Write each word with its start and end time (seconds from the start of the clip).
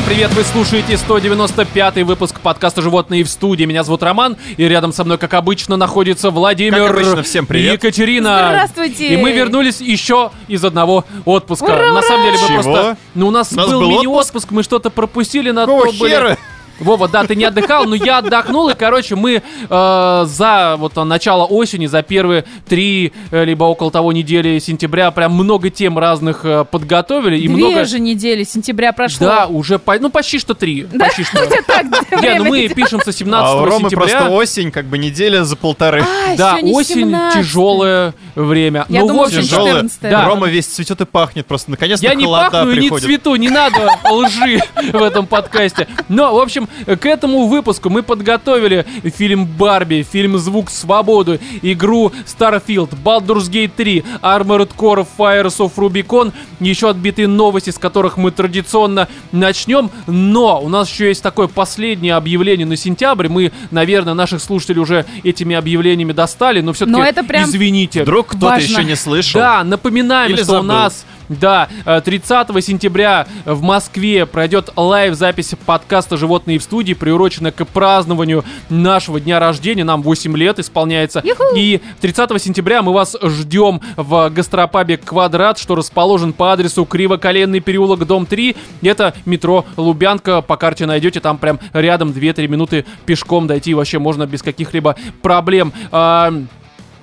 Всем 0.00 0.14
привет, 0.14 0.32
вы 0.32 0.44
слушаете 0.44 0.96
195 0.96 1.96
выпуск 2.04 2.40
подкаста 2.40 2.80
«Животные 2.80 3.22
в 3.22 3.28
студии». 3.28 3.64
Меня 3.64 3.82
зовут 3.84 4.02
Роман, 4.02 4.38
и 4.56 4.64
рядом 4.64 4.94
со 4.94 5.04
мной, 5.04 5.18
как 5.18 5.34
обычно, 5.34 5.76
находится 5.76 6.30
Владимир 6.30 6.86
Как 6.86 6.92
обычно, 6.92 7.22
всем 7.22 7.44
привет. 7.44 7.72
и 7.72 7.74
Екатерина. 7.74 8.46
Здравствуйте. 8.48 9.08
И 9.08 9.16
мы 9.18 9.32
вернулись 9.32 9.82
еще 9.82 10.30
из 10.48 10.64
одного 10.64 11.04
отпуска. 11.26 11.64
Ура, 11.64 11.92
на 11.92 12.00
самом 12.00 12.24
деле 12.24 12.38
мы 12.40 12.48
Чего? 12.48 12.62
просто... 12.62 12.96
Ну, 13.14 13.28
у 13.28 13.30
нас, 13.30 13.52
У 13.52 13.56
нас 13.56 13.66
был, 13.68 13.80
был 13.80 13.90
мини-отпуск, 13.90 14.50
мы 14.52 14.62
что-то 14.62 14.88
пропустили 14.88 15.50
на 15.50 15.66
Какого 15.66 15.92
то 15.92 15.98
были-? 15.98 16.38
Вова, 16.80 17.08
да, 17.08 17.24
ты 17.24 17.36
не 17.36 17.44
отдыхал, 17.44 17.84
но 17.84 17.94
я 17.94 18.18
отдохнул, 18.18 18.68
и, 18.70 18.74
короче, 18.74 19.14
мы 19.16 19.42
э, 19.68 20.24
за 20.26 20.76
вот 20.78 20.96
э, 20.96 21.04
начало 21.04 21.44
осени, 21.44 21.86
за 21.86 22.02
первые 22.02 22.44
три, 22.68 23.12
э, 23.30 23.44
либо 23.44 23.64
около 23.64 23.90
того 23.90 24.12
недели 24.12 24.58
сентября 24.58 25.10
прям 25.10 25.32
много 25.32 25.70
тем 25.70 25.98
разных 25.98 26.44
э, 26.44 26.64
подготовили. 26.64 27.36
И 27.38 27.48
Две 27.48 27.56
много... 27.56 27.84
же 27.84 28.00
недели 28.00 28.44
сентября 28.44 28.92
прошло. 28.92 29.26
Да, 29.26 29.46
уже, 29.46 29.78
по- 29.78 29.98
ну, 29.98 30.10
почти 30.10 30.38
что 30.38 30.54
три. 30.54 30.84
Почти 30.98 31.22
что. 31.24 31.46
Так, 31.66 31.86
Не, 32.22 32.34
ну 32.38 32.44
мы 32.46 32.68
пишем 32.68 33.00
со 33.00 33.12
17 33.12 33.46
А 33.46 33.56
у 33.60 33.64
Ромы 33.64 33.90
сентября. 33.90 34.06
просто 34.06 34.30
осень, 34.30 34.70
как 34.70 34.86
бы 34.86 34.98
неделя 34.98 35.44
за 35.44 35.56
полторы. 35.56 36.02
А, 36.02 36.36
Да, 36.36 36.56
осень 36.62 36.94
17. 37.10 37.34
тяжелое 37.40 38.14
время. 38.34 38.86
Я 38.88 39.00
ну, 39.00 39.08
думала, 39.08 39.24
в 39.24 39.26
общем, 39.28 39.42
что 39.42 39.50
Тяжелая. 39.50 39.72
14 39.74 40.00
Да. 40.02 40.24
Рома 40.24 40.48
весь 40.48 40.66
цветет 40.66 41.00
и 41.02 41.04
пахнет 41.04 41.46
просто. 41.46 41.70
Наконец-то 41.70 42.06
Я 42.06 42.14
не 42.14 42.26
пахну 42.26 42.70
и 42.70 42.78
не 42.78 42.98
цвету, 42.98 43.34
не 43.36 43.50
надо 43.50 43.90
лжи 44.10 44.60
в 44.92 45.02
этом 45.02 45.26
подкасте. 45.26 45.86
Но, 46.08 46.34
в 46.34 46.38
общем, 46.38 46.68
к 46.86 47.06
этому 47.06 47.46
выпуску 47.46 47.90
мы 47.90 48.02
подготовили 48.02 48.86
фильм 49.16 49.46
«Барби», 49.46 50.06
фильм 50.10 50.38
«Звук 50.38 50.70
свободы», 50.70 51.40
игру 51.62 52.12
Starfield, 52.26 52.94
Baldur's 53.02 53.50
Gate 53.50 53.72
3, 53.76 54.04
Armored 54.22 54.70
Core 54.76 55.06
Fires 55.18 55.58
of 55.58 55.72
Rubicon, 55.76 56.32
еще 56.60 56.90
отбитые 56.90 57.28
новости, 57.28 57.70
с 57.70 57.78
которых 57.78 58.16
мы 58.16 58.30
традиционно 58.30 59.08
начнем. 59.32 59.90
Но 60.06 60.60
у 60.60 60.68
нас 60.68 60.90
еще 60.90 61.08
есть 61.08 61.22
такое 61.22 61.48
последнее 61.48 62.14
объявление 62.14 62.66
на 62.66 62.76
сентябрь. 62.76 63.28
Мы, 63.28 63.52
наверное, 63.70 64.14
наших 64.14 64.40
слушателей 64.42 64.80
уже 64.80 65.06
этими 65.24 65.56
объявлениями 65.56 66.12
достали, 66.12 66.60
но 66.60 66.72
все-таки 66.72 66.98
Но 66.98 67.04
это 67.04 67.22
прям 67.24 67.44
извините. 67.44 68.02
Вдруг 68.02 68.28
кто-то 68.28 68.60
еще 68.60 68.84
не 68.84 68.96
слышал. 68.96 69.40
Да, 69.40 69.64
напоминаем, 69.64 70.32
Или 70.32 70.42
что 70.42 70.52
у 70.52 70.54
забыл. 70.56 70.68
нас 70.68 71.04
да, 71.30 71.68
э, 71.86 72.00
30 72.04 72.60
сентября 72.60 73.28
в 73.44 73.62
Москве 73.62 74.26
пройдет 74.26 74.70
лайв-запись 74.74 75.54
подкаста 75.64 76.16
«Животные 76.16 76.58
в 76.58 76.62
студии», 76.64 76.92
приуроченная 76.92 77.52
к 77.52 77.64
празднованию 77.66 78.44
нашего 78.68 79.20
дня 79.20 79.38
рождения. 79.38 79.84
Нам 79.84 80.02
8 80.02 80.36
лет 80.36 80.58
исполняется. 80.58 81.22
Юху! 81.24 81.44
И 81.54 81.80
30 82.00 82.42
сентября 82.42 82.82
мы 82.82 82.92
вас 82.92 83.16
ждем 83.22 83.80
в 83.96 84.28
гастропабе 84.30 84.96
«Квадрат», 84.96 85.58
что 85.58 85.76
расположен 85.76 86.32
по 86.32 86.52
адресу 86.52 86.84
Кривоколенный 86.84 87.60
переулок, 87.60 88.04
дом 88.06 88.26
3. 88.26 88.56
Это 88.82 89.14
метро 89.24 89.64
Лубянка. 89.76 90.42
По 90.42 90.56
карте 90.56 90.84
найдете, 90.84 91.20
там 91.20 91.38
прям 91.38 91.60
рядом 91.72 92.10
2-3 92.10 92.48
минуты 92.48 92.84
пешком 93.06 93.46
дойти 93.46 93.72
вообще 93.72 94.00
можно 94.00 94.26
без 94.26 94.42
каких-либо 94.42 94.96
проблем. 95.22 95.72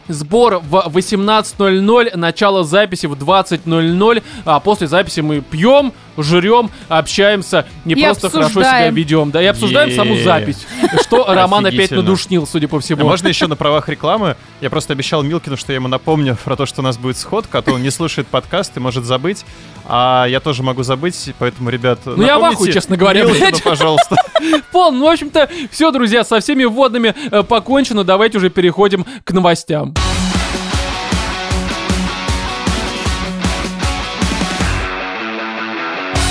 А, 0.10 0.14
Сбор 0.14 0.62
в 0.64 0.76
18.00, 0.98 2.16
начало 2.18 2.64
записи 2.64 3.06
в 3.06 3.14
20.00, 3.14 4.24
а 4.46 4.60
после 4.60 4.88
записи 4.88 5.20
мы 5.22 5.42
пьем, 5.42 5.94
жрем, 6.18 6.70
общаемся, 6.88 7.66
не 7.86 7.94
И 7.94 8.04
просто 8.04 8.30
хорошо 8.30 8.50
себя 8.50 8.62
обсуждаем. 8.62 8.96
ведем, 8.96 9.32
да, 9.32 9.42
и 9.42 9.46
обсуждаем 9.46 9.92
саму 9.96 10.12
Е-е-е. 10.14 10.24
запись, 10.24 10.66
что 11.04 11.26
Роман 11.28 11.66
опять 11.66 11.92
надушнил, 11.92 12.48
судя 12.48 12.68
по 12.68 12.78
А 12.78 12.80
всему. 12.80 13.04
можно 13.06 13.28
еще 13.28 13.48
на 13.48 13.56
правах 13.56 13.90
рекламы? 13.90 14.36
Я 14.62 14.70
просто 14.70 14.94
обещал 14.94 15.22
Милкину, 15.24 15.58
что 15.58 15.72
я 15.72 15.76
ему 15.76 15.88
напомню 15.88 16.38
про 16.44 16.56
то, 16.56 16.66
что 16.66 16.82
у 16.82 16.84
нас 16.84 16.98
будет 16.98 17.18
сходка, 17.18 17.60
а 17.60 17.62
то 17.62 17.74
он 17.74 17.84
не 17.84 17.92
слушает 17.92 18.28
подкаст 18.28 18.76
и 18.78 18.80
может 18.80 19.04
забыть. 19.06 19.46
А 19.86 20.26
я 20.28 20.40
тоже 20.40 20.64
могу 20.64 20.84
забыть, 20.84 21.34
поэтому, 21.40 21.70
ребят, 21.70 22.00
Ну, 22.06 22.22
я 22.24 22.38
в 22.38 22.42
напомните 22.42 22.56
ахуе, 22.56 22.74
честно 22.74 22.98
говоря, 22.98 23.24
Милкину, 23.24 23.58
пожалуйста. 23.64 24.16
Пол, 24.72 24.92
ну, 24.92 25.06
в 25.06 25.10
общем-то, 25.12 25.50
все, 25.72 25.92
друзья, 25.92 26.24
со 26.24 26.40
всеми 26.40 26.64
вводными 26.66 27.14
э, 27.32 27.44
покончено, 27.44 28.04
давайте 28.04 28.38
уже 28.38 28.50
переходим 28.50 29.06
к 29.24 29.32
новостям. 29.32 29.94
Yeah. 29.98 30.37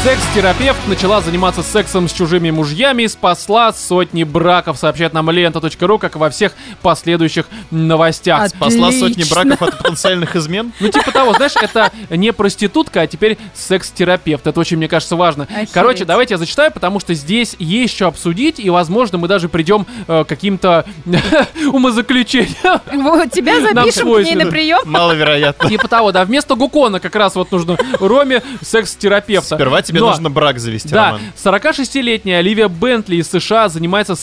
Секс-терапевт 0.06 0.86
начала 0.86 1.20
заниматься 1.20 1.64
сексом 1.64 2.08
с 2.08 2.12
чужими 2.12 2.52
мужьями 2.52 3.02
и 3.02 3.08
спасла 3.08 3.72
сотни 3.72 4.22
браков, 4.22 4.78
сообщает 4.78 5.12
нам 5.12 5.28
лента.ру, 5.32 5.98
как 5.98 6.14
и 6.14 6.18
во 6.20 6.30
всех 6.30 6.52
последующих 6.80 7.46
новостях. 7.72 8.40
А 8.40 8.48
Спасла 8.48 8.92
сотни 8.92 9.22
Отлично. 9.22 9.34
браков 9.34 9.62
от 9.62 9.78
потенциальных 9.78 10.36
измен. 10.36 10.70
Ну, 10.78 10.90
типа 10.90 11.10
того, 11.10 11.32
знаешь, 11.32 11.54
это 11.60 11.90
не 12.10 12.32
проститутка, 12.32 13.00
а 13.00 13.08
теперь 13.08 13.36
секс-терапевт. 13.52 14.46
Это 14.46 14.60
очень, 14.60 14.76
мне 14.76 14.86
кажется, 14.86 15.16
важно. 15.16 15.48
Охереть. 15.50 15.72
Короче, 15.72 16.04
давайте 16.04 16.34
я 16.34 16.38
зачитаю, 16.38 16.70
потому 16.70 17.00
что 17.00 17.12
здесь 17.12 17.56
есть 17.58 17.96
что 17.96 18.06
обсудить, 18.06 18.60
и, 18.60 18.70
возможно, 18.70 19.18
мы 19.18 19.26
даже 19.26 19.48
придем 19.48 19.88
э, 20.06 20.22
к 20.22 20.28
каким-то 20.28 20.86
умозаключениям. 21.72 22.80
Вот, 22.92 23.32
тебя 23.32 23.60
запишем 23.60 24.14
к 24.14 24.18
ней 24.20 24.36
на 24.36 24.46
прием. 24.46 24.82
Маловероятно. 24.84 25.68
Типа 25.68 25.88
того, 25.88 26.12
да, 26.12 26.24
вместо 26.24 26.54
Гукона 26.54 27.00
как 27.00 27.16
раз 27.16 27.34
вот 27.34 27.50
нужно 27.50 27.76
Роме 27.98 28.44
секс-терапевта. 28.62 29.56
Сперва 29.56 29.82
тебе 29.82 29.95
Но- 30.00 30.10
нужно 30.10 30.30
брак 30.30 30.58
завести, 30.58 30.88
Да, 30.90 31.06
Роман. 31.06 31.20
46-летняя 31.42 32.38
Оливия 32.38 32.68
Бентли 32.68 33.16
из 33.16 33.28
США 33.30 33.68
занимается 33.68 34.14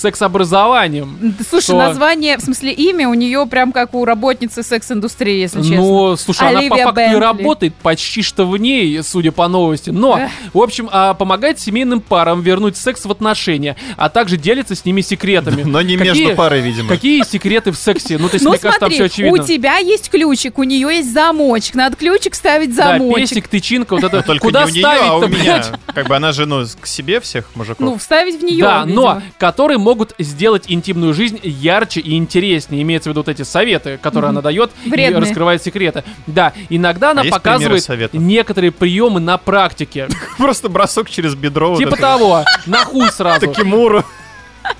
секс-образованием. 0.43 1.35
Слушай, 1.49 1.63
Что? 1.65 1.77
название, 1.77 2.37
в 2.37 2.41
смысле 2.41 2.71
имя 2.71 3.07
у 3.09 3.13
нее 3.13 3.45
прям 3.47 3.71
как 3.71 3.93
у 3.93 4.05
работницы 4.05 4.63
секс-индустрии, 4.63 5.39
если 5.41 5.61
честно. 5.61 5.75
Ну, 5.77 6.15
слушай, 6.17 6.41
она 6.47 6.51
по 6.53 6.59
Оливия 6.59 6.83
факту 6.85 7.01
и 7.01 7.03
Бентли. 7.05 7.19
работает 7.19 7.75
почти 7.75 8.21
что 8.21 8.45
в 8.45 8.57
ней, 8.57 9.01
судя 9.03 9.31
по 9.31 9.47
новости. 9.47 9.89
Но, 9.89 10.17
Эх. 10.17 10.29
в 10.53 10.59
общем, 10.61 10.89
а, 10.91 11.13
помогает 11.13 11.59
семейным 11.59 12.01
парам 12.01 12.41
вернуть 12.41 12.77
секс 12.77 13.05
в 13.05 13.11
отношения, 13.11 13.75
а 13.97 14.09
также 14.09 14.37
делится 14.37 14.75
с 14.75 14.85
ними 14.85 15.01
секретами. 15.01 15.63
Но 15.65 15.81
не 15.81 15.97
Какие- 15.97 16.23
между 16.25 16.35
парой, 16.35 16.61
видимо. 16.61 16.89
Какие 16.89 17.23
секреты 17.23 17.71
в 17.71 17.75
сексе? 17.77 18.17
Ну, 18.17 18.27
то 18.29 18.35
есть, 18.35 18.45
Ну 18.45 18.51
мне 18.51 18.59
кажется, 18.59 18.79
там 18.79 18.89
смотри, 18.91 19.09
все 19.09 19.23
у 19.23 19.27
очевидно. 19.27 19.43
тебя 19.47 19.77
есть 19.77 20.09
ключик, 20.09 20.57
у 20.59 20.63
нее 20.63 20.87
есть 20.97 21.11
замочек. 21.13 21.75
Надо 21.75 21.95
ключик 21.95 22.35
ставить 22.35 22.75
Да, 22.75 22.97
замочек. 22.97 23.29
песик, 23.29 23.47
тычинка, 23.47 23.93
вот 23.95 24.03
это. 24.03 24.17
Но 24.17 24.21
только 24.23 24.41
Куда 24.45 24.65
не 24.65 24.71
у 24.71 24.73
нее, 24.73 24.85
а 24.85 24.95
ставить-то, 24.95 25.15
у 25.25 25.27
меня. 25.27 25.62
Как 25.93 26.07
бы 26.07 26.15
она 26.15 26.31
же, 26.31 26.45
ну, 26.45 26.65
к 26.79 26.87
себе 26.87 27.19
всех 27.19 27.55
мужиков. 27.55 27.79
Ну, 27.79 27.97
вставить 27.97 28.39
в 28.39 28.43
нее. 28.43 28.63
Да, 28.63 28.85
но 28.85 29.15
видимо. 29.15 29.23
которые 29.37 29.77
могут 29.77 30.13
сделать 30.19 30.65
интимную 30.67 31.13
жизнь 31.13 31.39
ярче 31.43 31.99
и 31.99 32.15
интереснее. 32.17 32.81
Имеется 32.81 33.09
в 33.09 33.11
виду 33.11 33.21
вот 33.21 33.29
эти 33.29 33.43
советы, 33.43 33.99
которые 34.01 34.29
она 34.29 34.41
дает 34.41 34.71
и 34.85 34.89
Вредные. 34.89 35.21
раскрывает 35.21 35.63
секреты. 35.63 36.03
Да, 36.27 36.53
иногда 36.69 37.11
она 37.11 37.21
А 37.21 37.25
показывает 37.25 38.13
некоторые 38.13 38.71
приемы 38.71 39.19
на 39.19 39.37
практике. 39.37 40.07
Просто 40.37 40.69
бросок 40.69 41.09
через 41.09 41.35
бедро. 41.35 41.75
Типа 41.77 41.95
того, 41.97 42.43
на 42.65 42.85
хуй 42.85 43.09
сразу. 43.11 43.47
Такимуру. 43.47 44.03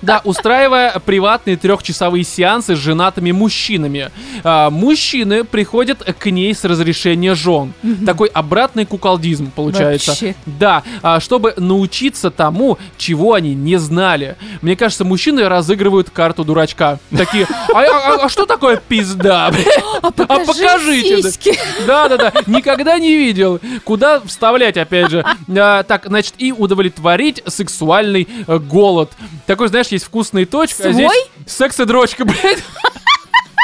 Да, 0.03 0.21
устраивая 0.25 0.99
приватные 0.99 1.55
трехчасовые 1.55 2.23
сеансы 2.25 2.75
с 2.75 2.79
женатыми 2.79 3.31
мужчинами. 3.31 4.11
А, 4.43 4.69
мужчины 4.69 5.45
приходят 5.45 6.03
к 6.03 6.29
ней 6.29 6.53
с 6.53 6.63
разрешения 6.65 7.33
жен. 7.35 7.73
Такой 8.05 8.27
обратный 8.27 8.85
куколдизм 8.85 9.49
получается. 9.51 10.11
Вообще. 10.11 10.35
Да, 10.45 10.83
а, 11.01 11.19
чтобы 11.21 11.53
научиться 11.57 12.31
тому, 12.31 12.77
чего 12.97 13.33
они 13.33 13.55
не 13.55 13.77
знали. 13.77 14.35
Мне 14.61 14.75
кажется, 14.75 15.05
мужчины 15.05 15.47
разыгрывают 15.47 16.09
карту 16.09 16.43
дурачка. 16.43 16.99
Такие, 17.15 17.47
а, 17.73 17.79
а- 17.79 18.25
а 18.25 18.29
что 18.29 18.45
такое 18.45 18.75
пизда? 18.77 19.51
А 20.01 20.11
покажи 20.11 20.45
покажите, 20.45 21.21
да. 21.21 21.29
сиськи. 21.31 21.57
Да-да-да, 21.87 22.33
никогда 22.47 22.99
не 22.99 23.15
видел. 23.15 23.59
Куда 23.85 24.19
вставлять, 24.19 24.75
опять 24.77 25.11
же. 25.11 25.25
А, 25.55 25.83
так, 25.83 26.05
значит, 26.07 26.33
и 26.37 26.51
удовлетворить 26.51 27.41
сексуальный 27.47 28.27
э, 28.47 28.57
голод. 28.59 29.11
Такой, 29.45 29.69
знаешь, 29.69 29.92
есть 29.93 30.05
вкусная 30.05 30.45
точка, 30.45 30.89
а 30.89 30.91
здесь 30.91 31.05
Свой? 31.05 31.31
секс-дрочка, 31.47 32.25
блядь. 32.25 32.63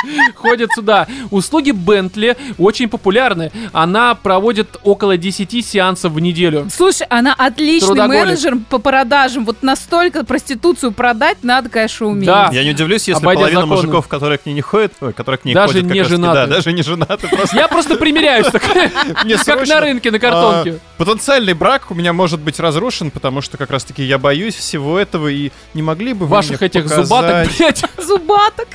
Ходят 0.36 0.72
сюда. 0.74 1.08
Услуги 1.32 1.72
Бентли 1.72 2.38
очень 2.58 2.88
популярны. 2.90 3.52
Она 3.74 4.16
проводит 4.16 4.78
около 4.84 5.18
10 5.18 5.66
сеансов 5.66 6.12
в 6.14 6.20
неделю. 6.20 6.68
Слушай, 6.74 7.08
она 7.10 7.34
отличный 7.38 7.88
Трудоголик. 7.90 8.26
менеджер 8.26 8.58
по 8.70 8.78
продажам. 8.80 9.46
Вот 9.46 9.64
настолько 9.64 10.24
проституцию 10.24 10.92
продать 10.92 11.44
надо, 11.44 11.70
конечно, 11.70 12.08
уметь. 12.08 12.26
Да. 12.28 12.50
Я 12.52 12.64
не 12.64 12.72
удивлюсь, 12.72 13.08
если 13.08 13.22
Обойдя 13.22 13.42
половина 13.42 13.62
законы. 13.62 13.76
мужиков, 13.82 14.08
которые 14.08 14.38
к 14.38 14.46
ней 14.46 14.54
не 14.54 14.62
ходят, 14.62 14.94
ой, 15.02 15.14
которые 15.14 15.38
к 15.40 15.46
ней 15.46 15.54
Даже 15.54 15.74
ходят, 15.74 15.92
не 15.92 16.00
раз 16.02 16.10
женаты. 16.10 16.34
Да, 16.36 16.48
даже 16.48 16.72
не 16.74 16.84
женаты. 16.84 17.28
Просто 17.28 17.58
Я 17.58 17.68
просто 17.68 17.96
примеряюсь, 17.96 18.48
как 19.46 19.68
на 19.68 19.80
рынке, 19.82 20.12
на 20.12 20.20
картонке. 20.20 20.72
а, 20.72 20.80
потенциальный 21.04 21.54
брак 21.54 21.92
у 21.92 21.96
меня 21.96 22.14
может 22.14 22.40
быть 22.40 22.60
разрушен, 22.60 23.12
потому 23.12 23.42
что 23.42 23.58
как 23.58 23.70
раз-таки 23.72 24.04
я 24.04 24.18
боюсь 24.18 24.56
всего 24.56 24.98
этого 25.00 25.28
и 25.28 25.52
не 25.74 25.82
могли 25.82 26.14
бы 26.14 26.26
вы 26.26 26.36
Ваших 26.36 26.62
этих 26.62 26.84
показать- 26.84 27.06
зубаток, 27.08 27.48
блядь. 27.58 27.84
Зубаток. 27.98 28.68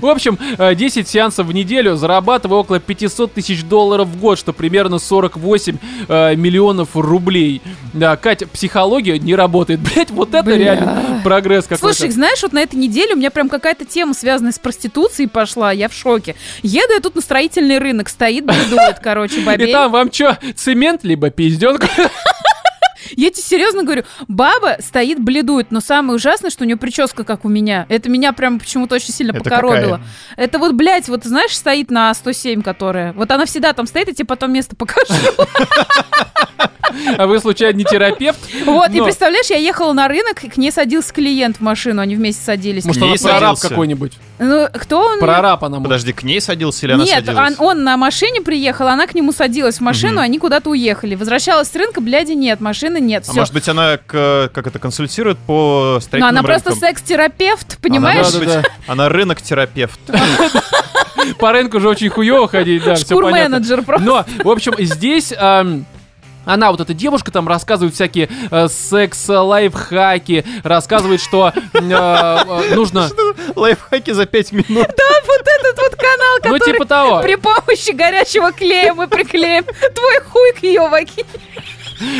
В 0.00 0.06
общем, 0.06 0.38
э, 0.58 0.74
10 0.74 1.08
сеансов 1.08 1.46
в 1.46 1.52
неделю, 1.52 1.96
зарабатывая 1.96 2.58
около 2.58 2.80
500 2.80 3.32
тысяч 3.34 3.64
долларов 3.64 4.08
в 4.08 4.18
год, 4.18 4.38
что 4.38 4.52
примерно 4.52 4.98
48 4.98 5.78
э, 6.08 6.36
миллионов 6.36 6.90
рублей. 6.94 7.62
Да, 7.92 8.16
Катя, 8.16 8.46
психология 8.46 9.18
не 9.18 9.34
работает. 9.34 9.80
Блять, 9.94 10.10
вот 10.10 10.30
это 10.34 10.42
Бля. 10.42 10.56
реально 10.56 11.20
прогресс 11.24 11.64
какой-то. 11.64 11.94
Слушай, 11.94 12.10
знаешь, 12.10 12.42
вот 12.42 12.52
на 12.52 12.60
этой 12.60 12.76
неделе 12.76 13.14
у 13.14 13.16
меня 13.16 13.30
прям 13.30 13.48
какая-то 13.48 13.84
тема, 13.84 14.14
связанная 14.14 14.52
с 14.52 14.58
проституцией, 14.58 15.28
пошла. 15.28 15.72
Я 15.72 15.88
в 15.88 15.94
шоке. 15.94 16.34
Еду 16.62 16.92
я 16.92 17.00
тут 17.00 17.14
на 17.14 17.20
строительный 17.20 17.78
рынок, 17.78 18.08
стоит, 18.08 18.44
бредует, 18.44 18.98
короче, 19.02 19.40
И 19.40 19.44
бабей. 19.44 19.72
там 19.72 19.92
вам 19.92 20.12
что, 20.12 20.38
цемент, 20.56 21.04
либо 21.04 21.30
пизденка? 21.30 21.88
Я 23.16 23.30
тебе 23.30 23.42
серьезно 23.42 23.82
говорю, 23.82 24.04
баба 24.26 24.76
стоит, 24.80 25.20
бледует, 25.20 25.70
но 25.70 25.80
самое 25.80 26.16
ужасное, 26.16 26.50
что 26.50 26.64
у 26.64 26.66
нее 26.66 26.76
прическа 26.76 27.24
как 27.24 27.44
у 27.44 27.48
меня. 27.48 27.86
Это 27.88 28.08
меня 28.08 28.32
прям 28.32 28.58
почему-то 28.58 28.94
очень 28.94 29.12
сильно 29.12 29.32
Это 29.32 29.44
покоробило. 29.44 30.00
Это 30.36 30.58
вот, 30.58 30.72
блядь, 30.72 31.08
вот 31.08 31.24
знаешь, 31.24 31.56
стоит 31.56 31.90
на 31.90 32.12
107, 32.12 32.62
которая. 32.62 33.12
Вот 33.12 33.30
она 33.30 33.46
всегда 33.46 33.72
там 33.72 33.86
стоит, 33.86 34.08
и 34.08 34.14
тебе 34.14 34.26
потом 34.26 34.52
место 34.52 34.76
покажу. 34.76 35.14
А 37.16 37.26
вы, 37.26 37.38
случайно, 37.38 37.76
не 37.78 37.84
терапевт? 37.84 38.38
Вот, 38.64 38.90
и 38.90 39.00
представляешь, 39.00 39.46
я 39.46 39.56
ехала 39.56 39.92
на 39.92 40.08
рынок, 40.08 40.42
и 40.44 40.48
к 40.48 40.56
ней 40.56 40.72
садился 40.72 41.12
клиент 41.12 41.58
в 41.58 41.60
машину, 41.60 42.00
они 42.00 42.16
вместе 42.16 42.42
садились. 42.42 42.84
Может, 42.84 43.02
она 43.02 43.14
прораб 43.20 43.58
какой-нибудь? 43.58 44.12
Ну, 44.38 44.68
кто 44.72 45.00
он? 45.00 45.18
Прораб 45.18 45.64
она. 45.64 45.80
Подожди, 45.80 46.12
к 46.12 46.22
ней 46.22 46.40
садился 46.40 46.86
или 46.86 46.92
она 46.92 47.04
Нет, 47.04 47.26
садилась? 47.26 47.58
он, 47.58 47.66
он 47.66 47.84
на 47.84 47.96
машине 47.96 48.40
приехал, 48.40 48.88
она 48.88 49.06
к 49.06 49.14
нему 49.14 49.32
садилась 49.32 49.78
в 49.78 49.80
машину, 49.80 50.20
они 50.20 50.38
куда-то 50.38 50.70
уехали. 50.70 51.14
Возвращалась 51.14 51.68
с 51.68 51.74
рынка, 51.74 52.00
бляди 52.00 52.32
нет, 52.32 52.60
машины 52.88 53.04
нет, 53.04 53.24
А 53.26 53.30
все. 53.30 53.40
может 53.40 53.54
быть, 53.54 53.68
она 53.68 53.98
к- 53.98 54.50
как 54.52 54.66
это 54.66 54.78
консультирует 54.78 55.38
по 55.38 55.92
Но 55.94 56.00
строительным 56.00 56.28
она 56.38 56.42
просто 56.42 56.70
рынкам? 56.70 56.88
секс-терапевт, 56.88 57.78
понимаешь? 57.80 58.18
Она, 58.18 58.24
может 58.24 58.38
быть, 58.40 58.48
Да-да-да. 58.48 58.92
она 58.92 59.08
рынок-терапевт. 59.08 60.00
По 61.38 61.52
рынку 61.52 61.80
же 61.80 61.88
очень 61.88 62.08
хуево 62.08 62.48
ходить, 62.48 62.82
да, 62.84 62.94
все 62.94 63.06
понятно. 63.20 63.58
Шкур-менеджер 63.58 63.82
просто. 63.82 64.06
Но, 64.06 64.24
в 64.44 64.48
общем, 64.50 64.74
здесь... 64.78 65.32
она, 66.46 66.70
вот 66.70 66.80
эта 66.80 66.94
девушка, 66.94 67.30
там 67.30 67.46
рассказывает 67.46 67.94
всякие 67.94 68.30
э, 68.50 68.68
секс-лайфхаки, 68.68 70.46
рассказывает, 70.64 71.20
что 71.20 71.52
э, 71.54 71.78
э, 71.78 72.74
нужно... 72.74 73.08
Лайфхаки 73.54 74.12
за 74.12 74.24
пять 74.24 74.52
минут. 74.52 74.68
Вот 74.68 75.46
этот 75.60 75.78
вот 75.78 75.94
канал, 75.96 76.38
Ну, 76.44 76.52
который 76.58 76.72
типа 76.72 76.84
того. 76.86 77.20
при 77.20 77.34
помощи 77.34 77.90
горячего 77.92 78.52
клея 78.52 78.94
мы 78.94 79.08
приклеим 79.08 79.64
твой 79.64 80.20
хуй 80.20 80.52
к 80.52 80.62
ее 80.62 80.88
вагине. 80.88 81.26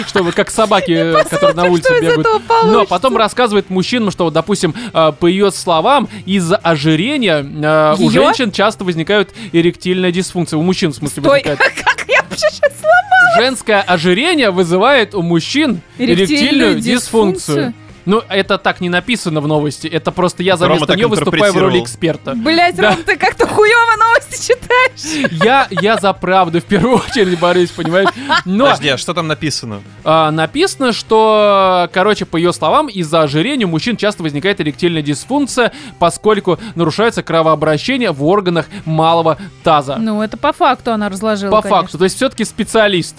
Чтобы 0.07 0.33
как 0.33 0.51
собаки, 0.51 0.93
э, 0.93 1.25
которые 1.25 1.55
на 1.55 1.65
улице 1.65 2.01
бегают. 2.01 2.27
Но 2.65 2.85
потом 2.87 3.17
рассказывает 3.17 3.71
мужчинам, 3.71 4.11
что, 4.11 4.31
допустим, 4.31 4.75
э, 4.93 5.13
по 5.19 5.27
ее 5.27 5.51
словам, 5.51 6.09
из-за 6.27 6.57
ожирения 6.57 7.45
э, 7.45 7.97
у 7.99 8.11
женщин 8.11 8.53
часто 8.53 8.85
возникают 8.85 9.31
эректильная 9.53 10.13
дисфункция. 10.13 10.59
У 10.59 10.63
мужчин, 10.63 10.93
в 10.93 10.97
смысле, 10.97 11.23
возникает. 11.23 11.59
как 11.85 12.05
я 12.09 12.23
вообще 12.23 12.49
сейчас 12.51 12.73
сломала? 12.79 13.37
Женское 13.39 13.81
ожирение 13.81 14.51
вызывает 14.51 15.15
у 15.15 15.23
мужчин 15.23 15.81
эректильную 15.99 16.81
дисфункцию. 16.81 17.75
Ну, 18.09 18.23
это 18.29 18.57
так 18.57 18.81
не 18.81 18.89
написано 18.89 19.43
в 19.43 19.47
новости. 19.47 19.87
Это 19.87 20.11
просто 20.13 20.43
я 20.43 20.55
Рома 20.55 20.67
заместо 20.67 20.87
так 20.87 20.97
нее 20.97 21.09
выступаю 21.09 21.53
в 21.53 21.59
роли 21.59 21.81
эксперта. 21.83 22.33
Блять, 22.35 22.75
Да. 22.77 22.95
Ром, 22.95 23.03
ты 23.05 23.17
как-то 23.17 23.47
хуево 23.47 23.97
новости 23.99 24.49
читаешь. 24.53 25.29
Я, 25.45 25.67
я 25.71 25.99
за 25.99 26.15
правду 26.15 26.61
в 26.61 26.65
первую 26.65 26.97
очередь 26.97 27.39
борюсь, 27.39 27.69
понимаешь? 27.71 28.09
Но 28.47 28.65
Подожди, 28.65 28.89
а 28.89 28.97
что 28.97 29.13
там 29.13 29.27
написано? 29.27 29.83
а, 30.05 30.31
написано, 30.31 30.93
что, 30.93 31.91
короче, 31.93 32.25
по 32.25 32.39
ее 32.39 32.55
словам, 32.55 32.89
из-за 32.89 33.21
ожирения 33.23 33.67
у 33.67 33.69
мужчин 33.69 33.97
часто 33.99 34.23
возникает 34.23 34.61
эректильная 34.63 35.03
дисфункция, 35.03 35.73
поскольку 35.99 36.59
нарушается 36.77 37.23
кровообращение 37.23 38.11
в 38.13 38.25
органах 38.25 38.67
малого 38.87 39.37
таза. 39.63 39.97
Ну, 39.97 40.23
это 40.23 40.39
по 40.39 40.53
факту 40.55 40.93
она 40.93 41.11
разложила, 41.11 41.51
По 41.51 41.61
конечно. 41.61 41.83
факту, 41.83 41.99
то 41.99 42.05
есть 42.05 42.17
все-таки 42.17 42.45
специалист. 42.45 43.17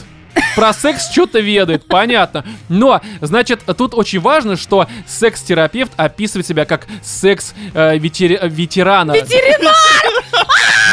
Про 0.55 0.73
секс 0.73 1.11
что-то 1.11 1.39
ведает, 1.39 1.87
понятно. 1.87 2.43
Но, 2.67 3.01
значит, 3.21 3.61
тут 3.77 3.93
очень 3.93 4.19
важно, 4.19 4.57
что 4.57 4.87
секс-терапевт 5.07 5.91
описывает 5.97 6.45
себя 6.47 6.65
как 6.65 6.87
секс-ветерана. 7.01 9.13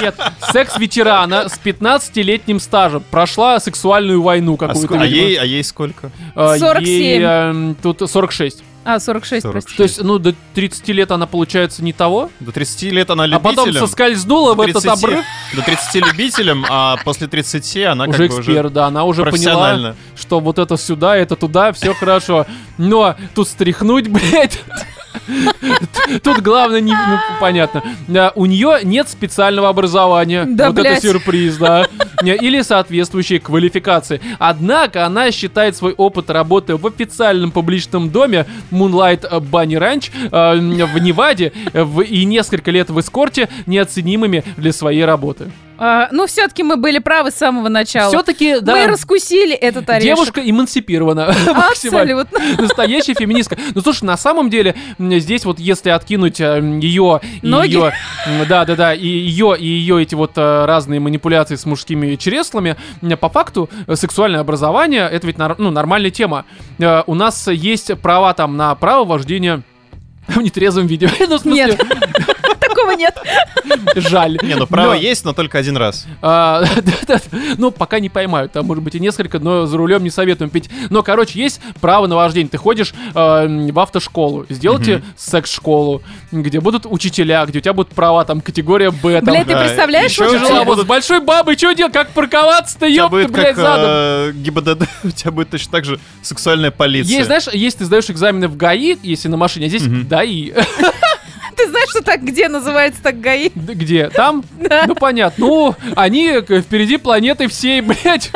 Нет, 0.03 0.15
секс-ветерана 0.53 1.49
с 1.49 1.59
15-летним 1.59 2.61
стажем. 2.61 3.03
Прошла 3.11 3.59
сексуальную 3.61 4.21
войну 4.23 4.55
А, 4.61 4.69
какую-то. 4.69 5.01
а 5.01 5.07
видимо. 5.07 5.27
ей, 5.27 5.37
а 5.37 5.45
ей 5.45 5.65
сколько? 5.65 6.11
Э, 6.35 6.57
47. 6.59 6.85
ей, 6.87 7.21
эм, 7.23 7.77
тут 7.83 8.03
46. 8.09 8.63
А, 8.89 9.01
46, 9.01 9.43
46. 9.43 9.67
прости. 9.67 9.77
То 9.77 9.83
есть, 9.83 10.03
ну, 10.03 10.19
до 10.21 10.33
30 10.55 10.89
лет 10.91 11.11
она, 11.11 11.27
получается, 11.27 11.83
не 11.83 11.93
того. 11.93 12.31
До 12.39 12.53
30 12.53 12.93
лет 12.93 13.11
она 13.11 13.25
А 13.25 13.41
потом 13.41 13.67
любителем. 13.67 13.87
соскользнула 13.87 14.55
в 14.55 14.59
до 14.59 14.63
этот 14.63 14.83
30 14.85 15.05
обрыв. 15.05 15.25
До 15.55 15.63
30 15.63 15.95
любителем, 15.97 16.65
а 16.69 16.97
после 17.05 17.27
30 17.27 17.85
она 17.85 18.05
Уже 18.05 18.13
как 18.13 18.37
бы 18.37 18.41
эксперт, 18.41 18.67
уже 18.67 18.71
да, 18.71 18.87
она 18.87 19.03
уже 19.05 19.25
поняла, 19.25 19.97
что 20.15 20.39
вот 20.39 20.61
это 20.61 20.77
сюда, 20.77 21.17
это 21.17 21.35
туда, 21.35 21.73
все 21.73 21.95
хорошо. 21.95 22.47
Но 22.79 23.17
тут 23.35 23.49
стряхнуть, 23.49 24.07
блядь, 24.09 24.61
Тут 26.23 26.41
главное, 26.41 26.81
не, 26.81 26.93
ну, 26.93 27.19
понятно. 27.41 27.83
А, 28.15 28.33
У 28.35 28.47
нее 28.47 28.79
нет 28.85 29.09
специального 29.09 29.69
образования. 29.69 30.45
Да, 30.47 30.69
вот 30.71 30.77
блядь. 30.77 30.99
это 30.99 31.07
сюрприз, 31.09 31.57
да. 31.57 31.87
Или 32.23 32.63
соответствующей 32.63 33.39
квалификации. 33.39 34.21
Однако 34.39 35.05
она 35.05 35.31
считает 35.33 35.77
свой 35.77 35.93
опыт 35.93 36.31
работы 36.31 36.77
в 36.77 36.87
официальном 36.87 37.51
публичном 37.51 38.11
доме 38.11 38.47
Moonlight 38.71 39.29
Bunny 39.51 39.79
Ranch 39.79 40.11
э, 40.31 40.87
в 40.87 40.99
Неваде 40.99 41.53
в- 41.73 42.01
и 42.03 42.25
несколько 42.25 42.71
лет 42.71 42.91
в 42.91 42.99
эскорте 43.01 43.49
неоценимыми 43.67 44.45
для 44.57 44.73
своей 44.73 45.05
работы. 45.05 45.51
А, 45.79 46.09
ну, 46.11 46.27
все-таки 46.27 46.63
мы 46.63 46.77
были 46.77 46.99
правы 46.99 47.31
с 47.31 47.35
самого 47.35 47.69
начала. 47.69 48.09
Все-таки, 48.09 48.55
Мы 48.55 48.61
да, 48.63 48.87
раскусили 48.87 49.55
этот 49.55 49.89
орешек. 49.91 50.15
девушка 50.17 50.41
эмансипирована. 50.45 51.27
Абсолютно. 51.71 52.39
Настоящая 52.59 53.15
феминистка. 53.15 53.57
Ну 53.75 53.81
слушай, 53.83 54.05
на 54.05 54.17
самом 54.17 54.51
деле, 54.51 54.75
здесь 54.99 55.45
вот 55.45 55.59
если 55.59 55.91
откинуть 55.91 56.41
ее 56.41 57.21
и 57.43 57.47
Ноги? 57.47 57.75
ее, 57.75 57.93
да, 58.49 58.65
да, 58.65 58.77
да, 58.77 58.95
и 58.95 59.07
ее 59.07 59.57
и 59.59 59.67
ее 59.67 60.03
эти 60.03 60.15
вот 60.15 60.33
э, 60.37 60.65
разные 60.65 61.01
манипуляции 61.01 61.57
с 61.57 61.67
мужскими 61.67 62.17
чреслами, 62.17 62.77
по 63.21 63.29
факту 63.29 63.69
э, 63.87 63.97
сексуальное 63.97 64.41
образование 64.41 65.09
это 65.11 65.27
ведь 65.27 65.39
ну, 65.39 65.71
нормальная 65.71 66.11
тема. 66.11 66.45
Э, 66.79 67.03
У 67.07 67.15
нас 67.15 67.49
есть 67.49 67.97
права 68.01 68.35
там 68.35 68.57
на 68.57 68.75
право 68.75 69.05
вождения 69.05 69.63
в 70.29 70.41
нетрезвом 70.41 70.87
виде. 70.87 71.11
Ну, 71.29 71.39
в 71.39 71.41
смысле, 71.41 71.67
Нет. 71.67 71.87
Такого 72.61 72.93
нет. 72.93 73.17
жаль. 73.97 74.39
Не, 74.43 74.55
ну 74.55 74.67
право 74.67 74.95
есть, 74.95 75.25
но 75.25 75.33
только 75.33 75.59
один 75.59 75.77
раз. 75.77 76.07
А, 76.23 76.65
ну, 77.59 77.71
пока 77.71 78.01
не 78.01 78.09
поймают, 78.09 78.53
там, 78.53 78.67
может 78.67 78.83
быть, 78.83 78.95
и 78.95 79.01
несколько, 79.01 79.39
но 79.39 79.67
за 79.67 79.77
рулем 79.77 80.03
не 80.03 80.11
советуем 80.11 80.51
пить. 80.51 80.69
Но, 80.91 81.03
короче, 81.03 81.39
есть 81.39 81.61
право 81.81 82.07
на 82.07 82.17
вождение. 82.17 82.49
Ты 82.49 82.59
ходишь 82.59 82.95
э, 83.15 83.71
в 83.73 83.79
автошколу, 83.79 84.47
сделайте 84.49 85.03
секс-школу, 85.17 86.03
где 86.33 86.61
будут 86.61 86.87
учителя, 86.87 87.45
где 87.47 87.59
у 87.59 87.61
тебя 87.61 87.73
будут 87.73 87.95
права, 87.95 88.25
там, 88.25 88.41
категория 88.41 88.91
Б, 88.91 89.21
Блядь, 89.21 89.47
ты 89.47 89.57
представляешь, 89.57 90.15
тяжело, 90.15 90.75
с 90.77 90.85
большой 90.85 91.21
бабой 91.21 91.57
что 91.57 91.73
делать? 91.73 91.93
Как 91.93 92.11
парковаться-то, 92.11 92.87
ёпта, 92.87 93.11
будет 93.11 93.31
блядь, 93.31 93.57
задом? 93.57 93.85
э, 93.89 94.33
ГИБДД, 94.35 94.89
у 95.05 95.11
тебя 95.11 95.31
будет 95.31 95.51
точно 95.51 95.73
так 95.73 95.85
же 95.85 95.99
сексуальная 96.23 96.71
полиция. 96.71 97.15
Есть, 97.15 97.27
знаешь, 97.27 97.49
есть 97.53 97.79
ты 97.79 97.85
сдаешь 97.85 98.09
экзамены 98.11 98.49
в 98.49 98.57
ГАИ, 98.57 98.97
если 99.03 99.29
на 99.29 99.37
машине, 99.37 99.67
а 99.67 99.69
здесь 99.69 99.83
ДАИ. 99.83 100.53
Что 101.89 102.03
так 102.03 102.23
где 102.23 102.49
называется 102.49 103.03
так 103.03 103.21
ГАИ? 103.21 103.51
Где? 103.55 104.09
Там? 104.11 104.45
Ну, 104.87 104.95
понятно. 104.95 105.47
Ну, 105.47 105.75
они 105.95 106.41
к- 106.41 106.61
впереди 106.61 106.97
планеты 106.97 107.49
всей, 107.49 107.81
блядь. 107.83 108.31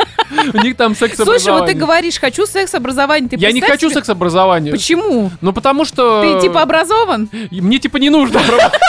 У 0.53 0.57
них 0.59 0.77
там 0.77 0.95
секс 0.95 1.17
Слушай, 1.17 1.51
вот 1.53 1.65
ты 1.67 1.73
говоришь, 1.73 2.19
хочу 2.19 2.45
секс-образование. 2.45 3.29
Ты 3.29 3.35
Я 3.37 3.51
не 3.51 3.61
хочу 3.61 3.89
секс-образования. 3.89 4.71
Почему? 4.71 5.29
Ну, 5.41 5.53
потому 5.53 5.85
что... 5.85 6.21
Ты 6.21 6.47
типа 6.47 6.61
образован? 6.61 7.29
Мне 7.51 7.79
типа 7.79 7.97
не 7.97 8.09
нужно. 8.09 8.39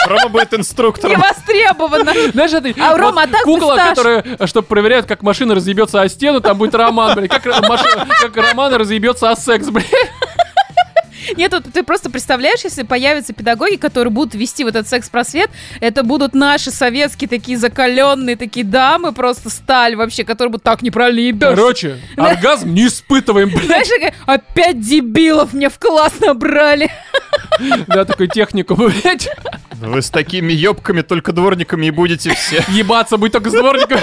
Рома 0.07 0.29
будет 0.29 0.51
Не 0.53 0.59
инструктором. 0.59 1.19
востребовано. 1.21 2.11
Знаешь, 2.31 2.53
это 2.53 2.69
А, 2.81 2.91
вот 2.91 2.97
Рома, 2.99 3.23
а 3.23 3.27
бы 3.27 3.37
кукла, 3.43 3.75
которая, 3.77 4.23
чтобы 4.45 4.67
проверяют, 4.67 5.05
как 5.05 5.21
машина 5.21 5.55
разъебется 5.55 6.01
о 6.01 6.07
стену, 6.09 6.39
там 6.41 6.57
будет 6.57 6.75
роман, 6.75 7.15
блядь. 7.15 7.29
Как, 7.31 7.45
ро- 7.45 7.67
машина- 7.67 8.07
как 8.21 8.35
роман 8.37 8.73
разъебется 8.73 9.29
о 9.29 9.35
секс, 9.35 9.67
блядь. 9.67 9.85
Нет, 11.37 11.51
вот 11.53 11.65
ты 11.73 11.83
просто 11.83 12.09
представляешь, 12.09 12.63
если 12.63 12.83
появятся 12.83 13.33
педагоги, 13.33 13.75
которые 13.75 14.11
будут 14.11 14.35
вести 14.35 14.63
вот 14.63 14.75
этот 14.75 14.87
секс-просвет, 14.87 15.49
это 15.79 16.03
будут 16.03 16.33
наши 16.33 16.71
советские 16.71 17.27
такие 17.27 17.57
закаленные 17.57 18.35
такие 18.35 18.65
дамы, 18.65 19.11
просто 19.13 19.49
сталь 19.49 19.95
вообще, 19.95 20.23
которые 20.23 20.51
будут 20.51 20.63
так 20.63 20.81
неправильно 20.81 21.19
ебешь. 21.19 21.49
Короче, 21.49 21.99
оргазм 22.17 22.73
не 22.73 22.87
испытываем, 22.87 23.49
блядь. 23.49 23.65
Знаешь, 23.65 24.13
опять 24.25 24.79
дебилов 24.79 25.53
мне 25.53 25.69
в 25.69 25.79
класс 25.79 26.13
набрали. 26.19 26.91
Да, 27.87 28.05
такой 28.05 28.27
технику, 28.27 28.75
блядь. 28.75 29.29
Вы 29.73 30.01
с 30.01 30.09
такими 30.09 30.53
ёбками 30.53 31.01
только 31.01 31.31
дворниками 31.31 31.87
и 31.87 31.91
будете 31.91 32.33
все. 32.35 32.63
Ебаться 32.69 33.17
будет 33.17 33.33
только 33.33 33.49
с 33.49 33.53
дворником. 33.53 33.99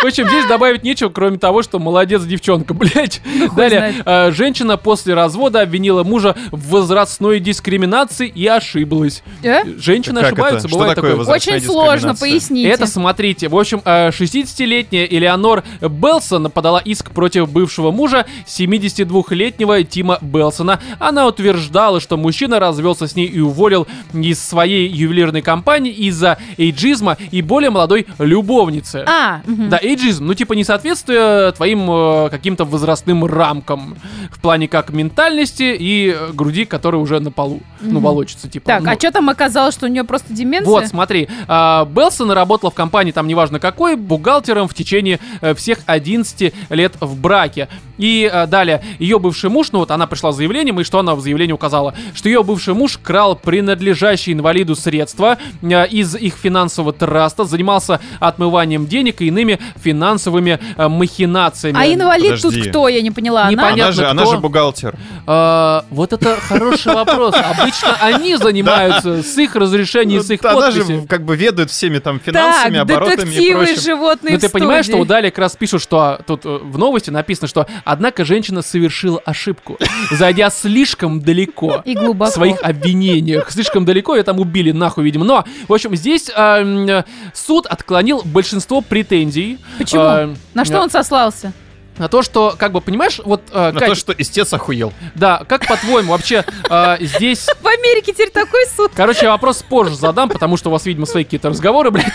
В 0.00 0.04
общем, 0.04 0.28
здесь 0.28 0.46
добавить 0.46 0.82
нечего, 0.82 1.08
кроме 1.10 1.38
того, 1.38 1.62
что 1.62 1.78
молодец 1.78 2.22
девчонка, 2.22 2.74
блядь. 2.80 3.20
Далее, 3.56 3.94
э, 4.04 4.30
женщина 4.32 4.76
после 4.76 5.14
развода 5.14 5.60
обвинила 5.60 6.04
мужа 6.04 6.36
в 6.50 6.70
возрастной 6.70 7.40
дискриминации 7.40 8.28
и 8.28 8.46
ошиблась. 8.46 9.22
Э? 9.42 9.64
Женщины 9.78 10.20
Как 10.20 10.32
ошибаются, 10.32 10.58
это? 10.58 10.68
Что 10.68 10.76
бывает 10.76 10.94
такое 10.96 11.10
такое. 11.16 11.34
Очень 11.34 11.60
сложно, 11.60 12.14
поясните. 12.14 12.68
Это 12.68 12.86
смотрите, 12.86 13.48
в 13.48 13.56
общем, 13.56 13.82
э, 13.84 14.10
60-летняя 14.10 15.06
Элеонор 15.06 15.64
Белсон 15.80 16.50
подала 16.50 16.80
иск 16.80 17.10
против 17.10 17.50
бывшего 17.50 17.90
мужа 17.90 18.26
72-летнего 18.46 19.82
Тима 19.84 20.18
Белсона. 20.20 20.80
Она 20.98 21.26
утверждала, 21.26 22.00
что 22.00 22.16
мужчина 22.16 22.58
развелся 22.58 23.06
с 23.06 23.16
ней 23.16 23.26
и 23.26 23.40
уволил 23.40 23.86
из 24.12 24.42
своей 24.42 24.88
ювелирной 24.88 25.42
компании 25.42 25.92
из-за 25.92 26.38
эйджизма 26.56 27.16
и 27.30 27.42
более 27.42 27.70
молодой 27.70 28.06
любовницы. 28.18 29.04
А, 29.06 29.42
мгм. 29.46 29.69
Да, 29.70 29.78
эйджизм, 29.80 30.26
ну 30.26 30.34
типа 30.34 30.54
несоответствие 30.54 31.52
твоим 31.52 31.90
э, 31.90 32.28
каким-то 32.30 32.64
возрастным 32.64 33.24
рамкам 33.24 33.96
в 34.30 34.40
плане 34.40 34.68
как 34.68 34.90
ментальности 34.90 35.76
и 35.78 36.14
э, 36.16 36.32
груди, 36.32 36.64
которая 36.64 37.00
уже 37.00 37.20
на 37.20 37.30
полу, 37.30 37.60
ну, 37.80 38.00
волочится, 38.00 38.48
типа. 38.48 38.66
Так, 38.66 38.82
ну. 38.82 38.90
а 38.90 38.94
что 38.94 39.10
там 39.12 39.28
оказалось, 39.28 39.74
что 39.74 39.86
у 39.86 39.88
нее 39.88 40.04
просто 40.04 40.32
деменция? 40.32 40.70
Вот, 40.70 40.86
смотри, 40.86 41.28
а, 41.46 41.84
Белсон 41.84 42.30
работала 42.32 42.70
в 42.70 42.74
компании, 42.74 43.12
там 43.12 43.26
неважно 43.26 43.60
какой, 43.60 43.96
бухгалтером 43.96 44.68
в 44.68 44.74
течение 44.74 45.20
э, 45.40 45.54
всех 45.54 45.78
11 45.86 46.52
лет 46.70 46.94
в 47.00 47.20
браке. 47.20 47.68
И 47.98 48.28
э, 48.32 48.46
далее, 48.46 48.82
ее 48.98 49.18
бывший 49.18 49.50
муж, 49.50 49.72
ну 49.72 49.80
вот 49.80 49.90
она 49.90 50.06
пришла 50.06 50.32
с 50.32 50.36
заявлением, 50.36 50.80
и 50.80 50.84
что 50.84 50.98
она 50.98 51.14
в 51.14 51.20
заявлении 51.20 51.52
указала? 51.52 51.94
Что 52.14 52.28
ее 52.28 52.42
бывший 52.42 52.74
муж 52.74 52.98
крал 53.02 53.36
принадлежащие 53.36 54.34
инвалиду 54.34 54.74
средства 54.74 55.38
э, 55.62 55.86
из 55.88 56.16
их 56.16 56.34
финансового 56.34 56.92
траста, 56.92 57.44
занимался 57.44 58.00
отмыванием 58.18 58.86
денег 58.86 59.20
и 59.20 59.26
иными 59.26 59.59
финансовыми 59.82 60.58
э, 60.76 60.88
махинациями. 60.88 61.76
А 61.78 61.86
инвалид 61.92 62.36
Подожди. 62.42 62.60
тут 62.62 62.68
кто? 62.70 62.88
Я 62.88 63.02
не 63.02 63.10
поняла. 63.10 63.42
Она? 63.42 63.50
Непонятно. 63.50 63.82
Она 63.84 63.92
же, 63.92 64.06
она 64.06 64.22
кто. 64.22 64.32
же 64.32 64.38
бухгалтер. 64.38 64.94
А, 65.26 65.84
вот 65.90 66.12
это 66.12 66.36
хороший 66.40 66.94
вопрос. 66.94 67.34
Обычно 67.34 67.96
они 68.00 68.36
занимаются 68.36 69.22
с 69.22 69.36
их 69.38 69.54
разрешения, 69.56 70.22
с 70.22 70.30
их 70.30 70.42
Ну, 70.42 70.48
Она 70.50 70.60
подписи. 70.60 71.00
же 71.00 71.06
как 71.06 71.24
бы 71.24 71.36
ведает 71.36 71.70
всеми 71.70 71.98
там 71.98 72.20
финансами, 72.20 72.78
оборотами 72.78 73.22
и 73.22 73.24
детективы 73.24 73.64
прочим. 73.66 73.80
животные 73.82 74.34
Ну 74.34 74.40
ты 74.40 74.48
понимаешь, 74.48 74.84
что 74.86 74.96
вот 74.96 75.08
далее 75.08 75.30
как 75.30 75.38
раз 75.40 75.56
пишут, 75.56 75.82
что 75.82 75.98
а, 76.00 76.20
тут 76.26 76.44
э, 76.44 76.58
в 76.62 76.78
новости 76.78 77.10
написано, 77.10 77.48
что 77.48 77.66
однако 77.84 78.24
женщина 78.24 78.62
совершила 78.62 79.20
ошибку, 79.24 79.78
зайдя 80.10 80.50
слишком 80.50 81.20
далеко 81.20 81.82
И 81.84 81.96
в 81.96 82.26
своих 82.26 82.60
обвинениях. 82.62 83.50
Слишком 83.50 83.84
далеко 83.84 84.16
ее 84.16 84.22
там 84.22 84.38
убили 84.40 84.72
нахуй, 84.72 85.04
видимо. 85.04 85.24
Но, 85.24 85.44
в 85.68 85.72
общем, 85.72 85.94
здесь 85.96 86.30
а, 86.34 86.60
м, 86.60 86.88
э, 86.88 87.04
суд 87.34 87.66
отклонил 87.66 88.22
большинство 88.24 88.80
претензий. 88.80 89.49
Почему? 89.78 90.02
а, 90.02 90.34
На 90.54 90.64
что 90.64 90.80
он 90.80 90.90
сослался? 90.90 91.52
На 91.98 92.08
то, 92.08 92.22
что, 92.22 92.54
как 92.56 92.72
бы, 92.72 92.80
понимаешь, 92.80 93.20
вот, 93.22 93.42
э, 93.52 93.72
На 93.72 93.78
Кать, 93.78 93.88
то, 93.90 93.94
что 93.94 94.12
истец 94.16 94.50
охуел. 94.54 94.92
да, 95.14 95.42
как 95.46 95.66
по-твоему, 95.66 96.12
вообще, 96.12 96.44
э, 96.70 96.96
здесь 97.00 97.46
В 97.62 97.66
Америке 97.66 98.12
теперь 98.12 98.30
такой 98.30 98.64
суд. 98.74 98.90
Короче, 98.94 99.26
я 99.26 99.32
вопрос 99.32 99.62
позже 99.62 99.96
задам, 99.96 100.30
потому 100.30 100.56
что 100.56 100.70
у 100.70 100.72
вас, 100.72 100.86
видимо, 100.86 101.04
свои 101.04 101.24
какие-то 101.24 101.50
разговоры, 101.50 101.90
блядь. 101.90 102.12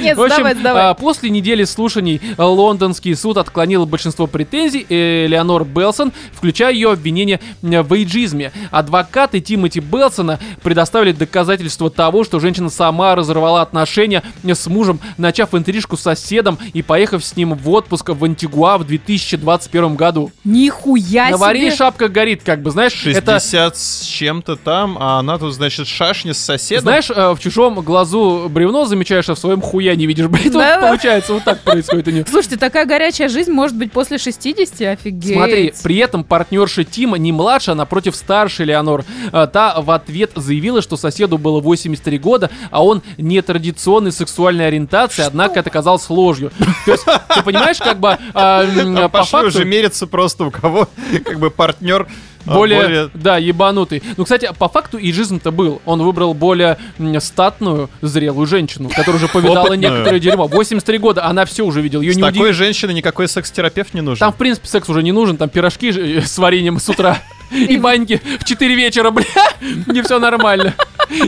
Нет, 0.00 0.16
В 0.16 0.22
общем, 0.22 0.36
сдавай, 0.36 0.54
сдавай. 0.54 0.82
а, 0.90 0.94
после 0.94 1.30
недели 1.30 1.64
слушаний 1.64 2.20
э, 2.36 2.42
лондонский 2.42 3.14
суд 3.14 3.36
отклонил 3.38 3.86
большинство 3.86 4.26
претензий 4.26 4.86
э, 4.88 5.26
Леонор 5.26 5.64
Белсон, 5.64 6.12
включая 6.32 6.72
ее 6.72 6.92
обвинение 6.92 7.40
в 7.62 7.92
эйджизме. 7.92 8.52
Адвокаты 8.70 9.40
Тимоти 9.40 9.80
Белсона 9.80 10.38
предоставили 10.62 11.12
доказательства 11.12 11.90
того, 11.90 12.24
что 12.24 12.40
женщина 12.40 12.70
сама 12.70 13.14
разорвала 13.14 13.62
отношения 13.62 14.22
с 14.44 14.66
мужем, 14.66 15.00
начав 15.18 15.54
интрижку 15.54 15.96
с 15.96 16.02
соседом 16.02 16.58
и 16.72 16.82
поехав 16.82 17.24
с 17.24 17.36
ним 17.36 17.54
в 17.54 17.70
отпуск 17.70 18.10
в 18.10 18.24
Антигуа 18.24 18.78
в 18.78 18.84
2021 18.84 19.96
году. 19.96 20.30
Нихуя 20.44 21.30
На 21.30 21.36
варе 21.36 21.68
себе. 21.70 21.76
шапка 21.76 22.08
горит, 22.08 22.42
как 22.44 22.62
бы, 22.62 22.70
знаешь, 22.70 22.92
60 22.92 23.54
это... 23.54 23.76
с 23.78 24.02
чем-то 24.02 24.56
там, 24.56 24.96
а 24.98 25.18
она 25.18 25.38
тут, 25.38 25.54
значит, 25.54 25.86
шашни 25.86 26.32
с 26.32 26.38
соседом. 26.38 26.82
Знаешь, 26.82 27.10
э, 27.10 27.32
в 27.32 27.38
чужом 27.38 27.80
глазу 27.80 28.46
бревно 28.48 28.84
замечаешь, 28.84 29.28
а 29.28 29.34
в 29.34 29.38
своем 29.38 29.60
хуя 29.76 29.94
не 29.94 30.06
видишь. 30.06 30.26
Блин, 30.28 30.52
вот 30.52 30.60
Да-да. 30.60 30.88
получается, 30.88 31.34
вот 31.34 31.44
так 31.44 31.60
происходит 31.60 32.08
у 32.08 32.10
нее. 32.10 32.24
Слушайте, 32.28 32.56
такая 32.56 32.86
горячая 32.86 33.28
жизнь 33.28 33.52
может 33.52 33.76
быть 33.76 33.92
после 33.92 34.18
60, 34.18 34.80
офигеть. 34.80 35.34
Смотри, 35.34 35.72
при 35.82 35.96
этом 35.98 36.24
партнерша 36.24 36.84
Тима 36.84 37.18
не 37.18 37.32
младше, 37.32 37.72
а 37.72 37.74
напротив 37.74 38.16
старше 38.16 38.64
Леонор. 38.64 39.04
Та 39.30 39.80
в 39.80 39.90
ответ 39.90 40.32
заявила, 40.34 40.80
что 40.80 40.96
соседу 40.96 41.36
было 41.38 41.60
83 41.60 42.18
года, 42.18 42.50
а 42.70 42.84
он 42.84 43.02
нетрадиционной 43.18 44.12
сексуальной 44.12 44.66
ориентации, 44.66 45.22
однако 45.22 45.60
это 45.60 45.70
казалось 45.70 46.08
ложью. 46.08 46.50
То 46.84 46.92
есть, 46.92 47.04
ты 47.04 47.42
понимаешь, 47.42 47.78
как 47.78 48.00
бы 48.00 48.16
а, 48.32 49.08
по 49.08 49.24
факту... 49.24 49.48
уже 49.48 49.64
мериться 49.64 50.06
просто 50.06 50.46
у 50.46 50.50
кого, 50.50 50.88
как 51.24 51.38
бы, 51.38 51.50
партнер 51.50 52.06
а, 52.46 52.54
более, 52.54 53.10
да, 53.14 53.36
ебанутый. 53.38 54.02
Ну, 54.16 54.24
кстати, 54.24 54.48
по 54.58 54.68
факту 54.68 54.98
иджизм-то 55.00 55.50
был. 55.50 55.80
Он 55.84 56.02
выбрал 56.02 56.34
более 56.34 56.78
статную, 57.20 57.90
зрелую 58.02 58.46
женщину, 58.46 58.88
которая 58.88 59.16
уже 59.16 59.28
повидала 59.28 59.72
некоторое 59.74 60.20
дерьмо. 60.20 60.46
83 60.46 60.98
года, 60.98 61.24
она 61.24 61.44
все 61.44 61.64
уже 61.64 61.80
видела. 61.80 62.02
Ее 62.02 62.12
С 62.12 62.16
не 62.16 62.22
такой 62.22 62.52
женщиной 62.52 62.94
никакой 62.94 63.28
секс-терапевт 63.28 63.94
не 63.94 64.00
нужен. 64.00 64.20
Там, 64.20 64.32
в 64.32 64.36
принципе, 64.36 64.68
секс 64.68 64.88
уже 64.88 65.02
не 65.02 65.12
нужен, 65.12 65.36
там 65.36 65.48
пирожки 65.48 65.90
э, 65.90 66.22
с 66.22 66.38
вареньем 66.38 66.78
с 66.78 66.88
утра. 66.88 67.18
И 67.52 67.76
баньки 67.76 68.20
в 68.40 68.44
4 68.44 68.74
вечера, 68.74 69.10
бля, 69.12 69.24
не 69.86 70.02
все 70.02 70.18
нормально. 70.18 70.74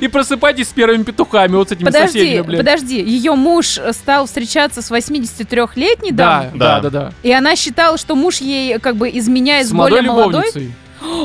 И 0.00 0.08
просыпайтесь 0.08 0.66
с 0.68 0.72
первыми 0.72 1.04
петухами, 1.04 1.54
вот 1.54 1.68
с 1.68 1.72
этими 1.72 1.84
Подожди, 1.84 2.18
соседями, 2.18 2.42
бля. 2.46 2.58
подожди, 2.58 3.00
ее 3.00 3.37
муж 3.37 3.78
стал 3.92 4.26
встречаться 4.26 4.82
с 4.82 4.90
83-летней 4.90 6.10
Да, 6.10 6.40
дамой, 6.42 6.58
да, 6.58 6.80
Да. 6.80 6.80
да, 6.80 6.90
да. 6.90 7.12
и 7.22 7.30
она 7.30 7.54
считала, 7.54 7.96
что 7.98 8.16
муж 8.16 8.38
ей 8.38 8.80
как 8.80 8.96
бы 8.96 9.08
изменяет 9.10 9.66
с, 9.66 9.70
С 9.70 9.72
более 9.72 10.02
молодой. 10.02 10.32
любовницей. 10.46 10.72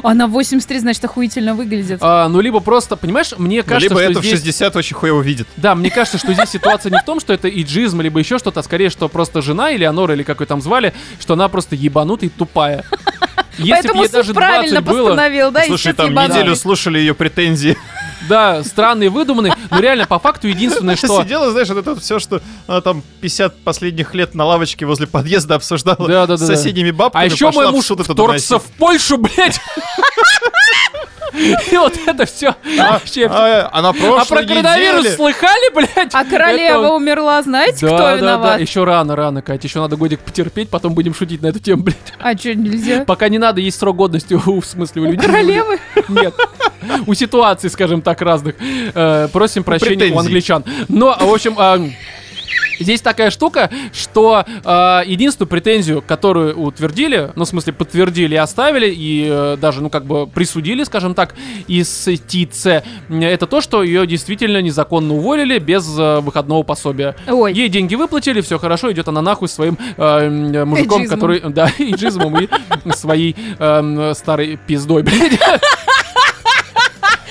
Она 0.04 0.28
в 0.28 0.32
83, 0.32 0.80
значит, 0.80 1.04
охуительно 1.06 1.56
выглядит. 1.56 2.00
А, 2.02 2.28
ну, 2.28 2.40
либо 2.42 2.60
просто, 2.60 2.96
понимаешь, 2.96 3.34
мне 3.38 3.58
Ну, 3.58 3.64
кажется, 3.64 3.90
либо 3.90 4.02
что 4.02 4.12
это 4.12 4.20
в 4.20 4.24
здесь... 4.24 4.40
60 4.40 4.76
очень 4.76 4.96
хуево 4.96 5.22
видит. 5.22 5.48
Да, 5.58 5.76
мне 5.76 5.90
кажется, 5.90 6.18
что 6.18 6.34
здесь 6.34 6.50
ситуация 6.50 6.92
не 6.92 7.00
в 7.00 7.06
том, 7.06 7.20
что 7.20 7.34
это 7.34 7.50
иджизм, 7.50 8.02
либо 8.02 8.20
еще 8.20 8.38
что-то, 8.40 8.60
а 8.60 8.64
скорее, 8.64 8.90
что 8.90 9.08
просто 9.10 9.42
жена 9.42 9.74
Элеонора, 9.76 10.14
или 10.14 10.24
как 10.24 10.40
ее 10.42 10.46
там 10.48 10.62
звали, 10.62 10.94
что 11.20 11.34
она 11.34 11.48
просто 11.50 11.76
ебанутая 11.76 12.30
и 12.30 12.34
тупая. 12.34 12.84
Если 13.58 13.72
Поэтому 13.72 14.04
суд 14.04 14.12
даже 14.12 14.34
правильно 14.34 14.82
20 14.82 14.84
было, 14.88 15.10
постановил, 15.10 15.52
да, 15.52 15.64
Слушай, 15.68 15.94
там 15.94 16.10
ебанули. 16.10 16.40
неделю 16.40 16.56
слушали 16.56 16.98
ее 17.00 17.14
претензии. 17.14 17.78
Да, 18.30 18.64
странные, 18.64 19.10
выдуманные, 19.10 19.56
но 19.70 19.80
реально, 19.80 20.06
по 20.06 20.20
факту, 20.20 20.48
единственное, 20.48 20.96
что... 20.96 21.22
Сидела, 21.24 21.52
знаешь, 21.52 21.70
вот 21.70 21.78
это 21.78 21.96
все, 22.00 22.20
что 22.20 22.42
она 22.68 22.82
там 22.82 23.04
50 23.22 23.58
последних 23.64 24.14
лет 24.14 24.36
на 24.36 24.46
лавочке 24.46 24.86
возле 24.86 25.08
подъезда 25.08 25.56
обсуждала 25.56 26.08
Да, 26.08 26.28
да, 26.28 26.38
с 26.38 26.42
да, 26.42 26.48
да. 26.48 26.56
соседними 26.56 26.92
бабками. 26.92 27.24
А 27.24 27.26
еще 27.26 27.52
мой 27.52 27.72
муж 27.72 27.86
вторгся 27.86 28.60
в 28.60 28.66
Польшу, 28.78 29.18
блядь. 29.18 29.60
И 31.72 31.78
вот 31.78 31.98
это 32.06 32.26
все 32.26 32.56
вообще. 32.78 33.28
А, 33.30 33.70
а 33.72 33.82
на 33.82 33.90
А 33.90 34.26
про 34.26 34.44
коронавирус 34.44 35.16
слыхали, 35.16 35.74
блядь? 35.74 36.14
А 36.14 36.24
королева 36.26 36.90
умерла, 36.90 37.42
знаете, 37.42 37.86
кто 37.86 38.16
виноват? 38.16 38.60
еще 38.60 38.84
рано, 38.84 39.16
рано, 39.16 39.42
Катя, 39.42 39.68
еще 39.68 39.80
надо 39.80 39.96
годик 39.96 40.20
потерпеть, 40.20 40.70
потом 40.70 40.94
будем 40.94 41.14
шутить 41.14 41.42
на 41.42 41.48
эту 41.48 41.60
тему, 41.60 41.84
блядь. 41.84 42.14
А 42.20 42.38
что, 42.38 42.54
нельзя? 42.54 43.04
Пока 43.06 43.30
не 43.30 43.38
надо, 43.38 43.62
есть 43.62 43.80
срок 43.80 43.96
годности, 43.96 44.34
у, 44.34 44.62
в 44.62 44.66
смысле, 44.66 45.02
у 45.02 45.06
людей. 45.06 45.28
королевы? 45.28 45.80
Нет. 46.10 46.34
У 47.08 47.14
ситуаций, 47.14 47.70
скажем 47.70 48.02
так, 48.02 48.22
разных. 48.22 48.56
Э, 48.94 49.28
просим 49.32 49.64
прощения 49.64 50.14
у 50.14 50.20
англичан. 50.20 50.64
Но, 50.88 51.16
в 51.20 51.34
общем, 51.34 51.56
а, 51.58 51.80
Здесь 52.80 53.02
такая 53.02 53.30
штука, 53.30 53.70
что 53.94 54.44
э, 54.48 55.02
единственную 55.06 55.48
претензию, 55.50 56.04
которую 56.06 56.60
утвердили, 56.60 57.32
ну, 57.36 57.46
в 57.46 57.48
смысле, 57.48 57.74
подтвердили 57.74 58.34
и 58.34 58.38
оставили, 58.38 58.88
и 58.90 59.28
э, 59.30 59.58
даже, 59.60 59.82
ну, 59.82 59.90
как 59.90 60.06
бы 60.06 60.28
присудили, 60.28 60.84
скажем 60.84 61.14
так, 61.14 61.36
из 61.68 62.08
ТИЦ, 62.28 62.66
э, 62.66 62.82
это 63.10 63.46
то, 63.48 63.62
что 63.62 63.84
ее 63.84 64.08
действительно 64.08 64.62
незаконно 64.62 65.14
уволили 65.14 65.60
без 65.60 65.88
э, 65.98 66.20
выходного 66.20 66.64
пособия. 66.64 67.16
Ой. 67.28 67.54
Ей 67.54 67.70
деньги 67.70 67.96
выплатили, 67.96 68.42
все 68.42 68.58
хорошо, 68.58 68.92
идет 68.92 69.08
она 69.08 69.22
нахуй 69.22 69.48
своим 69.48 69.78
э, 69.98 70.04
м, 70.04 70.68
мужиком, 70.68 71.02
Эйджизмом. 71.02 71.08
который, 71.08 71.40
да, 71.54 71.70
иджизмом 71.78 72.40
и 72.40 72.50
своей 72.92 73.36
эм, 73.60 74.16
старой 74.16 74.58
пиздой, 74.68 75.04
блядь. 75.04 75.40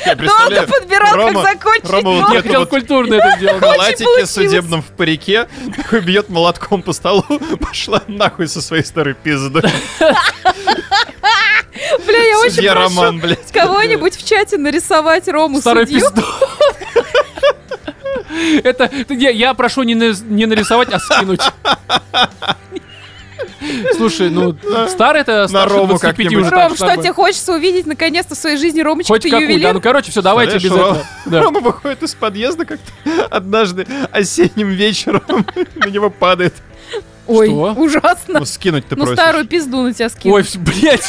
Долго 0.05 0.67
подбирал, 0.67 1.15
Рома- 1.17 1.43
как 1.43 1.53
закончить. 1.55 1.91
Рома 1.91 2.11
вот 2.13 2.33
Я 2.33 2.43
хотел 2.43 2.61
вот 2.61 2.69
культурно 2.71 3.15
это 3.15 3.37
сделать. 3.37 3.57
в 3.57 3.61
халатике 3.61 4.27
судебном 4.27 4.83
в 4.83 4.87
парике, 4.87 5.49
такой 5.77 6.01
бьет 6.01 6.29
молотком 6.29 6.83
по 6.83 6.93
столу, 6.93 7.25
пошла 7.61 8.03
нахуй 8.09 8.49
со 8.49 8.61
своей 8.61 8.85
старой 8.85 9.15
пиздой. 9.15 9.63
Бля, 12.07 12.23
я 12.29 12.39
очень 12.39 12.69
прошу 12.69 13.37
кого-нибудь 13.53 14.17
в 14.17 14.27
чате 14.29 14.57
нарисовать 14.59 15.29
Рому 15.29 15.61
судью. 15.61 15.87
пизду. 16.01 16.23
Это 18.65 18.91
я, 19.11 19.31
я 19.31 19.55
прошу 19.55 19.83
не, 19.83 19.95
на- 19.95 20.13
не 20.29 20.47
нарисовать, 20.47 20.89
а 20.93 20.99
скинуть. 20.99 21.43
Слушай, 23.97 24.31
ну 24.31 24.57
старый 24.89 25.21
это 25.23 25.47
старше 25.49 25.75
Рому 25.75 25.89
25 25.89 26.17
как-нибудь. 26.17 26.47
уже. 26.47 26.51
Ром, 26.51 26.77
что 26.77 26.97
тебе 26.97 27.13
хочется 27.13 27.55
увидеть 27.55 27.87
наконец-то 27.87 28.35
в 28.35 28.39
своей 28.39 28.57
жизни? 28.57 28.81
Ромочка, 28.81 29.13
Хоть 29.13 29.23
ты 29.23 29.31
какую, 29.31 29.61
да, 29.61 29.73
ну 29.73 29.81
короче, 29.81 30.11
все, 30.11 30.23
давайте 30.23 30.57
без 30.59 30.67
этого. 30.73 30.99
Рома 31.27 31.61
выходит 31.61 32.03
из 32.03 32.15
подъезда 32.15 32.65
как-то 32.65 32.91
однажды 33.31 33.87
осенним 34.11 34.69
вечером, 34.69 35.23
на 35.77 35.87
него 35.87 36.11
падает. 36.11 36.55
Ой, 37.29 37.47
Что? 37.47 37.73
ужасно. 37.75 38.41
Ну, 38.41 38.45
скинуть 38.45 38.87
ты 38.89 38.97
Ну, 38.97 39.05
просишь. 39.05 39.21
старую 39.21 39.47
пизду 39.47 39.81
на 39.83 39.95
тебя 39.95 40.09
скину. 40.09 40.35
Ой, 40.35 40.45
блять. 40.57 41.09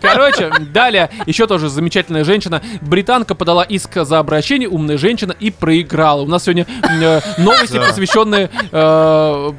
Короче, 0.00 0.50
далее 0.72 1.08
еще 1.26 1.46
тоже 1.46 1.68
замечательная 1.68 2.24
женщина. 2.24 2.62
Британка 2.82 3.34
подала 3.36 3.62
иск 3.62 3.90
за 4.04 4.18
обращение, 4.18 4.68
умная 4.68 4.98
женщина, 4.98 5.34
и 5.38 5.50
проиграла. 5.52 6.22
У 6.22 6.26
нас 6.26 6.44
сегодня 6.44 6.66
э, 6.82 7.20
новости, 7.38 7.74
Да. 7.74 7.86
посвященные 7.86 8.50
э, 8.72 9.52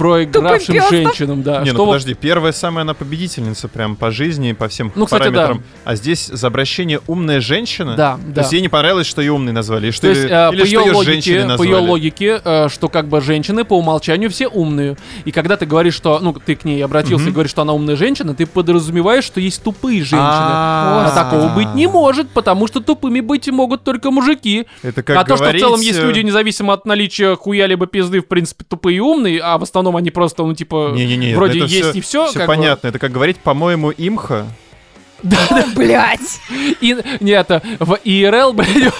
проигравшим 0.00 0.74
женщинам, 0.90 1.42
да. 1.42 1.60
Не, 1.60 1.66
Что 1.70 1.78
ну 1.78 1.84
вот- 1.84 1.92
подожди, 1.92 2.14
первая 2.14 2.52
самая 2.52 2.82
она 2.82 2.94
победительница 2.94 3.68
прям 3.68 3.96
по 3.96 4.10
жизни, 4.10 4.52
по 4.52 4.68
всем 4.68 4.92
Ну, 4.94 5.04
кстати, 5.04 5.20
параметрам. 5.24 5.62
А 5.84 5.94
здесь 5.94 6.26
за 6.26 6.46
обращение 6.46 7.00
умная 7.06 7.40
женщина. 7.40 7.94
Да, 7.96 8.14
То 8.16 8.20
да. 8.34 8.40
есть 8.42 8.52
ей 8.52 8.62
не 8.62 8.68
понравилось, 8.68 9.06
что 9.06 9.20
ее 9.20 9.32
умной 9.32 9.52
назвали, 9.52 9.88
и 9.88 9.90
что, 9.90 10.02
То 10.02 10.08
есть, 10.08 10.24
или, 10.24 10.30
э, 10.30 10.52
или 10.52 10.60
по 10.60 10.66
что 10.66 10.74
ее 10.80 10.84
ее 10.86 10.92
логике, 10.92 11.12
женщиной 11.12 11.42
по 11.42 11.48
назвали. 11.48 11.68
ее 11.68 11.76
логике, 11.76 12.40
э, 12.44 12.68
что 12.68 12.88
как 12.88 13.08
бы 13.08 13.20
женщины 13.20 13.64
по 13.64 13.78
умолчанию 13.78 14.30
все 14.30 14.48
умные. 14.48 14.96
И 15.24 15.32
когда 15.32 15.56
ты 15.56 15.66
говоришь, 15.66 15.94
что, 15.94 16.18
ну, 16.20 16.32
ты 16.32 16.56
к 16.56 16.64
ней 16.64 16.82
обратился 16.84 17.24
Мгм. 17.24 17.30
и 17.30 17.32
говоришь, 17.34 17.50
что 17.50 17.62
она 17.62 17.72
умная 17.72 17.96
женщина, 17.96 18.34
ты 18.34 18.46
подразумеваешь, 18.46 19.24
что 19.24 19.40
есть 19.40 19.62
тупые 19.62 19.98
женщины. 20.00 20.20
А, 20.22 21.06
А 21.10 21.14
такого 21.14 21.48
быть 21.54 21.74
не 21.74 21.86
может, 21.86 22.30
потому 22.30 22.66
что 22.66 22.80
тупыми 22.80 23.20
быть 23.20 23.48
могут 23.48 23.84
только 23.84 24.10
мужики. 24.10 24.66
Это 24.82 25.02
как 25.02 25.16
а 25.16 25.24
то, 25.24 25.36
что 25.36 25.50
в 25.50 25.58
целом 25.58 25.80
есть 25.80 25.98
э, 25.98 26.02
люди, 26.02 26.20
независимо 26.20 26.72
от 26.72 26.84
наличия 26.86 27.34
хуя 27.36 27.66
либо 27.66 27.86
пизды, 27.86 28.20
в 28.20 28.26
принципе, 28.26 28.64
тупые 28.68 28.96
и 28.98 29.00
умные, 29.00 29.40
а 29.42 29.58
в 29.58 29.62
основном 29.62 29.89
они 29.96 30.10
просто, 30.10 30.42
ну, 30.44 30.54
типа, 30.54 30.92
Не-не-не, 30.94 31.34
вроде 31.34 31.58
это 31.60 31.68
есть 31.68 31.88
всё- 31.90 31.98
и 31.98 32.00
все. 32.00 32.26
всё 32.28 32.46
понятно. 32.46 32.88
Это 32.88 32.98
как 32.98 33.12
говорить, 33.12 33.38
по-моему, 33.38 33.92
имха. 33.96 34.46
Блять. 35.76 36.40
И, 36.80 36.96
не, 37.20 37.32
это 37.32 37.62
в 37.78 37.98
ИРЛ, 38.04 38.52
блядь. 38.54 38.94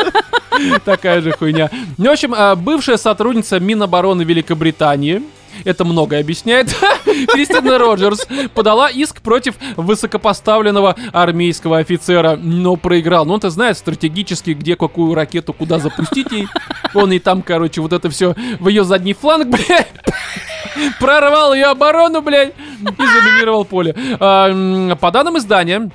Такая 0.84 1.20
же 1.22 1.32
хуйня. 1.32 1.70
Ну, 1.96 2.10
в 2.10 2.12
общем, 2.12 2.34
а, 2.36 2.56
бывшая 2.56 2.96
сотрудница 2.96 3.60
Минобороны 3.60 4.22
Великобритании, 4.22 5.22
это 5.64 5.84
многое 5.84 6.20
объясняет, 6.20 6.68
Кристина 7.04 7.78
Роджерс 7.78 8.26
подала 8.54 8.88
иск 8.88 9.20
против 9.22 9.54
высокопоставленного 9.76 10.96
армейского 11.12 11.78
офицера, 11.78 12.36
но 12.36 12.76
проиграл. 12.76 13.24
Ну, 13.24 13.34
он-то 13.34 13.50
знает 13.50 13.78
стратегически, 13.78 14.50
где 14.50 14.76
какую 14.76 15.14
ракету 15.14 15.52
куда 15.52 15.78
запустить 15.78 16.30
ей. 16.32 16.48
Он 16.94 17.12
и 17.12 17.18
там, 17.18 17.42
короче, 17.42 17.80
вот 17.80 17.92
это 17.92 18.10
все 18.10 18.34
в 18.58 18.68
ее 18.68 18.84
задний 18.84 19.14
фланг, 19.14 19.46
блядь, 19.48 19.88
прорвал 20.98 21.54
ее 21.54 21.66
оборону, 21.66 22.22
блядь, 22.22 22.54
и 22.80 22.84
заминировал 22.84 23.64
поле. 23.64 23.94
По 24.18 25.10
данным 25.12 25.38
издания, 25.38 25.90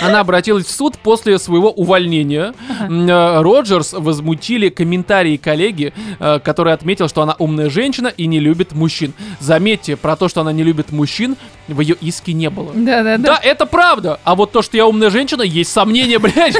она 0.00 0.20
обратилась 0.20 0.66
в 0.66 0.70
суд 0.70 0.96
после 0.98 1.38
своего 1.38 1.70
увольнения. 1.70 2.54
М, 2.80 3.08
э, 3.08 3.40
Роджерс 3.42 3.92
возмутили 3.92 4.68
комментарии 4.68 5.36
коллеги, 5.36 5.92
э, 6.18 6.38
который 6.42 6.72
отметил, 6.72 7.08
что 7.08 7.22
она 7.22 7.34
умная 7.38 7.70
женщина 7.70 8.08
и 8.08 8.26
не 8.26 8.40
любит 8.40 8.72
мужчин. 8.72 9.12
Заметьте, 9.40 9.96
про 9.96 10.16
то, 10.16 10.28
что 10.28 10.40
она 10.40 10.52
не 10.52 10.62
любит 10.62 10.92
мужчин, 10.92 11.36
в 11.68 11.80
ее 11.80 11.96
иске 12.00 12.32
не 12.32 12.50
было. 12.50 12.72
Да, 12.74 13.02
Да-да-да. 13.02 13.40
это 13.42 13.66
правда. 13.66 14.18
А 14.24 14.34
вот 14.34 14.52
то, 14.52 14.62
что 14.62 14.76
я 14.76 14.86
умная 14.86 15.10
женщина, 15.10 15.42
есть 15.42 15.70
сомнения, 15.72 16.18
блядь. 16.18 16.56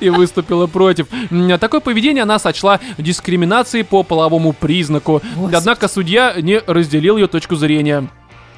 И 0.00 0.08
выступила 0.08 0.66
против. 0.66 1.08
Такое 1.60 1.80
поведение 1.80 2.22
она 2.22 2.38
сочла 2.38 2.80
дискриминацией 2.96 3.84
по 3.84 4.02
половому 4.04 4.52
признаку. 4.52 5.20
Господи. 5.34 5.54
Однако 5.56 5.88
судья 5.88 6.34
не 6.40 6.60
разделил 6.64 7.16
ее 7.16 7.26
точку 7.26 7.56
зрения. 7.56 8.08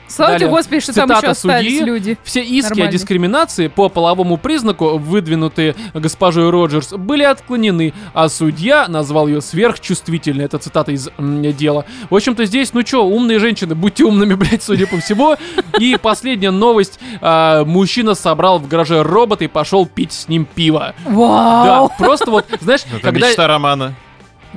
Слава 0.08 0.32
тебе, 0.34 0.46
Далее. 0.46 0.56
Господи, 0.56 0.80
что 0.80 0.92
там 0.94 1.10
еще 1.10 1.26
остались 1.28 1.78
судьи. 1.78 1.84
люди. 1.84 2.18
Все 2.24 2.40
иски 2.42 2.66
о 2.66 2.70
Нормально. 2.70 2.92
дискриминации 2.92 3.66
по 3.68 3.88
половому 3.88 4.36
признаку, 4.36 4.98
выдвинутые 4.98 5.74
госпожой 5.94 6.48
Роджерс, 6.50 6.92
были 6.92 7.24
отклонены, 7.24 7.92
а 8.14 8.28
судья 8.28 8.86
назвал 8.88 9.26
ее 9.26 9.40
сверхчувствительной. 9.40 10.44
Это 10.44 10.58
цитата 10.58 10.92
из 10.92 11.08
м, 11.18 11.42
дела. 11.52 11.84
В 12.08 12.14
общем-то, 12.14 12.44
здесь, 12.44 12.72
ну 12.72 12.82
чё, 12.82 13.02
умные 13.04 13.38
женщины, 13.38 13.74
будьте 13.74 14.04
умными, 14.04 14.34
блядь, 14.36 14.62
судя 14.62 14.86
по 14.86 14.98
всему. 14.98 15.36
И 15.78 15.96
последняя 16.00 16.50
новость. 16.50 16.98
а, 17.20 17.64
мужчина 17.64 18.14
собрал 18.14 18.58
в 18.58 18.68
гараже 18.68 19.02
робота 19.02 19.44
и 19.44 19.48
пошел 19.48 19.86
пить 19.86 20.12
с 20.12 20.28
ним 20.28 20.44
пиво. 20.54 20.94
Да, 21.04 21.10
Вау. 21.10 21.92
просто 21.98 22.30
вот, 22.30 22.46
знаешь, 22.60 22.82
Это 22.90 23.00
когда... 23.00 23.28
мечта 23.28 23.46
Романа. 23.46 23.94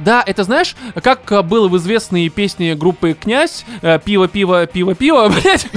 Да, 0.03 0.23
это 0.25 0.43
знаешь, 0.43 0.75
как 1.03 1.31
э, 1.31 1.41
было 1.41 1.67
в 1.67 1.77
известной 1.77 2.29
песне 2.29 2.75
группы 2.75 3.13
«Князь», 3.13 3.65
э, 3.81 3.99
«Пиво, 4.03 4.27
пиво, 4.27 4.65
пиво, 4.65 4.95
пиво», 4.95 5.29
блядь. 5.43 5.67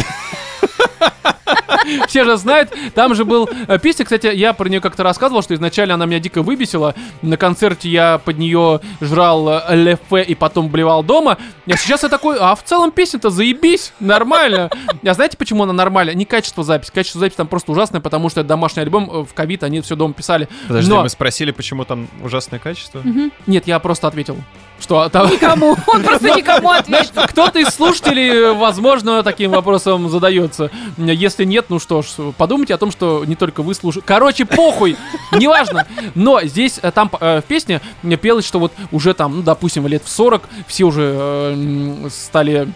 Все 2.09 2.25
же 2.25 2.37
знают, 2.37 2.71
там 2.95 3.15
же 3.15 3.25
был 3.25 3.49
э, 3.69 3.79
песня, 3.79 4.05
кстати, 4.05 4.27
я 4.29 4.53
про 4.53 4.69
нее 4.69 4.81
как-то 4.81 5.03
рассказывал, 5.03 5.43
что 5.43 5.55
изначально 5.55 5.95
она 5.95 6.07
меня 6.07 6.19
дико 6.21 6.43
выбесила. 6.43 6.95
На 7.23 7.37
концерте 7.37 7.89
я 7.89 8.19
под 8.19 8.39
нее 8.39 8.81
жрал 9.01 9.49
э, 9.49 9.63
лефе 9.77 10.23
и 10.23 10.35
потом 10.35 10.69
блевал 10.69 11.03
дома. 11.03 11.39
А 11.67 11.77
сейчас 11.77 12.03
я 12.03 12.09
такой, 12.09 12.37
а 12.39 12.55
в 12.55 12.63
целом 12.63 12.91
песня-то 12.91 13.31
заебись, 13.31 13.93
нормально. 14.01 14.71
А 15.05 15.15
знаете, 15.15 15.37
почему 15.37 15.63
она 15.65 15.73
нормальная? 15.73 16.15
Не 16.15 16.25
качество 16.25 16.65
записи. 16.65 16.91
Качество 16.93 17.21
записи 17.21 17.37
там 17.37 17.47
просто 17.47 17.73
ужасное, 17.73 18.01
потому 18.01 18.29
что 18.29 18.41
это 18.41 18.49
домашний 18.49 18.83
альбом 18.83 19.11
э, 19.11 19.25
в 19.25 19.35
ковид, 19.35 19.63
они 19.63 19.81
все 19.81 19.97
дома 19.97 20.15
писали. 20.15 20.49
Подожди, 20.69 20.91
Но- 20.91 21.03
мы 21.03 21.09
спросили, 21.09 21.51
почему 21.51 21.85
там 21.85 22.09
ужасное 22.23 22.59
качество. 22.59 23.03
Нет, 23.47 23.67
я 23.67 23.79
просто 23.79 24.09
ответил, 24.09 24.37
что 24.81 25.09
там... 25.09 25.31
Никому. 25.31 25.77
Он 25.87 26.03
просто 26.03 26.31
никому 26.37 26.71
ответил. 26.71 27.23
кто-то 27.29 27.59
из 27.59 27.69
слушателей, 27.69 28.53
возможно, 28.55 29.23
таким 29.23 29.53
вопросом 29.53 30.09
задается. 30.09 30.71
Если 30.97 31.45
нет, 31.45 31.62
ну 31.69 31.79
что 31.79 32.03
ж, 32.03 32.07
подумайте 32.37 32.75
о 32.75 32.79
том, 32.79 32.91
что 32.91 33.25
не 33.25 33.37
только 33.37 33.63
вы 33.63 33.75
слушаете. 33.75 34.07
Короче, 34.07 34.45
похуй, 34.45 34.97
неважно. 35.33 35.87
Но 36.15 36.43
здесь, 36.43 36.79
э, 36.83 36.91
там 36.91 37.11
э, 37.21 37.41
в 37.41 37.45
песне 37.45 37.81
мне 38.03 38.17
пелось, 38.17 38.47
что 38.47 38.59
вот 38.59 38.73
уже 38.91 39.15
там, 39.15 39.37
ну, 39.37 39.43
допустим, 39.43 39.87
лет 39.87 40.03
в 40.05 40.09
40 40.09 40.49
все 40.67 40.85
уже 40.85 41.15
э, 41.17 42.09
стали 42.11 42.69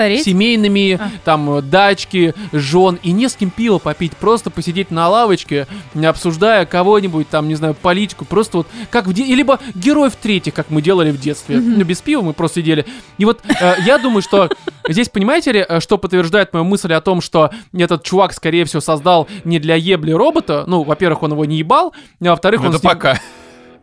Стареть? 0.00 0.24
семейными, 0.24 0.92
А. 1.00 1.10
там, 1.24 1.58
э, 1.58 1.62
дачки, 1.62 2.34
жен, 2.52 2.98
и 3.02 3.12
не 3.12 3.28
с 3.28 3.34
кем 3.34 3.50
пиво 3.50 3.78
попить, 3.78 4.16
просто 4.16 4.50
посидеть 4.50 4.90
на 4.90 5.08
лавочке, 5.08 5.66
обсуждая 5.94 6.66
кого-нибудь, 6.66 7.28
там, 7.28 7.48
не 7.48 7.54
знаю, 7.54 7.74
политику, 7.74 8.24
просто 8.24 8.58
вот 8.58 8.66
как 8.90 9.06
в 9.06 9.12
де... 9.12 9.24
и 9.24 9.34
Либо 9.34 9.58
героев 9.74 10.16
третьих, 10.16 10.54
как 10.54 10.70
мы 10.70 10.82
делали 10.82 11.10
в 11.10 11.20
детстве. 11.20 11.56
Ну, 11.60 11.84
без 11.84 12.00
пива 12.00 12.22
мы 12.22 12.32
просто 12.32 12.60
сидели. 12.60 12.86
И 13.18 13.24
вот 13.24 13.40
э, 13.60 13.74
я 13.84 13.98
думаю, 13.98 14.22
что 14.22 14.48
здесь, 14.88 15.08
понимаете 15.08 15.52
ли, 15.52 15.64
э, 15.66 15.80
что 15.80 15.98
подтверждает 15.98 16.52
мою 16.52 16.64
мысль 16.64 16.92
о 16.92 17.00
том, 17.00 17.20
что 17.20 17.50
этот 17.72 18.02
чувак, 18.02 18.32
скорее 18.32 18.64
всего, 18.64 18.80
создал 18.80 19.28
не 19.44 19.58
для 19.58 19.76
ебли 19.76 20.12
робота, 20.12 20.64
ну, 20.66 20.82
во-первых, 20.82 21.22
он 21.22 21.32
его 21.32 21.44
не 21.44 21.58
ебал, 21.58 21.92
а 22.20 22.30
во-вторых, 22.30 22.62
Ну, 22.62 22.68
он 22.68 22.74
Это 22.74 22.82
пока. 22.82 23.20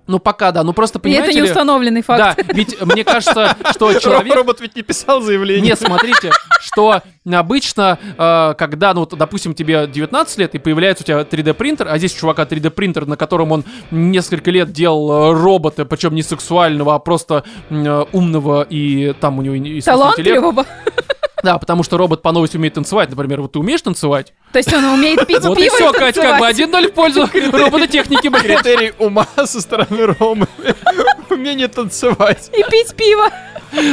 Ну, 0.08 0.20
пока, 0.20 0.52
да, 0.52 0.63
ну 0.63 0.74
просто, 0.74 1.00
И 1.00 1.02
понимаете 1.02 1.32
это 1.32 1.36
не 1.36 1.41
ли- 1.41 1.50
установленный 1.50 2.02
факт. 2.02 2.38
Да, 2.38 2.54
ведь 2.54 2.82
мне 2.82 3.04
кажется, 3.04 3.56
что 3.72 3.93
человек... 4.00 4.34
Робот 4.34 4.62
ведь 4.62 4.76
не 4.76 4.82
писал 4.82 5.22
заявление. 5.22 5.62
Нет, 5.70 5.80
смотрите, 5.80 6.32
что 6.62 7.02
обычно, 7.30 8.00
э, 8.17 8.54
когда, 8.58 8.93
ну, 8.93 9.02
вот, 9.02 9.17
допустим, 9.17 9.54
тебе 9.54 9.86
19 9.88 10.38
лет, 10.38 10.56
и 10.56 10.60
появляется 10.60 11.04
у 11.04 11.06
тебя 11.08 11.22
3D 11.22 11.54
принтер, 11.54 11.88
а 11.89 11.98
здесь 11.98 12.15
у 12.15 12.20
чувака 12.20 12.43
3D 12.43 12.70
принтер, 12.70 13.06
на 13.06 13.17
котором 13.17 13.52
он 13.52 13.65
несколько 13.91 14.50
лет 14.50 14.72
делал 14.72 15.32
э, 15.32 15.34
робота, 15.34 15.86
причем 15.86 16.15
не 16.15 16.24
сексуального, 16.24 16.96
а 16.96 17.00
просто 17.00 17.43
э, 17.70 18.06
умного, 18.13 18.65
и 18.70 19.13
там 19.20 19.39
у 19.39 19.41
него 19.41 19.56
и. 19.56 19.82
Талантливого. 19.82 20.65
Да, 21.43 21.58
потому 21.58 21.84
что 21.84 21.97
робот 21.97 22.21
по 22.21 22.32
новости 22.32 22.58
умеет 22.58 22.73
танцевать. 22.73 23.10
Например, 23.10 23.41
вот 23.41 23.54
ты 23.54 23.60
умеешь 23.60 23.82
танцевать? 23.82 24.34
То 24.52 24.60
есть 24.60 24.73
он 24.73 24.84
умеет 24.86 25.28
пить 25.28 25.41
Вот 25.43 25.58
и 25.58 25.63
пиво 25.63 25.76
все, 25.76 25.91
Кать, 25.93 26.15
как 26.15 26.39
бы 26.39 26.45
танцевать. 26.47 26.86
1-0 26.86 26.91
в 26.91 26.93
пользу 26.93 27.30
робототехники, 27.52 28.28
блядь. 28.28 28.43
Критерий 28.43 28.93
ума 28.97 29.28
со 29.36 29.62
стороны 29.62 30.08
Ромы. 30.08 30.47
Умение 31.30 31.67
танцевать. 31.67 32.50
И 32.58 32.63
пить 32.71 32.95
пиво. 32.95 33.30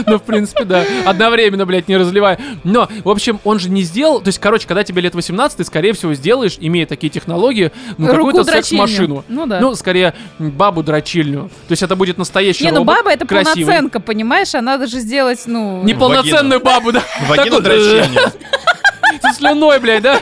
Ну, 0.07 0.19
в 0.19 0.23
принципе, 0.23 0.65
да. 0.65 0.85
Одновременно, 1.05 1.67
блядь, 1.67 1.89
не 1.89 1.97
разливай. 1.97 2.39
Но, 2.65 2.89
в 3.05 3.09
общем, 3.09 3.41
он 3.45 3.59
же 3.59 3.71
не 3.71 3.83
сделал... 3.83 4.21
То 4.21 4.29
есть, 4.29 4.39
короче, 4.39 4.67
когда 4.67 4.85
тебе 4.85 5.03
лет 5.03 5.15
18, 5.15 5.57
ты, 5.59 5.65
скорее 5.65 5.93
всего, 5.93 6.15
сделаешь, 6.15 6.57
имея 6.61 6.87
такие 6.87 7.11
технологии, 7.11 7.73
ну, 7.99 8.07
какую-то 8.09 8.45
дрочильню. 8.45 8.87
секс-машину. 8.87 9.25
Ну 9.29 9.47
да. 9.47 9.61
Ну, 9.61 9.75
скорее, 9.75 10.15
бабу 10.39 10.83
дрочильную. 10.83 11.49
То 11.69 11.73
есть, 11.73 11.83
это 11.83 11.97
будет 11.97 12.19
настоящий 12.19 12.65
Не, 12.65 12.71
ну 12.73 12.85
баба 12.85 13.11
это 13.11 13.27
красивый. 13.27 13.65
полноценка, 13.65 14.01
понимаешь? 14.01 14.55
А 14.55 14.61
надо 14.61 14.87
же 14.87 14.99
сделать, 15.01 15.43
ну... 15.47 15.83
Неполноценную 15.83 16.61
бабу, 16.61 16.93
да. 16.93 17.03
Вагину 17.29 17.57
Такую, 17.57 17.63
дрочение. 17.63 18.33
Со 19.23 19.33
слюной, 19.33 19.79
блядь, 19.81 20.03
да? 20.03 20.21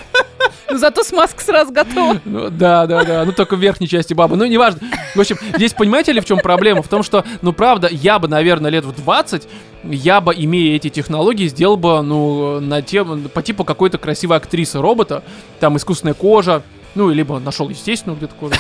Ну, 0.73 0.79
зато 0.79 1.05
смазка 1.05 1.45
сразу 1.45 1.71
готова. 1.71 2.21
Ну, 2.25 2.49
да, 2.49 2.87
да, 2.87 3.05
да. 3.05 3.25
Ну, 3.27 3.33
только 3.33 3.57
в 3.57 3.61
верхней 3.61 3.87
части 3.87 4.15
бабы. 4.15 4.37
Ну, 4.37 4.47
неважно. 4.47 4.81
В 5.15 5.21
общем, 5.21 5.37
здесь 5.55 5.75
понимаете 5.75 6.13
ли, 6.13 6.21
в 6.21 6.25
чем 6.25 6.39
проблема? 6.39 6.83
В 6.83 6.89
том, 6.89 7.03
что, 7.03 7.25
ну, 7.43 7.53
правда, 7.53 7.89
я 7.91 8.19
бы, 8.19 8.27
наверное, 8.27 8.71
лет 8.71 8.85
в 8.87 8.95
20, 8.95 9.49
я 9.85 10.23
бы, 10.23 10.33
имея 10.35 10.77
эти 10.77 10.89
технологии, 10.89 11.47
сделал 11.49 11.77
бы, 11.77 12.01
ну, 12.01 12.59
на 12.61 12.81
тем, 12.81 13.29
по 13.29 13.43
типу 13.43 13.65
какой-то 13.65 13.99
красивой 13.99 14.39
актрисы 14.39 14.81
робота. 14.81 15.23
Там 15.61 15.77
искусственная 15.77 16.15
кожа. 16.15 16.63
Ну, 16.95 17.11
и 17.11 17.15
либо 17.15 17.39
нашел, 17.39 17.69
естественно, 17.69 18.15
где-то 18.15 18.35
кожу. 18.35 18.55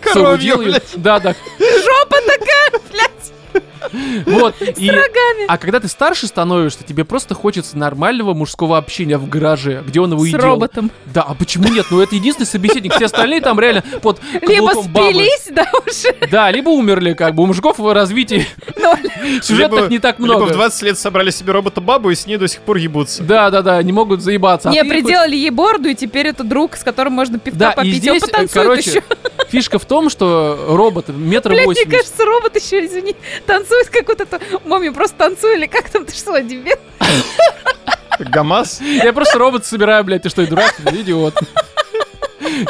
Коровью. 0.00 0.74
Да, 0.96 1.20
да. 1.20 1.34
Вот. 4.26 4.54
И, 4.60 4.90
рогами. 4.90 5.46
а 5.48 5.58
когда 5.58 5.80
ты 5.80 5.88
старше 5.88 6.26
становишься, 6.26 6.84
тебе 6.84 7.04
просто 7.04 7.34
хочется 7.34 7.76
нормального 7.78 8.34
мужского 8.34 8.76
общения 8.78 9.18
в 9.18 9.28
гараже, 9.28 9.82
где 9.86 10.00
он 10.00 10.12
его 10.12 10.24
и 10.24 10.30
С 10.30 10.34
роботом. 10.34 10.90
Да, 11.06 11.22
а 11.22 11.34
почему 11.34 11.68
нет? 11.68 11.86
Ну, 11.90 12.00
это 12.00 12.14
единственный 12.14 12.46
собеседник. 12.46 12.94
Все 12.94 13.06
остальные 13.06 13.40
там 13.40 13.58
реально 13.60 13.82
под 14.02 14.20
Либо 14.32 14.68
каблуком 14.68 14.92
бабы. 14.92 15.08
спились, 15.12 15.48
да, 15.50 15.66
уже. 15.86 16.28
Да, 16.30 16.50
либо 16.50 16.68
умерли, 16.70 17.14
как 17.14 17.34
бы. 17.34 17.42
У 17.42 17.46
мужиков 17.46 17.78
в 17.78 17.92
развитии 17.94 18.46
Либо- 19.48 19.86
не 19.88 19.98
так 19.98 20.18
Либо 20.18 20.34
много. 20.36 20.50
в 20.50 20.52
20 20.52 20.82
лет 20.82 20.98
собрали 20.98 21.30
себе 21.30 21.52
робота-бабу 21.52 22.10
и 22.10 22.14
с 22.14 22.26
ней 22.26 22.36
до 22.36 22.48
сих 22.48 22.60
пор 22.60 22.76
ебутся. 22.76 23.22
Да, 23.22 23.50
да, 23.50 23.62
да, 23.62 23.82
не 23.82 23.92
могут 23.92 24.22
заебаться. 24.22 24.70
А 24.70 24.72
Не, 24.72 24.84
приделали 24.84 25.36
ей 25.36 25.50
борду, 25.50 25.88
и 25.88 25.94
теперь 25.94 26.26
это 26.28 26.44
друг, 26.44 26.76
с 26.76 26.82
которым 26.84 27.12
можно 27.14 27.38
пивка 27.38 27.58
Да, 27.58 27.70
и 27.72 27.76
попить. 27.76 27.96
здесь, 27.96 28.22
Он 28.22 28.28
э, 28.28 28.32
потанцует 28.32 28.52
короче, 28.66 28.90
еще. 28.90 29.02
Фишка 29.48 29.78
в 29.78 29.84
том, 29.84 30.10
что 30.10 30.66
робот 30.68 31.08
метр 31.08 31.50
Блядь, 31.50 31.60
мне 31.60 31.66
восемьдесят. 31.66 31.92
кажется, 32.00 32.24
робот 32.24 32.56
еще, 32.56 32.84
извини, 32.84 33.14
танцует 33.46 33.88
как 33.90 34.08
вот 34.08 34.20
это 34.20 34.40
Моми 34.64 34.90
просто 34.90 35.16
танцует, 35.16 35.58
или 35.58 35.66
как 35.66 35.88
там, 35.88 36.04
ты 36.04 36.14
что, 36.14 36.38
дебил? 36.40 36.76
ГАМАЗ? 38.18 38.80
Я 38.80 39.12
просто 39.12 39.38
робот 39.38 39.66
собираю, 39.66 40.02
блядь, 40.04 40.22
ты 40.22 40.28
что, 40.30 40.44
идурак? 40.44 40.74
Идиот. 40.90 41.34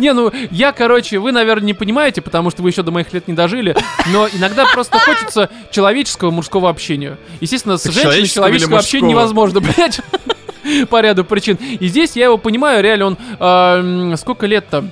Не, 0.00 0.12
ну, 0.12 0.32
я, 0.50 0.72
короче, 0.72 1.18
вы, 1.18 1.30
наверное, 1.30 1.66
не 1.66 1.74
понимаете, 1.74 2.20
потому 2.20 2.50
что 2.50 2.62
вы 2.62 2.70
еще 2.70 2.82
до 2.82 2.90
моих 2.90 3.12
лет 3.12 3.28
не 3.28 3.34
дожили, 3.34 3.76
но 4.08 4.26
иногда 4.32 4.64
просто 4.72 4.98
хочется 4.98 5.48
человеческого 5.70 6.32
мужского 6.32 6.68
общения. 6.68 7.18
Естественно, 7.40 7.76
с 7.76 7.82
Так 7.82 7.92
женщиной 7.92 8.26
человеческого 8.26 8.78
общения 8.78 9.10
невозможно, 9.10 9.60
блядь, 9.60 10.00
по 10.90 11.00
ряду 11.00 11.24
причин. 11.24 11.56
И 11.78 11.86
здесь 11.86 12.16
я 12.16 12.24
его 12.24 12.38
понимаю, 12.38 12.82
реально, 12.82 13.06
он... 13.06 13.18
м, 13.38 14.16
сколько 14.16 14.46
лет-то? 14.46 14.90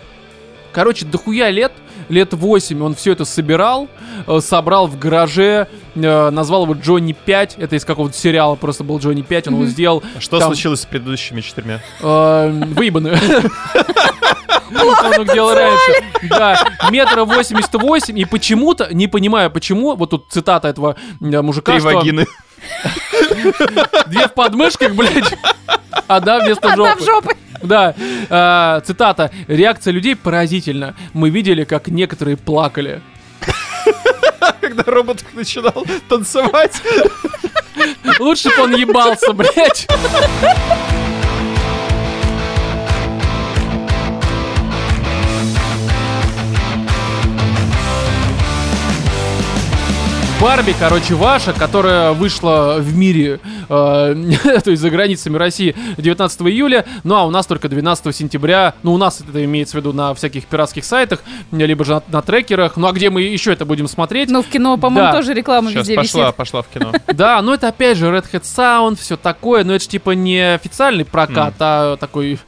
Короче, 0.74 1.06
дохуя 1.06 1.50
лет, 1.50 1.72
лет 2.08 2.34
8 2.34 2.82
он 2.82 2.94
все 2.96 3.12
это 3.12 3.24
собирал, 3.24 3.88
э, 4.26 4.40
собрал 4.40 4.88
в 4.88 4.98
гараже, 4.98 5.68
э, 5.94 6.30
назвал 6.30 6.64
его 6.64 6.74
Джонни 6.74 7.12
5, 7.12 7.54
это 7.58 7.76
из 7.76 7.84
какого-то 7.84 8.16
сериала 8.16 8.56
просто 8.56 8.82
был 8.82 8.98
Джонни 8.98 9.22
5, 9.22 9.48
он 9.48 9.54
его 9.54 9.66
сделал, 9.66 10.02
А 10.16 10.20
Что 10.20 10.40
Там- 10.40 10.48
случилось 10.48 10.80
с 10.80 10.86
предыдущими 10.86 11.40
четырьмя? 11.42 11.80
э, 12.00 12.62
выебаны. 12.74 13.16
Он 15.18 15.26
делал 15.26 15.54
раньше. 15.54 15.92
Да, 16.24 16.58
метра 16.90 17.24
88, 17.24 18.18
и 18.18 18.24
почему-то, 18.24 18.88
не 18.92 19.06
понимаю 19.06 19.50
почему, 19.50 19.94
вот 19.94 20.10
тут 20.10 20.26
цитата 20.30 20.68
этого 20.68 20.96
мужика, 21.20 21.72
Три 21.72 21.80
что 21.80 21.94
вагины. 21.94 22.26
Две 24.06 24.28
в 24.28 24.32
подмышках, 24.34 24.92
блядь, 24.94 25.34
одна 26.06 26.40
вместо 26.40 26.72
Одна 26.72 26.94
в 26.96 27.00
жопы. 27.00 27.04
жопы. 27.04 27.36
Да, 27.62 27.94
э, 27.96 28.80
цитата. 28.84 29.30
Реакция 29.48 29.92
людей 29.92 30.14
поразительна. 30.16 30.94
Мы 31.14 31.30
видели, 31.30 31.64
как 31.64 31.88
некоторые 31.88 32.36
плакали. 32.36 33.00
Когда 34.60 34.82
робот 34.86 35.24
начинал 35.32 35.86
танцевать. 36.08 36.82
Лучше 38.18 38.50
бы 38.56 38.64
он 38.64 38.74
ебался, 38.76 39.32
блядь. 39.32 39.86
Барби, 50.44 50.74
короче, 50.78 51.14
ваша, 51.14 51.54
которая 51.54 52.12
вышла 52.12 52.76
в 52.78 52.94
мире, 52.94 53.40
то 53.68 54.70
есть 54.70 54.82
за 54.82 54.90
границами 54.90 55.36
России 55.36 55.74
19 55.98 56.40
июля, 56.42 56.84
ну 57.02 57.14
а 57.16 57.24
у 57.24 57.30
нас 57.30 57.46
только 57.46 57.68
12 57.68 58.14
сентября, 58.14 58.74
ну 58.82 58.92
у 58.94 58.98
нас 58.98 59.20
это 59.20 59.44
имеется 59.44 59.76
в 59.76 59.80
виду 59.80 59.92
на 59.92 60.14
всяких 60.14 60.46
пиратских 60.46 60.84
сайтах, 60.84 61.22
либо 61.52 61.84
же 61.84 61.94
на, 61.94 62.02
на 62.08 62.22
трекерах, 62.22 62.76
ну 62.76 62.86
а 62.88 62.92
где 62.92 63.10
мы 63.10 63.22
еще 63.22 63.52
это 63.52 63.64
будем 63.64 63.88
смотреть? 63.88 64.30
Ну, 64.30 64.42
в 64.42 64.46
кино, 64.46 64.76
по-моему, 64.76 65.08
Да. 65.10 65.16
тоже 65.16 65.34
реклама 65.34 65.70
Сейчас 65.70 65.80
везде 65.88 65.96
пошла, 65.96 66.24
висит. 66.26 66.36
пошла 66.36 66.62
в 66.62 66.68
кино. 66.68 66.92
Да, 67.14 67.40
ну 67.42 67.52
это 67.52 67.68
опять 67.68 67.96
же 67.96 68.06
Red 68.06 68.24
Hat 68.32 68.42
Sound, 68.42 68.96
все 69.00 69.16
такое, 69.16 69.64
но 69.64 69.74
это 69.74 69.84
же 69.84 69.88
типа 69.90 70.10
не 70.12 70.54
официальный 70.54 71.04
прокат, 71.04 71.54
а 71.60 71.96
такой 71.96 72.38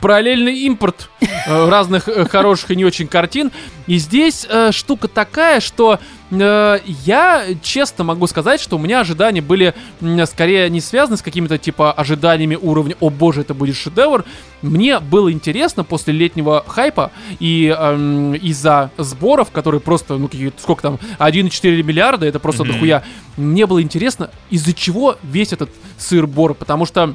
параллельный 0.00 0.60
импорт 0.60 1.08
э, 1.46 1.68
разных 1.68 2.08
э, 2.08 2.24
хороших 2.26 2.70
и 2.70 2.76
не 2.76 2.84
очень 2.84 3.06
картин. 3.06 3.50
И 3.86 3.98
здесь 3.98 4.46
э, 4.48 4.72
штука 4.72 5.08
такая, 5.08 5.60
что 5.60 5.98
э, 6.30 6.78
я 7.04 7.44
честно 7.62 8.04
могу 8.04 8.26
сказать, 8.26 8.60
что 8.60 8.76
у 8.76 8.78
меня 8.78 9.00
ожидания 9.00 9.42
были 9.42 9.74
м, 10.00 10.26
скорее 10.26 10.63
не 10.68 10.80
связаны 10.80 11.16
с 11.16 11.22
какими-то 11.22 11.58
типа 11.58 11.92
ожиданиями 11.92 12.56
уровня 12.60 12.96
«О 13.00 13.10
боже, 13.10 13.42
это 13.42 13.54
будет 13.54 13.76
шедевр». 13.76 14.24
Мне 14.62 14.98
было 15.00 15.30
интересно 15.32 15.84
после 15.84 16.14
летнего 16.14 16.64
хайпа 16.66 17.10
и 17.38 17.66
эм, 17.66 18.34
из-за 18.34 18.90
сборов, 18.96 19.50
которые 19.50 19.80
просто, 19.80 20.16
ну 20.16 20.28
какие 20.28 20.52
сколько 20.58 20.82
там, 20.82 20.98
1,4 21.18 21.82
миллиарда, 21.82 22.26
это 22.26 22.38
просто 22.38 22.64
Мгм. 22.64 22.72
дохуя. 22.72 23.04
Мне 23.36 23.66
было 23.66 23.82
интересно, 23.82 24.30
из-за 24.50 24.72
чего 24.72 25.16
весь 25.22 25.52
этот 25.52 25.70
сыр-бор, 25.98 26.54
потому 26.54 26.86
что 26.86 27.14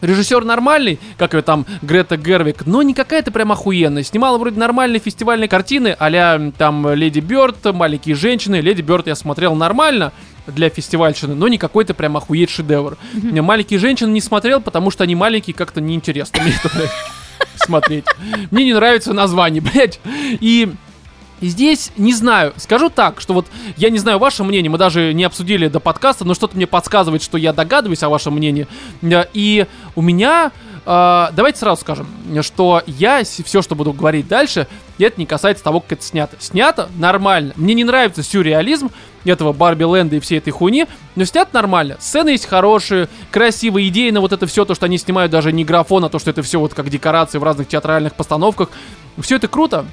Режиссер 0.00 0.44
нормальный, 0.44 0.98
как 1.16 1.34
ее 1.34 1.42
там 1.42 1.66
Грета 1.82 2.16
Гервик, 2.16 2.66
но 2.66 2.82
не 2.82 2.94
какая-то 2.94 3.30
прям 3.30 3.52
охуенная. 3.52 4.02
Снимала 4.02 4.38
вроде 4.38 4.58
нормальные 4.58 5.00
фестивальные 5.00 5.48
картины, 5.48 5.96
а 5.98 6.50
там 6.56 6.92
Леди 6.92 7.20
Бёрд, 7.20 7.64
Маленькие 7.64 8.14
женщины. 8.14 8.60
Леди 8.60 8.82
Бёрд 8.82 9.06
я 9.06 9.14
смотрел 9.14 9.54
нормально 9.54 10.12
для 10.46 10.68
фестивальщины, 10.68 11.34
но 11.34 11.48
не 11.48 11.58
какой-то 11.58 11.94
прям 11.94 12.16
охуеть 12.16 12.50
шедевр. 12.50 12.96
Маленькие 13.12 13.78
женщины 13.78 14.10
не 14.10 14.20
смотрел, 14.20 14.60
потому 14.60 14.90
что 14.90 15.04
они 15.04 15.14
маленькие, 15.14 15.54
как-то 15.54 15.80
неинтересно 15.80 16.42
мне 16.42 16.52
это, 16.52 16.74
блядь, 16.74 16.90
смотреть. 17.56 18.04
Мне 18.50 18.64
не 18.64 18.74
нравится 18.74 19.12
название, 19.12 19.62
блядь. 19.74 20.00
И 20.04 20.72
и 21.40 21.48
здесь, 21.48 21.92
не 21.96 22.14
знаю, 22.14 22.54
скажу 22.56 22.88
так, 22.88 23.20
что 23.20 23.34
вот 23.34 23.46
я 23.76 23.90
не 23.90 23.98
знаю 23.98 24.18
ваше 24.18 24.42
мнение, 24.42 24.70
мы 24.70 24.78
даже 24.78 25.12
не 25.12 25.24
обсудили 25.24 25.68
до 25.68 25.80
подкаста, 25.80 26.24
но 26.24 26.34
что-то 26.34 26.56
мне 26.56 26.66
подсказывает, 26.66 27.22
что 27.22 27.36
я 27.36 27.52
догадываюсь 27.52 28.02
о 28.02 28.08
вашем 28.08 28.34
мнении. 28.34 28.66
И 29.34 29.66
у 29.94 30.02
меня, 30.02 30.52
э, 30.86 31.26
давайте 31.32 31.58
сразу 31.58 31.82
скажем, 31.82 32.06
что 32.40 32.82
я 32.86 33.22
все, 33.22 33.60
что 33.60 33.74
буду 33.74 33.92
говорить 33.92 34.28
дальше, 34.28 34.66
это 34.98 35.20
не 35.20 35.26
касается 35.26 35.62
того, 35.62 35.80
как 35.80 35.92
это 35.92 36.02
снято. 36.04 36.36
Снято 36.38 36.88
нормально. 36.96 37.52
Мне 37.56 37.74
не 37.74 37.84
нравится 37.84 38.22
сюрреализм 38.22 38.90
этого 39.26 39.52
Барби 39.52 39.84
Ленда 39.84 40.16
и 40.16 40.20
всей 40.20 40.38
этой 40.38 40.52
хуйни, 40.52 40.86
но 41.16 41.24
снят 41.24 41.52
нормально. 41.52 41.96
Сцены 42.00 42.30
есть 42.30 42.46
хорошие, 42.46 43.08
красивые, 43.30 43.88
идейно 43.88 44.22
вот 44.22 44.32
это 44.32 44.46
все, 44.46 44.64
то, 44.64 44.74
что 44.74 44.86
они 44.86 44.96
снимают 44.96 45.30
даже 45.30 45.52
не 45.52 45.64
графон, 45.64 46.04
а 46.06 46.08
то, 46.08 46.18
что 46.18 46.30
это 46.30 46.42
все 46.42 46.58
вот 46.58 46.72
как 46.72 46.88
декорации 46.88 47.36
в 47.36 47.44
разных 47.44 47.68
театральных 47.68 48.14
постановках. 48.14 48.70
Все 49.18 49.36
это 49.36 49.48
круто. 49.48 49.84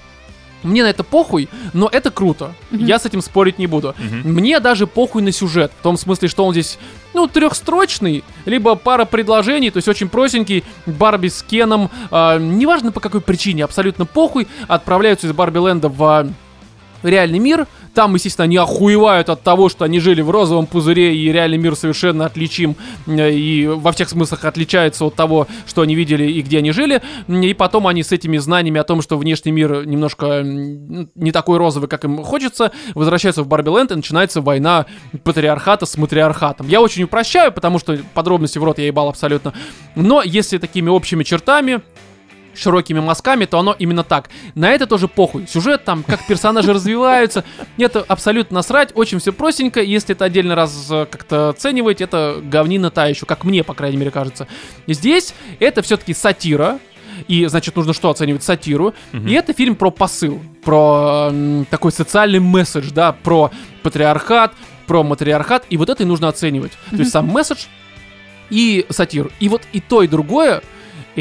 Мне 0.63 0.83
на 0.83 0.87
это 0.87 1.03
похуй, 1.03 1.49
но 1.73 1.89
это 1.91 2.11
круто. 2.11 2.53
Я 2.71 2.99
с 2.99 3.05
этим 3.05 3.21
спорить 3.21 3.59
не 3.59 3.67
буду. 3.67 3.95
Мне 4.23 4.59
даже 4.59 4.87
похуй 4.87 5.21
на 5.21 5.31
сюжет. 5.31 5.71
В 5.79 5.83
том 5.83 5.97
смысле, 5.97 6.27
что 6.27 6.45
он 6.45 6.53
здесь, 6.53 6.79
ну, 7.13 7.27
трехстрочный, 7.27 8.23
либо 8.45 8.75
пара 8.75 9.05
предложений, 9.05 9.71
то 9.71 9.77
есть 9.77 9.87
очень 9.87 10.09
простенький. 10.09 10.63
Барби 10.85 11.27
с 11.27 11.43
Кеном, 11.43 11.89
а, 12.11 12.37
неважно 12.37 12.91
по 12.91 12.99
какой 12.99 13.21
причине, 13.21 13.63
абсолютно 13.63 14.05
похуй, 14.05 14.47
отправляются 14.67 15.27
из 15.27 15.33
Барби 15.33 15.59
Ленда 15.59 15.89
в 15.89 16.27
реальный 17.03 17.39
мир. 17.39 17.67
Там, 17.93 18.15
естественно, 18.15 18.45
они 18.45 18.57
охуевают 18.57 19.29
от 19.29 19.43
того, 19.43 19.69
что 19.69 19.85
они 19.85 19.99
жили 19.99 20.21
в 20.21 20.31
розовом 20.31 20.65
пузыре, 20.65 21.15
и 21.15 21.31
реальный 21.31 21.57
мир 21.57 21.75
совершенно 21.75 22.25
отличим, 22.25 22.75
э, 23.05 23.31
и 23.31 23.67
во 23.67 23.91
всех 23.91 24.09
смыслах 24.09 24.45
отличается 24.45 25.05
от 25.05 25.15
того, 25.15 25.47
что 25.67 25.81
они 25.81 25.93
видели 25.93 26.25
и 26.25 26.41
где 26.41 26.57
они 26.59 26.71
жили. 26.71 27.01
И 27.27 27.53
потом 27.53 27.87
они 27.87 28.03
с 28.03 28.11
этими 28.11 28.37
знаниями 28.37 28.79
о 28.79 28.83
том, 28.83 29.01
что 29.01 29.17
внешний 29.17 29.51
мир 29.51 29.85
немножко 29.85 30.41
не 30.43 31.31
такой 31.31 31.57
розовый, 31.57 31.87
как 31.87 32.03
им 32.05 32.23
хочется, 32.23 32.71
возвращаются 32.95 33.43
в 33.43 33.47
Барби-Ленд, 33.47 33.91
и 33.91 33.95
начинается 33.95 34.41
война 34.41 34.85
патриархата 35.23 35.85
с 35.85 35.97
матриархатом. 35.97 36.67
Я 36.67 36.81
очень 36.81 37.03
упрощаю, 37.03 37.51
потому 37.51 37.79
что 37.79 37.97
подробности 38.13 38.57
в 38.57 38.63
рот 38.63 38.79
я 38.79 38.87
ебал 38.87 39.09
абсолютно. 39.09 39.53
Но 39.95 40.23
если 40.23 40.57
такими 40.57 40.89
общими 40.89 41.23
чертами, 41.23 41.81
широкими 42.55 42.99
мазками, 42.99 43.45
то 43.45 43.59
оно 43.59 43.75
именно 43.77 44.03
так. 44.03 44.29
На 44.55 44.71
это 44.71 44.87
тоже 44.87 45.07
похуй. 45.07 45.47
Сюжет 45.47 45.83
там, 45.83 46.03
как 46.03 46.25
персонажи 46.27 46.73
развиваются, 46.73 47.43
это 47.77 48.03
абсолютно 48.07 48.55
насрать, 48.55 48.91
очень 48.95 49.19
все 49.19 49.33
простенько. 49.33 49.81
Если 49.81 50.15
это 50.15 50.25
отдельно 50.25 50.55
раз 50.55 50.87
э, 50.89 51.05
как-то 51.09 51.49
оценивать, 51.49 52.01
это 52.01 52.39
говнина 52.43 52.91
та 52.91 53.07
еще, 53.07 53.25
как 53.25 53.43
мне, 53.43 53.63
по 53.63 53.73
крайней 53.73 53.97
мере, 53.97 54.11
кажется. 54.11 54.47
Здесь 54.87 55.33
это 55.59 55.81
все-таки 55.81 56.13
сатира, 56.13 56.79
и, 57.27 57.45
значит, 57.45 57.75
нужно 57.75 57.93
что 57.93 58.09
оценивать? 58.09 58.43
Сатиру. 58.43 58.93
И 59.13 59.33
это 59.33 59.53
фильм 59.53 59.75
про 59.75 59.91
посыл, 59.91 60.41
про 60.63 61.29
м, 61.29 61.65
такой 61.69 61.91
социальный 61.91 62.39
месседж, 62.39 62.89
да, 62.91 63.11
про 63.11 63.51
патриархат, 63.83 64.53
про 64.87 65.03
матриархат, 65.03 65.65
и 65.69 65.77
вот 65.77 65.89
это 65.89 66.03
и 66.03 66.05
нужно 66.05 66.27
оценивать. 66.27 66.71
То 66.89 66.97
есть 66.97 67.11
сам 67.11 67.27
месседж 67.27 67.65
и 68.49 68.85
сатиру. 68.89 69.31
И 69.39 69.47
вот 69.47 69.61
и 69.71 69.79
то, 69.79 70.03
и 70.03 70.07
другое, 70.07 70.61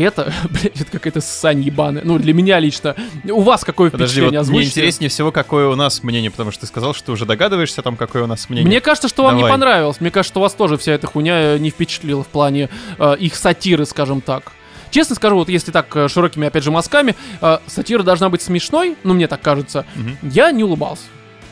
это, 0.00 0.32
блядь, 0.50 0.80
это 0.80 0.90
какая-то 0.90 1.20
сань 1.20 1.60
ебаная. 1.60 2.02
Ну, 2.04 2.18
для 2.18 2.32
меня 2.34 2.58
лично. 2.58 2.96
У 3.24 3.42
вас 3.42 3.64
какое 3.64 3.90
Подожди, 3.90 4.20
вот 4.20 4.28
впечатление 4.28 4.30
мне 4.30 4.38
озвучите? 4.40 4.70
интереснее 4.70 5.08
всего, 5.10 5.32
какое 5.32 5.68
у 5.68 5.74
нас 5.74 6.02
мнение, 6.02 6.30
потому 6.30 6.50
что 6.50 6.62
ты 6.62 6.66
сказал, 6.66 6.94
что 6.94 7.06
ты 7.06 7.12
уже 7.12 7.26
догадываешься 7.26 7.80
о 7.80 7.84
том, 7.84 7.96
какое 7.96 8.24
у 8.24 8.26
нас 8.26 8.48
мнение. 8.48 8.66
Мне 8.68 8.80
кажется, 8.80 9.08
что 9.08 9.22
вам 9.24 9.36
не 9.36 9.42
Давай. 9.42 9.52
понравилось. 9.52 10.00
Мне 10.00 10.10
кажется, 10.10 10.32
что 10.32 10.40
вас 10.40 10.54
тоже 10.54 10.78
вся 10.78 10.92
эта 10.92 11.06
хуйня 11.06 11.54
э, 11.54 11.58
не 11.58 11.70
впечатлила 11.70 12.22
в 12.22 12.28
плане 12.28 12.68
э, 12.98 13.16
их 13.18 13.34
сатиры, 13.36 13.84
скажем 13.86 14.20
так. 14.20 14.52
Честно 14.90 15.16
скажу, 15.16 15.36
вот 15.36 15.48
если 15.48 15.72
так 15.72 15.94
э, 15.96 16.08
широкими, 16.08 16.46
опять 16.46 16.64
же, 16.64 16.70
мазками, 16.70 17.16
э, 17.40 17.58
сатира 17.66 18.02
должна 18.02 18.28
быть 18.28 18.42
смешной, 18.42 18.96
ну, 19.04 19.14
мне 19.14 19.26
так 19.26 19.40
кажется. 19.40 19.86
Мгм. 19.94 20.18
Я 20.22 20.52
не 20.52 20.64
улыбался. 20.64 21.04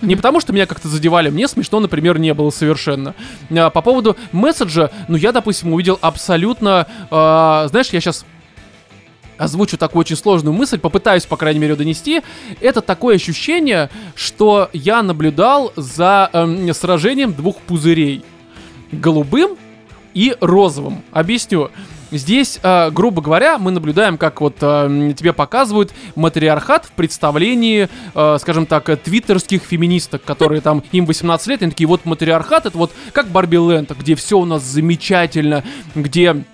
Не 0.03 0.17
потому, 0.17 0.41
что 0.41 0.53
меня 0.53 0.67
как-то 0.67 0.89
задевали, 0.89 1.31
мне 1.31 1.47
смешно, 1.47 1.81
например, 1.81 2.19
не 2.19 2.33
было 2.35 2.51
совершенно. 2.51 3.15
А, 3.51 3.71
по 3.71 3.83
поводу 3.83 4.17
месседжа, 4.33 4.91
ну, 5.09 5.17
я, 5.17 5.33
допустим, 5.33 5.73
увидел 5.73 5.99
абсолютно... 6.01 6.87
э, 7.11 7.67
знаешь, 7.71 7.91
я 7.91 8.01
сейчас 8.01 8.25
озвучу 9.41 9.79
такую 9.79 10.01
очень 10.01 10.17
сложную 10.17 10.55
мысль, 10.55 10.79
попытаюсь, 10.79 11.25
по 11.25 11.37
крайней 11.37 11.61
мере, 11.61 11.75
донести. 11.75 12.23
Это 12.61 12.83
такое 12.83 13.17
ощущение, 13.17 13.89
что 14.15 14.69
я 14.73 15.03
наблюдал 15.03 15.73
за 15.77 16.29
эм, 16.33 16.73
сражением 16.75 17.33
двух 17.33 17.57
пузырей. 17.59 18.23
Голубым 18.93 19.57
и 20.13 20.37
розовым. 20.41 21.03
Объясню. 21.13 21.71
Здесь, 22.11 22.59
э, 22.63 22.91
грубо 22.91 23.23
говоря, 23.23 23.59
мы 23.59 23.71
наблюдаем, 23.71 24.19
как 24.19 24.41
вот 24.41 24.57
э, 24.61 25.13
тебе 25.17 25.33
показывают 25.33 25.93
матриархат 26.15 26.87
в 26.87 26.91
представлении, 26.93 27.89
э, 28.15 28.39
скажем 28.41 28.67
так, 28.67 28.85
твиттерских 29.03 29.63
феминисток, 29.63 30.23
которые 30.25 30.61
там, 30.61 30.83
им 30.93 31.07
18 31.07 31.47
лет, 31.49 31.61
и 31.61 31.65
они 31.65 31.73
такие, 31.73 31.87
вот 31.87 32.05
матриархат, 32.05 32.67
это 32.67 32.77
вот 32.77 32.93
как 33.13 33.29
Барби 33.29 33.57
Ленд, 33.57 33.91
где 33.97 34.15
все 34.15 34.39
у 34.39 34.45
нас 34.45 34.63
замечательно, 34.63 35.65
где 35.95 36.45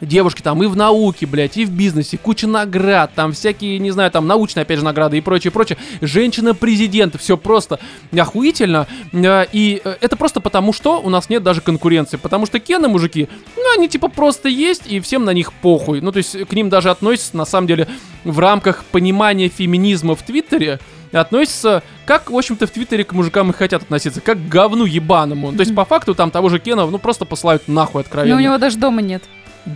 девушки 0.00 0.42
там 0.42 0.62
и 0.62 0.66
в 0.66 0.76
науке, 0.76 1.26
блядь, 1.26 1.56
и 1.56 1.64
в 1.64 1.70
бизнесе, 1.70 2.18
куча 2.18 2.46
наград, 2.46 3.12
там 3.14 3.32
всякие, 3.32 3.78
не 3.78 3.90
знаю, 3.90 4.10
там 4.10 4.26
научные, 4.26 4.62
опять 4.62 4.78
же, 4.78 4.84
награды 4.84 5.18
и 5.18 5.20
прочее, 5.20 5.50
прочее. 5.50 5.78
Женщина-президент, 6.00 7.20
все 7.20 7.36
просто 7.36 7.78
охуительно. 8.16 8.86
Э, 9.12 9.46
И 9.52 9.80
э, 9.84 9.96
это 10.00 10.16
просто 10.16 10.40
потому, 10.40 10.72
что 10.72 11.00
у 11.00 11.10
нас 11.10 11.28
нет 11.28 11.42
даже 11.42 11.60
конкуренции. 11.60 12.16
Потому 12.16 12.46
что 12.46 12.58
Кены, 12.60 12.88
мужики, 12.88 13.28
ну, 13.56 13.62
они 13.76 13.88
типа 13.88 14.08
просто 14.08 14.48
есть, 14.48 14.86
и 14.86 15.00
всем 15.00 15.24
на 15.24 15.30
них 15.30 15.52
похуй. 15.52 16.00
Ну, 16.00 16.12
то 16.12 16.18
есть 16.18 16.46
к 16.46 16.52
ним 16.52 16.68
даже 16.68 16.90
относятся, 16.90 17.36
на 17.36 17.44
самом 17.44 17.66
деле, 17.66 17.88
в 18.24 18.38
рамках 18.38 18.84
понимания 18.84 19.48
феминизма 19.48 20.14
в 20.14 20.22
Твиттере, 20.22 20.78
относятся, 21.12 21.82
как, 22.06 22.30
в 22.30 22.36
общем-то, 22.36 22.66
в 22.66 22.70
Твиттере 22.70 23.04
к 23.04 23.12
мужикам 23.12 23.50
и 23.50 23.52
хотят 23.52 23.82
относиться, 23.82 24.20
как 24.20 24.38
к 24.38 24.48
говну 24.48 24.84
ебаному. 24.84 25.52
То 25.52 25.60
есть, 25.60 25.74
по 25.74 25.84
факту, 25.84 26.14
там 26.14 26.30
того 26.30 26.48
же 26.48 26.58
Кена, 26.58 26.86
ну, 26.86 26.98
просто 26.98 27.24
посылают 27.24 27.66
нахуй 27.68 28.02
откровенно. 28.02 28.36
Но 28.36 28.40
у 28.40 28.44
него 28.44 28.58
даже 28.58 28.78
дома 28.78 29.02
нет. 29.02 29.22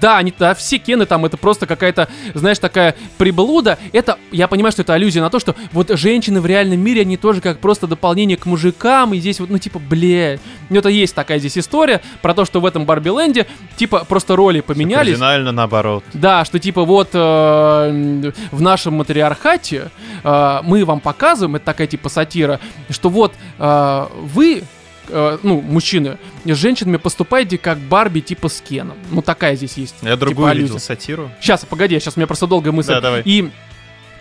Да, 0.01 0.19
они, 0.19 0.33
да, 0.39 0.55
все 0.55 0.79
кены 0.79 1.07
там, 1.07 1.25
это 1.25 1.37
просто 1.37 1.67
какая-то, 1.67 2.09
знаешь, 2.35 2.59
такая 2.59 2.95
приблуда. 3.19 3.79
Это, 3.93 4.19
я 4.31 4.49
понимаю, 4.49 4.73
что 4.73 4.83
это 4.83 4.95
аллюзия 4.95 5.23
на 5.23 5.31
то, 5.31 5.39
что 5.39 5.55
вот 5.73 5.91
женщины 5.91 6.41
в 6.41 6.47
реальном 6.47 6.81
мире, 6.81 7.03
они 7.03 7.17
тоже 7.17 7.41
как 7.41 7.59
просто 7.59 7.87
дополнение 7.87 8.37
к 8.37 8.47
мужикам, 8.47 9.15
и 9.15 9.19
здесь 9.19 9.41
вот, 9.41 9.51
ну, 9.51 9.59
типа, 9.59 9.79
бля. 9.79 10.39
Ну, 10.69 10.79
это 10.79 10.89
есть 10.89 11.15
такая 11.15 11.39
здесь 11.39 11.59
история 11.59 12.01
про 12.23 12.35
то, 12.35 12.45
что 12.45 12.61
в 12.61 12.67
этом 12.67 12.87
Барби-ленде, 12.87 13.47
типа, 13.77 14.05
просто 14.05 14.37
роли 14.37 14.61
поменялись. 14.61 15.13
Кардинально 15.13 15.53
наоборот. 15.53 16.05
Да, 16.13 16.45
что 16.45 16.59
типа 16.59 16.85
вот 16.85 17.11
э, 17.13 18.33
в 18.51 18.63
нашем 18.63 18.95
матриархате 18.95 19.91
э, 20.23 20.61
мы 20.63 20.85
вам 20.85 21.01
показываем, 21.01 21.57
это 21.57 21.65
такая 21.67 21.87
типа 21.87 22.09
сатира, 22.09 22.61
что 22.91 23.09
вот 23.09 23.33
э, 23.59 24.07
вы 24.23 24.65
э, 25.09 25.39
ну, 25.43 25.61
мужчины, 25.61 26.19
с 26.45 26.57
женщинами 26.57 26.97
поступаете 26.97 27.59
как 27.59 27.79
Барби 27.79 28.21
типа 28.21 28.49
с 28.49 28.61
Кеном. 28.61 28.97
Ну, 29.11 29.23
такая 29.23 29.57
здесь 29.57 29.77
есть. 29.77 29.95
Я 30.03 30.17
другую 30.17 30.35
типа, 30.37 30.51
аллюзия. 30.51 30.67
видел 30.67 30.81
сатиру. 30.81 31.31
Сейчас, 31.41 31.65
погоди, 31.65 31.99
сейчас 31.99 32.17
у 32.17 32.21
меня 32.21 32.27
просто 32.27 32.47
долгая 32.47 32.73
мысль. 32.73 32.91
Да, 32.91 33.01
давай. 33.01 33.23
И 33.25 33.51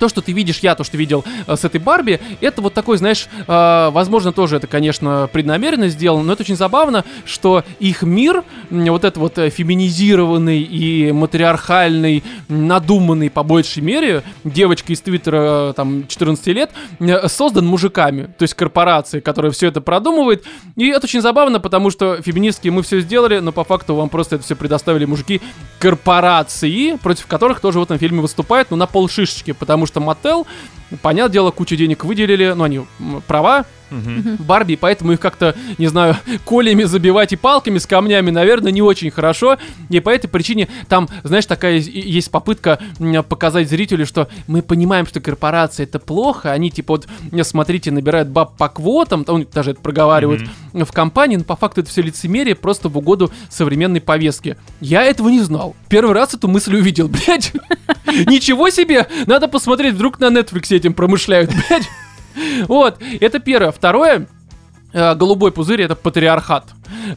то, 0.04 0.10
что 0.10 0.22
ты 0.22 0.34
видишь, 0.34 0.60
я 0.60 0.76
то, 0.76 0.84
что 0.84 0.98
видел 0.98 1.24
э, 1.48 1.56
с 1.56 1.64
этой 1.64 1.80
Барби, 1.80 2.20
это 2.42 2.62
вот 2.62 2.74
такой, 2.74 2.98
знаешь, 2.98 3.28
э, 3.48 3.90
возможно, 3.92 4.34
тоже 4.34 4.58
это, 4.58 4.68
конечно, 4.68 5.30
преднамеренно 5.32 5.88
сделано, 5.88 6.24
но 6.24 6.34
это 6.34 6.44
очень 6.44 6.58
забавно, 6.58 7.06
что 7.26 7.64
их 7.80 8.02
мир, 8.02 8.44
вот 8.70 9.06
этот 9.06 9.18
вот 9.18 9.38
э, 9.38 9.50
феминизированный 9.50 10.62
и 10.62 11.14
матриархальный, 11.14 12.22
надуманный 12.50 13.30
по 13.30 13.44
большей 13.44 13.82
мере, 13.82 14.24
девочка 14.44 14.92
из 14.92 15.00
Твиттера, 15.00 15.70
э, 15.70 15.74
там, 15.74 16.06
14 16.06 16.48
лет, 16.48 16.72
э, 17.00 17.30
создан 17.30 17.66
мужиками, 17.66 18.24
то 18.38 18.44
есть 18.44 18.56
корпорацией, 18.56 19.22
которая 19.22 19.54
все 19.54 19.68
это 19.68 19.80
продумывает, 19.80 20.44
и 20.76 20.90
это 20.90 21.06
очень 21.06 21.22
забавно, 21.22 21.62
потому 21.62 21.92
что 21.92 22.22
феминистки 22.22 22.68
мы 22.68 22.84
все 22.84 23.00
сделали, 23.00 23.40
но 23.40 23.54
по 23.54 23.64
факту 23.64 23.96
вам 23.96 24.10
просто 24.10 24.36
это 24.36 24.44
все 24.44 24.58
предоставили 24.58 25.06
мужики 25.06 25.42
корпорации, 25.80 26.98
против 26.98 27.26
которых 27.28 27.62
тоже 27.62 27.80
в 27.80 27.84
этом 27.84 27.98
фильме 27.98 28.20
выступают, 28.20 28.70
но 28.70 28.76
на 28.76 28.86
полшишечки, 28.86 29.54
потому 29.54 29.86
что 29.86 29.93
Мотел, 30.00 30.48
понятное 31.02 31.34
дело, 31.34 31.52
кучу 31.52 31.76
денег 31.76 32.04
выделили, 32.04 32.54
ну, 32.54 32.64
они 32.64 32.86
права, 33.28 33.66
Мгм. 33.94 34.38
Барби, 34.40 34.76
поэтому 34.76 35.14
их 35.14 35.20
как-то, 35.20 35.56
не 35.78 35.88
знаю, 35.88 36.18
колями 36.46 36.84
забивать 36.84 37.34
и 37.34 37.36
палками 37.36 37.78
с 37.78 37.86
камнями, 37.86 38.32
наверное, 38.32 38.72
не 38.72 38.82
очень 38.82 39.12
хорошо. 39.12 39.58
И 39.90 40.00
по 40.00 40.10
этой 40.10 40.28
причине 40.28 40.68
там, 40.88 41.08
знаешь, 41.24 41.46
такая 41.46 41.78
есть 41.78 42.32
попытка 42.32 42.80
показать 43.30 43.70
зрителю, 43.70 44.06
что 44.06 44.28
мы 44.48 44.62
понимаем, 44.62 45.06
что 45.06 45.20
корпорация 45.20 45.86
это 45.86 46.00
плохо, 46.00 46.52
они 46.52 46.72
типа 46.72 46.94
вот, 46.94 47.08
смотрите, 47.44 47.92
набирают 47.92 48.30
баб 48.30 48.58
по 48.58 48.70
квотам, 48.70 49.26
там 49.26 49.46
даже 49.54 49.72
это 49.72 49.82
проговаривают 49.82 50.44
в 50.74 50.92
компании, 50.92 51.38
но 51.38 51.44
по 51.44 51.56
факту 51.56 51.82
это 51.82 51.90
все 51.90 52.02
лицемерие 52.02 52.56
просто 52.56 52.90
в 52.90 52.98
угоду 52.98 53.32
современной 53.50 54.02
повестке. 54.02 54.58
Я 54.82 55.04
этого 55.04 55.30
не 55.30 55.42
знал. 55.42 55.76
Первый 55.90 56.14
раз 56.14 56.34
эту 56.34 56.48
мысль 56.48 56.76
увидел, 56.76 57.08
блядь. 57.28 57.52
Ничего 58.28 58.70
себе! 58.70 59.08
Надо 59.26 59.48
посмотреть, 59.48 59.96
вдруг 59.96 60.20
на 60.20 60.26
Netflix 60.26 60.76
этим 60.76 60.94
промышляют, 60.94 61.52
блядь. 61.70 61.88
Вот, 62.68 63.00
это 63.20 63.40
первое. 63.40 63.72
Второе, 63.72 64.28
э, 64.94 65.16
голубой 65.16 65.52
пузырь 65.52 65.82
это 65.82 65.96
патриархат, 65.96 66.66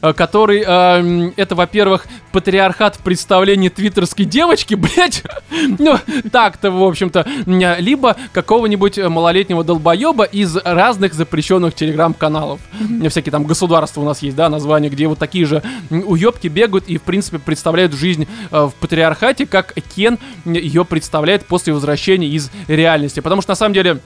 э, 0.01 0.13
который, 0.13 0.61
э, 0.61 0.65
м, 0.65 1.33
это, 1.37 1.55
во-первых, 1.55 2.07
патриархат 2.31 2.95
в 2.95 2.99
представлении 2.99 3.69
твиттерской 3.69 4.25
девочки, 4.25 4.73
блядь, 4.75 5.23
ну, 5.79 5.97
так-то, 6.31 6.71
в 6.71 6.83
общем-то, 6.83 7.25
э, 7.45 7.79
либо 7.79 8.15
какого-нибудь 8.33 8.97
малолетнего 8.97 9.63
долбоеба 9.63 10.23
из 10.23 10.55
разных 10.57 11.13
запрещенных 11.13 11.75
телеграм-каналов. 11.75 12.59
Всякие 13.09 13.31
там 13.31 13.43
государства 13.45 14.01
у 14.01 14.05
нас 14.05 14.21
есть, 14.21 14.35
да, 14.35 14.49
названия, 14.49 14.89
где 14.89 15.07
вот 15.07 15.19
такие 15.19 15.45
же 15.45 15.61
уебки 15.89 16.47
бегают 16.47 16.87
и, 16.87 16.97
в 16.97 17.03
принципе, 17.03 17.39
представляют 17.39 17.93
жизнь 17.93 18.27
в 18.51 18.73
патриархате, 18.79 19.45
как 19.45 19.73
Кен 19.95 20.19
ее 20.45 20.85
представляет 20.85 21.45
после 21.45 21.73
возвращения 21.73 22.27
из 22.27 22.51
реальности. 22.67 23.19
Потому 23.19 23.41
что, 23.41 23.51
на 23.51 23.55
самом 23.55 23.73
деле, 23.73 23.99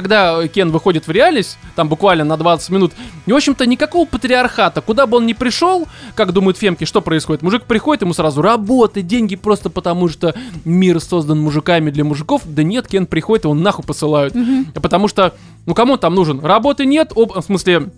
когда 0.00 0.46
Кен 0.48 0.70
выходит 0.70 1.06
в 1.06 1.10
реальность, 1.10 1.58
там 1.74 1.88
буквально 1.88 2.24
на 2.24 2.36
20 2.36 2.70
минут, 2.70 2.92
и, 3.26 3.32
в 3.32 3.36
общем-то, 3.36 3.66
никакого 3.66 4.06
патриархата, 4.06 4.80
куда 4.80 5.06
бы 5.06 5.16
он 5.16 5.26
ни 5.26 5.32
пришел, 5.32 5.86
как 6.14 6.32
думают 6.32 6.56
фемки, 6.56 6.84
что 6.84 7.00
происходит? 7.00 7.42
Мужик 7.42 7.64
приходит, 7.64 8.02
ему 8.02 8.14
сразу 8.14 8.40
работа, 8.42 9.02
деньги 9.02 9.34
просто 9.36 9.70
потому, 9.70 10.08
что 10.08 10.34
мир 10.64 11.00
создан 11.00 11.40
мужиками 11.40 11.90
для 11.90 12.04
мужиков. 12.04 12.42
Да 12.44 12.62
нет, 12.62 12.86
Кен 12.86 13.06
приходит, 13.06 13.44
его 13.44 13.54
нахуй 13.54 13.84
посылают. 13.84 14.34
Потому 14.74 15.08
что, 15.08 15.34
ну, 15.66 15.74
кому 15.74 15.96
там 15.96 16.14
нужен? 16.14 16.40
Работы 16.44 16.86
нет, 16.86 17.12
об- 17.16 17.32
в 17.36 17.42
смысле, 17.42 17.90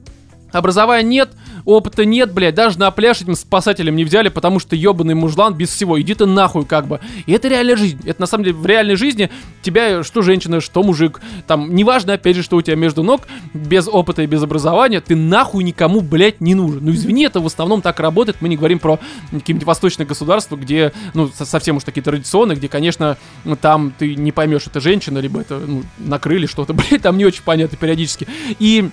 Образования 0.52 1.08
нет, 1.08 1.30
опыта 1.64 2.04
нет, 2.04 2.32
блядь, 2.32 2.54
даже 2.54 2.78
на 2.78 2.90
пляж 2.90 3.20
этим 3.22 3.34
спасателям 3.34 3.96
не 3.96 4.04
взяли, 4.04 4.28
потому 4.28 4.58
что 4.58 4.76
ебаный 4.76 5.14
мужлан 5.14 5.54
без 5.54 5.70
всего, 5.70 6.00
иди 6.00 6.14
ты 6.14 6.26
нахуй 6.26 6.64
как 6.64 6.86
бы. 6.86 7.00
И 7.26 7.32
это 7.32 7.48
реальная 7.48 7.76
жизнь, 7.76 8.00
это 8.04 8.20
на 8.20 8.26
самом 8.26 8.44
деле 8.44 8.56
в 8.56 8.66
реальной 8.66 8.96
жизни 8.96 9.30
тебя 9.62 10.02
что 10.02 10.22
женщина, 10.22 10.60
что 10.60 10.82
мужик, 10.82 11.20
там, 11.46 11.74
неважно 11.74 12.14
опять 12.14 12.36
же, 12.36 12.42
что 12.42 12.56
у 12.56 12.62
тебя 12.62 12.76
между 12.76 13.02
ног, 13.02 13.22
без 13.54 13.88
опыта 13.88 14.22
и 14.22 14.26
без 14.26 14.42
образования, 14.42 15.00
ты 15.00 15.16
нахуй 15.16 15.64
никому, 15.64 16.00
блядь, 16.00 16.40
не 16.40 16.54
нужен. 16.54 16.84
Ну 16.84 16.92
извини, 16.92 17.24
это 17.24 17.40
в 17.40 17.46
основном 17.46 17.82
так 17.82 18.00
работает, 18.00 18.38
мы 18.40 18.48
не 18.48 18.56
говорим 18.56 18.78
про 18.78 18.98
какие-нибудь 19.30 19.66
восточные 19.66 20.06
государства, 20.06 20.56
где, 20.56 20.92
ну, 21.14 21.28
со- 21.28 21.44
совсем 21.44 21.76
уж 21.76 21.84
такие 21.84 22.02
традиционные, 22.02 22.56
где, 22.56 22.68
конечно, 22.68 23.16
там 23.60 23.92
ты 23.98 24.14
не 24.14 24.32
поймешь, 24.32 24.66
это 24.66 24.80
женщина, 24.80 25.18
либо 25.18 25.40
это, 25.40 25.58
ну, 25.58 25.82
накрыли 25.98 26.46
что-то, 26.46 26.72
блядь, 26.74 27.02
там 27.02 27.18
не 27.18 27.24
очень 27.24 27.42
понятно 27.44 27.76
периодически. 27.76 28.26
И 28.58 28.90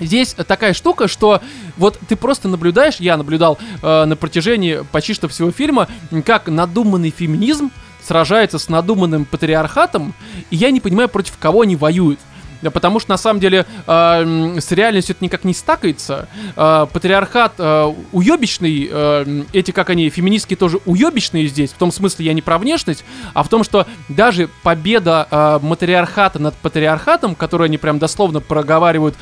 Здесь 0.00 0.34
такая 0.34 0.74
штука, 0.74 1.08
что 1.08 1.40
вот 1.76 1.98
ты 2.08 2.16
просто 2.16 2.48
наблюдаешь, 2.48 2.96
я 2.96 3.16
наблюдал 3.16 3.58
э, 3.82 4.04
на 4.04 4.16
протяжении 4.16 4.84
почти 4.90 5.14
что 5.14 5.28
всего 5.28 5.50
фильма, 5.52 5.88
как 6.24 6.48
надуманный 6.48 7.10
феминизм 7.10 7.70
сражается 8.02 8.58
с 8.58 8.68
надуманным 8.68 9.24
патриархатом, 9.24 10.14
и 10.50 10.56
я 10.56 10.70
не 10.70 10.80
понимаю, 10.80 11.08
против 11.08 11.38
кого 11.38 11.62
они 11.62 11.76
воюют. 11.76 12.18
Потому 12.62 13.00
что 13.00 13.10
на 13.10 13.16
самом 13.16 13.40
деле 13.40 13.66
э, 13.86 14.56
с 14.60 14.72
реальностью 14.72 15.14
это 15.14 15.24
никак 15.24 15.44
не 15.44 15.54
стакается. 15.54 16.28
Э, 16.56 16.86
патриархат 16.92 17.54
э, 17.58 17.94
уебищный, 18.12 18.88
э, 18.90 19.42
эти 19.52 19.70
как 19.70 19.90
они, 19.90 20.08
феминистки 20.10 20.56
тоже 20.56 20.78
уебищные 20.86 21.46
здесь. 21.46 21.72
В 21.72 21.76
том 21.76 21.92
смысле 21.92 22.26
я 22.26 22.32
не 22.32 22.42
про 22.42 22.58
внешность, 22.58 23.04
а 23.32 23.42
в 23.42 23.48
том, 23.48 23.64
что 23.64 23.86
даже 24.08 24.48
победа 24.62 25.26
э, 25.30 25.58
матриархата 25.62 26.38
над 26.38 26.54
патриархатом, 26.54 27.34
которую 27.34 27.66
они 27.66 27.78
прям 27.78 27.98
дословно 27.98 28.40
проговаривают 28.40 29.14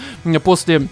после 0.45 0.89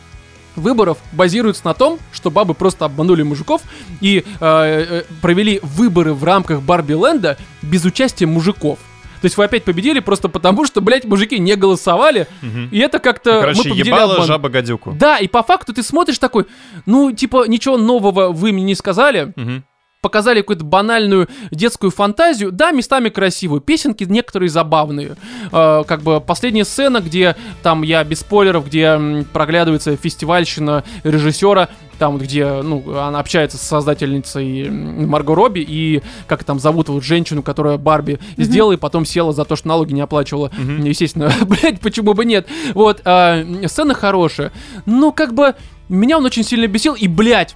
выборов 0.57 0.99
базируется 1.13 1.63
на 1.65 1.75
том, 1.75 1.99
что 2.13 2.31
бабы 2.31 2.55
просто 2.55 2.85
обманули 2.85 3.23
мужиков 3.23 3.63
и 4.01 4.25
э, 4.25 4.25
э, 4.41 5.03
провели 5.21 5.61
выборы 5.63 6.15
в 6.15 6.25
рамках 6.25 6.63
Барби 6.63 6.93
Ленда 6.93 7.37
без 7.63 7.85
участия 7.85 8.27
мужиков. 8.27 8.79
То 9.21 9.27
есть 9.27 9.37
вы 9.37 9.45
опять 9.45 9.65
победили 9.65 10.01
просто 10.01 10.29
потому, 10.29 10.65
что, 10.65 10.81
блядь, 10.81 11.05
мужики 11.05 11.39
не 11.39 11.55
голосовали, 11.57 12.27
и 12.71 12.79
это 12.79 12.99
как-то 12.99 13.41
Короче, 13.41 13.59
мы 13.59 13.65
победили 13.71 13.89
ебало 13.89 14.13
обман. 14.15 14.27
жаба 14.27 14.49
гадюку. 14.49 14.93
Да, 14.99 15.19
и 15.19 15.29
по 15.29 15.43
факту 15.43 15.73
ты 15.75 15.83
смотришь 15.83 16.19
такой, 16.19 16.47
ну, 16.87 17.13
типа, 17.13 17.47
ничего 17.47 17.77
нового 17.77 18.29
вы 18.33 18.53
мне 18.53 18.65
не 18.65 18.75
сказали, 18.75 19.33
Мгм. 19.37 19.65
показали 20.03 20.41
какую-то 20.41 20.65
банальную 20.65 21.29
детскую 21.51 21.91
фантазию. 21.91 22.51
Да, 22.53 22.71
местами 22.71 23.11
красивую. 23.11 23.61
Песенки 23.61 24.05
некоторые 24.05 24.49
забавные. 24.49 25.17
Э, 25.53 25.83
как 25.87 26.01
бы 26.01 26.21
последняя 26.23 26.65
сцена, 26.65 27.01
где 27.01 27.37
там 27.63 27.83
я 27.83 28.03
без 28.05 28.21
спойлеров, 28.21 28.67
где 28.67 28.85
м, 28.85 29.25
проглядывается 29.31 29.95
фестивальщина 29.97 30.85
режиссера, 31.05 31.69
там 32.01 32.15
вот 32.15 32.23
где, 32.23 32.63
ну, 32.63 32.99
она 32.99 33.21
общается 33.21 33.59
с 33.59 33.61
создательницей 33.61 34.71
Марго 34.71 35.35
Робби 35.35 35.61
и 35.61 36.03
как 36.27 36.43
там 36.45 36.59
зовут 36.59 36.89
вот 36.89 37.05
женщину, 37.05 37.43
которая 37.43 37.77
Барби 37.77 38.19
сделала 38.39 38.73
и 38.73 38.77
потом 38.77 39.05
села 39.05 39.33
за 39.33 39.45
то, 39.45 39.55
что 39.55 39.69
налоги 39.69 39.93
не 39.93 40.01
оплачивала. 40.01 40.51
Естественно, 40.83 41.31
блядь, 41.47 41.81
почему 41.81 42.15
бы 42.15 42.25
нет. 42.25 42.49
Вот, 42.75 43.03
м, 43.05 43.69
сцена 43.69 43.95
хорошая. 43.95 44.51
Ну, 44.87 45.13
как 45.13 45.35
бы, 45.35 45.55
меня 45.91 46.17
он 46.17 46.25
очень 46.25 46.43
сильно 46.43 46.67
бесил, 46.67 46.95
и, 46.95 47.07
блядь, 47.07 47.55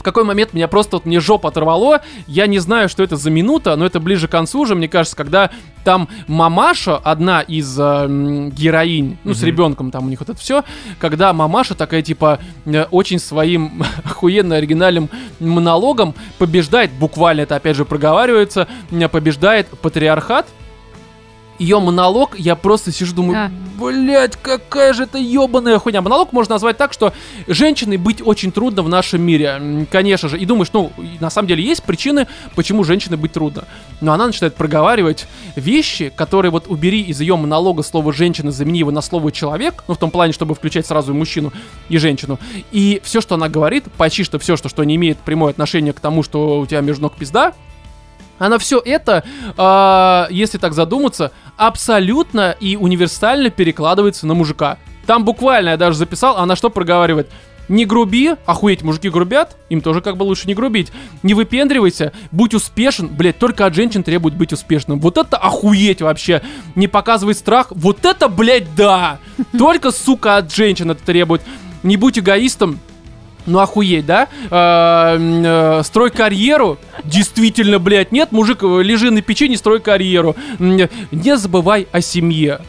в 0.00 0.02
какой 0.02 0.24
момент 0.24 0.54
меня 0.54 0.66
просто 0.66 0.96
вот 0.96 1.04
мне 1.04 1.20
жопа 1.20 1.50
оторвало. 1.50 2.00
Я 2.26 2.46
не 2.46 2.58
знаю, 2.58 2.88
что 2.88 3.02
это 3.02 3.16
за 3.16 3.30
минута, 3.30 3.76
но 3.76 3.84
это 3.84 4.00
ближе 4.00 4.28
к 4.28 4.30
концу 4.30 4.60
уже, 4.60 4.74
мне 4.74 4.88
кажется, 4.88 5.14
когда 5.14 5.50
там 5.84 6.08
мамаша, 6.26 6.96
одна 6.96 7.42
из 7.42 7.78
э, 7.78 8.06
героинь, 8.50 9.18
ну, 9.24 9.34
с 9.34 9.40
Мгм. 9.40 9.46
ребенком 9.46 9.90
там 9.90 10.06
у 10.06 10.08
них 10.08 10.20
вот 10.20 10.30
это 10.30 10.38
все, 10.40 10.64
когда 10.98 11.34
мамаша 11.34 11.74
такая, 11.74 12.00
типа, 12.00 12.38
э, 12.64 12.84
очень 12.90 13.18
своим 13.18 13.84
охуенно 14.04 14.56
оригинальным 14.56 15.10
монологом 15.38 16.14
побеждает, 16.38 16.90
буквально 16.92 17.42
это 17.42 17.56
опять 17.56 17.76
же 17.76 17.84
проговаривается, 17.84 18.68
побеждает 19.12 19.66
патриархат, 19.82 20.46
ее 21.60 21.78
монолог, 21.78 22.38
я 22.38 22.56
просто 22.56 22.90
сижу, 22.90 23.14
думаю, 23.14 23.38
А. 23.38 23.50
блять, 23.78 24.36
какая 24.36 24.94
же 24.94 25.02
это 25.02 25.18
ебаная 25.18 25.78
хуйня. 25.78 26.00
Монолог 26.00 26.32
можно 26.32 26.54
назвать 26.54 26.78
так, 26.78 26.94
что 26.94 27.12
женщиной 27.46 27.98
быть 27.98 28.22
очень 28.24 28.50
трудно 28.50 28.82
в 28.82 28.88
нашем 28.88 29.20
мире, 29.20 29.86
конечно 29.90 30.28
же. 30.30 30.38
И 30.38 30.46
думаешь, 30.46 30.70
ну, 30.72 30.90
на 31.20 31.28
самом 31.28 31.48
деле 31.48 31.62
есть 31.62 31.82
причины, 31.82 32.26
почему 32.56 32.82
женщине 32.82 33.18
быть 33.18 33.32
трудно. 33.32 33.64
Но 34.00 34.12
она 34.12 34.26
начинает 34.26 34.54
проговаривать 34.54 35.28
вещи, 35.54 36.10
которые 36.16 36.50
вот 36.50 36.64
убери 36.68 37.02
из 37.02 37.20
ее 37.20 37.36
монолога 37.36 37.82
слово 37.82 38.12
женщина, 38.14 38.50
замени 38.50 38.78
его 38.78 38.90
на 38.90 39.02
слово 39.02 39.30
человек, 39.30 39.84
ну, 39.86 39.94
в 39.94 39.98
том 39.98 40.10
плане, 40.10 40.32
чтобы 40.32 40.54
включать 40.54 40.86
сразу 40.86 41.12
и 41.12 41.16
мужчину, 41.16 41.52
и 41.90 41.98
женщину. 41.98 42.38
И 42.72 43.02
все, 43.04 43.20
что 43.20 43.34
она 43.34 43.50
говорит, 43.50 43.84
почти 43.98 44.24
что 44.24 44.38
все, 44.38 44.56
что, 44.56 44.70
что 44.70 44.82
не 44.82 44.96
имеет 44.96 45.18
прямое 45.18 45.50
отношение 45.50 45.92
к 45.92 46.00
тому, 46.00 46.22
что 46.22 46.60
у 46.60 46.66
тебя 46.66 46.80
между 46.80 47.02
ног 47.02 47.16
пизда, 47.16 47.52
она 48.40 48.58
все 48.58 48.82
это, 48.84 49.22
а, 49.56 50.26
если 50.30 50.58
так 50.58 50.72
задуматься, 50.72 51.30
абсолютно 51.56 52.56
и 52.58 52.74
универсально 52.74 53.50
перекладывается 53.50 54.26
на 54.26 54.34
мужика. 54.34 54.78
Там 55.06 55.24
буквально 55.24 55.70
я 55.70 55.76
даже 55.76 55.98
записал, 55.98 56.38
она 56.38 56.56
что 56.56 56.70
проговаривает? 56.70 57.30
Не 57.68 57.84
груби, 57.84 58.34
охуеть, 58.46 58.82
мужики 58.82 59.10
грубят, 59.10 59.56
им 59.68 59.80
тоже 59.80 60.00
как 60.00 60.16
бы 60.16 60.24
лучше 60.24 60.48
не 60.48 60.54
грубить. 60.54 60.90
Не 61.22 61.34
выпендривайся, 61.34 62.12
будь 62.32 62.54
успешен, 62.54 63.06
блять, 63.08 63.38
только 63.38 63.66
от 63.66 63.74
женщин 63.74 64.02
требует 64.02 64.34
быть 64.34 64.52
успешным. 64.52 64.98
Вот 64.98 65.18
это 65.18 65.36
охуеть 65.36 66.00
вообще. 66.02 66.42
Не 66.74 66.88
показывай 66.88 67.34
страх, 67.34 67.68
вот 67.70 68.04
это, 68.04 68.28
блять, 68.28 68.74
да. 68.74 69.18
Только, 69.56 69.92
сука, 69.92 70.38
от 70.38 70.52
женщин 70.52 70.90
это 70.90 71.04
требует. 71.04 71.42
Не 71.84 71.96
будь 71.96 72.18
эгоистом, 72.18 72.80
ну 73.46 73.58
охуеть, 73.58 74.06
да? 74.06 74.28
Э, 74.50 75.16
э, 75.18 75.82
строй 75.84 76.10
карьеру. 76.10 76.78
Действительно, 77.04 77.78
блядь, 77.78 78.12
нет, 78.12 78.32
мужик, 78.32 78.62
э, 78.62 78.82
лежи 78.82 79.10
на 79.10 79.22
печи, 79.22 79.48
не 79.48 79.56
строй 79.56 79.80
карьеру. 79.80 80.36
М, 80.58 80.88
Не 81.10 81.36
забывай 81.36 81.86
о 81.92 82.00
семье. 82.00 82.60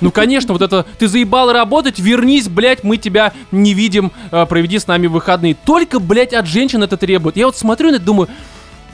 Ну, 0.00 0.12
конечно, 0.12 0.52
вот 0.52 0.62
это, 0.62 0.86
ты 0.98 1.08
заебал 1.08 1.50
работать, 1.52 1.98
вернись, 1.98 2.48
блядь, 2.48 2.84
мы 2.84 2.98
тебя 2.98 3.32
не 3.50 3.74
видим, 3.74 4.12
э, 4.30 4.46
проведи 4.46 4.78
с 4.78 4.86
нами 4.86 5.08
выходные. 5.08 5.56
Только, 5.64 5.98
блядь, 5.98 6.34
от 6.34 6.46
женщин 6.46 6.82
это 6.84 6.96
требует. 6.96 7.36
Я 7.36 7.46
вот 7.46 7.56
смотрю 7.56 7.90
на 7.90 7.96
это, 7.96 8.04
думаю, 8.04 8.28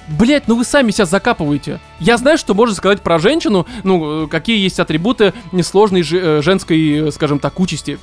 Блять, 0.07 0.49
ну 0.49 0.57
вы 0.57 0.64
сами 0.66 0.90
себя 0.90 1.07
закапываете. 1.07 1.81
Я 1.99 2.18
знаю, 2.18 2.37
что 2.37 2.53
можно 2.53 2.75
сказать 2.75 3.01
про 3.01 3.18
женщину, 3.18 3.66
ну, 3.85 4.25
э, 4.25 4.27
какие 4.27 4.59
есть 4.59 4.79
атрибуты 4.79 5.33
несложной 5.51 6.03
же- 6.03 6.20
э, 6.20 6.42
женской, 6.42 7.09
э, 7.09 7.11
скажем 7.11 7.38
так, 7.38 7.59
участи. 7.59 7.99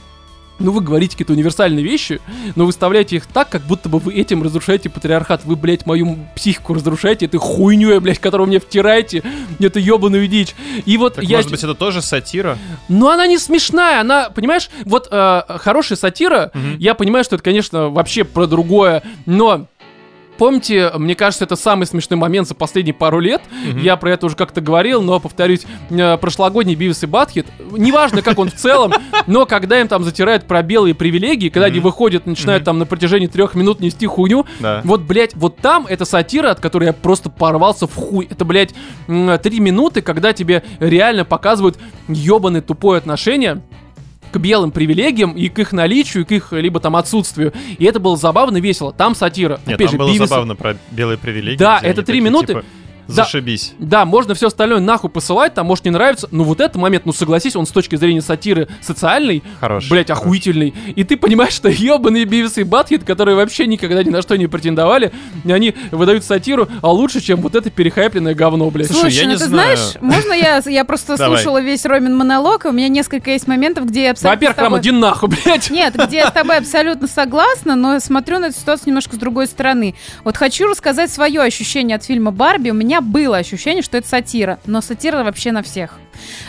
Ну, 0.63 0.71
вы 0.71 0.82
говорите 0.82 1.13
какие-то 1.13 1.34
универсальные 1.34 1.84
вещи, 1.84 2.21
но 2.56 2.65
выставляете 2.65 3.15
их 3.17 3.26
так, 3.26 3.50
как 3.50 3.63
будто 3.63 3.89
бы 3.89 4.00
вы 4.00 4.13
этим 4.13 4.43
разрушаете 4.43 4.89
патриархат. 4.89 5.43
Вы, 5.45 5.56
блядь, 5.56 5.86
мою 5.86 6.17
психику 6.36 6.74
разрушаете 6.74 7.26
этой 7.26 7.38
хуйней, 7.39 8.00
блядь, 8.00 8.19
которую 8.19 8.47
мне 8.47 8.60
втираете, 8.60 9.24
эту 9.60 9.80
ебаную 9.80 10.28
дичь. 10.28 10.56
И 10.86 10.97
вот 10.97 11.15
Так, 11.15 11.24
я... 11.26 11.38
может 11.38 11.52
быть, 11.52 11.63
это 11.63 11.74
тоже 11.76 12.02
сатира? 12.02 12.58
Но 12.88 13.10
она 13.10 13.28
не 13.28 13.38
смешная, 13.38 14.02
она, 14.02 14.30
понимаешь, 14.30 14.69
вот 14.86 15.08
э, 15.12 15.41
хорошая 15.60 15.97
сатира, 15.97 16.52
Мгм. 16.54 16.78
я 16.78 16.93
понимаю, 16.95 17.24
что 17.24 17.36
это, 17.36 17.43
конечно, 17.43 17.89
вообще 17.89 18.24
про 18.24 18.45
другое, 18.47 19.04
но 19.26 19.67
помните, 20.38 20.91
мне 20.98 21.15
кажется, 21.15 21.46
это 21.46 21.56
самый 21.56 21.86
смешной 21.86 22.20
момент 22.20 22.48
за 22.48 22.56
последние 22.56 22.94
пару 22.94 23.20
лет. 23.20 23.41
Мгм. 23.67 23.80
Я 23.82 23.96
про 23.98 24.12
это 24.12 24.26
уже 24.26 24.36
как-то 24.36 24.62
говорил, 24.62 25.02
но 25.02 25.20
повторюсь, 25.20 25.65
э, 25.89 26.17
прошлогодний 26.17 26.76
Бивис 26.76 27.04
и 27.04 27.06
Батхит, 27.06 27.48
неважно, 27.72 28.22
как 28.22 28.39
он 28.39 28.50
в 28.50 28.56
целом, 28.56 28.94
но 29.28 29.46
когда 29.46 29.80
им 29.80 29.88
там 29.88 30.04
затирают 30.04 30.46
про 30.48 30.62
белые 30.62 30.96
привилегии, 30.96 31.50
когда 31.50 31.67
они 31.67 31.80
выходят, 31.80 32.26
начинают 32.26 32.63
там 32.63 32.80
на 32.80 32.86
протяжении 32.86 33.28
трех 33.28 33.56
минут 33.56 33.80
нести 33.80 34.06
хуйню, 34.06 34.46
вот, 34.84 35.02
блядь, 35.02 35.36
вот 35.36 35.58
там 35.58 35.86
это 35.88 36.06
сатира, 36.06 36.52
от 36.52 36.60
которой 36.60 36.86
я 36.86 36.94
просто 36.94 37.30
порвался 37.30 37.88
в 37.88 37.96
хуй. 37.96 38.28
Это, 38.30 38.46
блядь, 38.46 38.74
три 39.41 39.60
минуты, 39.60 40.02
когда 40.02 40.34
тебе 40.34 40.63
реально 40.80 41.26
показывают 41.26 41.78
ебаное 42.08 42.62
тупое 42.62 42.98
отношение 42.98 43.62
к 44.32 44.38
белым 44.38 44.72
привилегиям 44.72 45.34
и 45.34 45.50
к 45.50 45.60
их 45.60 45.72
наличию, 45.74 46.24
и 46.24 46.26
к 46.26 46.32
их 46.32 46.52
либо 46.54 46.80
там 46.80 46.96
отсутствию. 46.96 47.54
И 47.78 47.86
это 47.86 48.00
было 48.00 48.17
забавно, 48.17 48.58
весело. 48.58 48.91
Там 48.94 49.13
сатира. 49.15 49.60
Нет, 49.65 49.76
Опять 49.76 49.88
там 49.88 49.91
же, 49.91 49.98
было 49.98 50.08
Бивис 50.08 50.22
и- 50.22 50.26
забавно 50.28 50.56
про 50.56 50.78
белые 50.91 51.17
привилегии. 51.17 51.58
Да, 51.58 51.80
это 51.82 52.04
три 52.04 52.22
минуты. 52.22 52.48
типа. 52.48 52.65
Зашибись. 53.08 53.74
Да, 53.80 54.06
можно 54.06 54.34
все 54.36 54.48
остальное 54.48 54.80
нахуй 54.80 55.10
посылать, 55.10 55.54
там 55.54 55.68
может 55.68 55.86
не 55.86 55.92
нравится, 55.92 56.28
но 56.32 56.44
вот 56.44 56.60
этот 56.62 56.78
момент, 56.78 57.06
ну 57.06 57.14
согласись, 57.14 57.56
он 57.56 57.66
с 57.66 57.70
точки 57.72 57.96
зрения 57.96 58.22
сатиры 58.22 58.68
социальный, 58.82 59.44
Хорош. 59.60 59.90
блять, 59.90 60.08
хорош. 60.08 60.22
охуительный. 60.22 60.74
И 60.96 61.04
ты 61.04 61.18
понимаешь, 61.18 61.54
что 61.54 61.70
ебаные 61.70 62.26
Бивис 62.26 62.58
и 62.58 62.64
Батхит, 62.64 63.04
которые 63.04 63.36
вообще 63.36 63.68
никогда 63.68 64.04
ни 64.04 64.10
на 64.10 64.22
что 64.22 64.38
не 64.38 64.48
претендовали, 64.48 65.12
они 65.46 65.76
выдают 65.92 66.24
сатиру, 66.24 66.68
а 66.82 66.92
лучше, 66.92 67.22
чем 67.22 67.42
вот 67.42 67.56
это 67.56 67.70
перехайпленное 67.70 68.34
говно, 68.36 68.70
блядь. 68.70 68.88
Слушай, 68.88 69.02
Слушай, 69.12 69.16
я 69.18 69.24
ну 69.26 69.30
не 69.32 69.38
ты 69.38 69.46
знаю. 69.46 69.78
знаешь, 69.78 69.96
можно 70.02 70.34
я, 70.34 70.62
я 70.66 70.86
просто 70.86 71.18
слушала 71.26 71.62
весь 71.62 71.86
Ромин 71.86 72.16
монолог, 72.16 72.66
и 72.66 72.70
у 72.70 72.72
меня 72.72 72.88
несколько 72.88 73.32
есть 73.32 73.48
моментов, 73.48 73.86
где 73.88 74.04
я 74.04 74.12
абсолютно 74.12 74.36
Во-первых, 74.48 74.56
тобой- 74.58 74.80
иди 74.80 74.92
нахуй, 74.92 75.30
блядь. 75.30 75.70
Нет, 75.70 75.96
где 75.96 76.18
я 76.18 76.28
с 76.30 76.32
тобой 76.32 76.58
абсолютно 76.58 77.08
согласна, 77.08 77.76
но 77.76 78.00
смотрю 78.00 78.40
на 78.40 78.46
эту 78.46 78.60
ситуацию 78.60 78.88
немножко 78.90 79.16
с 79.16 79.20
другой 79.20 79.48
стороны. 79.48 79.96
Вот 80.24 80.38
хочу 80.38 80.68
рассказать 80.68 81.12
свое 81.12 81.42
ощущение 81.42 81.96
от 81.98 82.04
фильма 82.04 82.32
«Барби». 82.32 82.70
У 82.70 82.74
меня 82.74 83.01
было 83.02 83.38
ощущение, 83.38 83.84
что 83.84 83.98
это 83.98 84.08
сатира, 84.08 84.60
но 84.66 84.82
сатира 84.82 85.24
вообще 85.24 85.52
на 85.52 85.62
всех. 85.62 86.00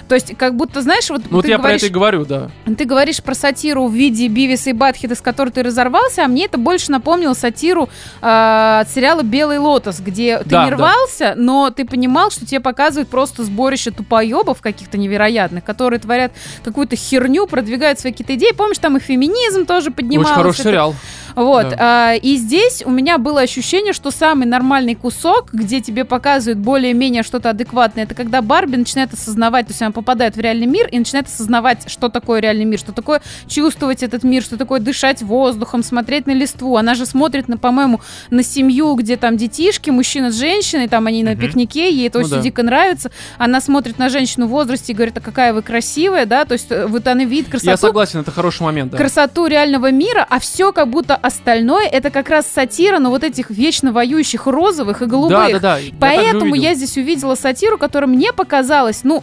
То 0.09 0.15
есть, 0.15 0.37
как 0.37 0.57
будто, 0.57 0.83
знаешь, 0.83 1.09
вот 1.11 1.23
Ну 1.31 1.37
вот 1.37 1.43
ты 1.45 1.49
я 1.51 1.57
про 1.59 1.63
говоришь, 1.65 1.83
это 1.83 1.87
и 1.87 1.91
говорю, 1.91 2.25
да. 2.25 2.51
ты 2.77 2.85
говоришь 2.85 3.23
про 3.23 3.35
сатиру 3.35 3.87
в 3.87 3.95
виде 3.95 4.29
Бивиса 4.29 4.71
и 4.71 4.73
Батхита, 4.73 5.15
с 5.15 5.21
которой 5.21 5.51
ты 5.51 5.63
разорвался, 5.63 6.25
а 6.25 6.29
мне 6.29 6.45
это 6.47 6.59
больше 6.59 6.91
напомнило 6.91 7.35
сатиру 7.35 7.89
э, 8.21 8.79
от 8.81 8.91
сериала 8.91 9.23
«Белый 9.23 9.59
лотос», 9.59 10.01
где 10.01 10.39
ты 10.39 10.49
Да, 10.51 10.65
не 10.65 10.71
да. 10.71 10.77
рвался, 10.77 11.35
но 11.37 11.71
ты 11.71 11.85
понимал, 11.85 12.31
что 12.31 12.47
тебе 12.47 12.61
показывают 12.61 13.09
просто 13.09 13.45
сборище 13.45 13.91
тупоебов 13.91 14.61
каких-то 14.61 14.99
невероятных, 14.99 15.65
которые 15.65 16.01
творят 16.01 16.33
какую-то 16.65 16.97
херню, 16.97 17.47
продвигают 17.47 17.99
свои 18.01 18.13
какие-то 18.13 18.35
идеи. 18.35 18.53
Помнишь, 18.57 18.79
там 18.79 18.97
и 18.97 19.01
феминизм 19.01 19.67
тоже 19.67 19.91
поднимался. 19.91 20.33
Очень 20.33 20.37
хороший 20.43 20.61
это- 20.61 20.69
сериал. 20.71 20.95
Вот. 21.35 21.71
Да. 21.71 21.77
а, 22.11 22.15
и 22.15 22.37
здесь 22.37 22.83
у 22.85 22.91
меня 22.91 23.17
было 23.17 23.41
ощущение, 23.41 23.95
что 23.95 24.11
самый 24.11 24.47
нормальный 24.47 24.95
кусок, 24.95 25.49
где 25.55 25.81
тебе 25.81 26.05
показывают 26.05 26.59
более-менее 26.59 27.23
что-то 27.23 27.49
адекватное, 27.49 28.05
это 28.05 28.15
когда 28.15 28.43
Барби 28.43 28.77
начинает 28.77 29.15
осознавать, 29.15 29.52
то 29.61 29.71
есть 29.71 29.83
она 29.83 29.91
попадает 29.91 30.37
в 30.37 30.41
реальный 30.41 30.67
мир 30.67 30.89
и 30.89 30.99
начинает 30.99 31.27
осознавать, 31.27 31.91
что 31.91 32.09
такое 32.09 32.41
реальный 32.41 32.65
мир, 32.65 32.79
что 32.79 32.93
такое 32.93 33.21
чувствовать 33.49 34.03
этот 34.03 34.25
мир, 34.25 34.43
что 34.43 34.57
такое 34.57 34.81
дышать 34.81 35.23
воздухом, 35.23 35.83
смотреть 35.83 36.27
на 36.27 36.33
листву. 36.33 36.77
Она 36.77 36.95
же 36.95 37.07
смотрит, 37.07 37.49
на, 37.49 37.59
по-моему, 37.59 38.01
на 38.31 38.43
семью, 38.43 38.95
где 38.95 39.17
там 39.17 39.37
детишки, 39.37 39.91
мужчина 39.91 40.31
с 40.31 40.39
женщиной, 40.39 40.89
там 40.89 41.07
они 41.07 41.23
на 41.23 41.37
пикнике, 41.37 41.93
ей 41.93 42.09
это 42.09 42.19
Ну 42.19 42.25
очень 42.25 42.37
да. 42.37 42.43
дико 42.43 42.63
нравится. 42.63 43.11
Она 43.39 43.61
смотрит 43.61 43.99
на 43.99 44.09
женщину 44.09 44.47
в 44.47 44.51
возрасте 44.51 44.93
и 44.93 44.95
говорит, 44.95 45.17
а 45.19 45.21
какая 45.21 45.53
вы 45.53 45.63
красивая, 45.63 46.27
да, 46.27 46.45
то 46.45 46.53
есть 46.53 46.71
э, 46.71 46.87
вот 46.87 47.07
она 47.07 47.25
видит 47.25 47.51
красоту 47.51 47.71
Я 47.71 47.77
согласен, 47.77 48.21
это 48.21 48.31
хороший 48.31 48.63
момент, 48.63 48.93
да. 48.93 48.99
красоту 48.99 49.47
реального 49.47 49.91
мира, 49.91 50.27
а 50.29 50.39
все 50.41 50.73
как 50.73 50.89
будто 50.89 51.15
остальное 51.15 51.87
это 51.87 52.11
как 52.11 52.29
раз 52.29 52.47
сатира 52.47 52.99
на 52.99 53.11
вот 53.11 53.25
этих 53.25 53.51
вечно 53.51 53.93
воюющих 53.93 54.47
розовых 54.47 55.03
и 55.03 55.07
голубых. 55.07 55.31
Да, 55.31 55.49
да, 55.53 55.59
да. 55.59 55.79
я 55.79 55.93
Поэтому 55.99 56.55
я 56.55 56.75
здесь 56.75 56.97
увидела 56.97 57.35
сатиру, 57.35 57.79
которая 57.79 58.09
мне 58.09 58.33
показалась, 58.33 59.01
ну, 59.05 59.23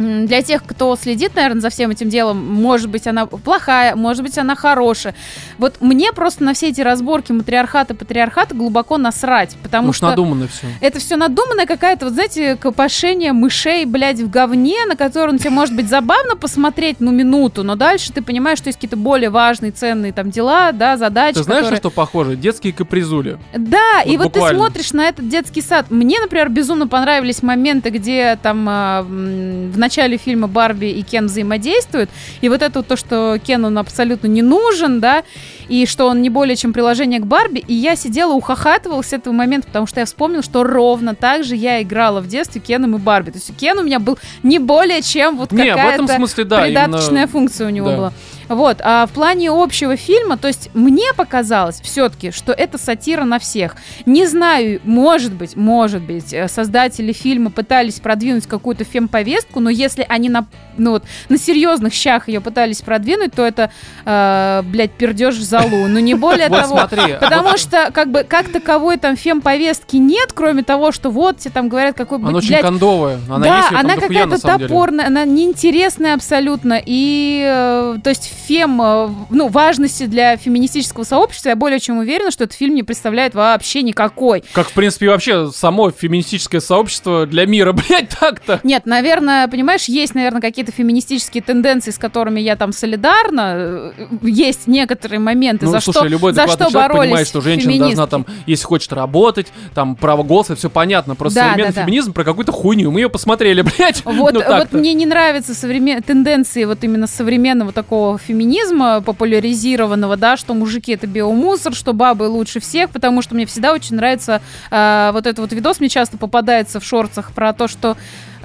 для 0.00 0.42
тех, 0.42 0.64
кто 0.64 0.96
следит, 0.96 1.34
наверное, 1.34 1.60
за 1.60 1.68
всем 1.68 1.90
этим 1.90 2.08
делом, 2.08 2.38
может 2.54 2.88
быть, 2.88 3.06
она 3.06 3.26
плохая, 3.26 3.94
может 3.94 4.22
быть, 4.22 4.38
она 4.38 4.56
хорошая. 4.56 5.14
Вот 5.58 5.76
мне 5.80 6.12
просто 6.12 6.42
на 6.42 6.54
все 6.54 6.68
эти 6.70 6.80
разборки 6.80 7.32
матриархата, 7.32 7.94
патриархата 7.94 8.54
глубоко 8.54 8.96
насрать, 8.96 9.56
потому 9.62 9.90
Уж 9.90 9.96
что... 9.98 10.08
надуманно 10.08 10.48
все. 10.48 10.66
Это 10.80 10.98
все 10.98 11.16
надуманное 11.16 11.66
какая-то, 11.66 12.06
вот 12.06 12.14
знаете, 12.14 12.56
копошение 12.56 13.32
мышей, 13.34 13.84
блядь, 13.84 14.20
в 14.20 14.30
говне, 14.30 14.86
на 14.88 14.96
котором 14.96 15.36
тебе 15.38 15.50
может 15.50 15.76
быть 15.76 15.88
забавно 15.88 16.34
посмотреть, 16.34 16.96
ну, 17.00 17.10
минуту, 17.10 17.62
но 17.62 17.76
дальше 17.76 18.10
ты 18.12 18.22
понимаешь, 18.22 18.58
что 18.58 18.68
есть 18.68 18.78
какие-то 18.78 18.96
более 18.96 19.28
важные, 19.28 19.70
ценные 19.70 20.12
там 20.14 20.30
дела, 20.30 20.72
да, 20.72 20.96
задачи, 20.96 21.34
Ты 21.34 21.42
знаешь, 21.42 21.64
на 21.64 21.70
которые... 21.72 21.78
что 21.78 21.90
похоже? 21.90 22.36
Детские 22.36 22.72
капризули. 22.72 23.38
Да, 23.54 24.00
и 24.06 24.16
Вот 24.16 24.24
вот 24.24 24.32
ты 24.32 24.38
буквально. 24.40 24.58
смотришь 24.58 24.92
на 24.94 25.08
этот 25.08 25.28
детский 25.28 25.60
сад. 25.60 25.86
Мне, 25.90 26.18
например, 26.20 26.48
безумно 26.48 26.88
понравились 26.88 27.42
моменты, 27.42 27.90
где 27.90 28.38
там 28.42 28.66
м, 28.68 29.70
в 29.72 29.78
начале 29.78 29.89
фильма 29.90 30.46
Барби 30.48 30.86
и 30.86 31.02
Кен 31.02 31.26
взаимодействуют, 31.26 32.10
и 32.40 32.48
вот 32.48 32.62
это 32.62 32.80
вот 32.80 32.86
то, 32.88 32.96
что 32.96 33.38
Кен, 33.44 33.64
он 33.64 33.78
абсолютно 33.78 34.26
не 34.26 34.42
нужен, 34.42 35.00
да, 35.00 35.22
и 35.68 35.86
что 35.86 36.06
он 36.06 36.22
не 36.22 36.30
более 36.30 36.56
чем 36.56 36.72
приложение 36.72 37.20
к 37.20 37.26
Барби, 37.26 37.58
и 37.66 37.74
я 37.74 37.96
сидела, 37.96 38.32
ухахатывала 38.32 39.02
с 39.02 39.12
этого 39.12 39.32
момента, 39.32 39.66
потому 39.68 39.86
что 39.86 40.00
я 40.00 40.06
вспомнила, 40.06 40.42
что 40.42 40.62
ровно 40.64 41.14
так 41.14 41.44
же 41.44 41.56
я 41.56 41.82
играла 41.82 42.20
в 42.20 42.26
детстве 42.26 42.60
Кеном 42.60 42.96
и 42.96 42.98
Барби. 42.98 43.30
То 43.30 43.38
есть 43.38 43.56
Кен 43.56 43.78
у 43.78 43.82
меня 43.82 43.98
был 43.98 44.18
не 44.42 44.58
более 44.58 45.02
чем 45.02 45.36
вот 45.36 45.52
Не, 45.52 45.58
в 45.58 45.60
этом 45.66 45.76
какая-то 45.76 46.14
смысле, 46.16 46.44
да. 46.44 46.62
придаточная 46.62 47.08
именно- 47.10 47.26
функция 47.28 47.66
у 47.66 47.70
него 47.70 47.88
да. 47.90 47.96
была. 47.96 48.12
Вот, 48.50 48.78
а 48.82 49.06
в 49.06 49.12
плане 49.12 49.48
общего 49.52 49.94
фильма, 49.94 50.36
то 50.36 50.48
есть 50.48 50.70
мне 50.74 51.14
показалось 51.16 51.80
все-таки, 51.80 52.32
что 52.32 52.52
это 52.52 52.78
сатира 52.78 53.22
на 53.22 53.38
всех. 53.38 53.76
Не 54.06 54.26
знаю, 54.26 54.80
может 54.82 55.32
быть, 55.32 55.54
может 55.54 56.02
быть, 56.02 56.32
э, 56.32 56.48
создатели 56.48 57.12
фильма 57.12 57.52
пытались 57.52 58.00
продвинуть 58.00 58.48
какую-то 58.48 58.82
фемповестку, 58.82 59.60
но 59.60 59.70
если 59.70 60.04
они 60.08 60.28
на, 60.28 60.46
ну 60.76 60.90
вот, 60.90 61.04
на 61.28 61.38
серьезных 61.38 61.94
щах 61.94 62.26
ее 62.26 62.40
пытались 62.40 62.80
продвинуть, 62.80 63.34
то 63.34 63.46
это, 63.46 63.70
э, 64.04 64.62
блядь, 64.64 64.94
пердеж 64.94 65.36
в 65.36 65.42
залу. 65.42 65.86
Ну 65.86 66.00
не 66.00 66.14
более 66.14 66.48
того. 66.48 66.88
Потому 67.20 67.56
что, 67.56 67.92
как 67.92 68.10
бы, 68.10 68.24
как 68.24 68.48
таковой 68.48 68.96
там 68.96 69.14
фемповестки 69.14 69.94
нет, 69.94 70.32
кроме 70.32 70.64
того, 70.64 70.90
что 70.90 71.10
вот 71.10 71.38
тебе 71.38 71.52
там 71.52 71.68
говорят, 71.68 71.96
какой, 71.96 72.18
Она 72.18 72.38
очень 72.38 72.58
кондовая. 72.58 73.20
Она 73.28 73.44
да, 73.44 73.68
она 73.78 73.94
какая-то 73.94 74.40
топорная, 74.40 75.06
она 75.06 75.24
неинтересная 75.24 76.14
абсолютно. 76.14 76.82
И, 76.84 77.44
э, 77.46 77.98
то 78.02 78.10
есть, 78.10 78.39
фем, 78.46 78.80
э, 78.82 79.08
ну, 79.30 79.48
важности 79.48 80.06
для 80.06 80.36
феминистического 80.36 81.04
сообщества, 81.04 81.50
я 81.50 81.56
более 81.56 81.80
чем 81.80 81.98
уверена, 81.98 82.30
что 82.30 82.44
этот 82.44 82.56
фильм 82.56 82.74
не 82.74 82.82
представляет 82.82 83.34
вообще 83.34 83.82
никакой. 83.82 84.42
Как, 84.52 84.68
в 84.68 84.72
принципе, 84.72 85.08
вообще 85.08 85.50
само 85.50 85.90
феминистическое 85.90 86.60
сообщество 86.60 87.26
для 87.26 87.46
мира, 87.46 87.72
блядь, 87.88 88.08
так-то. 88.08 88.60
Нет, 88.62 88.86
наверное, 88.86 89.48
понимаешь, 89.48 89.84
есть, 89.84 90.14
наверное, 90.14 90.40
какие-то 90.40 90.72
феминистические 90.72 91.42
тенденции, 91.42 91.90
с 91.90 91.98
которыми 91.98 92.40
я 92.40 92.56
там 92.56 92.72
солидарна. 92.72 93.92
Есть 94.22 94.66
некоторые 94.66 95.18
моменты, 95.20 95.66
Ну, 95.66 95.72
за 95.72 95.80
слушай, 95.80 95.98
что, 95.98 96.06
любой 96.06 96.32
за 96.32 96.46
что 96.46 96.56
человек 96.70 96.72
боролись 96.74 97.00
понимает, 97.02 97.28
что 97.28 97.40
женщина 97.40 97.72
феминистки. 97.72 97.96
должна 97.96 98.06
там, 98.06 98.26
если 98.46 98.64
хочет 98.64 98.92
работать, 98.92 99.48
там, 99.74 99.96
право 99.96 100.22
голоса, 100.22 100.54
все 100.56 100.70
понятно. 100.70 101.14
Просто 101.14 101.40
Да, 101.40 101.46
современный 101.50 101.74
да, 101.74 101.80
да. 101.80 101.86
феминизм 101.86 102.12
про 102.12 102.24
какую-то 102.24 102.52
хуйню. 102.52 102.90
Мы 102.90 103.00
ее 103.00 103.10
посмотрели, 103.10 103.62
блядь. 103.78 104.04
Вот, 104.04 104.34
ну, 104.34 104.42
вот 104.46 104.72
мне 104.72 104.94
не 104.94 105.06
нравятся 105.06 105.54
современ... 105.54 106.02
тенденции 106.02 106.64
вот 106.64 106.82
именно 106.84 107.06
современного 107.06 107.72
такого 107.72 108.18
феминизма 108.30 109.00
популяризированного, 109.00 110.16
да, 110.16 110.36
что 110.36 110.54
мужики 110.54 110.92
это 110.92 111.08
биомусор, 111.08 111.74
что 111.74 111.92
бабы 111.92 112.28
лучше 112.28 112.60
всех, 112.60 112.90
потому 112.90 113.22
что 113.22 113.34
мне 113.34 113.44
всегда 113.44 113.72
очень 113.72 113.96
нравится 113.96 114.40
э, 114.70 115.10
вот 115.12 115.26
этот 115.26 115.40
вот 115.40 115.52
видос, 115.52 115.80
мне 115.80 115.88
часто 115.88 116.16
попадается 116.16 116.78
в 116.78 116.84
шорцах 116.84 117.32
про 117.32 117.52
то, 117.52 117.66
что 117.66 117.96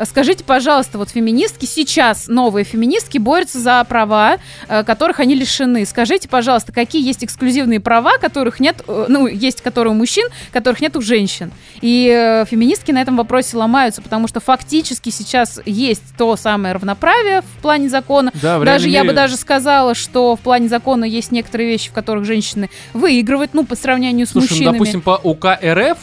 Скажите, 0.03 0.43
пожалуйста, 0.43 0.97
вот 0.97 1.09
феминистки 1.09 1.65
сейчас, 1.65 2.27
новые 2.27 2.65
феминистки, 2.65 3.17
борются 3.17 3.59
за 3.59 3.83
права, 3.85 4.37
э, 4.67 4.83
которых 4.83 5.19
они 5.19 5.35
лишены. 5.35 5.85
Скажите, 5.85 6.27
пожалуйста, 6.27 6.71
какие 6.71 7.05
есть 7.05 7.23
эксклюзивные 7.23 7.79
права, 7.79 8.17
которых 8.17 8.59
нет, 8.59 8.83
э, 8.87 9.05
ну, 9.07 9.27
есть 9.27 9.61
которые 9.61 9.93
у 9.93 9.95
мужчин, 9.95 10.27
которых 10.51 10.81
нет 10.81 10.95
у 10.97 11.01
женщин. 11.01 11.51
И 11.81 12.09
э, 12.13 12.45
феминистки 12.45 12.91
на 12.91 13.01
этом 13.01 13.15
вопросе 13.15 13.57
ломаются, 13.57 14.01
потому 14.01 14.27
что 14.27 14.39
фактически 14.39 15.09
сейчас 15.09 15.61
есть 15.65 16.03
то 16.17 16.35
самое 16.35 16.73
равноправие 16.73 17.41
в 17.41 17.61
плане 17.61 17.89
закона. 17.89 18.31
Да, 18.41 18.59
в 18.59 18.65
Даже 18.65 18.89
я 18.89 19.03
бы 19.03 19.13
даже 19.13 19.37
сказала, 19.37 19.95
что 19.95 20.35
в 20.35 20.41
плане 20.41 20.67
закона 20.67 21.05
есть 21.05 21.31
некоторые 21.31 21.69
вещи, 21.69 21.89
в 21.89 21.93
которых 21.93 22.25
женщины 22.25 22.69
выигрывают, 22.93 23.53
ну, 23.53 23.65
по 23.65 23.75
сравнению 23.75 24.27
с 24.27 24.31
Слушай, 24.31 24.45
ну, 24.45 24.55
мужчинами. 24.55 24.73
допустим, 24.73 25.01
по 25.01 25.19
УК 25.23 25.59
РФ 25.63 25.97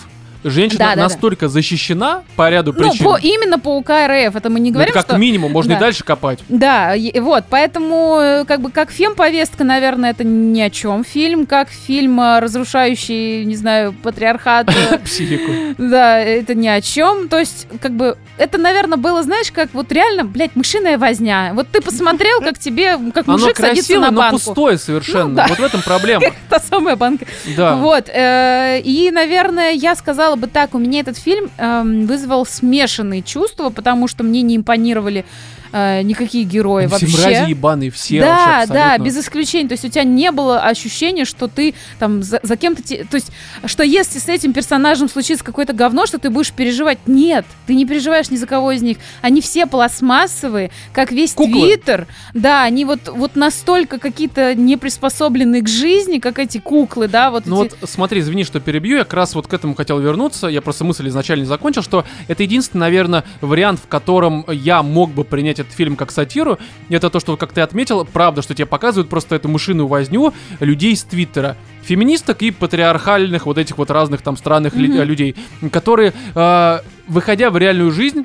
женщина 0.44 0.78
Да, 0.78 0.88
да, 0.90 0.96
да. 0.96 1.02
настолько 1.04 1.48
защищена 1.48 2.22
по 2.36 2.50
ряду 2.50 2.72
ну, 2.76 2.88
причин. 2.90 3.04
по, 3.04 3.16
именно 3.18 3.58
по 3.58 3.76
УК 3.76 3.90
РФ, 3.90 4.36
это 4.36 4.50
мы 4.50 4.60
не 4.60 4.70
ну, 4.70 4.74
говорим, 4.74 4.90
это 4.92 5.00
как 5.02 5.10
что... 5.10 5.18
минимум, 5.18 5.52
можно 5.52 5.74
Да. 5.74 5.76
и 5.76 5.80
дальше 5.80 6.04
копать. 6.04 6.40
Да, 6.48 6.94
и- 6.94 7.18
вот, 7.20 7.44
поэтому, 7.48 8.18
э, 8.20 8.44
как 8.44 8.60
бы, 8.60 8.70
как 8.70 8.90
фем-повестка, 8.90 9.64
наверное, 9.64 10.10
это 10.10 10.24
ни 10.24 10.60
о 10.60 10.70
чем 10.70 11.04
фильм, 11.04 11.46
как 11.46 11.68
фильм, 11.68 12.20
э, 12.20 12.40
разрушающий, 12.40 13.44
не 13.44 13.56
знаю, 13.56 13.92
патриархат, 14.02 14.68
э, 14.70 14.98
Психику. 15.04 15.52
да, 15.78 16.18
это 16.18 16.54
ни 16.54 16.68
о 16.68 16.80
чем, 16.80 17.28
то 17.28 17.38
есть, 17.38 17.66
как 17.80 17.92
бы, 17.92 18.16
это, 18.38 18.58
наверное, 18.58 18.98
было, 18.98 19.22
знаешь, 19.22 19.52
как 19.52 19.70
вот 19.74 19.92
реально, 19.92 20.24
блядь, 20.24 20.56
мышиная 20.56 20.98
возня, 20.98 21.52
вот 21.54 21.68
ты 21.70 21.80
посмотрел, 21.80 22.40
как 22.40 22.58
тебе, 22.58 22.96
как 23.14 23.28
Оно 23.28 23.38
мужик 23.38 23.56
садится 23.56 23.88
красивое, 23.88 24.06
на 24.06 24.10
но 24.10 24.20
банку. 24.20 24.36
пустое 24.38 24.78
совершенно. 24.78 25.28
Ну, 25.28 25.34
да. 25.36 25.46
Вот 25.48 25.58
в 25.58 25.62
этом 25.62 25.82
проблема. 25.82 26.24
Та 26.48 26.58
самая 26.60 26.96
банка. 26.96 27.26
Да. 27.56 27.76
Вот. 27.76 28.08
И, 28.08 29.10
наверное, 29.12 29.72
я 29.72 29.94
сказала 29.94 30.31
бы 30.36 30.46
так, 30.46 30.74
у 30.74 30.78
меня 30.78 31.00
этот 31.00 31.16
фильм 31.16 31.50
эм, 31.58 32.06
вызвал 32.06 32.46
смешанные 32.46 33.22
чувства, 33.22 33.70
потому 33.70 34.08
что 34.08 34.24
мне 34.24 34.42
не 34.42 34.56
импонировали 34.56 35.24
э, 35.72 36.02
никакие 36.02 36.44
герои 36.44 36.86
Все 36.86 37.06
вообще. 37.06 37.18
мрази 37.22 37.50
ебаные, 37.50 37.90
все 37.90 38.20
да, 38.20 38.58
вообще 38.60 38.72
да, 38.72 38.98
без 38.98 39.16
исключения. 39.18 39.68
То 39.68 39.72
есть 39.72 39.84
у 39.84 39.88
тебя 39.88 40.04
не 40.04 40.30
было 40.30 40.60
ощущения, 40.60 41.24
что 41.24 41.48
ты 41.48 41.74
там 41.98 42.22
за, 42.22 42.40
за 42.42 42.56
кем-то... 42.56 42.82
те- 42.82 43.04
То 43.04 43.16
есть, 43.16 43.30
что 43.66 43.82
если 43.82 44.18
с 44.18 44.28
этим 44.28 44.52
персонажем 44.52 45.08
случится 45.08 45.44
какое-то 45.44 45.72
говно, 45.72 46.06
что 46.06 46.18
ты 46.18 46.30
будешь 46.30 46.52
переживать. 46.52 46.98
Нет, 47.06 47.44
ты 47.66 47.74
не 47.74 47.86
переживаешь 47.86 48.30
ни 48.30 48.36
за 48.36 48.46
кого 48.46 48.72
из 48.72 48.82
них. 48.82 48.98
Они 49.22 49.40
все 49.40 49.66
пластмассовые, 49.66 50.70
как 50.92 51.12
весь 51.12 51.32
Куклы. 51.34 51.52
Твиттер. 51.68 52.06
Да, 52.34 52.62
они 52.62 52.84
вот, 52.84 53.08
вот 53.08 53.36
настолько 53.36 53.98
какие-то 53.98 54.54
не 54.54 54.76
приспособленные 54.76 55.62
к 55.62 55.68
жизни, 55.68 56.18
как 56.18 56.38
эти 56.38 56.58
куклы, 56.58 57.08
да, 57.08 57.30
вот 57.30 57.46
Ну 57.46 57.64
эти... 57.64 57.74
вот 57.80 57.88
смотри, 57.90 58.20
извини, 58.20 58.44
что 58.44 58.60
перебью, 58.60 58.98
я 58.98 59.04
как 59.04 59.14
раз 59.14 59.34
вот 59.34 59.46
к 59.46 59.52
этому 59.54 59.74
хотел 59.74 59.98
вернуться, 59.98 60.48
я 60.48 60.60
просто 60.62 60.84
мысль 60.84 61.08
изначально 61.08 61.42
не 61.42 61.48
закончил, 61.48 61.82
что 61.82 62.04
это 62.28 62.42
единственный, 62.42 62.80
наверное, 62.80 63.24
вариант, 63.40 63.80
в 63.82 63.88
котором 63.88 64.44
я 64.48 64.82
мог 64.82 65.10
бы 65.12 65.24
принять 65.24 65.60
этот 65.62 65.72
фильм 65.72 65.96
как 65.96 66.10
сатиру, 66.10 66.58
это 66.90 67.10
то, 67.10 67.18
что, 67.18 67.36
как 67.36 67.52
ты 67.52 67.60
отметил, 67.62 68.04
правда, 68.04 68.42
что 68.42 68.54
тебе 68.54 68.66
показывают 68.66 69.08
просто 69.08 69.34
эту 69.36 69.48
мышиную 69.48 69.86
возню 69.88 70.32
людей 70.60 70.94
с 70.94 71.02
Твиттера. 71.02 71.56
Феминисток 71.82 72.42
и 72.42 72.50
патриархальных 72.50 73.46
вот 73.46 73.58
этих 73.58 73.78
вот 73.78 73.90
разных 73.90 74.22
там 74.22 74.36
странных 74.36 74.74
Мгм. 74.74 75.02
людей, 75.02 75.34
которые, 75.72 76.12
э, 76.34 76.78
выходя 77.08 77.50
в 77.50 77.56
реальную 77.56 77.90
жизнь, 77.90 78.24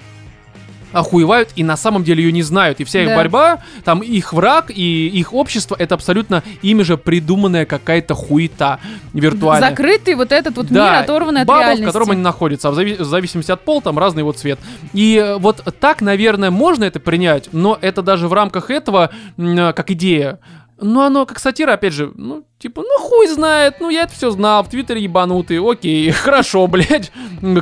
охуевают 0.91 1.49
и 1.55 1.63
на 1.63 1.77
самом 1.77 2.03
деле 2.03 2.23
ее 2.23 2.31
не 2.31 2.43
знают. 2.43 2.79
И 2.79 2.83
вся 2.83 3.01
их 3.01 3.09
Да. 3.09 3.15
борьба, 3.15 3.59
там 3.83 4.01
их 4.01 4.33
враг 4.33 4.71
и 4.73 5.07
их 5.07 5.33
общество, 5.33 5.75
это 5.77 5.95
абсолютно 5.95 6.43
ими 6.61 6.83
же 6.83 6.97
придуманная 6.97 7.65
какая-то 7.65 8.13
хуета 8.15 8.79
виртуальная. 9.13 9.69
Закрытый 9.69 10.15
вот 10.15 10.31
этот 10.31 10.55
вот 10.57 10.67
Да, 10.67 10.91
мир, 10.91 10.99
оторванный 11.03 11.41
от 11.41 11.47
бабл, 11.47 11.61
реальности. 11.61 11.83
в 11.83 11.87
котором 11.87 12.11
они 12.11 12.21
находятся, 12.21 12.69
а 12.69 12.71
в, 12.71 12.79
зави- 12.79 13.01
в 13.01 13.05
зависимости 13.05 13.51
от 13.51 13.61
пола 13.61 13.81
там 13.81 13.97
разный 13.99 14.21
его 14.21 14.31
цвет. 14.31 14.59
И 14.93 15.15
э, 15.23 15.37
вот 15.37 15.63
так, 15.79 16.01
наверное, 16.01 16.51
можно 16.51 16.83
это 16.85 16.99
принять, 16.99 17.49
но 17.51 17.77
это 17.81 18.01
даже 18.01 18.27
в 18.27 18.33
рамках 18.33 18.69
этого, 18.71 19.09
э, 19.37 19.73
как 19.73 19.91
идея, 19.91 20.39
ну, 20.79 21.01
оно 21.01 21.25
как 21.25 21.39
сатира, 21.39 21.73
опять 21.73 21.93
же, 21.93 22.11
ну, 22.15 22.43
типа, 22.59 22.81
ну, 22.81 22.99
хуй 22.99 23.27
знает, 23.27 23.75
ну, 23.79 23.89
я 23.89 24.03
это 24.03 24.13
все 24.13 24.29
знал, 24.31 24.63
в 24.63 24.69
Твиттере 24.69 25.01
ебанутый, 25.01 25.59
окей, 25.59 26.09
хорошо, 26.11 26.67
блядь, 26.67 27.11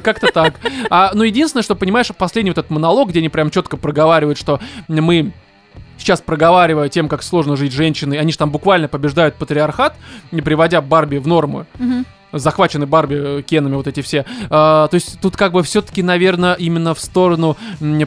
как-то 0.04 0.28
так. 0.28 0.56
А, 0.90 1.12
но 1.14 1.24
единственное, 1.24 1.64
что, 1.64 1.76
понимаешь, 1.76 2.10
последний 2.18 2.52
вот 2.52 2.58
этот 2.58 2.72
монолог, 2.72 3.10
где 3.10 3.20
они 3.20 3.30
прям 3.30 3.50
четко 3.52 3.78
проговаривают, 3.78 4.38
что 4.38 4.60
мы 4.88 5.34
сейчас 5.98 6.22
проговаривая 6.22 6.90
тем, 6.90 7.08
как 7.08 7.24
сложно 7.24 7.56
жить 7.56 7.72
женщиной, 7.72 8.20
они 8.20 8.32
же 8.32 8.38
там 8.38 8.52
буквально 8.52 8.88
побеждают 8.88 9.36
патриархат, 9.36 9.96
не 10.32 10.42
приводя 10.42 10.82
Барби 10.82 11.18
в 11.18 11.28
норму 11.28 11.66
Мгм. 11.80 12.06
Захвачены 12.32 12.86
Барби 12.86 13.40
э, 13.40 13.42
Кенами 13.42 13.76
вот 13.76 13.88
эти 13.88 14.02
все. 14.02 14.26
А, 14.50 14.88
то 14.88 14.96
есть 14.96 15.20
тут 15.22 15.38
как 15.38 15.54
бы 15.54 15.64
все-таки, 15.64 16.04
наверное, 16.04 16.54
именно 16.54 16.94
в 16.94 17.00
сторону 17.00 17.58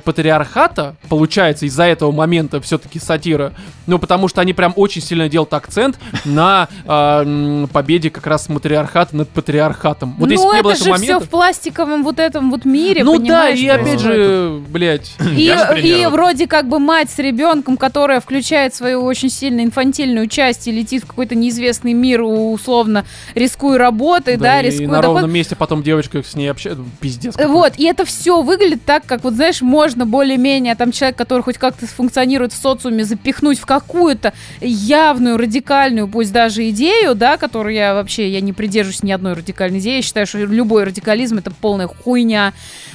патриархата 0.05 0.97
получается 1.09 1.67
из-за 1.67 1.85
этого 1.85 2.13
момента 2.13 2.61
все-таки 2.61 2.99
сатира. 2.99 3.53
Ну, 3.87 3.99
потому 3.99 4.29
что 4.29 4.41
они 4.41 4.53
прям 4.53 4.73
очень 4.77 5.03
сильно 5.03 5.29
делают 5.29 5.55
акцент 5.55 5.99
на 6.25 6.69
а, 6.87 7.67
победе 7.73 8.11
как 8.11 8.27
раз 8.27 8.49
матриархата 8.49 9.17
над 9.17 9.29
патриархатом. 9.29 10.15
Вот 10.19 10.31
если 10.31 10.45
ну, 10.45 10.51
было 10.51 10.59
это 10.59 10.69
этого 10.71 10.75
же 10.75 10.83
все 10.83 10.91
момента... 10.93 11.21
в 11.21 11.29
пластиковом 11.29 12.05
вот 12.05 12.19
этом 12.19 12.51
вот 12.51 12.65
мире, 12.65 13.05
Ну 13.05 13.19
да, 13.19 13.51
и 13.51 13.67
опять 13.67 14.01
же, 14.01 14.61
блядь, 14.69 15.13
И, 15.37 15.55
и 15.83 16.07
вроде 16.07 16.47
как 16.47 16.69
бы 16.69 16.79
мать 16.79 17.11
с 17.11 17.19
ребенком, 17.19 17.77
которая 17.77 18.21
включает 18.21 18.75
свою 18.75 19.03
очень 19.05 19.31
сильно 19.31 19.63
инфантильную 19.63 20.27
часть 20.29 20.67
и 20.69 20.73
летит 20.73 21.05
в 21.05 21.07
какой-то 21.07 21.35
неизвестный 21.35 21.93
мир, 21.93 22.23
условно, 22.23 23.05
рискуя 23.35 23.79
работой, 23.79 24.18
да, 24.25 24.61
и 24.61 24.67
рискуя 24.67 24.89
на 24.89 25.01
доход- 25.01 25.15
ровном 25.17 25.33
месте 25.33 25.57
потом 25.57 25.83
девочка 25.83 26.23
с 26.23 26.35
ней 26.35 26.51
общается. 26.51 26.85
Пиздец. 27.01 27.37
какой. 27.37 27.53
Вот, 27.53 27.73
и 27.77 27.85
это 27.85 28.05
все 28.05 28.43
выглядит 28.43 28.85
так, 28.85 29.05
как 29.07 29.25
вот, 29.25 29.35
знаешь, 29.35 29.61
можно 29.63 30.07
более-менее 30.07 30.75
там 30.75 30.93
человек, 30.93 31.17
который 31.17 31.43
хоть 31.43 31.59
как-то 31.59 31.87
функционирует 31.87 32.53
в 32.53 32.57
социуме, 32.61 33.05
запихнуть 33.05 33.59
в 33.59 33.67
какую-то 33.67 34.33
явную, 34.61 35.37
радикальную, 35.37 36.09
пусть 36.09 36.33
даже 36.33 36.69
идею, 36.71 37.15
да, 37.15 37.37
которую 37.37 37.75
я 37.75 37.95
вообще, 37.95 38.29
я 38.31 38.41
не 38.41 38.53
придерживаюсь 38.53 39.03
ни 39.03 39.13
одной 39.13 39.35
радикальной 39.35 39.79
идеи, 39.79 39.97
я 39.97 40.03
считаю, 40.03 40.27
что 40.27 40.39
любой 40.39 40.85
радикализм 40.85 41.39
это 41.39 41.51
полная 41.51 41.87
хуйня, 41.89 42.53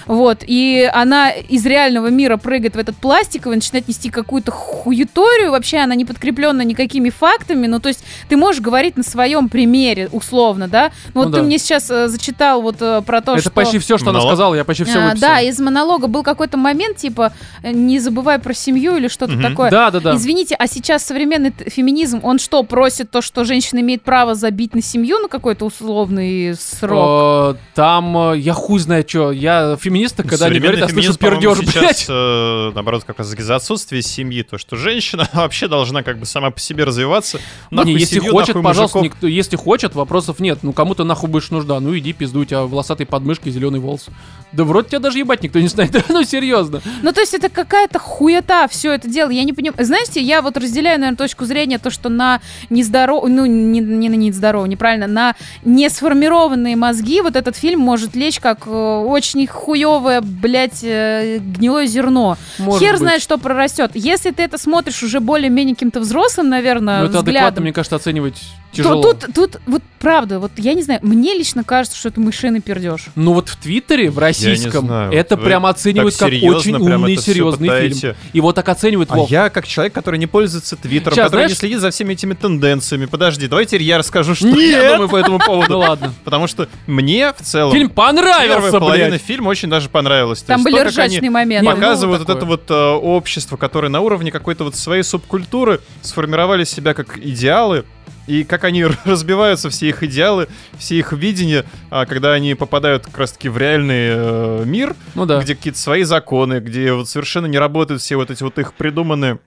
вот, 0.08 0.40
и 0.46 0.90
она 0.94 1.32
из 1.32 1.66
реального 1.66 2.08
мира 2.08 2.38
прыгает 2.38 2.76
в 2.76 2.80
этот 2.80 2.96
пластиковый, 2.98 3.56
начинает 3.58 3.88
нести 3.88 4.10
какую-то 4.10 4.52
хуеторию, 4.52 5.52
вообще 5.52 5.78
она 5.78 5.96
не 5.96 6.06
подкреплена 6.06 6.64
никакими 6.64 7.10
фактами, 7.10 7.68
ну, 7.68 7.80
то 7.80 7.90
есть 7.90 8.04
ты 8.30 8.38
можешь 8.38 8.62
говорить 8.62 8.98
на 8.98 9.04
своем 9.04 9.50
примере, 9.50 10.10
условно, 10.12 10.68
да, 10.68 10.92
Ну, 11.14 11.22
вот 11.22 11.26
Ну 11.28 11.32
ты 11.32 11.38
да. 11.40 11.44
мне 11.44 11.58
сейчас 11.58 11.90
э, 11.90 12.08
зачитал 12.08 12.62
вот 12.62 12.78
э, 12.82 13.02
про 13.06 13.22
то, 13.22 13.34
Это 13.34 13.42
что... 13.42 13.52
почти 13.52 13.80
все, 13.80 13.98
что 13.98 14.10
она 14.10 14.20
Монолог? 14.20 14.32
сказала, 14.36 14.56
я 14.56 14.64
почти 14.64 14.84
все 14.84 15.00
А, 15.00 15.06
выписал. 15.10 15.22
да, 15.30 15.42
из 15.42 15.60
монолога 15.60 16.08
был 16.08 16.24
какой-то 16.24 16.58
момент, 16.58 16.98
типа, 16.98 17.34
э, 17.64 17.72
не 17.72 18.00
забывай 18.00 18.40
про 18.40 18.54
семью 18.54 18.96
или 18.98 19.08
что-то 19.08 19.34
Мгм. 19.34 19.42
такое. 19.44 19.72
да, 19.72 19.92
да, 19.92 20.00
да. 20.00 20.16
Извините, 20.16 20.56
а 20.58 20.68
сейчас 20.68 21.04
современный 21.04 21.54
феминизм, 21.68 22.20
он 22.24 22.40
что, 22.40 22.64
просит 22.64 23.10
то, 23.12 23.22
что 23.22 23.44
женщина 23.44 23.80
имеет 23.80 24.02
право 24.04 24.36
забить 24.36 24.76
на 24.76 24.82
семью 24.82 25.20
на 25.20 25.28
какой-то 25.28 25.66
условный 25.66 26.56
срок? 26.56 27.56
Э, 27.56 27.60
Там, 27.76 28.32
э, 28.34 28.38
я 28.40 28.54
хуй 28.54 28.80
знает 28.80 29.10
что, 29.10 29.32
я 29.32 29.76
феминистка, 29.94 30.24
когда 30.24 30.48
они 30.48 30.60
говорят, 30.60 30.80
я 30.82 30.88
слышу 30.90 31.18
пердеж, 31.18 31.60
сейчас, 31.60 31.74
блядь. 31.74 32.06
э, 32.10 32.72
наоборот, 32.74 33.04
как 33.06 33.20
раз 33.20 33.28
за 33.28 33.56
отсутствие 33.56 34.02
семьи, 34.02 34.42
то, 34.44 34.58
что 34.58 34.76
женщина 34.76 35.30
вообще 35.34 35.68
должна 35.68 36.04
как 36.04 36.20
бы 36.20 36.26
сама 36.26 36.52
по 36.52 36.60
себе 36.60 36.84
развиваться. 36.84 37.40
Нахуй 37.70 37.94
Не, 37.94 38.00
если 38.00 38.16
семью, 38.16 38.32
хочет, 38.32 38.56
нахуй 38.56 38.64
пожалуйста, 38.64 38.98
мужиков. 39.00 39.18
никто, 39.18 39.28
если 39.28 39.56
хочет, 39.56 39.96
вопросов 39.96 40.40
нет. 40.40 40.60
Ну, 40.64 40.74
кому-то 40.74 41.04
нахуй 41.04 41.30
будешь 41.30 41.52
нужда. 41.52 41.80
Ну, 41.80 41.98
иди 41.98 42.14
пизду, 42.14 42.42
у 42.42 42.46
тебя 42.46 42.62
волосатые 42.62 43.08
подмышки, 43.08 43.50
зеленый 43.50 43.80
волос. 43.80 44.08
Да 44.52 44.64
вроде 44.64 44.90
тебя 44.90 45.00
даже 45.00 45.20
ебать 45.20 45.44
никто 45.44 45.60
не 45.60 45.68
знает. 45.68 46.06
ну, 46.10 46.24
серьезно. 46.24 46.82
Ну, 47.02 47.12
то 47.12 47.22
есть 47.22 47.34
это 47.34 47.50
какая-то 47.50 48.00
хуета 48.00 48.68
все 48.70 48.94
это 48.94 49.08
дело. 49.08 49.30
Я 49.30 49.44
не 49.44 49.54
понимаю. 49.54 49.86
Знаете, 49.86 50.22
я 50.22 50.42
вот 50.42 50.58
разделяю, 50.58 51.00
наверное, 51.00 51.18
точку 51.18 51.46
зрения, 51.46 51.78
то, 51.78 51.90
что 51.90 52.10
на 52.10 52.42
нездоров... 52.70 53.28
Ну, 53.28 53.46
не, 53.46 53.80
не 53.80 54.10
на 54.10 54.16
нездоровые, 54.16 54.70
неправильно, 54.70 55.08
на 55.08 55.36
несформированные 55.64 56.76
мозги 56.76 57.22
вот 57.22 57.36
этот 57.36 57.56
фильм 57.56 57.80
может 57.80 58.16
лечь 58.16 58.40
как 58.40 58.68
э, 58.68 58.70
очень 58.70 59.44
хуевое, 59.84 60.22
блядь, 60.22 60.84
э, 60.84 61.40
гнилое 61.40 61.86
зерно. 61.86 62.38
Может 62.60 62.82
Хер 62.82 62.92
быть. 62.94 63.00
знает, 63.00 63.22
что 63.22 63.38
прорастет. 63.38 63.92
Если 63.94 64.32
ты 64.32 64.44
это 64.44 64.58
смотришь 64.58 65.04
уже 65.04 65.20
более-менее 65.20 65.76
каким-то 65.76 66.00
взрослым, 66.00 66.50
наверное, 66.50 67.00
Ну, 67.00 67.06
это 67.06 67.20
адекватно, 67.20 67.32
взглядом, 67.32 67.64
мне 67.64 67.74
кажется, 67.74 67.96
оценивать 67.96 68.42
то 68.76 68.84
тяжело. 68.84 69.02
тут, 69.14 69.34
тут, 69.34 69.62
вот 69.66 69.82
правда, 70.00 70.40
вот 70.40 70.52
я 70.58 70.74
не 70.74 70.84
знаю, 70.84 71.00
мне 71.04 71.34
лично 71.34 71.64
кажется, 71.64 71.98
что 71.98 72.10
это 72.10 72.20
мышиный 72.20 72.60
пердеж. 72.60 73.06
Ну 73.16 73.34
вот 73.34 73.50
в 73.50 73.56
Твиттере, 73.58 74.10
в 74.10 74.20
российском, 74.20 74.88
знаю, 74.88 75.12
это 75.14 75.36
вот 75.36 75.44
вы 75.44 75.48
прям 75.50 75.66
оценивают 75.66 76.16
как 76.18 76.28
очень 76.30 76.76
умный, 76.76 77.16
серьезный 77.18 77.68
пытаете. 77.70 78.00
фильм. 78.00 78.16
Его 78.34 78.52
так 78.54 78.68
оценивают, 78.70 79.10
А 79.12 79.16
Вов. 79.16 79.30
я, 79.30 79.50
как 79.50 79.68
человек, 79.68 79.94
который 79.94 80.20
не 80.20 80.28
пользуется 80.28 80.76
Твиттером, 80.76 81.16
Щас, 81.16 81.26
который 81.26 81.42
знаешь- 81.42 81.52
не 81.52 81.56
следит 81.58 81.80
за 81.80 81.92
всеми 81.92 82.14
этими 82.14 82.34
тенденциями. 82.34 83.06
Подожди, 83.06 83.48
давайте 83.48 83.78
я 83.78 83.98
расскажу, 83.98 84.36
что 84.36 84.48
Нет! 84.48 84.82
я 84.84 84.92
думаю 84.94 85.10
по 85.10 85.18
этому 85.18 85.38
Ну 85.40 85.46
поводу. 85.46 85.78
ладно. 85.78 86.14
Потому 86.24 86.48
что 86.48 86.68
мне 86.88 87.32
в 87.34 87.42
целом 87.42 87.72
Фильм 87.74 87.90
первая 87.90 88.14
понравился, 88.14 88.80
половина 88.80 89.10
блядь. 89.10 89.22
фильма 89.22 89.50
очень 89.50 89.70
даже 89.70 89.90
понравилась. 89.90 90.42
То 90.42 90.48
Там 90.48 90.64
были 90.64 90.76
то, 90.78 90.86
ржачные 90.86 91.30
моменты. 91.30 91.70
Ну, 91.70 91.76
показывают 91.76 92.28
вот 92.28 92.36
это 92.38 92.46
вот 92.46 92.70
э, 92.70 92.74
общество, 92.74 93.58
которое 93.58 93.90
на 93.90 94.02
уровне 94.02 94.32
какой-то 94.32 94.64
вот 94.64 94.76
своей 94.76 95.04
субкультуры 95.04 95.80
сформировали 96.02 96.64
себя 96.64 96.94
как 96.94 97.18
идеалы, 97.18 97.86
и 98.28 98.44
как 98.44 98.64
они 98.64 98.86
разбиваются, 99.06 99.70
все 99.70 99.90
их 99.90 100.04
идеалы, 100.04 100.48
все 100.78 100.98
их 100.98 101.14
видения, 101.14 101.66
а, 101.90 102.06
когда 102.06 102.34
они 102.34 102.56
попадают 102.56 103.06
как 103.06 103.18
раз-таки 103.18 103.50
в 103.50 103.58
реальный 103.58 104.10
э, 104.10 104.64
мир, 104.66 104.96
Ну 105.16 105.26
да. 105.26 105.42
где 105.42 105.56
какие-то 105.56 105.80
свои 105.80 106.04
законы, 106.04 106.60
где 106.60 106.94
вот 106.94 107.10
совершенно 107.10 107.46
не 107.46 107.58
работают 107.58 108.02
все 108.02 108.16
вот 108.16 108.32
эти 108.32 108.44
вот 108.44 108.58
их 108.60 108.74
придуманные 108.74 109.40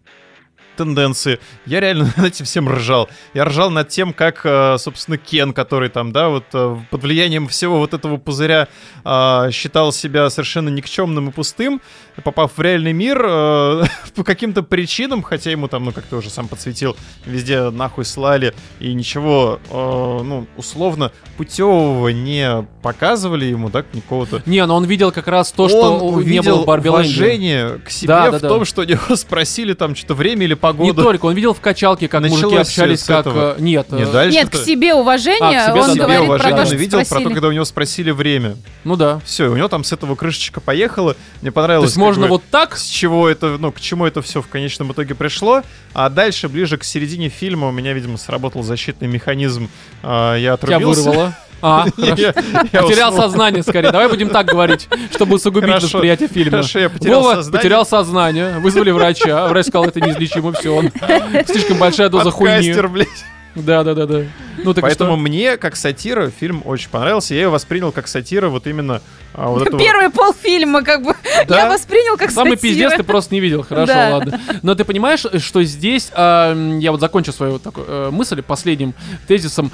тенденции. 0.77 1.41
Я 1.65 1.81
реально 1.81 2.13
над 2.17 2.27
этим 2.27 2.45
всем 2.45 2.69
ржал. 2.69 3.09
Я 3.35 3.45
ржал 3.47 3.71
над 3.71 3.89
тем, 3.89 4.13
как, 4.13 4.43
э, 4.45 4.77
собственно, 4.79 5.19
Кен, 5.19 5.53
который 5.53 5.89
там, 5.89 6.13
да, 6.13 6.29
вот 6.29 6.45
э, 6.53 6.77
под 6.91 7.03
влиянием 7.03 7.49
всего 7.49 7.79
вот 7.79 7.95
этого 7.95 8.19
пузыря 8.19 8.69
э, 9.05 9.49
считал 9.53 9.93
себя 9.93 10.31
совершенно 10.31 10.69
никчемным 10.69 11.31
и 11.31 11.33
пустым, 11.33 11.81
попав 12.25 12.53
в 12.57 12.61
реальный 12.61 12.93
мир 12.93 13.23
э, 13.25 13.85
по 14.15 14.25
каким-то 14.25 14.63
причинам, 14.63 15.23
хотя 15.23 15.51
ему 15.51 15.69
там, 15.69 15.85
ну, 15.85 15.93
как 15.93 16.05
ты 16.05 16.17
уже 16.17 16.31
сам 16.31 16.49
подсветил, 16.49 16.97
везде 17.25 17.71
нахуй 17.71 18.05
слали 18.05 18.55
и 18.81 18.93
ничего, 18.93 19.61
э, 19.71 19.75
ну, 19.75 20.47
условно, 20.57 21.13
путевого 21.37 22.09
не 22.09 22.67
показывали 22.83 23.45
ему, 23.47 23.69
да, 23.69 23.85
никакого-то 23.93 24.43
Не, 24.47 24.65
но 24.67 24.77
он 24.77 24.85
видел 24.85 25.13
как 25.13 25.29
раз 25.29 25.53
то, 25.53 25.69
что 25.69 25.95
он 25.99 26.15
не 26.15 26.17
увидел 26.41 26.65
было 26.65 26.77
в 26.77 26.87
уважение 26.89 27.79
к 27.85 27.91
себе 27.91 28.09
Да, 28.09 28.29
в 28.29 28.33
да, 28.33 28.39
да. 28.41 28.49
том, 28.49 28.65
что 28.65 28.83
у 28.83 28.85
него 28.85 29.17
спросили 29.17 29.75
там 29.75 29.95
что-то 29.95 30.15
время 30.15 30.45
или 30.45 30.55
Не 30.55 30.57
погоду. 30.57 31.03
только, 31.03 31.27
он 31.27 31.35
видел 31.35 31.55
в 31.55 31.61
качалке, 31.61 32.09
как 32.09 32.23
мужики 32.23 32.37
Началось 32.45 32.69
всё 32.69 32.83
общались, 32.83 33.03
как... 33.05 33.27
этого. 33.27 33.55
э, 33.59 33.61
Нет, 33.61 33.91
Не 33.93 34.03
э, 34.03 34.13
дальше. 34.13 34.37
Нет, 34.39 34.51
к 34.51 34.57
себе 34.57 34.95
уважение, 34.95 35.61
А, 35.61 35.67
к 35.67 35.71
себе, 35.71 35.81
он 35.81 35.87
да, 35.89 35.93
себе 35.95 36.03
говорит 36.03 36.19
про 36.21 36.27
уважение, 36.35 36.55
то, 36.57 36.61
он 36.61 36.67
что 36.67 36.77
видел 36.77 36.99
про 36.99 37.05
то, 37.05 37.07
спросили. 37.11 37.33
когда 37.35 37.49
у 37.49 37.53
него 37.53 37.65
спросили 37.65 38.11
время. 38.11 38.57
ну 38.85 38.97
да. 38.97 39.21
Все, 39.25 39.49
у 39.49 39.57
него 39.57 39.69
там 39.69 39.85
с 39.85 39.93
этого 39.93 40.15
крышечка 40.15 40.61
поехала. 40.61 41.17
Мне 41.43 41.51
То 41.51 41.55
понравилось. 41.55 41.93
Можно 42.07 42.23
бы, 42.25 42.29
вот 42.31 42.43
так? 42.51 42.77
с 42.77 42.87
чего 42.87 43.29
это, 43.29 43.57
ну, 43.59 43.73
к 43.73 43.81
чему 43.81 44.07
это 44.07 44.23
все 44.23 44.41
в 44.43 44.49
конечном 44.49 44.93
итоге 44.93 45.15
пришло. 45.15 45.63
А 45.95 46.09
дальше, 46.09 46.49
ближе 46.49 46.77
к 46.79 46.85
середине 46.85 47.29
фильма, 47.29 47.69
у 47.69 47.73
меня, 47.73 47.93
видимо, 47.93 48.17
сработал 48.19 48.63
защитный 48.63 49.09
механизм. 49.09 49.69
А, 50.03 50.35
я 50.37 50.57
Тебя 50.57 50.77
отрубился. 50.77 51.03
вырвало. 51.11 51.35
А, 51.63 51.87
Я- 51.97 52.35
я 52.73 52.83
Потерял 52.83 53.09
уснул. 53.11 53.23
сознание 53.25 53.63
скорее. 53.63 53.91
Давай 53.91 54.09
будем 54.09 54.29
так 54.29 54.47
говорить, 54.47 54.89
чтобы 55.15 55.37
усугубить 55.37 55.69
Хорошо. 55.69 55.87
восприятие 55.87 56.29
фильма. 56.29 56.51
Хорошо, 56.51 56.79
я 56.81 56.91
потерял 56.91 57.21
Вова 57.23 57.35
сознание. 57.37 57.59
потерял 57.59 57.87
сознание. 57.87 58.59
Вызвали 58.59 58.91
врача. 58.91 59.49
Врач 59.49 59.67
сказал, 59.67 59.87
это 59.87 60.01
неизлечимо, 60.03 60.53
все. 60.53 60.75
Он... 60.75 60.91
Слишком 61.47 61.79
большая 61.79 62.11
доза 62.11 62.31
хуйни. 62.31 62.57
Подкастер, 62.57 62.89
блядь. 62.89 63.09
Да, 63.57 63.83
да, 63.85 63.95
да, 63.95 64.07
да. 64.07 64.23
Ну 64.59 64.75
так 64.75 64.83
Поэтому 64.83 65.13
что? 65.13 65.17
мне, 65.17 65.57
как 65.57 65.77
сатира, 65.77 66.31
фильм 66.31 66.63
очень 66.65 66.91
понравился. 66.91 67.35
Я 67.35 67.43
его 67.43 67.53
воспринял 67.53 67.91
как 67.91 68.07
сатира 68.07 68.49
вот 68.49 68.67
именно 68.67 69.01
а, 69.35 69.49
вот 69.49 69.67
этого... 69.67 69.79
Первый 69.79 70.11
полфильма, 70.11 70.83
как 70.83 71.03
бы, 71.03 71.15
Да. 71.49 71.61
я 71.61 71.69
воспринял 71.69 72.17
как 72.17 72.31
Самый 72.31 72.57
сатира. 72.57 72.69
пиздец 72.69 72.93
ты 72.97 73.03
просто 73.03 73.35
не 73.35 73.41
видел, 73.41 73.63
хорошо, 73.63 73.87
Да. 73.93 74.09
ладно. 74.17 74.41
Но 74.63 74.75
ты 74.75 74.85
понимаешь, 74.85 75.25
что 75.43 75.63
здесь, 75.65 76.11
а, 76.15 76.53
м, 76.53 76.79
я 76.79 76.93
вот 76.93 77.01
закончу 77.01 77.33
свою 77.33 77.53
вот 77.55 77.63
такую 77.63 77.87
э, 77.89 78.11
мысль 78.11 78.43
последним 78.43 78.95
тезисом, 79.27 79.71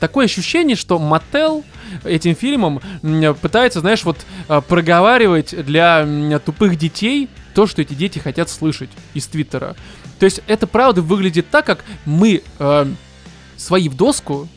такое 0.00 0.26
ощущение, 0.26 0.76
что 0.76 0.98
Мотел 0.98 1.64
этим 2.04 2.34
фильмом 2.36 2.80
пытается, 3.40 3.80
знаешь, 3.80 4.04
вот 4.04 4.18
а, 4.48 4.60
проговаривать 4.60 5.54
для 5.64 6.00
м, 6.00 6.38
тупых 6.40 6.76
детей 6.76 7.28
то, 7.54 7.66
что 7.66 7.82
эти 7.82 7.94
дети 7.94 8.18
хотят 8.18 8.50
слышать 8.50 8.90
из 9.14 9.26
Твиттера. 9.28 9.76
То 10.18 10.24
есть 10.26 10.40
это 10.46 10.66
правда 10.66 11.02
выглядит 11.02 11.48
так, 11.50 11.64
как 11.66 11.84
мы 12.04 12.42
э, 12.58 12.86
свои 13.56 13.88
в 13.88 13.96
доску, 13.96 14.48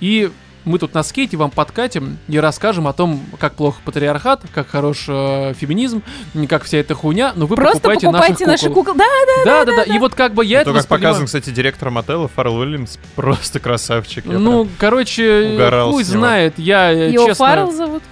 и 0.00 0.30
мы 0.64 0.78
тут 0.78 0.94
на 0.94 1.02
скейте 1.02 1.36
вам 1.36 1.50
подкатим 1.50 2.18
и 2.28 2.38
расскажем 2.38 2.86
о 2.86 2.92
том, 2.92 3.20
как 3.38 3.54
плохо 3.54 3.80
патриархат, 3.84 4.42
как 4.54 4.68
хорош 4.68 5.06
э, 5.08 5.54
феминизм, 5.58 6.02
как 6.48 6.64
вся 6.64 6.78
эта 6.78 6.94
хуйня, 6.94 7.32
но 7.34 7.46
вы 7.46 7.56
Просто 7.56 7.78
покупайте, 7.78 8.06
покупайте 8.06 8.46
наших 8.46 8.62
наши 8.62 8.74
кукол. 8.74 8.94
кукол. 8.94 8.98
Да, 8.98 9.44
Да, 9.44 9.64
да, 9.64 9.84
да, 9.84 9.94
И 9.94 9.98
вот 9.98 10.14
как 10.14 10.34
бы 10.34 10.44
я 10.44 10.64
То, 10.64 10.70
это 10.70 10.80
как 10.80 10.88
показан, 10.88 11.22
воспринимаю. 11.22 11.26
кстати, 11.26 11.50
директор 11.50 11.90
мотела 11.90 12.28
Фаррелл 12.28 12.58
Уильямс, 12.58 12.98
просто 13.16 13.58
красавчик. 13.60 14.26
Я 14.26 14.38
Ну, 14.38 14.68
короче, 14.78 15.58
хуй 15.90 16.04
знает. 16.04 16.58
Я, 16.58 16.92
э, 16.92 17.10
его 17.10 17.26
честно, 17.26 17.46
Фаррелл 17.46 17.72
зовут. 17.72 18.02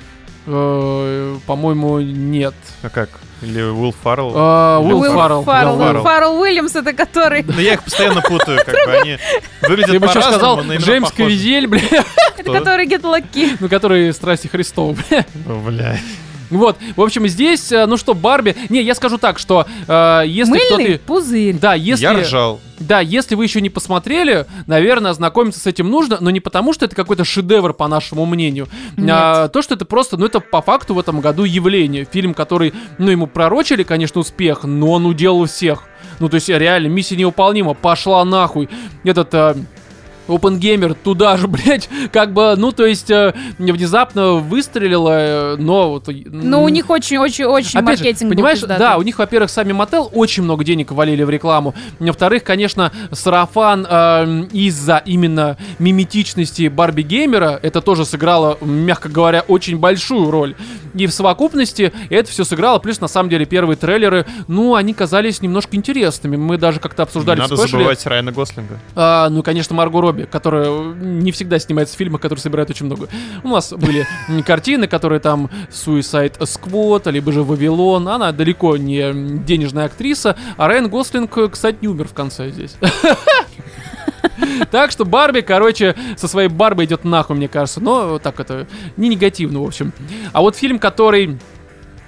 Э, 0.47 1.37
по-моему, 1.47 2.01
нет. 2.01 2.55
А 2.83 2.89
как? 2.89 3.09
Или 3.43 3.63
Уилл 3.63 3.95
Фаррелл? 4.03 4.33
А, 4.35 4.79
Уилл 4.81 5.01
Уилл 5.01 5.15
Фаррелл. 5.15 5.45
Фаррелл. 5.45 5.77
Уилл 5.77 5.87
Фаррелл. 5.87 6.03
Фаррелл 6.03 6.41
Уильямс, 6.41 6.77
это 6.77 6.93
который... 6.93 7.43
Ну, 7.43 7.59
я 7.59 7.75
их 7.75 7.83
постоянно 7.83 8.21
путаю, 8.21 8.59
как 8.65 8.75
бы 8.75 8.93
они 8.93 9.19
выглядят 9.63 9.93
Я 9.95 10.01
бы 10.01 10.07
еще 10.07 10.21
сказал 10.21 10.61
Джеймс. 10.63 11.11
Кавизель, 11.13 11.67
бля, 11.67 11.81
Кто? 12.39 12.53
Который 12.53 12.87
Get 12.87 13.03
Lucky. 13.03 13.57
ну, 13.59 13.69
который 13.69 14.13
страсти 14.13 14.49
Христова, 14.49 14.95
бля. 15.09 15.25
Бля. 15.47 15.99
Вот, 16.51 16.77
в 16.97 17.01
общем, 17.01 17.27
здесь, 17.29 17.71
э, 17.73 17.87
ну 17.87 17.97
что, 17.97 18.15
Барби... 18.15 18.57
Не, 18.69 18.83
я 18.83 18.95
скажу 18.95 19.19
так, 19.19 19.39
что 19.39 19.67
э, 19.87 20.23
если 20.27 20.53
Мыльный 20.53 20.85
кто-то... 20.85 21.07
пузырь. 21.07 21.59
Да, 21.59 21.75
если... 21.75 22.03
Я 22.03 22.13
ржал. 22.13 22.61
Да, 22.81 23.01
если 23.01 23.35
вы 23.35 23.45
еще 23.45 23.61
не 23.61 23.71
посмотрели, 23.71 24.47
наверное, 24.67 25.11
ознакомиться 25.11 25.61
с 25.61 25.67
этим 25.67 25.91
нужно, 25.91 26.19
но 26.21 26.31
не 26.31 26.41
потому, 26.41 26.73
что 26.73 26.87
это 26.87 26.97
какой-то 26.97 27.25
шедевр, 27.25 27.75
по 27.75 27.89
нашему 27.89 28.27
мнению. 28.27 28.69
А, 29.09 29.49
то, 29.49 29.63
что 29.63 29.75
это 29.75 29.85
просто, 29.85 30.17
ну, 30.17 30.27
это 30.27 30.41
по 30.41 30.63
факту 30.63 30.95
в 30.95 30.99
этом 30.99 31.21
году 31.21 31.45
явление. 31.45 32.07
Фильм, 32.11 32.35
который, 32.35 32.73
ну, 32.99 33.11
ему 33.11 33.27
пророчили, 33.27 33.83
конечно, 33.83 34.21
успех, 34.21 34.65
но 34.65 34.93
он 34.93 35.07
уделал 35.07 35.45
всех. 35.47 35.85
Ну, 36.21 36.29
то 36.29 36.37
есть, 36.37 36.49
реально, 36.49 36.89
миссия 36.89 37.17
невыполнима, 37.17 37.75
пошла 37.75 38.25
нахуй. 38.25 38.69
Этот... 39.05 39.35
э, 39.35 39.55
Опенгеймер 40.29 40.95
туда 40.95 41.37
же, 41.37 41.49
блядь, 41.49 41.89
как 42.13 42.33
бы, 42.33 42.55
ну, 42.57 42.73
то 42.73 42.87
есть, 42.87 43.11
э, 43.11 43.35
внезапно 43.59 44.35
выстрелила, 44.35 45.55
э, 45.55 45.57
но 45.57 45.91
вот... 45.91 46.09
Но 46.27 46.63
у 46.63 46.69
них 46.69 46.91
очень-очень-очень 46.91 47.71
же, 47.71 47.83
маркетинг 47.83 48.31
был 48.31 48.37
понимаешь, 48.37 48.61
да, 48.61 48.97
у 48.97 49.03
них, 49.03 49.19
во-первых, 49.19 49.51
сами 49.51 49.73
мотел 49.73 50.11
очень 50.13 50.43
много 50.43 50.65
денег 50.65 50.93
валили 50.93 51.23
в 51.23 51.31
рекламу. 51.31 51.75
Во-вторых, 51.99 52.45
конечно, 52.45 52.93
сарафан 53.13 53.87
э, 53.89 54.47
из-за 54.53 55.03
именно 55.05 55.57
миметичности 55.79 56.69
Барби 56.69 57.03
Геймера, 57.03 57.59
это 57.63 57.81
тоже 57.81 58.05
сыграло, 58.05 58.59
мягко 58.61 59.09
говоря, 59.09 59.45
очень 59.47 59.79
большую 59.79 60.31
роль. 60.31 60.55
И 60.95 61.07
в 61.07 61.13
совокупности 61.13 61.93
это 62.09 62.31
все 62.31 62.45
сыграло. 62.45 62.79
Плюс, 62.79 63.01
на 63.01 63.09
самом 63.09 63.31
деле, 63.31 63.45
первые 63.47 63.77
трейлеры, 63.77 64.27
ну, 64.49 64.75
они 64.75 64.95
казались 64.95 65.41
немножко 65.41 65.77
интересными. 65.77 66.37
Мы 66.37 66.59
даже 66.59 66.81
как-то 66.81 67.05
обсуждали 67.05 67.39
Надо 67.39 67.55
в 67.55 67.59
спешле. 67.59 67.79
забывать 67.79 68.07
Райана 68.07 68.33
Гослинга. 68.33 68.79
А, 68.95 69.29
ну, 69.29 69.43
конечно, 69.43 69.75
Марго 69.75 70.01
Робби, 70.11 70.27
которая 70.31 70.95
не 70.95 71.31
всегда 71.33 71.59
снимается 71.59 71.95
в 71.95 71.99
фильмах, 71.99 72.21
которые 72.21 72.43
собирают 72.43 72.71
очень 72.71 72.87
много. 72.87 73.09
У 73.45 73.49
нас 73.49 73.73
были 73.73 74.07
картины, 74.45 74.89
которые 74.89 75.21
там 75.21 75.49
Suicide 75.71 76.39
Squad, 76.41 77.11
либо 77.11 77.33
же 77.33 77.43
Вавилон. 77.43 78.09
Она 78.09 78.33
далеко 78.33 78.77
не 78.77 79.39
денежная 79.45 79.87
актриса. 79.87 80.37
А 80.57 80.67
Райан 80.67 80.89
Гослинг, 80.89 81.53
кстати, 81.53 81.79
не 81.81 81.89
умер 81.89 82.09
в 82.09 82.15
конце 82.15 82.51
здесь. 82.51 82.77
Так 84.71 84.91
что 84.91 85.05
Барби, 85.05 85.41
короче, 85.41 85.95
со 86.17 86.29
своей 86.29 86.49
Барбой 86.49 86.85
идет 86.85 87.05
нахуй, 87.05 87.37
мне 87.37 87.49
кажется. 87.49 87.81
Но 87.81 88.19
так 88.19 88.41
это 88.41 88.67
не 88.97 89.09
негативно, 89.09 89.61
в 89.61 89.67
общем. 89.67 89.93
А 90.33 90.41
вот 90.41 90.57
фильм, 90.57 90.79
который 90.79 91.39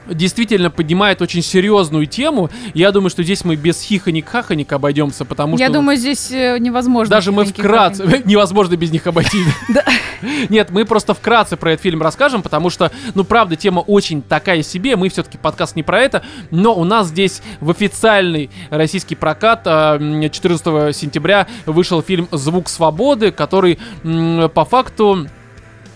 действительно 0.06 0.70
поднимает 0.70 1.22
очень 1.22 1.42
серьезную 1.42 2.06
тему. 2.06 2.50
Я 2.74 2.92
думаю, 2.92 3.10
что 3.10 3.22
здесь 3.22 3.44
мы 3.44 3.56
без 3.56 3.80
хихоник-хахоник 3.82 4.72
обойдемся, 4.72 5.24
потому 5.24 5.56
Я 5.56 5.66
что... 5.66 5.74
думаю, 5.74 5.96
здесь 5.96 6.30
э, 6.30 6.58
невозможно. 6.58 7.10
Даже 7.10 7.32
мы 7.32 7.44
вкратце, 7.44 8.22
невозможно 8.24 8.76
без 8.76 8.90
них 8.90 9.06
обойти. 9.06 9.38
Нет, 10.48 10.70
мы 10.70 10.84
просто 10.84 11.14
вкратце 11.14 11.56
про 11.56 11.72
этот 11.72 11.82
фильм 11.82 12.02
расскажем, 12.02 12.42
потому 12.42 12.70
что, 12.70 12.90
ну, 13.14 13.24
правда, 13.24 13.56
тема 13.56 13.80
очень 13.80 14.22
такая 14.22 14.62
себе. 14.62 14.96
Мы 14.96 15.08
все-таки 15.08 15.38
подкаст 15.38 15.76
не 15.76 15.82
про 15.82 16.00
это, 16.00 16.22
но 16.50 16.74
у 16.74 16.84
нас 16.84 17.08
здесь 17.08 17.42
в 17.60 17.70
официальный 17.70 18.50
российский 18.70 19.14
прокат 19.14 19.62
а, 19.66 19.96
м, 19.96 20.30
14 20.30 20.94
сентября 20.96 21.46
вышел 21.66 22.02
фильм 22.02 22.28
«Звук 22.30 22.68
свободы», 22.68 23.30
который 23.30 23.78
по 24.02 24.64
факту 24.64 25.26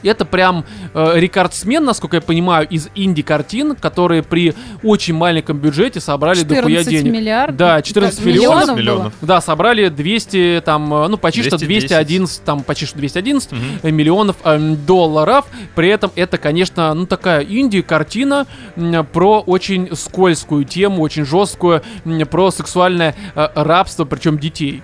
это 0.06 0.24
прям 0.24 0.64
э, 0.94 1.12
рекордсмен, 1.16 1.84
насколько 1.84 2.16
я 2.16 2.20
понимаю, 2.20 2.66
из 2.68 2.88
инди-картин, 2.94 3.74
которые 3.76 4.22
при 4.22 4.54
очень 4.82 5.14
маленьком 5.14 5.58
бюджете 5.58 6.00
собрали 6.00 6.42
дохуя 6.42 6.82
14 6.82 6.88
денег. 6.90 7.12
миллиардов. 7.12 7.56
Да, 7.56 7.82
14 7.82 8.16
Так, 8.18 8.26
миллионов. 8.26 8.66
было? 8.68 8.76
миллионов. 8.76 9.12
Да, 9.20 9.40
собрали 9.40 9.88
200, 9.88 10.62
там, 10.64 10.92
э, 10.94 11.08
ну, 11.08 11.16
почти 11.18 11.42
что 11.42 11.58
210. 11.58 11.88
211, 11.88 12.44
там, 12.44 12.62
почти 12.62 12.86
что 12.86 12.98
211 12.98 13.52
Мгм. 13.52 13.62
э, 13.82 13.90
миллионов 13.90 14.36
эм, 14.44 14.76
долларов. 14.86 15.46
При 15.74 15.88
этом 15.88 16.10
это, 16.16 16.38
конечно, 16.38 16.92
ну, 16.94 17.06
такая 17.06 17.42
инди-картина 17.42 18.46
м, 18.76 19.04
про 19.06 19.40
очень 19.40 19.94
скользкую 19.94 20.64
тему, 20.64 21.02
очень 21.02 21.24
жесткую, 21.24 21.82
м, 22.04 22.26
про 22.26 22.50
сексуальное 22.50 23.14
э, 23.34 23.48
рабство, 23.54 24.04
причем 24.04 24.38
детей. 24.38 24.82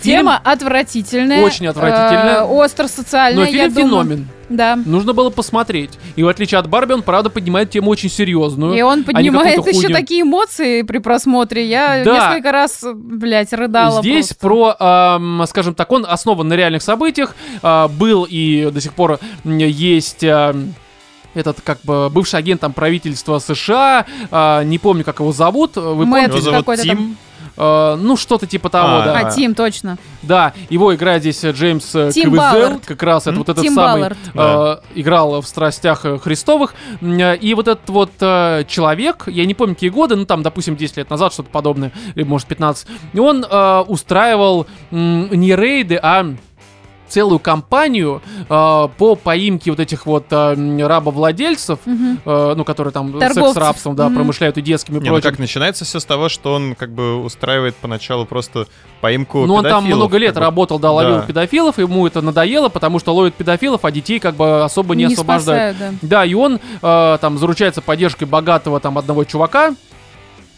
Фильм- 0.00 0.18
Тема 0.20 0.40
отвратительная. 0.44 1.42
Очень 1.44 1.66
отвратительная. 1.66 2.40
э, 2.40 2.42
остро 2.44 2.86
социальная, 2.88 3.44
но 3.44 3.50
я 3.50 3.68
фильм 3.70 3.74
думаю. 3.90 4.04
феномен. 4.04 4.28
Да. 4.48 4.76
Нужно 4.76 5.12
было 5.12 5.28
посмотреть. 5.30 5.90
И 6.16 6.22
в 6.22 6.28
отличие 6.28 6.58
от 6.58 6.68
Барби, 6.68 6.92
он, 6.94 7.02
правда, 7.02 7.28
поднимает 7.30 7.70
тему 7.70 7.90
очень 7.90 8.08
серьезную. 8.08 8.74
И 8.74 8.80
он 8.80 9.00
а 9.00 9.12
поднимает 9.12 9.56
какую-то 9.56 9.70
еще 9.70 9.86
хуйню. 9.88 9.94
такие 10.00 10.22
эмоции 10.22 10.82
при 10.82 10.98
просмотре. 10.98 11.66
Я 11.68 12.02
Да. 12.04 12.14
несколько 12.30 12.52
раз, 12.52 12.84
блядь, 12.94 13.52
рыдала 13.52 14.00
Здесь 14.00 14.28
просто. 14.28 14.36
про, 14.40 14.76
ам, 14.78 15.44
скажем 15.48 15.74
так, 15.74 15.90
он 15.92 16.06
основан 16.08 16.48
на 16.48 16.54
реальных 16.54 16.82
событиях. 16.82 17.34
а, 17.62 17.88
был 17.88 18.26
и 18.28 18.70
до 18.70 18.80
сих 18.80 18.94
пор 18.94 19.18
есть... 19.44 20.24
ам, 20.24 20.74
этот 21.34 21.60
как 21.60 21.78
бы 21.82 22.08
бывший 22.10 22.36
агент 22.38 22.60
там 22.62 22.72
правительства 22.72 23.38
США, 23.38 24.06
а, 24.30 24.64
не 24.64 24.78
помню, 24.78 25.04
как 25.04 25.20
его 25.20 25.30
зовут. 25.32 25.76
Вы 25.76 26.06
Мэтт 26.06 26.28
Его 26.28 26.28
помните? 26.28 26.40
зовут 26.40 26.58
какой-то 26.60 26.86
там. 26.86 27.16
А, 27.60 27.96
ну, 27.96 28.16
что-то 28.16 28.46
типа 28.46 28.68
того, 28.68 28.98
А, 28.98 29.04
да. 29.04 29.18
А, 29.18 29.30
Тим, 29.30 29.54
точно. 29.54 29.98
Да, 30.22 30.52
его 30.70 30.94
играет 30.94 31.22
здесь 31.22 31.42
э, 31.42 31.50
Джеймс 31.50 31.94
э, 31.94 32.10
Тим 32.12 32.30
как 32.84 33.02
раз 33.02 33.26
это 33.26 33.36
вот 33.36 33.48
этот 33.48 33.62
Тим 33.64 33.74
самый 33.74 34.10
э, 34.34 34.76
играл 34.94 35.40
в 35.40 35.46
«Страстях 35.48 36.04
э, 36.04 36.18
Христовых». 36.18 36.74
Э, 37.00 37.36
И 37.36 37.54
вот 37.54 37.66
этот 37.68 37.88
вот 37.90 38.10
э, 38.20 38.64
человек, 38.68 39.24
я 39.26 39.44
не 39.44 39.54
помню 39.54 39.74
какие 39.74 39.90
годы, 39.90 40.14
ну 40.16 40.24
там, 40.24 40.42
допустим, 40.42 40.76
10 40.76 40.98
лет 40.98 41.10
назад, 41.10 41.32
что-то 41.32 41.50
подобное, 41.50 41.92
или 42.14 42.22
может 42.24 42.46
15, 42.46 42.86
и 43.12 43.18
он 43.18 43.44
э, 43.48 43.80
устраивал 43.88 44.66
м, 44.90 45.28
не 45.32 45.56
рейды, 45.56 45.98
а 46.00 46.34
целую 47.08 47.38
кампанию 47.38 48.22
э, 48.40 48.44
по 48.48 49.14
поимке 49.16 49.70
вот 49.70 49.80
этих 49.80 50.06
вот 50.06 50.26
э, 50.30 50.86
рабовладельцев, 50.86 51.78
Мгм. 51.84 52.20
э, 52.24 52.54
ну, 52.56 52.64
которые 52.64 52.92
там 52.92 53.12
Торговцев. 53.12 53.44
секс-рабством, 53.54 53.96
да, 53.96 54.06
Мгм. 54.06 54.14
промышляют 54.16 54.58
и 54.58 54.62
детскими 54.62 54.98
и 54.98 55.00
Не, 55.00 55.10
ну 55.10 55.20
как 55.20 55.38
начинается 55.38 55.84
все 55.84 56.00
с 56.00 56.04
того, 56.04 56.28
что 56.28 56.54
он 56.54 56.74
как 56.74 56.90
бы 56.92 57.22
устраивает 57.22 57.76
поначалу 57.76 58.24
просто 58.26 58.66
поимку 59.00 59.46
Ну, 59.46 59.54
он 59.54 59.64
там 59.64 59.84
много 59.84 60.16
лет 60.18 60.30
как 60.34 60.40
бы. 60.42 60.44
работал, 60.46 60.78
да, 60.78 60.90
ловил 60.92 61.16
Да. 61.16 61.22
педофилов, 61.22 61.78
ему 61.78 62.06
это 62.06 62.20
надоело, 62.20 62.68
потому 62.68 62.98
что 62.98 63.14
ловит 63.14 63.34
педофилов, 63.34 63.84
а 63.84 63.90
детей 63.90 64.18
как 64.18 64.34
бы 64.34 64.64
особо 64.64 64.94
не, 64.94 65.04
освобождают. 65.06 65.76
спасают, 65.76 65.98
да. 66.02 66.08
Да, 66.18 66.24
и 66.24 66.34
он 66.34 66.60
э, 66.82 67.18
там 67.20 67.38
заручается 67.38 67.80
поддержкой 67.82 68.24
богатого 68.24 68.80
там 68.80 68.98
одного 68.98 69.24
чувака. 69.24 69.74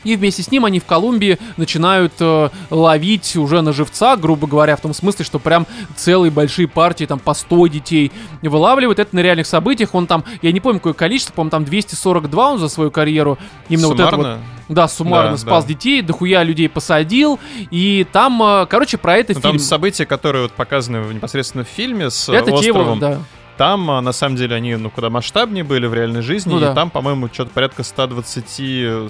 И 0.05 0.17
вместе 0.17 0.43
с 0.43 0.51
ним 0.51 0.65
они 0.65 0.81
в 0.81 0.85
Колумбии 0.85 1.39
начинают 1.57 2.13
э, 2.21 2.49
ловить 2.71 3.37
уже 3.37 3.61
на 3.61 3.73
живца, 3.73 4.17
грубо 4.17 4.47
говоря, 4.47 4.77
в 4.77 4.81
том 4.81 4.95
смысле, 4.95 5.25
что 5.25 5.39
прям 5.39 5.67
целые 5.97 6.31
большие 6.31 6.69
партии, 6.69 7.05
там 7.05 7.19
по 7.19 7.35
100 7.35 7.67
детей 7.67 8.13
вылавливают. 8.43 8.99
Это 8.99 9.15
на 9.15 9.21
реальных 9.21 9.47
событиях. 9.47 9.95
Он 9.95 10.07
там, 10.07 10.25
я 10.43 10.53
не 10.53 10.61
помню 10.61 10.79
какое 10.81 10.95
количество, 10.95 11.33
по-моему, 11.35 11.51
там 11.51 11.65
242 11.65 12.51
он 12.53 12.59
за 12.59 12.69
свою 12.69 12.91
карьеру. 12.91 13.39
Именно 13.69 13.89
вот 13.89 13.95
это 14.01 14.05
вот 14.05 14.11
Суммарно? 14.25 14.39
да, 14.69 14.89
суммарно 14.89 15.31
Да, 15.33 15.37
спас 15.37 15.65
да. 15.65 15.69
детей, 15.69 16.03
дохуя 16.03 16.43
людей 16.43 16.69
посадил. 16.69 17.39
И 17.71 18.07
там, 18.13 18.43
э, 18.43 18.67
короче, 18.67 18.97
про 18.99 19.17
это 19.19 19.35
Ну, 19.35 19.41
фильм. 19.41 19.53
Там 19.53 19.59
события, 19.59 20.07
которые 20.07 20.43
вот 20.45 20.53
показаны 20.53 21.03
в- 21.03 21.13
непосредственно 21.13 21.65
в 21.65 21.69
фильме 21.69 22.11
с 22.11 22.29
это 22.29 22.53
те 22.53 22.67
его, 22.69 22.79
островом, 22.81 22.99
да. 22.99 23.19
Там 23.61 23.91
а, 23.91 24.01
на 24.01 24.13
самом 24.13 24.37
деле 24.37 24.57
они 24.57 24.75
ну 24.77 24.89
куда 24.89 25.11
масштабнее 25.11 25.65
были 25.65 25.87
в 25.87 25.93
реальной 25.93 26.23
жизни, 26.23 26.51
Ну 26.51 26.57
и 26.57 26.61
да. 26.61 26.75
там, 26.75 26.89
по-моему, 26.89 27.29
что-то 27.31 27.51
порядка 27.51 27.83
120 27.83 28.47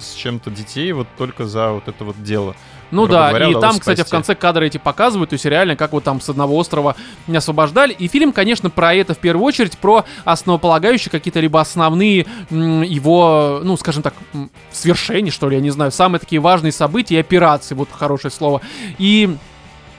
с 0.03 0.13
чем-то 0.13 0.51
детей 0.51 0.91
вот 0.91 1.07
только 1.17 1.45
за 1.45 1.71
вот 1.71 1.87
это 1.87 2.03
вот 2.03 2.21
дело. 2.21 2.53
Ну 2.91 3.07
да, 3.07 3.29
говоря, 3.29 3.47
и 3.47 3.53
там, 3.53 3.79
кстати, 3.79 3.99
в 3.99 4.01
спасти. 4.01 4.11
конце 4.11 4.35
кадры 4.35 4.67
эти 4.67 4.77
показывают, 4.77 5.29
то 5.29 5.35
есть 5.35 5.45
реально, 5.45 5.77
как 5.77 5.93
вот 5.93 6.03
там 6.03 6.19
с 6.19 6.27
одного 6.27 6.57
острова 6.57 6.97
не 7.27 7.37
освобождали. 7.37 7.93
И 7.93 8.09
фильм, 8.09 8.33
конечно, 8.33 8.69
про 8.69 8.93
это 8.93 9.13
в 9.13 9.19
первую 9.19 9.45
очередь, 9.45 9.77
про 9.77 10.03
основополагающие 10.25 11.09
какие-то 11.09 11.39
либо 11.39 11.61
основные 11.61 12.25
его, 12.49 13.61
ну, 13.63 13.77
скажем 13.77 14.03
так, 14.03 14.13
свершения, 14.73 15.31
что 15.31 15.47
ли, 15.47 15.55
я 15.55 15.61
не 15.61 15.69
знаю, 15.69 15.93
самые 15.93 16.19
такие 16.19 16.41
важные 16.41 16.73
события 16.73 17.15
и 17.15 17.19
операции, 17.19 17.73
вот 17.73 17.87
хорошее 17.89 18.33
слово. 18.33 18.59
И 18.97 19.33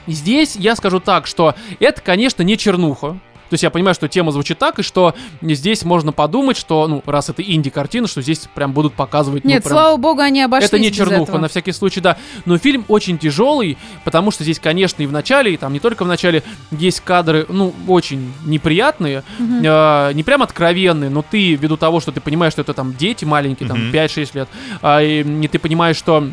здесь 0.05 0.55
я 0.55 0.75
скажу 0.75 0.99
так, 0.99 1.25
что 1.25 1.55
это, 1.79 2.01
конечно, 2.01 2.43
не 2.43 2.55
чернуха. 2.55 3.17
То 3.53 3.55
есть 3.55 3.61
я 3.61 3.69
понимаю, 3.69 3.93
что 3.93 4.07
тема 4.07 4.31
звучит 4.31 4.57
так, 4.57 4.79
и 4.79 4.81
что 4.81 5.13
здесь 5.43 5.83
можно 5.83 6.11
подумать, 6.11 6.57
что, 6.57 6.87
ну, 6.87 7.03
раз 7.05 7.29
это 7.29 7.43
инди-картина, 7.43 8.07
что 8.07 8.23
здесь 8.23 8.49
прям 8.55 8.71
будут 8.73 8.95
показывать... 8.95 9.43
ну, 9.43 9.49
Нет, 9.51 9.63
прям 9.63 9.73
слава 9.73 9.97
богу, 9.97 10.21
они 10.21 10.41
обошлись 10.41 10.69
это 10.69 10.79
не 10.79 10.91
чернуха, 10.91 11.21
этого. 11.21 11.37
на 11.37 11.47
всякий 11.49 11.71
случай, 11.71 12.01
да. 12.01 12.17
Но 12.45 12.57
фильм 12.57 12.83
очень 12.87 13.19
тяжелый, 13.19 13.77
потому 14.05 14.31
что 14.31 14.43
здесь, 14.43 14.57
конечно, 14.57 15.03
и 15.03 15.05
в 15.05 15.11
начале, 15.11 15.53
и 15.53 15.57
там 15.57 15.71
не 15.71 15.79
только 15.79 16.03
в 16.03 16.07
начале, 16.07 16.41
есть 16.71 17.01
кадры, 17.01 17.45
ну, 17.47 17.75
очень 17.87 18.33
неприятные, 18.43 19.23
Мгм. 19.37 19.61
э, 19.63 20.13
не 20.15 20.23
прям 20.23 20.41
откровенные, 20.41 21.11
но 21.11 21.21
ты, 21.21 21.53
ввиду 21.53 21.77
того, 21.77 21.99
что 21.99 22.11
ты 22.11 22.21
понимаешь, 22.21 22.53
что 22.53 22.63
это 22.63 22.73
там 22.73 22.95
дети 22.97 23.23
маленькие, 23.23 23.69
там 23.69 23.77
Мгм. 23.79 23.91
5-6 23.91 24.33
лет, 24.33 24.49
и, 24.83 25.39
и 25.43 25.47
ты 25.47 25.59
понимаешь, 25.59 25.97
что 25.97 26.27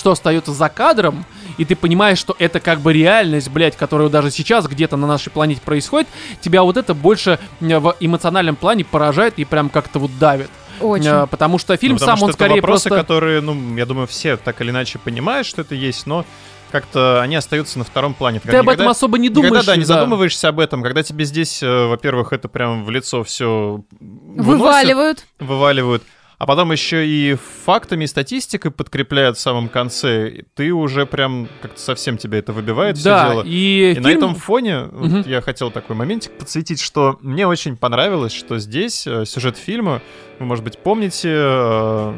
что 0.00 0.12
остается 0.12 0.52
за 0.52 0.68
кадром, 0.68 1.24
и 1.58 1.64
ты 1.64 1.76
понимаешь, 1.76 2.18
что 2.18 2.34
это 2.38 2.58
как 2.58 2.80
бы 2.80 2.92
реальность, 2.92 3.50
блядь, 3.50 3.76
которая 3.76 4.08
даже 4.08 4.30
сейчас 4.30 4.66
где-то 4.66 4.96
на 4.96 5.06
нашей 5.06 5.30
планете 5.30 5.60
происходит, 5.60 6.08
тебя 6.40 6.62
вот 6.62 6.76
это 6.76 6.94
больше 6.94 7.38
э, 7.60 7.78
в 7.78 7.94
эмоциональном 8.00 8.56
плане 8.56 8.84
поражает 8.84 9.34
и 9.36 9.44
прям 9.44 9.68
как-то 9.68 9.98
вот 9.98 10.10
давит. 10.18 10.50
Очень. 10.80 11.06
Э, 11.06 11.26
Потому 11.26 11.58
что 11.58 11.76
фильм 11.76 11.94
Ну, 11.94 11.98
потому 11.98 12.10
сам, 12.10 12.16
что 12.16 12.24
он 12.24 12.30
это 12.30 12.36
скорее 12.38 12.60
вопросы, 12.62 12.88
просто... 12.88 13.02
которые, 13.02 13.40
ну, 13.42 13.76
я 13.76 13.86
думаю, 13.86 14.06
все 14.06 14.36
так 14.36 14.60
или 14.62 14.70
иначе 14.70 14.98
понимают, 14.98 15.46
что 15.46 15.60
это 15.60 15.74
есть, 15.74 16.06
но 16.06 16.24
как-то 16.70 17.20
они 17.20 17.36
остаются 17.36 17.78
на 17.78 17.84
втором 17.84 18.14
плане. 18.14 18.40
Ты 18.40 18.56
об 18.56 18.68
этом 18.68 18.88
особо 18.88 19.18
не 19.18 19.28
думаешь. 19.28 19.52
Никогда, 19.52 19.72
да, 19.72 19.76
не 19.76 19.84
да. 19.84 19.94
задумываешься 19.94 20.48
об 20.48 20.60
этом, 20.60 20.82
когда 20.82 21.02
тебе 21.02 21.24
здесь, 21.26 21.62
э, 21.62 21.86
во-первых, 21.86 22.32
это 22.32 22.48
прям 22.48 22.84
в 22.84 22.90
лицо 22.90 23.22
все 23.22 23.82
Вываливают. 24.00 25.26
вываливают, 25.38 26.02
а 26.40 26.46
потом 26.46 26.72
еще 26.72 27.06
и 27.06 27.36
фактами 27.66 28.04
и 28.04 28.06
статистикой 28.06 28.70
подкрепляют 28.70 29.36
в 29.36 29.40
самом 29.40 29.68
конце, 29.68 30.28
и 30.30 30.44
ты 30.54 30.72
уже 30.72 31.04
прям 31.04 31.48
как-то 31.60 31.78
совсем 31.80 32.16
тебе 32.16 32.38
это 32.38 32.54
выбивает 32.54 32.96
все 32.96 33.10
Да, 33.10 33.28
дело. 33.28 33.42
и, 33.44 33.90
И 33.90 33.94
фильм... 33.94 34.02
на 34.04 34.08
этом 34.10 34.34
фоне 34.34 34.84
вот 34.90 35.10
Мгм. 35.10 35.24
я 35.26 35.42
хотел 35.42 35.70
такой 35.70 35.94
моментик 35.96 36.32
подсветить, 36.38 36.80
что 36.80 37.18
мне 37.20 37.46
очень 37.46 37.76
понравилось, 37.76 38.32
что 38.32 38.58
здесь 38.58 39.06
э, 39.06 39.26
сюжет 39.26 39.58
фильма, 39.58 40.00
вы, 40.38 40.46
может 40.46 40.64
быть, 40.64 40.78
помните 40.78 41.28
э, 41.30 42.14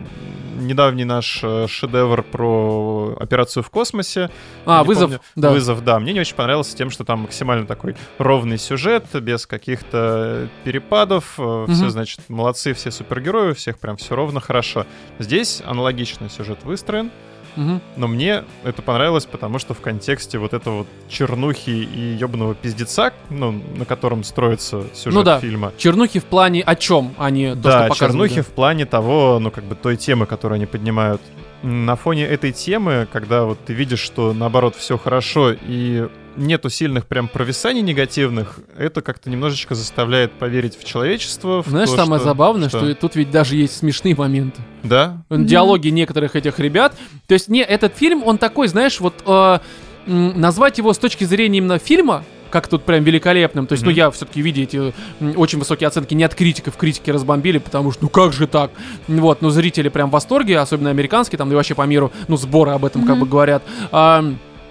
недавний 0.60 1.04
наш 1.04 1.40
э, 1.42 1.66
шедевр 1.68 2.22
про 2.22 3.16
операцию 3.18 3.64
в 3.64 3.70
космосе. 3.70 4.30
А, 4.64 4.84
вызов, 4.84 5.04
помню. 5.10 5.20
да. 5.34 5.50
Вызов, 5.50 5.82
да. 5.84 5.98
Мне 5.98 6.12
не 6.12 6.20
очень 6.20 6.36
понравился 6.36 6.76
тем, 6.76 6.90
что 6.90 7.02
там 7.04 7.20
максимально 7.22 7.66
такой 7.66 7.96
ровный 8.18 8.58
сюжет, 8.58 9.06
без 9.14 9.46
каких-то 9.48 10.48
перепадов. 10.62 11.32
Все, 11.32 11.64
Мгм. 11.66 11.90
значит, 11.90 12.20
молодцы, 12.28 12.74
все 12.74 12.92
супергерои, 12.92 13.54
всех 13.54 13.80
прям 13.80 13.96
все 13.96 14.11
ровно 14.14 14.40
хорошо. 14.40 14.86
Здесь 15.18 15.62
аналогичный 15.64 16.30
сюжет 16.30 16.62
выстроен. 16.64 17.10
Мгм. 17.56 17.82
Но 17.96 18.08
мне 18.08 18.44
это 18.64 18.80
понравилось, 18.80 19.26
потому 19.26 19.58
что 19.58 19.74
в 19.74 19.80
контексте 19.80 20.38
вот 20.38 20.54
этого 20.54 20.78
вот 20.78 20.86
чернухи 21.08 21.70
и 21.70 22.16
ёбаного 22.18 22.54
пиздеца, 22.54 23.12
ну, 23.28 23.62
на 23.76 23.84
котором 23.84 24.24
строится 24.24 24.84
сюжет 24.94 25.14
Ну 25.14 25.22
да. 25.22 25.38
фильма. 25.38 25.72
Чернухи 25.76 26.18
в 26.18 26.24
плане 26.24 26.62
о 26.62 26.74
чем, 26.74 27.14
а 27.18 27.30
не 27.30 27.54
то, 27.54 27.60
что 27.60 27.62
да, 27.62 27.88
показывают, 27.88 27.98
чернухи 28.30 28.40
в 28.40 28.52
плане 28.54 28.86
того, 28.86 29.38
ну, 29.38 29.50
как 29.50 29.64
бы 29.64 29.74
той 29.74 29.96
темы, 29.98 30.24
которую 30.24 30.56
они 30.56 30.66
поднимают. 30.66 31.20
На 31.62 31.94
фоне 31.94 32.24
этой 32.24 32.52
темы, 32.52 33.06
когда 33.12 33.44
вот 33.44 33.58
ты 33.64 33.74
видишь, 33.74 34.00
что 34.00 34.32
наоборот 34.32 34.74
все 34.74 34.96
хорошо 34.96 35.52
и 35.52 36.08
нету 36.36 36.70
сильных 36.70 37.06
прям 37.06 37.28
провисаний 37.28 37.82
негативных, 37.82 38.58
это 38.76 39.02
как-то 39.02 39.28
немножечко 39.30 39.74
заставляет 39.74 40.32
поверить 40.32 40.78
в 40.78 40.84
человечество. 40.84 41.62
в 41.62 41.68
Знаешь, 41.68 41.90
то, 41.90 41.96
самое 41.96 42.18
что- 42.20 42.28
забавное, 42.28 42.68
что... 42.68 42.88
и 42.88 42.94
тут 42.94 43.16
ведь 43.16 43.30
даже 43.30 43.56
есть 43.56 43.76
смешные 43.76 44.14
моменты. 44.16 44.60
Да? 44.82 45.22
Диалоги 45.30 45.88
некоторых 45.88 46.36
этих 46.36 46.58
ребят. 46.58 46.96
То 47.26 47.34
есть, 47.34 47.48
не, 47.48 47.60
этот 47.62 47.96
фильм, 47.96 48.22
он 48.24 48.38
такой, 48.38 48.68
знаешь, 48.68 49.00
вот... 49.00 49.14
э, 49.26 49.58
назвать 50.06 50.78
его 50.78 50.92
с 50.92 50.98
точки 50.98 51.22
зрения 51.24 51.58
именно 51.58 51.78
фильма, 51.78 52.24
как 52.50 52.66
тут 52.68 52.82
прям 52.84 53.04
великолепным. 53.04 53.66
То 53.68 53.74
есть, 53.74 53.84
ну, 53.84 53.90
Мгм. 53.90 53.96
я 53.96 54.10
все-таки, 54.10 54.42
видя 54.42 54.62
эти 54.62 54.92
м, 55.20 55.34
очень 55.36 55.58
высокие 55.60 55.86
оценки 55.86 56.12
не 56.14 56.24
от 56.24 56.34
критиков, 56.34 56.76
критики 56.76 57.08
разбомбили, 57.10 57.58
потому 57.58 57.92
что, 57.92 58.02
ну, 58.02 58.08
как 58.08 58.32
же 58.32 58.46
так? 58.48 58.72
Вот, 59.06 59.42
но 59.42 59.50
зрители 59.50 59.88
прям 59.88 60.08
в 60.10 60.12
восторге, 60.12 60.58
особенно 60.58 60.90
американские, 60.90 61.38
там, 61.38 61.48
да 61.48 61.54
и 61.54 61.56
вообще 61.56 61.74
по 61.76 61.82
миру, 61.86 62.10
ну, 62.28 62.36
сборы 62.36 62.72
об 62.72 62.84
этом 62.84 63.06
как 63.06 63.18
бы 63.18 63.26
говорят. 63.26 63.62
А, 63.92 64.24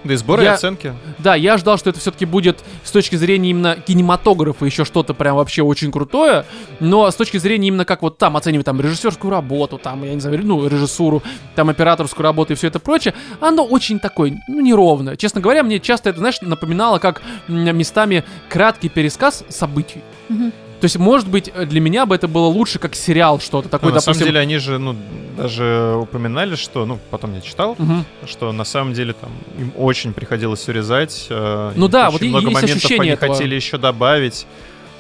Да 0.04 0.14
и 0.14 0.18
сборы 0.18 0.42
и 0.42 0.46
Я- 0.46 0.54
оценки. 0.54 0.94
да, 1.20 1.36
я 1.36 1.58
ждал, 1.58 1.78
что 1.78 1.90
это 1.92 2.00
все-таки 2.00 2.26
будет 2.26 2.60
с 2.84 2.92
точки 2.92 3.16
зрения 3.16 3.52
именно 3.52 3.76
кинематографа 3.76 4.66
еще 4.66 4.84
что-то 4.84 5.14
прям 5.14 5.36
вообще 5.36 5.62
очень 5.62 5.92
крутое, 5.92 6.46
но 6.80 7.10
с 7.10 7.16
точки 7.16 7.38
зрения 7.38 7.68
именно 7.68 7.86
как 7.86 8.02
вот 8.02 8.18
там 8.18 8.36
оценивать 8.36 8.66
там 8.66 8.82
режиссерскую 8.82 9.30
работу, 9.30 9.78
там, 9.78 10.04
я 10.04 10.14
не 10.16 10.20
знаю, 10.20 10.40
ну, 10.44 10.68
режиссуру, 10.68 11.22
там 11.56 11.70
операторскую 11.70 12.24
работу 12.24 12.54
и 12.54 12.56
все 12.56 12.68
это 12.68 12.80
прочее, 12.80 13.14
оно 13.40 13.64
очень 13.64 14.00
такое, 14.00 14.42
ну, 14.48 14.60
неровное. 14.62 15.16
Честно 15.16 15.40
говоря, 15.42 15.62
мне 15.64 15.80
часто 15.80 16.10
это, 16.10 16.20
знаешь, 16.20 16.42
напоминало 16.42 16.98
как 17.00 17.22
местами 17.48 18.24
краткий 18.50 18.90
пересказ 18.90 19.44
событий. 19.50 20.02
Мгм. 20.30 20.52
То 20.82 20.86
есть, 20.86 20.98
может 20.98 21.28
быть, 21.30 21.52
для 21.54 21.80
меня 21.80 22.06
бы 22.08 22.16
это 22.16 22.28
было 22.28 22.48
лучше 22.48 22.80
как 22.80 22.96
сериал 22.96 23.40
что-то 23.40 23.70
такое, 23.70 23.90
Ну, 23.92 23.96
на 23.96 24.02
допустим. 24.02 24.14
самом 24.16 24.26
деле 24.28 24.40
они 24.40 24.58
же, 24.58 24.80
ну, 24.80 24.96
даже 25.38 25.96
упоминали, 26.02 26.56
что, 26.56 26.86
ну, 26.88 26.98
потом 27.12 27.36
я 27.36 27.42
читал, 27.42 27.76
Мгм. 27.78 28.04
что 28.28 28.52
на 28.52 28.64
самом 28.64 28.94
деле 28.94 29.14
там 29.14 29.30
им 29.60 29.72
очень 29.78 30.12
приходилось 30.12 30.68
урезать. 30.68 31.28
э, 31.30 31.72
Ну 31.76 31.88
да, 31.88 32.10
вот 32.10 32.22
много 32.22 32.50
есть 32.50 32.54
моментов 32.56 32.78
ощущение 32.78 33.02
они 33.02 33.10
этого. 33.12 33.34
хотели 33.34 33.54
еще 33.56 33.78
добавить. 33.78 34.48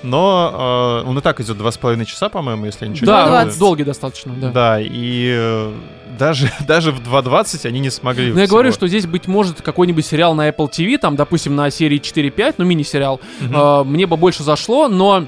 Но 0.03 1.01
э, 1.03 1.07
он 1.09 1.17
и 1.17 1.21
так 1.21 1.39
идет 1.41 1.57
два 1.57 1.71
с 1.71 1.77
половиной 1.77 2.05
часа, 2.05 2.29
по-моему, 2.29 2.65
если 2.65 2.85
я 2.85 2.91
ничего 2.91 3.05
не 3.05 3.11
Да, 3.17 3.25
путаю. 3.25 3.47
2:20. 3.49 3.59
долгий 3.59 3.83
достаточно, 3.83 4.33
да. 4.33 4.49
Да, 4.51 4.79
и 4.81 5.31
э, 5.35 5.71
даже, 6.17 6.51
даже 6.67 6.91
в 6.91 7.01
2.20 7.07 7.67
они 7.67 7.79
не 7.79 7.89
смогли. 7.91 8.27
Но 8.29 8.33
Ну, 8.35 8.39
я 8.39 8.45
всего. 8.45 8.57
говорю, 8.57 8.71
что 8.71 8.87
здесь, 8.87 9.05
быть 9.05 9.27
может, 9.27 9.61
какой-нибудь 9.61 10.05
сериал 10.05 10.33
на 10.35 10.49
Apple 10.49 10.69
TV, 10.71 10.97
там, 10.97 11.15
допустим, 11.15 11.55
на 11.55 11.69
серии 11.71 11.99
4-5, 11.99 12.55
ну, 12.57 12.65
мини-сериал, 12.65 13.19
Мгм. 13.41 13.55
э, 13.55 13.83
мне 13.83 14.07
бы 14.07 14.17
больше 14.17 14.41
зашло, 14.43 14.87
но 14.87 15.25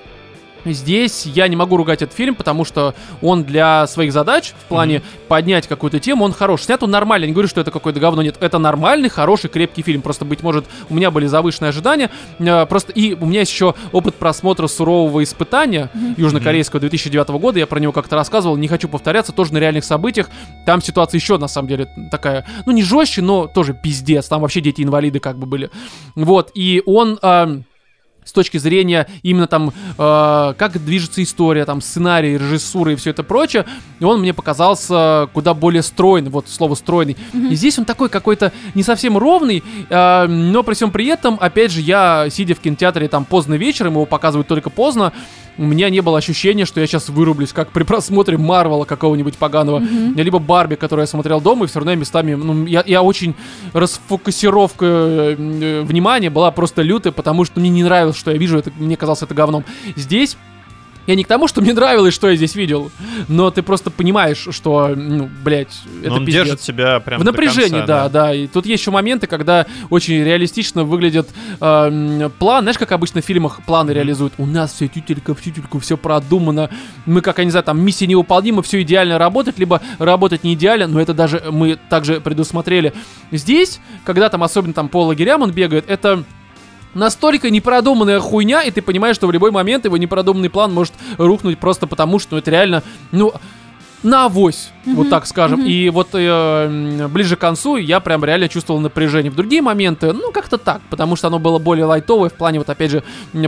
здесь 0.66 1.26
я 1.26 1.48
не 1.48 1.56
могу 1.56 1.78
ругать 1.78 2.02
этот 2.02 2.16
фильм, 2.16 2.36
потому 2.36 2.66
что 2.66 2.96
он 3.22 3.44
для 3.44 3.88
своих 3.88 4.14
задач 4.14 4.54
в 4.66 4.66
плане 4.68 5.02
поднять 5.28 5.68
какую-то 5.68 6.00
тему, 6.00 6.26
он 6.26 6.34
хорош. 6.34 6.64
Снят 6.64 6.82
он 6.84 6.92
нормально, 6.92 7.26
я 7.26 7.28
не 7.28 7.34
говорю, 7.34 7.48
что 7.48 7.62
это 7.62 7.72
какое-то 7.72 8.00
говно, 8.00 8.22
нет, 8.22 8.38
это 8.40 8.58
нормальный, 8.60 9.10
хороший, 9.10 9.50
крепкий 9.50 9.82
фильм, 9.82 10.02
просто, 10.02 10.26
быть 10.26 10.44
может, 10.44 10.66
у 10.90 10.94
меня 10.94 11.12
были 11.12 11.26
завышенные 11.28 11.70
ожидания, 11.70 12.10
э, 12.40 12.66
просто, 12.66 12.92
и 12.92 13.16
у 13.16 13.26
меня 13.26 13.42
есть 13.42 13.52
еще 13.52 13.76
опыт 13.92 14.16
просмотра 14.16 14.68
«Сурового 14.68 15.24
испытания» 15.24 15.90
южнокорейского 16.18 16.80
2009 16.80 17.30
года, 17.30 17.60
я 17.60 17.68
про 17.68 17.80
него 17.80 17.92
как-то 17.92 18.16
рассказывал, 18.16 18.58
не 18.58 18.68
хочу 18.68 18.88
повторяться, 18.88 19.32
тоже 19.32 19.54
на 19.54 19.58
реальных 19.58 19.84
событиях, 19.84 20.30
там 20.66 20.82
ситуация 20.82 21.20
еще, 21.20 21.38
на 21.38 21.48
самом 21.48 21.68
деле, 21.68 21.90
такая, 22.12 22.46
ну, 22.66 22.72
не 22.72 22.84
жестче, 22.84 23.22
но 23.22 23.48
тоже 23.48 23.74
пиздец. 23.74 24.28
Там 24.28 24.42
вообще 24.42 24.62
дети-инвалиды 24.62 25.20
как 25.20 25.38
бы 25.38 25.46
были. 25.46 25.70
Вот, 26.16 26.52
и 26.54 26.82
он... 26.86 27.20
с 27.22 27.64
точки 28.34 28.58
зрения 28.58 29.08
именно 29.22 29.48
там, 29.48 29.70
э, 29.98 30.54
как 30.58 30.84
движется 30.84 31.24
история, 31.24 31.66
там, 31.66 31.82
сценарий, 31.82 32.38
режиссура 32.38 32.94
и 32.94 32.96
все 32.96 33.12
это 33.12 33.24
прочее, 33.24 33.66
он 34.02 34.22
мне 34.22 34.34
показался 34.34 35.30
куда 35.34 35.54
более 35.54 35.84
стройный, 35.84 36.30
вот 36.30 36.50
слово 36.50 36.76
стройный. 36.76 37.16
И 37.34 37.56
здесь 37.56 37.80
он 37.80 37.86
такой 37.86 38.10
какой-то 38.10 38.52
не 38.76 38.84
совсем 38.84 39.18
ровный, 39.18 39.64
э, 39.90 40.28
но 40.28 40.64
при 40.64 40.74
всем 40.74 40.92
при 40.92 41.08
этом, 41.08 41.38
опять 41.40 41.72
же, 41.72 41.82
я, 41.82 42.28
сидя 42.30 42.56
в 42.56 42.60
кинотеатре 42.60 43.08
там 43.08 43.26
поздно 43.26 43.54
вечером, 43.56 43.94
его 43.94 44.06
показывают 44.06 44.48
только 44.48 44.70
поздно, 44.70 45.14
у 45.58 45.64
меня 45.64 45.90
не 45.90 46.02
было 46.02 46.18
ощущения, 46.18 46.66
что 46.66 46.80
я 46.80 46.88
сейчас 46.88 47.10
вырублюсь, 47.10 47.54
как 47.54 47.72
при 47.72 47.84
просмотре 47.84 48.38
Марвела 48.38 48.86
какого-нибудь 48.86 49.38
поганого, 49.38 49.82
либо 50.16 50.40
Барби, 50.40 50.76
которую 50.76 51.04
я 51.04 51.08
смотрел 51.08 51.42
дома, 51.42 51.66
и 51.66 51.68
все 51.68 51.80
равно 51.80 51.96
местами, 51.96 52.34
ну, 52.34 52.66
я, 52.66 52.84
я 52.86 53.02
очень 53.02 53.36
расфокусировка 53.74 54.86
э, 54.86 55.84
внимания 55.84 56.30
была 56.30 56.52
просто 56.52 56.82
лютая, 56.82 57.14
потому 57.14 57.46
что 57.46 57.60
мне 57.60 57.70
не 57.70 57.84
нравилось, 57.84 58.18
что 58.18 58.32
я 58.32 58.38
вижу, 58.38 58.58
это, 58.58 58.72
мне 58.78 58.98
казалось 58.98 59.22
это 59.22 59.34
говном. 59.34 59.64
Здесь 59.96 60.38
я 61.08 61.16
не 61.16 61.24
к 61.24 61.28
тому, 61.28 61.48
что 61.48 61.62
мне 61.62 61.74
нравилось, 61.74 62.14
что 62.14 62.30
я 62.30 62.36
здесь 62.36 62.56
видел, 62.56 62.92
но 63.28 63.52
ты 63.52 63.62
просто 63.62 63.92
понимаешь, 63.92 64.48
что, 64.52 64.94
ну, 64.96 65.30
блядь, 65.44 65.74
это 66.02 66.10
Но 66.10 66.16
он 66.18 66.26
пиздец. 66.26 66.44
держит 66.44 66.62
себя 66.62 67.00
прям 67.00 67.20
В 67.20 67.24
напряжении, 67.24 67.80
конца, 67.80 67.86
да, 67.86 68.10
да, 68.10 68.34
И 68.34 68.48
тут 68.48 68.66
есть 68.66 68.82
еще 68.82 68.92
моменты, 68.92 69.28
когда 69.28 69.66
очень 69.90 70.24
реалистично 70.24 70.84
выглядит 70.84 71.30
э, 71.60 72.30
план. 72.40 72.64
Знаешь, 72.64 72.78
как 72.78 72.92
обычно 72.92 73.22
в 73.22 73.26
фильмах 73.26 73.62
планы 73.66 73.92
реализуют? 73.92 74.34
У 74.38 74.46
нас 74.46 74.74
все 74.74 74.88
тютелька 74.88 75.36
в 75.36 75.42
тютельку, 75.42 75.80
все 75.80 75.98
продумано. 75.98 76.70
Мы, 77.06 77.22
как, 77.22 77.40
я 77.40 77.46
не 77.46 77.52
знаю, 77.52 77.64
там, 77.64 77.82
миссия 77.82 78.08
невыполнима, 78.08 78.62
все 78.62 78.82
идеально 78.82 79.18
работать, 79.18 79.60
либо 79.60 79.82
работать 80.00 80.44
не 80.44 80.54
идеально, 80.54 80.88
но 80.88 81.02
это 81.02 81.14
даже 81.14 81.44
мы 81.52 81.78
также 81.90 82.22
предусмотрели. 82.22 82.94
Здесь, 83.32 83.80
когда 84.06 84.30
там, 84.30 84.44
особенно 84.44 84.74
там 84.74 84.90
по 84.90 85.04
лагерям 85.04 85.42
он 85.42 85.52
бегает, 85.52 85.86
это 85.88 86.24
настолько 86.94 87.50
непродуманная 87.50 88.20
хуйня, 88.20 88.64
и 88.64 88.72
ты 88.72 88.82
понимаешь, 88.82 89.16
что 89.16 89.28
в 89.28 89.32
любой 89.32 89.52
момент 89.52 89.86
его 89.86 89.98
непродуманный 89.98 90.50
план 90.50 90.74
может 90.74 90.94
рухнуть 91.18 91.60
просто 91.60 91.88
потому, 91.88 92.20
что 92.20 92.38
это 92.38 92.52
реально, 92.52 92.84
ну, 93.12 93.34
на 94.04 94.26
авось, 94.26 94.73
вот 94.86 95.10
так 95.10 95.26
скажем. 95.26 95.66
И 95.66 95.90
вот 95.90 96.10
э, 96.14 97.08
ближе 97.08 97.36
к 97.36 97.40
концу 97.40 97.78
я 97.78 98.00
прям 98.00 98.24
реально 98.24 98.50
чувствовал 98.50 98.80
напряжение. 98.80 99.32
В 99.32 99.36
другие 99.36 99.62
моменты, 99.62 100.14
ну, 100.14 100.32
как-то 100.32 100.58
так, 100.58 100.82
потому 100.90 101.16
что 101.16 101.28
оно 101.28 101.40
было 101.40 101.60
более 101.60 101.86
лайтовое 101.86 102.30
в 102.30 102.34
плане 102.34 102.60
вот, 102.60 102.70
опять 102.70 102.92
же, 102.92 103.04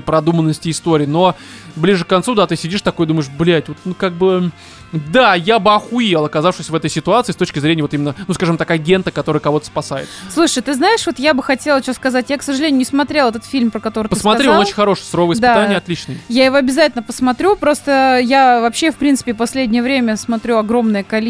продуманности 0.06 0.70
истории. 0.70 1.06
Но 1.06 1.36
ближе 1.76 2.06
к 2.06 2.08
концу, 2.08 2.36
да, 2.36 2.48
ты 2.48 2.56
сидишь 2.56 2.82
такой, 2.82 3.06
думаешь, 3.06 3.28
блядь, 3.30 3.68
вот, 3.68 3.78
ну, 3.86 3.94
как 3.94 4.14
бы... 4.14 4.52
Да, 4.92 5.36
я 5.36 5.60
бы 5.60 5.74
охуел, 5.74 6.24
оказавшись 6.24 6.70
в 6.70 6.76
этой 6.76 6.90
ситуации 6.90 7.34
с 7.34 7.36
точки 7.36 7.60
зрения 7.60 7.82
вот 7.82 7.94
именно, 7.94 8.16
ну, 8.28 8.34
скажем 8.34 8.56
так, 8.58 8.72
агента, 8.72 9.12
который 9.12 9.42
кого-то 9.42 9.66
спасает. 9.66 10.08
Слушай, 10.30 10.64
ты 10.64 10.74
знаешь, 10.74 11.06
вот 11.06 11.20
я 11.20 11.34
бы 11.34 11.44
хотела 11.44 11.82
что 11.82 11.94
сказать. 11.94 12.30
Я, 12.30 12.38
к 12.38 12.44
сожалению, 12.44 12.78
не 12.78 12.86
смотрела 12.86 13.28
этот 13.30 13.44
фильм, 13.44 13.72
про 13.72 13.82
который 13.82 14.08
Посмотри, 14.08 14.44
ты 14.44 14.50
он 14.50 14.54
сказал. 14.54 14.62
очень 14.62 14.74
хороший, 14.74 15.02
суровые 15.02 15.38
Да. 15.38 15.52
испытания 15.52 15.78
отличный. 15.78 16.20
Я 16.30 16.46
его 16.46 16.56
обязательно 16.56 17.04
посмотрю. 17.04 17.58
Просто 17.58 18.20
я 18.24 18.62
вообще, 18.62 18.92
в 18.92 18.96
принципе, 18.96 19.34
последнее 19.34 19.82
время 19.84 20.16
смотрю 20.16 20.58
огромное 20.58 21.04
количество 21.04 21.25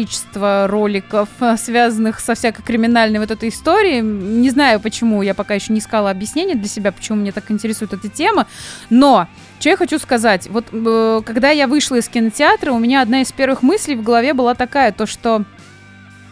роликов, 0.66 1.28
э, 1.40 1.56
связанных 1.56 2.20
со 2.20 2.34
всякой 2.34 2.62
криминальной 2.62 3.18
вот 3.18 3.30
этой 3.30 3.48
историей. 3.48 4.02
Не 4.02 4.50
знаю, 4.50 4.80
почему. 4.80 5.22
Я 5.22 5.34
пока 5.34 5.54
еще 5.54 5.72
не 5.72 5.80
искала 5.80 6.10
объяснения 6.10 6.54
для 6.54 6.68
себя, 6.68 6.92
почему 6.92 7.18
меня 7.18 7.32
так 7.32 7.50
интересует 7.50 7.92
эта 7.92 8.08
тема. 8.08 8.46
Но 8.90 9.28
что 9.58 9.70
я 9.70 9.76
хочу 9.76 9.98
сказать? 9.98 10.48
Вот 10.48 10.66
э, 10.72 11.22
когда 11.24 11.50
я 11.50 11.66
вышла 11.66 11.96
из 11.96 12.08
кинотеатра, 12.08 12.72
у 12.72 12.78
меня 12.78 13.02
одна 13.02 13.22
из 13.22 13.32
первых 13.32 13.62
мыслей 13.62 13.96
в 13.96 14.02
голове 14.02 14.34
была 14.34 14.54
такая, 14.54 14.92
то 14.92 15.06
что 15.06 15.44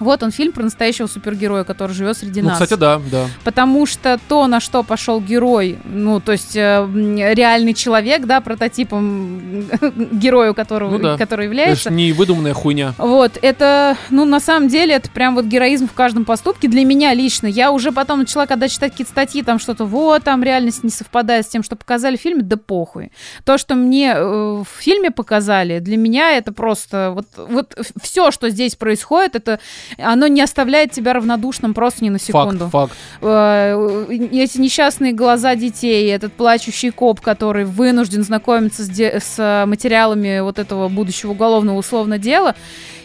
вот 0.04 0.22
он 0.22 0.30
фильм 0.30 0.52
про 0.52 0.62
настоящего 0.62 1.06
супергероя, 1.06 1.64
который 1.64 1.92
живет 1.92 2.16
среди 2.16 2.40
Ну, 2.42 2.48
нас. 2.50 2.60
кстати, 2.60 2.78
да, 2.78 3.00
да. 3.10 3.26
Потому 3.42 3.86
что 3.86 4.18
то, 4.28 4.46
на 4.46 4.60
что 4.60 4.82
пошел 4.82 5.20
герой, 5.20 5.78
ну, 5.84 6.20
то 6.20 6.32
есть 6.32 6.54
э, 6.56 6.86
реальный 7.34 7.74
человек, 7.74 8.26
да, 8.26 8.40
прототипом 8.40 9.64
герою, 10.12 10.54
которого, 10.54 10.90
Ну 10.92 10.98
да. 10.98 11.16
который 11.18 11.46
Это 11.46 11.52
является. 11.54 11.90
ж 11.90 11.92
не 11.92 12.12
выдуманная 12.12 12.54
хуйня. 12.54 12.94
Вот, 12.98 13.38
это, 13.42 13.96
ну, 14.10 14.24
на 14.24 14.40
самом 14.40 14.68
деле, 14.68 14.94
это 14.94 15.10
прям 15.10 15.34
вот 15.34 15.46
героизм 15.46 15.88
в 15.88 15.92
каждом 15.92 16.24
поступке 16.24 16.68
для 16.68 16.84
меня 16.84 17.14
лично. 17.14 17.46
Я 17.46 17.70
уже 17.72 17.92
потом 17.92 18.20
начала, 18.20 18.46
когда 18.46 18.68
читать 18.68 18.92
какие-то 18.92 19.12
статьи, 19.12 19.42
там 19.42 19.58
что-то, 19.58 19.84
вот, 19.84 20.22
там 20.24 20.42
реальность 20.42 20.84
не 20.84 20.90
совпадает 20.90 21.46
с 21.46 21.48
тем, 21.48 21.62
что 21.62 21.76
показали 21.76 22.16
в 22.16 22.20
фильме, 22.20 22.42
да 22.42 22.56
похуй. 22.56 23.10
То, 23.44 23.58
что 23.58 23.74
мне 23.74 24.12
э, 24.14 24.22
в 24.62 24.66
фильме 24.78 25.10
показали, 25.10 25.78
для 25.78 25.96
меня 25.96 26.32
это 26.36 26.52
просто, 26.52 27.12
вот, 27.14 27.26
вот 27.36 27.76
все, 28.02 28.30
что 28.30 28.50
здесь 28.50 28.76
происходит, 28.76 29.36
это, 29.36 29.60
оно 29.98 30.26
не 30.26 30.40
оставляет 30.40 30.92
тебя 30.92 31.12
равнодушным 31.12 31.74
просто 31.74 32.04
ни 32.04 32.08
на 32.10 32.18
секунду. 32.18 32.68
Факт, 32.68 32.92
факт. 32.92 32.96
Э, 33.22 34.06
эти 34.10 34.58
несчастные 34.58 35.12
глаза 35.12 35.54
детей, 35.56 36.08
этот 36.10 36.32
плачущий 36.32 36.90
коп, 36.90 37.20
который 37.20 37.64
вынужден 37.64 38.22
знакомиться 38.22 38.84
с, 38.84 38.88
де- 38.88 39.20
с 39.20 39.34
э, 39.38 39.66
материалами 39.66 40.40
вот 40.40 40.58
этого 40.58 40.88
будущего 40.88 41.32
уголовного 41.32 41.78
условно 41.78 42.18
дела, 42.18 42.54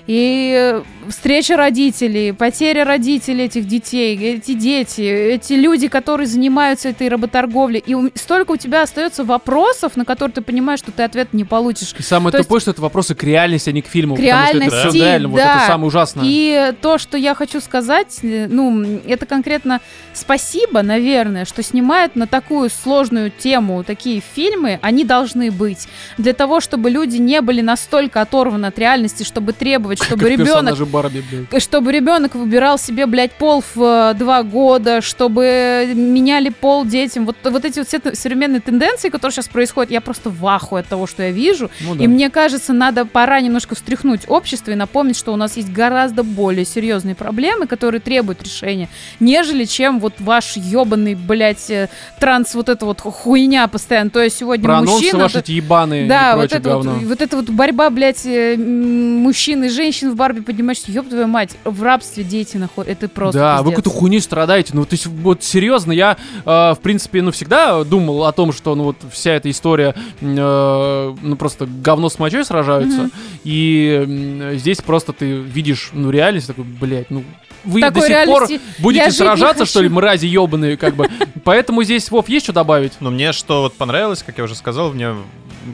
и 0.10 0.56
э, 0.58 0.82
встреча 1.08 1.56
родителей, 1.56 2.34
потеря 2.34 2.84
родителей 2.84 3.46
этих 3.46 3.68
детей, 3.68 4.18
эти 4.18 4.54
дети, 4.54 5.02
эти 5.02 5.54
люди, 5.54 5.88
которые 5.88 6.26
занимаются 6.26 6.90
этой 6.90 7.10
работорговлей, 7.10 7.84
и 7.86 7.96
столько 8.16 8.54
у 8.54 8.58
тебя 8.58 8.82
остается 8.82 9.24
вопросов, 9.24 9.96
на 9.96 10.06
которые 10.06 10.34
ты 10.34 10.42
понимаешь, 10.42 10.80
что 10.80 10.92
ты 10.92 11.04
ответ 11.04 11.32
не 11.34 11.44
получишь. 11.44 11.94
И 11.96 12.02
самое 12.02 12.32
То 12.32 12.40
есть- 12.40 12.48
тупое, 12.48 12.60
что 12.60 12.72
это 12.72 12.82
вопросы 12.82 13.14
к 13.14 13.22
реальности, 13.22 13.70
а 13.70 13.72
не 13.72 13.84
к 13.84 13.86
фильму. 13.88 14.16
К 14.16 14.18
потому 14.18 14.32
что 14.32 14.48
это 14.48 14.58
реальности, 14.58 14.90
всё 14.90 14.98
реально, 14.98 15.28
вот 15.28 15.38
да. 15.38 15.58
это 15.58 15.68
самое 15.68 15.88
ужасное. 15.88 16.24
И 16.26 16.74
то, 16.82 16.98
что 16.98 17.16
я 17.16 17.36
хочу 17.36 17.62
сказать, 17.62 18.18
э, 18.24 18.48
ну, 18.50 19.00
это 19.06 19.28
конкретно 19.28 19.80
спасибо, 20.16 20.82
наверное, 20.82 21.46
что 21.46 21.62
снимают 21.62 22.16
на 22.16 22.26
такую 22.26 22.72
сложную 22.72 23.30
тему 23.30 23.84
такие 23.84 24.24
фильмы, 24.34 24.80
они 24.82 25.04
должны 25.04 25.52
быть. 25.52 25.88
Для 26.18 26.34
того, 26.34 26.62
чтобы 26.62 26.90
люди 26.90 27.18
не 27.18 27.42
были 27.42 27.62
настолько 27.62 28.22
оторваны 28.22 28.66
от 28.66 28.80
реальности, 28.80 29.22
чтобы 29.24 29.54
требовать, 29.54 29.99
требовать, 30.00 30.08
чтобы 30.08 30.30
ребенок 30.30 30.88
Барби, 30.90 31.24
блядь. 31.30 31.64
чтобы 31.64 31.92
ребенок 31.92 32.36
выбирал 32.36 32.78
себе, 32.78 33.06
блядь, 33.06 33.34
пол 33.34 33.64
в 33.76 33.82
э, 33.82 34.14
два 34.18 34.44
года, 34.44 35.02
чтобы 35.02 35.92
меняли 35.94 36.50
пол 36.50 36.86
детям. 36.86 37.26
Вот, 37.26 37.38
вот 37.44 37.66
эти 37.66 37.80
вот 37.80 37.88
все 37.88 38.00
современные 38.14 38.62
тенденции, 38.62 39.10
которые 39.10 39.34
сейчас 39.34 39.48
происходят, 39.48 39.92
я 39.92 40.02
просто 40.02 40.30
в 40.30 40.46
ахуе 40.48 40.82
от 40.82 40.88
того, 40.88 41.08
что 41.08 41.24
я 41.24 41.32
вижу. 41.32 41.70
Ну 41.82 41.96
да. 41.96 42.04
И 42.04 42.08
мне 42.08 42.30
кажется, 42.30 42.74
надо 42.74 43.06
пора 43.06 43.42
немножко 43.42 43.76
встряхнуть 43.76 44.22
общество 44.28 44.72
и 44.72 44.76
напомнить, 44.76 45.18
что 45.18 45.34
у 45.34 45.36
нас 45.36 45.58
есть 45.58 45.72
гораздо 45.72 46.24
более 46.24 46.66
серьезные 46.66 47.16
проблемы, 47.16 47.68
которые 47.68 48.02
требуют 48.02 48.44
решения, 48.44 48.90
нежели 49.20 49.66
чем 49.66 50.00
вот 50.00 50.14
ваш 50.20 50.58
ебаный, 50.58 51.16
блядь, 51.16 51.70
э, 51.70 51.90
транс, 52.20 52.56
вот 52.56 52.70
эта 52.70 52.86
вот 52.86 53.02
хуйня 53.02 53.68
постоянно. 53.68 54.10
То 54.10 54.22
есть 54.22 54.38
сегодня 54.38 54.66
Про 54.66 54.82
мужчина... 54.82 55.20
ваши 55.20 55.40
эти 55.40 55.52
ебаные 55.52 56.08
Да, 56.08 56.36
вот 56.36 56.52
это 56.52 56.70
вот, 56.70 56.86
говно. 56.86 57.00
вот 57.04 57.22
эта 57.22 57.36
вот 57.36 57.50
борьба, 57.50 57.90
блядь, 57.90 58.26
э, 58.26 58.56
мужчин 58.58 59.64
и 59.64 59.70
женщин 59.70 59.79
в 59.80 60.16
Барби, 60.16 60.42
понимаешь, 60.42 60.80
ёб 60.88 61.08
твою 61.08 61.28
мать, 61.28 61.56
в 61.64 61.82
рабстве 61.84 62.24
дети 62.24 62.58
находят, 62.58 62.92
это 62.92 63.08
просто 63.08 63.40
Да, 63.40 63.58
вы 63.58 63.72
пиздец. 63.72 63.78
какую-то 63.78 64.00
хуйню 64.00 64.20
страдаете. 64.20 64.72
Ну, 64.74 64.86
то 64.86 64.94
есть, 64.94 65.06
вот 65.06 65.44
серьезно, 65.44 65.92
я, 65.92 66.18
э, 66.46 66.50
в 66.74 66.80
принципе, 66.82 67.22
ну, 67.22 67.32
всегда 67.32 67.84
думал 67.84 68.26
о 68.26 68.32
том, 68.32 68.52
что, 68.52 68.76
ну, 68.76 68.84
вот 68.84 68.98
вся 69.12 69.32
эта 69.32 69.50
история, 69.50 69.96
э, 70.22 71.16
ну, 71.22 71.36
просто 71.36 71.66
говно 71.66 72.10
с 72.10 72.20
мочой 72.20 72.46
сражаются. 72.46 73.04
Мгм. 73.04 73.12
И 73.44 74.06
м, 74.06 74.58
здесь 74.58 74.82
просто 74.82 75.14
ты 75.14 75.32
видишь, 75.32 75.90
ну, 75.94 76.10
реальность 76.12 76.48
такой, 76.48 76.64
блядь, 76.66 77.10
ну, 77.10 77.24
вы 77.64 77.82
Такой 77.82 78.02
до 78.02 78.08
сих 78.08 78.26
пор 78.26 78.48
будете 78.80 79.12
сражаться, 79.12 79.66
что 79.66 79.82
ли, 79.82 79.90
мрази 79.90 80.26
ебаные, 80.26 80.78
как 80.78 80.96
бы. 80.96 81.10
Поэтому 81.44 81.84
здесь, 81.84 82.10
Вов, 82.10 82.30
есть 82.30 82.46
что 82.46 82.54
добавить? 82.54 82.94
Но 83.00 83.12
мне 83.12 83.34
что 83.34 83.64
вот 83.64 83.74
понравилось, 83.74 84.24
как 84.24 84.38
я 84.38 84.46
уже 84.46 84.56
сказал, 84.56 84.94
мне 84.94 85.14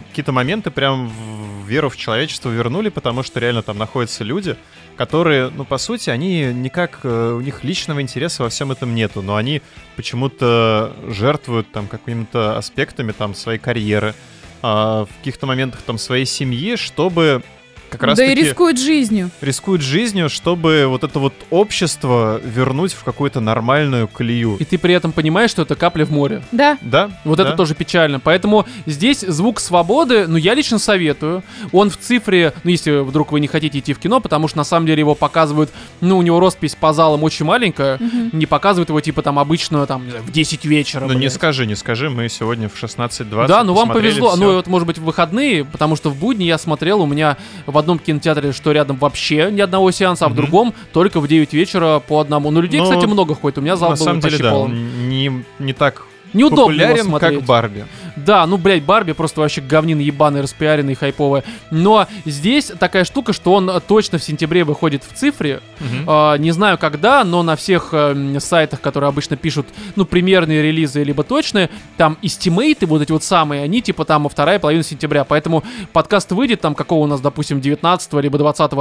какие-то 0.09 0.31
моменты 0.31 0.71
прям 0.71 1.09
в 1.09 1.54
веру 1.65 1.89
в 1.89 1.97
человечество 1.97 2.49
вернули, 2.49 2.89
потому 2.89 3.23
что 3.23 3.39
реально 3.39 3.61
там 3.61 3.77
находятся 3.77 4.23
люди, 4.23 4.55
которые, 4.95 5.49
ну, 5.49 5.65
по 5.65 5.77
сути, 5.77 6.09
они 6.09 6.53
никак, 6.53 6.99
э, 7.03 7.33
у 7.37 7.41
них 7.41 7.63
личного 7.63 8.01
интереса 8.01 8.43
во 8.43 8.49
всем 8.49 8.71
этом 8.71 8.95
нету, 8.95 9.21
но 9.21 9.35
они 9.35 9.61
почему-то 9.95 10.95
жертвуют 11.07 11.71
там 11.71 11.87
какими-то 11.87 12.57
аспектами 12.57 13.11
там 13.11 13.35
своей 13.35 13.59
карьеры, 13.59 14.13
а, 14.61 15.05
в 15.05 15.17
каких-то 15.17 15.45
моментах 15.45 15.81
там 15.81 15.97
своей 15.97 16.25
семьи, 16.25 16.75
чтобы 16.75 17.43
как 17.89 18.03
раз 18.03 18.17
да 18.17 18.25
и 18.25 18.35
рискует 18.35 18.79
жизнью. 18.79 19.29
рискуют 19.41 19.81
жизнью, 19.81 20.29
чтобы 20.29 20.85
вот 20.87 21.03
это 21.03 21.19
вот 21.19 21.33
общество 21.49 22.39
вернуть 22.43 22.93
в 22.93 23.03
какую-то 23.03 23.39
нормальную 23.39 24.07
колею. 24.07 24.57
И 24.59 24.65
ты 24.65 24.77
при 24.77 24.93
этом 24.93 25.11
понимаешь, 25.11 25.49
что 25.51 25.63
это 25.63 25.75
капля 25.75 26.05
в 26.05 26.11
море. 26.11 26.41
Да. 26.51 26.77
Да? 26.81 27.09
Вот 27.23 27.37
да. 27.37 27.43
это 27.47 27.53
тоже 27.57 27.75
печально. 27.75 28.19
Поэтому 28.19 28.65
здесь 28.85 29.19
звук 29.21 29.59
свободы, 29.59 30.27
ну, 30.27 30.37
я 30.37 30.53
лично 30.53 30.79
советую. 30.79 31.43
Он 31.71 31.89
в 31.89 31.97
цифре, 31.97 32.53
ну, 32.63 32.71
если 32.71 32.99
вдруг 32.99 33.31
вы 33.31 33.39
не 33.39 33.47
хотите 33.47 33.79
идти 33.79 33.93
в 33.93 33.99
кино, 33.99 34.19
потому 34.19 34.47
что 34.47 34.57
на 34.57 34.63
самом 34.63 34.85
деле 34.87 34.99
его 34.99 35.15
показывают, 35.15 35.71
ну, 36.01 36.17
у 36.17 36.21
него 36.21 36.39
роспись 36.39 36.75
по 36.75 36.93
залам 36.93 37.23
очень 37.23 37.45
маленькая, 37.45 37.97
Мгм. 37.99 38.29
не 38.33 38.45
показывают 38.45 38.89
его 38.89 39.01
типа 39.01 39.21
там 39.21 39.39
обычно 39.39 39.85
там 39.85 40.05
не 40.05 40.11
в 40.19 40.31
10 40.31 40.65
вечера. 40.65 41.05
Ну 41.05 41.13
не 41.13 41.19
блядь. 41.19 41.33
скажи, 41.33 41.65
не 41.65 41.75
скажи, 41.75 42.09
мы 42.09 42.29
сегодня 42.29 42.69
в 42.69 42.75
16.20 42.75 43.47
Да, 43.47 43.63
ну 43.63 43.73
вам 43.73 43.89
повезло. 43.89 44.31
всё. 44.31 44.39
Ну, 44.39 44.53
вот, 44.55 44.67
может 44.67 44.87
быть, 44.87 44.97
в 44.97 45.03
выходные, 45.03 45.65
потому 45.65 45.95
что 45.95 46.09
в 46.09 46.15
будни 46.15 46.43
я 46.43 46.57
смотрел, 46.57 47.01
у 47.01 47.05
меня 47.05 47.37
в 47.65 47.74
одном 47.77 47.99
кинотеатре, 47.99 48.51
что 48.51 48.71
рядом 48.71 48.97
вообще 48.97 49.49
ни 49.51 49.61
одного 49.61 49.91
сеанса, 49.91 50.25
а 50.25 50.29
в 50.29 50.35
другом 50.35 50.73
только 50.93 51.19
в 51.19 51.27
9 51.27 51.53
вечера 51.53 51.99
по 51.99 52.19
одному. 52.19 52.51
Ну, 52.51 52.61
людей, 52.61 52.79
Ну, 52.79 52.85
кстати, 52.85 53.05
много 53.05 53.35
ходит. 53.35 53.57
У 53.57 53.61
меня 53.61 53.75
зал 53.75 53.91
На 53.91 53.95
был 53.95 54.03
самом 54.05 54.19
деле, 54.21 54.37
да, 54.37 54.51
полон. 54.51 54.71
он 54.71 55.09
не, 55.09 55.43
не 55.59 55.73
так 55.73 56.05
Неудобно 56.35 56.73
его 56.73 56.81
популярен, 56.81 57.05
смотреть. 57.05 57.39
как 57.39 57.47
Барби. 57.47 57.85
Да, 58.15 58.45
ну, 58.45 58.57
блядь, 58.57 58.83
Барби 58.83 59.13
просто 59.13 59.41
вообще 59.41 59.61
говнина 59.61 60.01
ебаный, 60.01 60.41
распиаренный, 60.41 60.95
хайповая. 60.95 61.43
Но 61.71 62.07
здесь 62.25 62.71
такая 62.79 63.03
штука, 63.03 63.33
что 63.33 63.53
он 63.53 63.69
э, 63.69 63.79
точно 63.79 64.17
в 64.17 64.23
сентябре 64.23 64.63
выходит 64.63 65.03
в 65.03 65.13
цифре. 65.13 65.61
Мгм. 65.79 66.05
А, 66.07 66.37
не 66.37 66.51
знаю 66.51 66.77
когда, 66.77 67.23
но 67.23 67.43
на 67.43 67.55
всех 67.55 67.89
э, 67.91 68.39
сайтах, 68.39 68.81
которые 68.81 69.09
обычно 69.09 69.37
пишут, 69.37 69.67
ну, 69.95 70.05
примерные 70.05 70.61
релизы, 70.61 71.03
либо 71.03 71.23
точные, 71.23 71.69
там 71.97 72.17
истимейты, 72.21 72.85
вот 72.85 73.01
эти 73.01 73.11
вот 73.11 73.23
самые, 73.23 73.63
они 73.63 73.81
типа 73.81 74.05
там 74.05 74.27
вторая 74.29 74.59
половина 74.59 74.83
сентября. 74.83 75.23
Поэтому 75.23 75.63
подкаст 75.93 76.31
выйдет 76.31 76.61
там 76.61 76.75
какого 76.75 77.03
у 77.03 77.07
нас, 77.07 77.21
допустим, 77.21 77.61
19 77.61 78.13
либо 78.13 78.37
20 78.37 78.71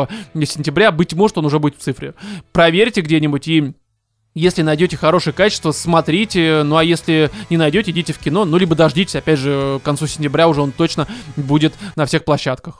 сентября. 0.45 0.93
Быть 0.93 1.15
может, 1.15 1.39
он 1.39 1.47
уже 1.47 1.59
будет 1.59 1.77
в 1.77 1.81
цифре. 1.81 2.15
Проверьте 2.53 3.01
где-нибудь 3.01 3.49
и 3.49 3.75
если 4.35 4.63
найдете 4.63 4.97
хорошее 4.97 5.35
качество, 5.35 5.73
смотрите. 5.73 6.63
Ну 6.65 6.77
а 6.77 6.85
если 6.85 7.31
не 7.51 7.57
найдете, 7.57 7.93
идите 7.93 8.13
в 8.13 8.19
кино. 8.19 8.45
Ну 8.45 8.57
либо 8.57 8.75
дождитесь, 8.75 9.17
опять 9.17 9.39
же, 9.39 9.79
к 9.81 9.85
концу 9.85 10.07
сентября 10.07 10.49
уже 10.49 10.61
он 10.61 10.73
точно 10.73 11.07
будет 11.37 11.75
на 11.97 12.05
всех 12.07 12.25
площадках. 12.25 12.77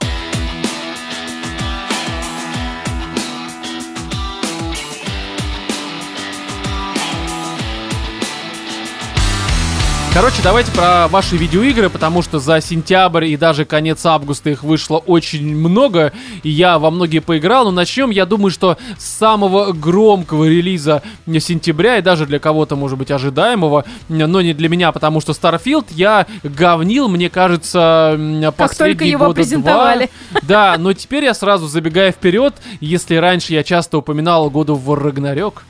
Короче, 10.15 10.37
давайте 10.41 10.71
про 10.71 11.09
ваши 11.09 11.35
видеоигры, 11.35 11.89
потому 11.89 12.21
что 12.21 12.39
за 12.39 12.61
сентябрь 12.61 13.25
и 13.25 13.35
даже 13.35 13.65
конец 13.65 14.05
августа 14.05 14.49
их 14.49 14.63
вышло 14.63 14.99
очень 14.99 15.53
много, 15.53 16.13
и 16.41 16.49
я 16.49 16.79
во 16.79 16.89
многие 16.89 17.19
поиграл. 17.19 17.65
Но 17.65 17.71
начнем, 17.71 18.11
я 18.11 18.25
думаю, 18.25 18.49
что 18.49 18.77
с 18.97 19.03
самого 19.03 19.73
громкого 19.73 20.45
релиза 20.45 21.01
сентября, 21.27 21.97
и 21.97 22.01
даже 22.01 22.25
для 22.25 22.39
кого-то, 22.39 22.77
может 22.77 22.97
быть, 22.97 23.11
ожидаемого, 23.11 23.83
но 24.07 24.39
не 24.39 24.53
для 24.53 24.69
меня, 24.69 24.93
потому 24.93 25.19
что 25.19 25.33
Starfield 25.33 25.87
я 25.89 26.27
говнил, 26.43 27.09
мне 27.09 27.29
кажется, 27.29 28.13
м, 28.17 28.41
Как 28.41 28.55
последние 28.55 28.93
только 28.93 29.03
его 29.03 29.25
года 29.25 29.35
презентовали. 29.35 30.09
два. 30.31 30.41
Да, 30.43 30.75
но 30.79 30.93
теперь 30.93 31.25
я 31.25 31.33
сразу 31.33 31.67
забегая 31.67 32.13
вперед, 32.13 32.55
если 32.79 33.15
раньше 33.15 33.51
я 33.51 33.65
часто 33.65 33.97
упоминал 33.97 34.49
году 34.49 34.75
в 34.75 34.93
Рагнарёк, 34.93 35.63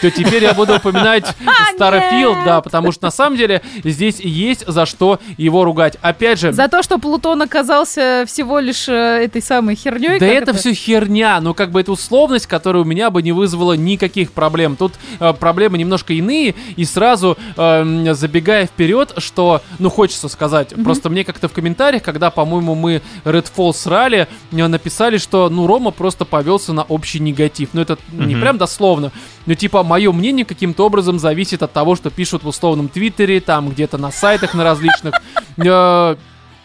то 0.00 0.10
теперь 0.10 0.42
я 0.44 0.54
буду 0.54 0.76
упоминать 0.76 1.24
Starfield, 1.78 2.36
нет! 2.36 2.44
да, 2.44 2.60
потому 2.60 2.92
что 2.92 3.06
на 3.06 3.10
самом 3.10 3.36
деле 3.36 3.62
здесь 3.84 4.20
есть 4.20 4.66
за 4.66 4.86
что 4.86 5.20
его 5.36 5.64
ругать. 5.64 5.96
Опять 6.02 6.38
же, 6.38 6.52
За 6.52 6.68
то, 6.68 6.82
что 6.82 6.98
Плутон 6.98 7.42
оказался 7.42 8.24
всего 8.26 8.58
лишь 8.58 8.88
э, 8.88 9.24
этой 9.24 9.42
самой 9.42 9.74
херней. 9.76 10.18
да 10.18 10.26
это, 10.26 10.52
все 10.54 10.72
херня, 10.74 11.40
но 11.40 11.54
как 11.54 11.70
бы 11.70 11.80
это 11.80 11.92
условность, 11.92 12.46
которая 12.46 12.82
у 12.82 12.86
меня 12.86 13.10
бы 13.10 13.22
не 13.22 13.32
вызвала 13.32 13.74
никаких 13.74 14.32
проблем. 14.32 14.76
Тут 14.76 14.94
э, 15.20 15.32
проблемы 15.32 15.78
немножко 15.78 16.12
иные, 16.12 16.54
и 16.76 16.84
сразу 16.84 17.36
эм, 17.56 18.14
забегая 18.14 18.66
вперед, 18.66 19.14
что, 19.18 19.62
ну, 19.78 19.90
хочется 19.90 20.28
сказать, 20.28 20.74
просто 20.84 21.10
мне 21.10 21.24
как-то 21.24 21.48
в 21.48 21.52
комментариях, 21.52 22.02
когда, 22.02 22.30
по-моему, 22.30 22.74
мы 22.74 23.02
Redfall 23.24 23.72
срали, 23.72 24.28
э, 24.52 24.66
написали, 24.66 25.18
что, 25.18 25.48
ну, 25.48 25.66
Рома 25.66 25.90
просто 25.90 26.24
повелся 26.24 26.72
на 26.72 26.82
общий 26.82 27.20
негатив. 27.20 27.70
Ну, 27.72 27.80
это 27.80 27.98
не 28.12 28.36
прям 28.36 28.58
дословно, 28.58 29.12
но 29.46 29.54
типа 29.54 29.82
мое 29.82 30.12
мнение 30.12 30.44
каким-то 30.44 30.86
образом 30.86 31.18
зависит 31.18 31.62
от 31.62 31.72
того, 31.72 31.96
что 31.96 32.10
пишут 32.10 32.44
в 32.44 32.48
условном 32.48 32.88
твиттере, 32.88 33.40
там 33.40 33.70
где-то 33.70 33.98
на 33.98 34.10
сайтах 34.10 34.54
на 34.54 34.64
различных. 34.64 35.14
Э, 35.58 36.16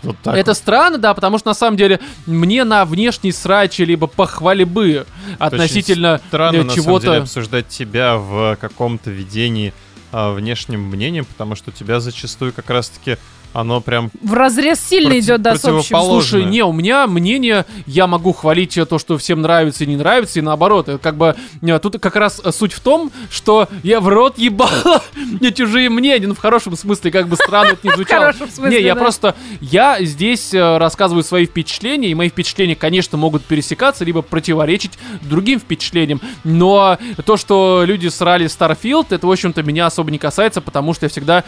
Вот 0.04 0.16
так 0.24 0.36
это 0.36 0.52
вот. 0.52 0.58
странно, 0.58 0.98
да, 0.98 1.14
потому 1.14 1.40
что 1.40 1.50
на 1.50 1.54
самом 1.54 1.76
деле 1.76 2.00
мне 2.26 2.64
на 2.64 2.86
внешней 2.86 3.32
сраче 3.32 3.84
либо 3.84 4.08
похвалебы 4.08 5.06
относительно 5.40 6.22
странно, 6.30 6.58
э, 6.58 6.64
на 6.64 6.70
самом 6.70 6.76
деле, 6.76 6.84
чего-то. 6.84 7.18
обсуждать 7.18 7.68
тебя 7.68 8.18
в 8.18 8.56
каком-то 8.62 9.10
видении 9.10 9.74
а, 10.12 10.32
внешним 10.32 10.82
мнением, 10.82 11.26
потому 11.26 11.56
что 11.56 11.72
тебя 11.72 12.00
зачастую 12.00 12.54
как 12.54 12.70
раз-таки 12.70 13.18
оно 13.54 13.82
прям... 13.82 14.12
В 14.22 14.34
разрез 14.34 14.80
сильно 14.80 15.10
Против- 15.10 15.24
идет, 15.24 15.42
да, 15.42 15.56
с 15.56 15.66
общим. 15.66 15.76
противоположное. 15.78 16.22
Слушай, 16.22 16.46
не, 16.46 16.64
у 16.64 16.72
меня 16.72 17.08
мнение, 17.08 17.66
я 17.86 18.06
могу 18.08 18.34
хвалить 18.34 18.78
то, 18.88 19.00
что 19.00 19.18
всем 19.18 19.42
нравится 19.42 19.84
и 19.84 19.88
не 19.88 19.96
нравится, 19.96 20.40
и 20.40 20.42
наоборот. 20.42 20.90
Это 20.90 20.98
как 21.00 21.16
бы 21.18 21.36
э, 21.62 21.80
тут 21.80 22.00
как 22.00 22.16
раз 22.16 22.40
э, 22.44 22.52
суть 22.52 22.74
в 22.74 22.80
том, 22.82 23.12
что 23.32 23.68
я 23.84 24.00
в 24.00 24.08
рот 24.08 24.38
ебал 24.38 24.70
не 25.42 25.52
чужие 25.54 25.90
мнения, 25.90 26.28
ну 26.28 26.36
в 26.36 26.40
хорошем 26.40 26.76
смысле, 26.78 27.10
как 27.12 27.28
бы 27.28 27.36
странно 27.36 27.70
это 27.72 27.88
не 27.88 27.90
В 27.94 27.96
звучало. 27.96 28.26
хорошем 28.26 28.50
смысле, 28.50 28.78
Не, 28.80 28.86
я 28.86 28.96
просто, 28.96 29.36
я 29.60 30.04
здесь 30.04 30.54
э, 30.54 30.78
рассказываю 30.78 31.24
свои 31.24 31.46
впечатления, 31.48 32.10
и 32.10 32.14
мои 32.16 32.30
впечатления, 32.30 32.76
конечно, 32.76 33.18
могут 33.18 33.44
пересекаться, 33.44 34.06
либо 34.06 34.22
противоречить 34.22 34.92
другим 35.22 35.60
впечатлениям, 35.60 36.22
но 36.44 36.98
то, 37.26 37.38
что 37.38 37.84
люди 37.86 38.08
срали 38.08 38.46
Starfield, 38.46 39.08
это, 39.10 39.26
в 39.26 39.32
общем-то, 39.32 39.64
меня 39.64 39.88
особо 39.88 40.12
не 40.12 40.20
касается, 40.20 40.62
потому 40.62 40.94
что 40.94 41.06
я 41.06 41.10
всегда... 41.10 41.44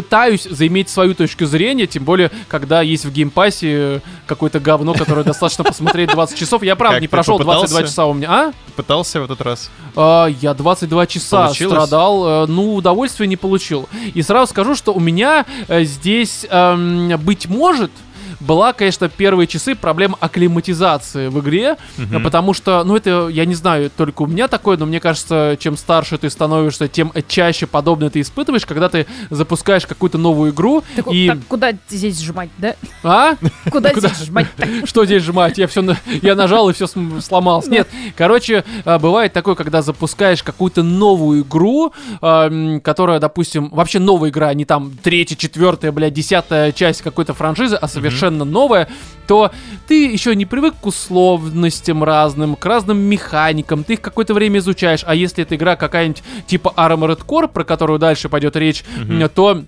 пытаюсь 0.00 0.44
заиметь 0.44 0.88
свою 0.88 1.14
точку 1.14 1.44
зрения, 1.44 1.86
тем 1.86 2.04
более, 2.04 2.30
когда 2.48 2.80
есть 2.80 3.04
в 3.04 3.12
геймпассе 3.12 3.68
э, 3.70 4.00
какое-то 4.26 4.58
говно, 4.58 4.94
которое 4.94 5.24
достаточно 5.24 5.62
посмотреть 5.62 6.10
20 6.10 6.38
часов. 6.38 6.62
Я 6.62 6.74
правда 6.74 6.96
Как 6.96 7.02
не 7.02 7.08
прошел 7.08 7.38
22 7.38 7.62
попытался? 7.62 7.86
часа 7.90 8.06
у 8.06 8.14
меня. 8.14 8.28
А? 8.30 8.52
Пытался 8.76 9.20
в 9.20 9.24
этот 9.24 9.42
раз. 9.42 9.70
А, 9.94 10.26
я 10.40 10.54
22 10.54 11.06
часа 11.06 11.44
Получилось? 11.44 11.74
страдал, 11.74 12.44
э, 12.44 12.46
ну, 12.46 12.76
удовольствия 12.76 13.26
не 13.26 13.36
получил. 13.36 13.90
И 14.14 14.22
сразу 14.22 14.50
скажу, 14.50 14.74
что 14.74 14.94
у 14.94 15.00
меня 15.00 15.44
э, 15.68 15.84
здесь, 15.84 16.46
эм, 16.48 17.18
быть 17.18 17.46
может, 17.46 17.90
была, 18.38 18.72
конечно, 18.72 19.08
первые 19.08 19.46
часы 19.46 19.74
проблема 19.74 20.16
акклиматизации 20.20 21.28
в 21.28 21.40
игре, 21.40 21.76
Мгм. 21.96 22.22
потому 22.22 22.52
что, 22.54 22.82
ну 22.84 22.96
это, 22.96 23.28
я 23.28 23.44
не 23.44 23.54
знаю, 23.54 23.90
только 23.94 24.22
у 24.22 24.26
меня 24.26 24.48
такое, 24.48 24.76
но 24.76 24.86
мне 24.86 25.00
кажется, 25.00 25.56
чем 25.58 25.76
старше 25.76 26.18
ты 26.18 26.30
становишься, 26.30 26.88
тем 26.88 27.12
чаще 27.28 27.66
подобное 27.66 28.10
ты 28.10 28.20
испытываешь, 28.20 28.66
когда 28.66 28.88
ты 28.88 29.06
запускаешь 29.30 29.86
какую-то 29.86 30.18
новую 30.18 30.52
игру, 30.52 30.82
Так, 30.96 31.06
и... 31.12 31.28
так 31.28 31.38
куда 31.48 31.72
здесь 31.88 32.20
жмать, 32.20 32.50
да? 32.58 32.74
А? 33.02 33.34
Куда 33.70 33.92
здесь 33.94 34.24
жмать? 34.24 34.46
Что 34.84 35.04
здесь 35.04 35.22
жмать? 35.22 35.58
Я 35.58 35.66
все, 35.66 35.82
я 36.22 36.34
нажал 36.34 36.68
и 36.68 36.72
все 36.72 36.86
сломался. 37.20 37.70
Нет, 37.70 37.88
короче, 38.16 38.64
а, 38.84 38.98
бывает 38.98 39.32
такое, 39.32 39.54
когда 39.54 39.82
запускаешь 39.82 40.42
какую-то 40.42 40.82
новую 40.82 41.42
игру, 41.42 41.92
а, 42.20 42.78
которая, 42.80 43.18
допустим, 43.20 43.68
вообще 43.70 43.98
новая 43.98 44.30
игра, 44.30 44.52
не 44.54 44.64
там 44.64 44.92
третья, 45.02 45.36
четвертая, 45.36 45.92
блядь, 45.92 46.12
десятая 46.14 46.72
часть 46.72 47.02
какой-то 47.02 47.34
франшизы, 47.34 47.76
а 47.76 47.88
совершенно 47.88 48.29
новая, 48.38 48.88
то 49.26 49.52
ты 49.86 50.06
еще 50.06 50.34
не 50.34 50.44
привык 50.46 50.74
к 50.80 50.86
условностям 50.86 52.02
разным, 52.04 52.56
к 52.56 52.64
разным 52.66 52.98
механикам, 52.98 53.84
ты 53.84 53.92
их 53.94 54.00
какое-то 54.00 54.34
время 54.34 54.58
изучаешь, 54.58 55.02
а 55.06 55.14
если 55.14 55.42
эта 55.44 55.54
игра 55.56 55.76
какая-нибудь 55.76 56.22
типа 56.46 56.72
Armored 56.76 57.24
Core, 57.26 57.48
про 57.48 57.64
которую 57.64 57.98
дальше 57.98 58.28
пойдет 58.28 58.56
речь, 58.56 58.84
Мгм. 58.96 59.28
то 59.28 59.62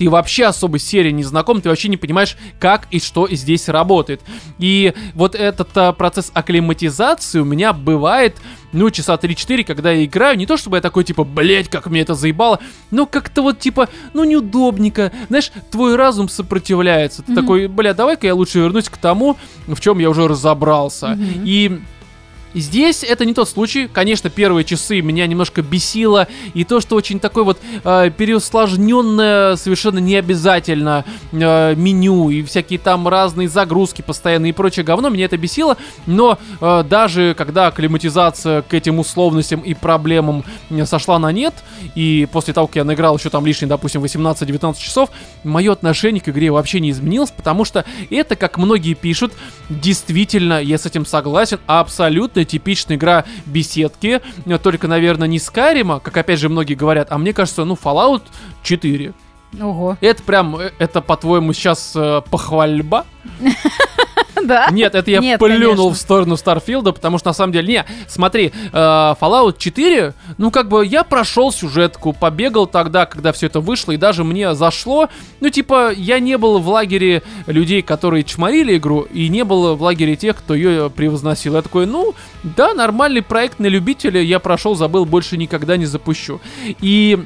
ты 0.00 0.08
вообще 0.08 0.46
особо 0.46 0.78
с 0.78 0.82
серией 0.82 1.12
не 1.12 1.24
знаком, 1.24 1.60
ты 1.60 1.68
вообще 1.68 1.88
не 1.90 1.98
понимаешь, 1.98 2.38
как 2.58 2.88
и 2.90 2.98
что 2.98 3.28
здесь 3.28 3.68
работает. 3.68 4.22
И 4.58 4.94
вот 5.14 5.34
этот 5.34 5.76
а, 5.76 5.92
процесс 5.92 6.30
акклиматизации 6.32 7.38
у 7.40 7.44
меня 7.44 7.74
бывает, 7.74 8.38
ну, 8.72 8.88
часа 8.88 9.16
3-4, 9.16 9.62
когда 9.62 9.90
я 9.92 10.06
играю, 10.06 10.38
не 10.38 10.46
то 10.46 10.56
чтобы 10.56 10.78
я 10.78 10.80
такой, 10.80 11.04
типа, 11.04 11.24
блять, 11.24 11.68
как 11.68 11.86
мне 11.86 12.00
это 12.00 12.14
заебало, 12.14 12.60
но 12.90 13.04
как-то 13.04 13.42
вот, 13.42 13.58
типа, 13.58 13.90
ну, 14.14 14.24
неудобненько, 14.24 15.12
знаешь, 15.28 15.52
твой 15.70 15.96
разум 15.96 16.30
сопротивляется. 16.30 17.20
Ты 17.22 17.32
Мгм. 17.32 17.40
такой, 17.42 17.66
бля, 17.68 17.92
давай-ка 17.92 18.26
я 18.26 18.34
лучше 18.34 18.60
вернусь 18.60 18.88
к 18.88 18.96
тому, 18.96 19.36
в 19.66 19.80
чем 19.80 19.98
я 19.98 20.08
уже 20.08 20.26
разобрался. 20.26 21.08
Мгм. 21.08 21.42
И 21.44 21.80
Здесь 22.54 23.04
это 23.04 23.24
не 23.24 23.34
тот 23.34 23.48
случай. 23.48 23.88
Конечно, 23.88 24.28
первые 24.28 24.64
часы 24.64 25.00
меня 25.00 25.26
немножко 25.26 25.62
бесило. 25.62 26.26
И 26.54 26.64
то, 26.64 26.80
что 26.80 26.96
очень 26.96 27.20
такой 27.20 27.44
вот 27.44 27.58
э, 27.84 28.10
переусложненное, 28.16 29.56
совершенно 29.56 29.98
необязательно 29.98 31.04
э, 31.30 31.74
меню 31.76 32.30
и 32.30 32.42
всякие 32.42 32.78
там 32.78 33.06
разные 33.06 33.48
загрузки 33.48 34.02
постоянные 34.02 34.50
и 34.50 34.52
прочее 34.52 34.84
говно, 34.84 35.10
меня 35.10 35.26
это 35.26 35.36
бесило. 35.36 35.76
Но 36.06 36.38
э, 36.60 36.84
даже 36.88 37.34
когда 37.38 37.68
акклиматизация 37.68 38.62
к 38.62 38.74
этим 38.74 38.98
условностям 38.98 39.60
и 39.60 39.74
проблемам 39.74 40.44
э, 40.70 40.84
сошла 40.86 41.18
на 41.18 41.30
нет, 41.30 41.54
и 41.94 42.26
после 42.32 42.52
того, 42.52 42.66
как 42.66 42.76
я 42.76 42.84
наиграл 42.84 43.16
еще 43.16 43.30
там 43.30 43.46
лишние, 43.46 43.68
допустим, 43.68 44.02
18-19 44.02 44.78
часов, 44.78 45.10
мое 45.44 45.72
отношение 45.72 46.20
к 46.20 46.28
игре 46.28 46.50
вообще 46.50 46.80
не 46.80 46.90
изменилось, 46.90 47.30
потому 47.30 47.64
что 47.64 47.84
это, 48.10 48.34
как 48.34 48.58
многие 48.58 48.94
пишут, 48.94 49.32
действительно, 49.68 50.60
я 50.60 50.78
с 50.78 50.86
этим 50.86 51.06
согласен, 51.06 51.60
абсолютно 51.66 52.39
типичная 52.44 52.96
игра 52.96 53.24
беседки, 53.46 54.20
э, 54.46 54.58
только, 54.58 54.88
наверное, 54.88 55.28
не 55.28 55.38
Скайрима, 55.38 56.00
как 56.00 56.16
опять 56.16 56.38
же 56.38 56.48
многие 56.48 56.74
говорят, 56.74 57.08
а 57.10 57.18
мне 57.18 57.32
кажется, 57.32 57.64
ну, 57.64 57.74
Fallout 57.74 58.22
4. 58.62 59.12
Ого. 59.60 59.96
Это 60.00 60.22
прям, 60.22 60.56
э, 60.56 60.72
это, 60.78 61.00
по-твоему, 61.00 61.52
сейчас 61.52 61.92
э, 61.96 62.22
похвальба? 62.30 63.06
Да? 64.50 64.68
Нет, 64.70 64.94
это 64.94 65.10
я 65.10 65.18
Нет, 65.20 65.38
плюнул 65.38 65.76
конечно. 65.76 65.90
в 65.90 65.96
сторону 65.96 66.36
Старфилда, 66.36 66.92
потому 66.92 67.18
что 67.18 67.28
на 67.28 67.34
самом 67.34 67.52
деле, 67.52 67.68
не, 67.68 67.84
смотри, 68.08 68.52
э, 68.72 68.76
Fallout 68.76 69.56
4, 69.58 70.14
ну 70.38 70.50
как 70.50 70.68
бы 70.68 70.84
я 70.84 71.04
прошел 71.04 71.52
сюжетку, 71.52 72.12
побегал 72.12 72.66
тогда, 72.66 73.06
когда 73.06 73.32
все 73.32 73.46
это 73.46 73.60
вышло, 73.60 73.92
и 73.92 73.96
даже 73.96 74.24
мне 74.24 74.54
зашло. 74.54 75.08
Ну 75.40 75.50
типа, 75.50 75.92
я 75.92 76.18
не 76.18 76.36
был 76.38 76.58
в 76.58 76.68
лагере 76.68 77.22
людей, 77.46 77.82
которые 77.82 78.24
чморили 78.24 78.76
игру, 78.76 79.02
и 79.02 79.28
не 79.28 79.44
был 79.44 79.76
в 79.76 79.82
лагере 79.82 80.16
тех, 80.16 80.36
кто 80.36 80.54
ее 80.54 80.90
превозносил. 80.90 81.54
Я 81.54 81.62
такой, 81.62 81.86
ну, 81.86 82.14
да, 82.42 82.74
нормальный 82.74 83.22
проект 83.22 83.58
на 83.58 83.66
любителя, 83.66 84.20
я 84.20 84.38
прошел, 84.38 84.74
забыл, 84.74 85.04
больше 85.04 85.36
никогда 85.36 85.76
не 85.76 85.86
запущу. 85.86 86.40
И 86.80 87.18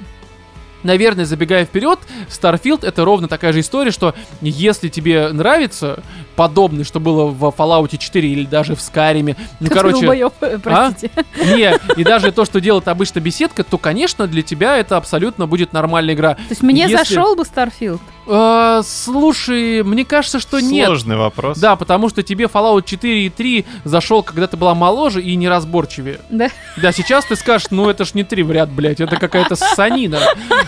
Наверное, 0.84 1.24
забегая 1.24 1.64
вперед, 1.64 1.98
Starfield 2.28 2.86
это 2.86 3.04
ровно 3.04 3.26
такая 3.26 3.52
же 3.52 3.60
история, 3.60 3.90
что 3.90 4.14
если 4.40 4.88
тебе 4.88 5.30
нравится 5.32 6.02
подобное, 6.36 6.84
что 6.84 7.00
было 7.00 7.24
в 7.24 7.42
Fallout 7.56 7.96
4 7.96 8.28
или 8.28 8.44
даже 8.44 8.76
в 8.76 8.78
Skyrim, 8.78 9.36
ну, 9.60 9.66
Ты 9.66 9.74
короче, 9.74 10.00
долбоёб, 10.00 10.34
э, 10.42 10.58
простите. 10.62 11.10
не, 11.44 11.74
и 11.96 12.04
даже 12.04 12.32
то, 12.32 12.44
что 12.44 12.60
делает 12.60 12.86
обычно 12.88 13.20
беседка, 13.20 13.64
то, 13.64 13.78
конечно, 13.78 14.26
для 14.26 14.42
тебя 14.42 14.76
это 14.76 14.96
абсолютно 14.96 15.46
будет 15.46 15.72
нормальная 15.72 16.14
игра. 16.14 16.34
То 16.34 16.42
есть 16.50 16.62
мне 16.62 16.82
Если- 16.82 16.96
зашел 16.96 17.34
бы 17.34 17.42
Starfield? 17.44 18.00
Э, 18.26 18.82
слушай, 18.84 19.82
мне 19.82 20.04
кажется, 20.04 20.40
что 20.40 20.60
нет. 20.60 20.86
Сложный 20.86 21.16
вопрос. 21.16 21.58
Да, 21.58 21.76
потому 21.76 22.08
что 22.08 22.22
тебе 22.22 22.46
Fallout 22.46 22.84
4 22.84 23.26
и 23.26 23.30
3 23.30 23.64
зашел, 23.84 24.22
когда 24.22 24.46
ты 24.46 24.56
была 24.56 24.74
моложе 24.74 25.22
и 25.22 25.34
неразборчивее. 25.36 26.20
Да. 26.30 26.48
Да, 26.76 26.92
сейчас 26.92 27.24
ты 27.24 27.36
скажешь, 27.36 27.68
ну 27.70 27.88
это 27.88 28.04
ж 28.04 28.14
не 28.14 28.24
три 28.24 28.42
в 28.42 28.50
ряд, 28.50 28.70
блядь, 28.70 29.00
это 29.00 29.16
какая-то 29.16 29.56
санина. 29.56 30.18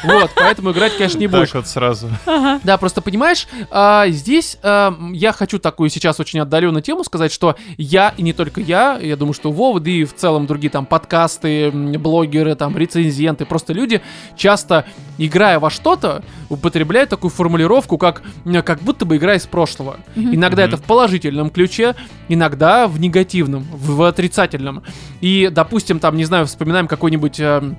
Вот, 0.05 0.31
поэтому 0.37 0.73
играть, 0.73 0.97
конечно, 0.97 1.19
не 1.19 1.27
будешь. 1.27 1.49
Так 1.49 1.63
вот 1.63 1.67
сразу. 1.69 2.09
Да, 2.63 2.77
просто 2.79 3.01
понимаешь, 3.01 3.47
а, 3.71 4.09
здесь 4.09 4.59
а, 4.63 4.95
я 5.13 5.33
хочу 5.33 5.59
такую 5.59 5.91
сейчас 5.91 6.21
очень 6.21 6.41
отдаленную 6.41 6.83
тему 6.83 7.05
сказать, 7.05 7.33
что 7.33 7.57
я, 7.77 8.15
и 8.17 8.23
не 8.23 8.33
только 8.33 8.61
я, 8.61 8.99
я 9.01 9.17
думаю, 9.17 9.35
что 9.35 9.51
Вова, 9.51 9.81
да 9.81 9.91
и 9.91 10.05
в 10.05 10.15
целом 10.15 10.47
другие 10.47 10.71
там 10.71 10.87
подкасты, 10.87 11.71
блогеры, 11.71 12.55
там 12.55 12.77
рецензенты, 12.77 13.47
просто 13.47 13.73
люди 13.73 14.03
часто, 14.37 14.85
играя 15.19 15.59
во 15.59 15.71
что-то, 15.71 16.23
употребляют 16.49 17.11
такую 17.11 17.31
формулировку, 17.47 17.97
как, 17.97 18.23
как 18.65 18.81
будто 18.81 19.05
бы 19.05 19.17
игра 19.17 19.37
из 19.37 19.47
прошлого. 19.47 19.99
Иногда 20.17 20.65
это 20.65 20.77
в 20.77 20.83
положительном 20.83 21.51
ключе, 21.51 21.95
иногда 22.29 22.89
в 22.89 22.99
негативном, 22.99 23.63
в, 23.73 23.97
в 23.97 24.03
отрицательном. 24.03 24.83
И, 25.21 25.49
допустим, 25.53 26.01
там, 26.01 26.17
не 26.17 26.25
знаю, 26.25 26.47
вспоминаем 26.47 26.89
какой-нибудь... 26.89 27.39
эм, 27.41 27.77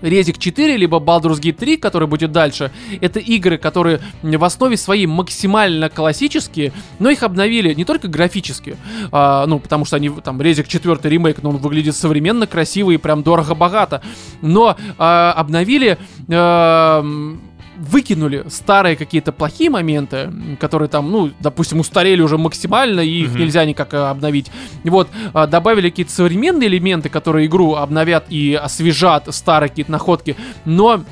Резик 0.00 0.38
4, 0.38 0.76
либо 0.76 0.98
Baldur's 0.98 1.40
Gate 1.40 1.54
3, 1.54 1.76
который 1.78 2.06
будет 2.06 2.30
дальше, 2.30 2.70
это 3.00 3.18
игры, 3.18 3.58
которые 3.58 3.98
в 4.22 4.44
основе 4.44 4.76
своей 4.76 5.06
максимально 5.06 5.88
классические, 5.88 6.72
но 7.00 7.10
их 7.10 7.24
обновили 7.24 7.74
не 7.74 7.84
только 7.84 8.06
графически, 8.06 8.76
а, 9.10 9.44
ну, 9.46 9.58
потому 9.58 9.84
что 9.84 9.96
они, 9.96 10.08
там, 10.22 10.40
Резик 10.40 10.68
4 10.68 11.00
ремейк, 11.02 11.42
но 11.42 11.50
он 11.50 11.56
выглядит 11.56 11.96
современно, 11.96 12.46
красиво 12.46 12.92
и 12.92 12.96
прям 12.96 13.24
дорого-богато, 13.24 14.00
но 14.40 14.76
а, 14.98 15.32
обновили 15.32 15.98
эм, 16.28 17.40
выкинули 17.78 18.44
старые 18.48 18.96
какие-то 18.96 19.32
плохие 19.32 19.70
моменты, 19.70 20.32
которые 20.60 20.88
там, 20.88 21.10
ну, 21.10 21.30
допустим, 21.40 21.80
устарели 21.80 22.20
уже 22.20 22.38
максимально, 22.38 23.00
и 23.00 23.22
их 23.22 23.30
Мгм. 23.30 23.40
нельзя 23.40 23.64
никак 23.64 23.94
э, 23.94 23.96
обновить. 23.96 24.50
Вот, 24.84 25.08
а, 25.32 25.46
добавили 25.46 25.90
какие-то 25.90 26.12
современные 26.12 26.68
элементы, 26.68 27.08
которые 27.08 27.46
игру 27.46 27.74
обновят 27.74 28.26
и 28.28 28.54
освежат 28.54 29.32
старые 29.34 29.68
какие-то 29.70 29.92
находки, 29.92 30.36
но 30.64 31.02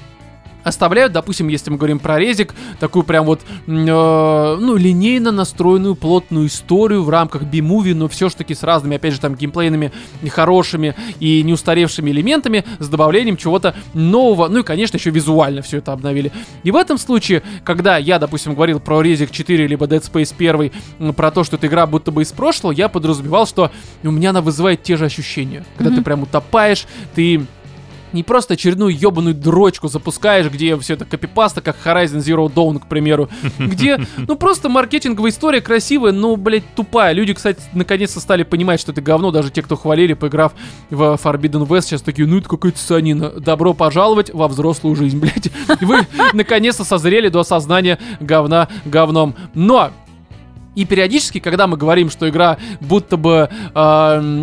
оставляют, 0.66 1.12
допустим, 1.12 1.48
если 1.48 1.70
мы 1.70 1.76
говорим 1.76 2.00
про 2.00 2.18
резик, 2.18 2.54
такую 2.80 3.04
прям 3.04 3.24
вот, 3.24 3.40
э, 3.40 3.70
ну, 3.70 4.76
линейно 4.76 5.30
настроенную 5.30 5.94
плотную 5.94 6.48
историю 6.48 7.04
в 7.04 7.08
рамках 7.10 7.44
би-муви, 7.44 7.94
но 7.94 8.08
все 8.08 8.28
ж 8.28 8.34
таки 8.34 8.54
с 8.54 8.62
разными, 8.64 8.96
опять 8.96 9.14
же, 9.14 9.20
там, 9.20 9.36
геймплейными 9.36 9.92
хорошими 10.28 10.94
и 11.20 11.42
неустаревшими 11.44 12.10
элементами, 12.10 12.64
с 12.80 12.88
добавлением 12.88 13.36
чего-то 13.36 13.74
нового, 13.94 14.48
ну 14.48 14.60
и, 14.60 14.62
конечно, 14.64 14.96
еще 14.96 15.10
визуально 15.10 15.62
все 15.62 15.78
это 15.78 15.92
обновили. 15.92 16.32
И 16.64 16.70
в 16.72 16.76
этом 16.76 16.98
случае, 16.98 17.42
когда 17.64 17.96
я, 17.96 18.18
допустим, 18.18 18.54
говорил 18.54 18.80
про 18.80 19.00
резик 19.02 19.30
4, 19.30 19.66
либо 19.68 19.86
Dead 19.86 20.02
Space 20.02 20.34
1, 20.36 20.72
м, 20.98 21.14
про 21.14 21.30
то, 21.30 21.44
что 21.44 21.56
эта 21.56 21.68
игра 21.68 21.86
будто 21.86 22.10
бы 22.10 22.22
из 22.22 22.32
прошлого, 22.32 22.72
я 22.72 22.88
подразумевал, 22.88 23.46
что 23.46 23.70
у 24.02 24.10
меня 24.10 24.30
она 24.30 24.40
вызывает 24.40 24.82
те 24.82 24.96
же 24.96 25.04
ощущения, 25.04 25.64
когда 25.76 25.90
ты 25.90 25.96
Мгм. 25.98 26.04
прям 26.04 26.22
утопаешь, 26.24 26.86
ты 27.14 27.46
не 28.16 28.24
просто 28.24 28.54
очередную 28.54 28.96
ебаную 28.96 29.34
дрочку 29.34 29.88
запускаешь, 29.88 30.50
где 30.50 30.76
все 30.78 30.94
это 30.94 31.04
копипаста, 31.04 31.60
как 31.60 31.76
Horizon 31.84 32.18
Zero 32.18 32.52
Dawn, 32.52 32.80
к 32.80 32.86
примеру, 32.86 33.28
где, 33.58 34.00
ну, 34.16 34.36
просто 34.36 34.68
маркетинговая 34.68 35.30
история 35.30 35.60
красивая, 35.60 36.12
но, 36.12 36.36
блядь, 36.36 36.64
тупая. 36.74 37.12
Люди, 37.12 37.34
кстати, 37.34 37.60
наконец-то 37.72 38.20
стали 38.20 38.42
понимать, 38.42 38.80
что 38.80 38.92
это 38.92 39.00
говно, 39.00 39.30
даже 39.30 39.50
те, 39.50 39.62
кто 39.62 39.76
хвалили, 39.76 40.14
поиграв 40.14 40.52
в 40.90 41.18
Forbidden 41.22 41.66
West, 41.66 41.82
сейчас 41.82 42.02
такие, 42.02 42.26
ну, 42.26 42.38
это 42.38 42.48
какая-то 42.48 42.78
санина. 42.78 43.30
Добро 43.30 43.74
пожаловать 43.74 44.32
во 44.32 44.48
взрослую 44.48 44.96
жизнь, 44.96 45.18
блядь. 45.18 45.46
И 45.80 45.84
Вы, 45.84 46.06
наконец-то, 46.32 46.84
созрели 46.84 47.28
до 47.28 47.40
осознания 47.40 47.98
говна 48.20 48.68
говном. 48.84 49.34
Но, 49.54 49.90
и 50.76 50.84
периодически, 50.84 51.40
когда 51.40 51.66
мы 51.66 51.76
говорим, 51.76 52.10
что 52.10 52.28
игра 52.28 52.58
будто 52.80 53.16
бы 53.16 53.48
э, 53.74 53.78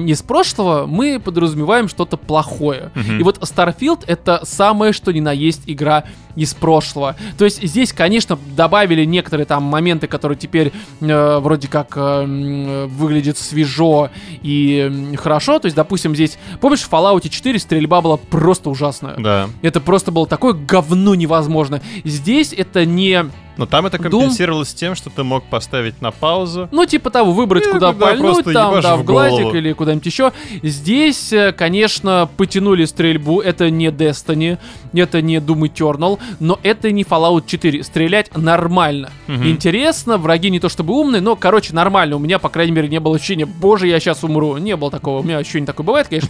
из 0.07 0.21
прошлого, 0.21 0.85
мы 0.87 1.19
подразумеваем 1.19 1.87
что-то 1.87 2.17
плохое. 2.17 2.91
Мгм. 2.95 3.19
И 3.19 3.23
вот 3.23 3.37
Starfield 3.37 4.03
это 4.07 4.41
самое, 4.43 4.91
что 4.91 5.13
ни 5.13 5.19
на 5.21 5.31
есть 5.31 5.61
игра 5.67 6.03
из 6.35 6.55
прошлого. 6.55 7.15
То 7.37 7.45
есть 7.45 7.61
здесь, 7.61 7.93
конечно, 7.93 8.39
добавили 8.55 9.05
некоторые 9.05 9.45
там 9.45 9.63
моменты, 9.63 10.07
которые 10.07 10.37
теперь 10.37 10.71
э, 10.99 11.37
вроде 11.37 11.67
как 11.67 11.93
э, 11.95 11.99
м, 11.99 12.87
выглядят 12.89 13.37
свежо 13.37 14.09
и 14.41 15.13
хорошо. 15.17 15.59
То 15.59 15.67
есть, 15.67 15.75
допустим, 15.75 16.15
здесь, 16.15 16.39
помнишь, 16.59 16.81
в 16.81 16.91
Fallout 16.91 17.29
4 17.29 17.59
стрельба 17.59 18.01
была 18.01 18.17
просто 18.17 18.71
ужасная. 18.71 19.15
Да. 19.17 19.49
Это 19.61 19.79
просто 19.79 20.11
было 20.11 20.25
такое 20.25 20.53
говно 20.53 21.13
невозможно. 21.13 21.81
Здесь 22.03 22.53
это 22.57 22.85
не 22.85 23.25
Но 23.57 23.65
там 23.65 23.85
это 23.85 23.97
Doom- 23.97 24.09
компенсировалось 24.09 24.73
тем, 24.73 24.95
что 24.95 25.09
ты 25.09 25.23
мог 25.23 25.43
поставить 25.45 26.01
на 26.01 26.11
паузу. 26.11 26.69
Ну, 26.71 26.85
типа 26.85 27.09
того, 27.09 27.31
выбрать, 27.31 27.67
Э, 27.67 27.71
куда 27.71 27.93
да, 27.93 28.05
пальнуть, 28.05 28.43
там, 28.45 28.81
да, 28.81 28.95
в 28.97 29.01
в 29.01 29.05
глазик 29.05 29.39
голову. 29.41 29.55
или 29.57 29.73
куда-нибудь 29.73 30.05
еще. 30.05 30.31
Здесь, 30.63 31.31
э, 31.33 31.51
конечно, 31.51 32.29
потянули 32.37 32.85
стрельбу. 32.85 33.41
Это 33.41 33.69
не 33.69 33.87
Destiny, 33.87 34.57
это 34.93 35.21
не 35.21 35.37
Doom 35.37 35.71
Eternal, 35.71 36.19
но 36.39 36.59
это 36.63 36.91
не 36.91 37.03
Fallout 37.03 37.43
4. 37.45 37.83
Стрелять 37.83 38.35
нормально. 38.35 39.09
Мгм. 39.27 39.47
Интересно, 39.49 40.17
враги 40.17 40.49
не 40.49 40.59
то 40.59 40.69
чтобы 40.69 40.93
умные, 40.93 41.21
но, 41.21 41.35
короче, 41.35 41.73
нормально. 41.75 42.15
У 42.15 42.19
меня, 42.19 42.39
по 42.39 42.49
крайней 42.49 42.71
мере, 42.71 42.87
не 42.87 42.99
было 42.99 43.15
ощущения, 43.15 43.45
боже, 43.45 43.87
я 43.87 43.99
сейчас 43.99 44.23
умру. 44.23 44.57
Не 44.57 44.75
было 44.75 44.89
такого. 44.89 45.19
У 45.19 45.23
меня 45.23 45.37
ощущение 45.37 45.67
такое 45.67 45.85
бывает, 45.85 46.07
конечно, 46.07 46.29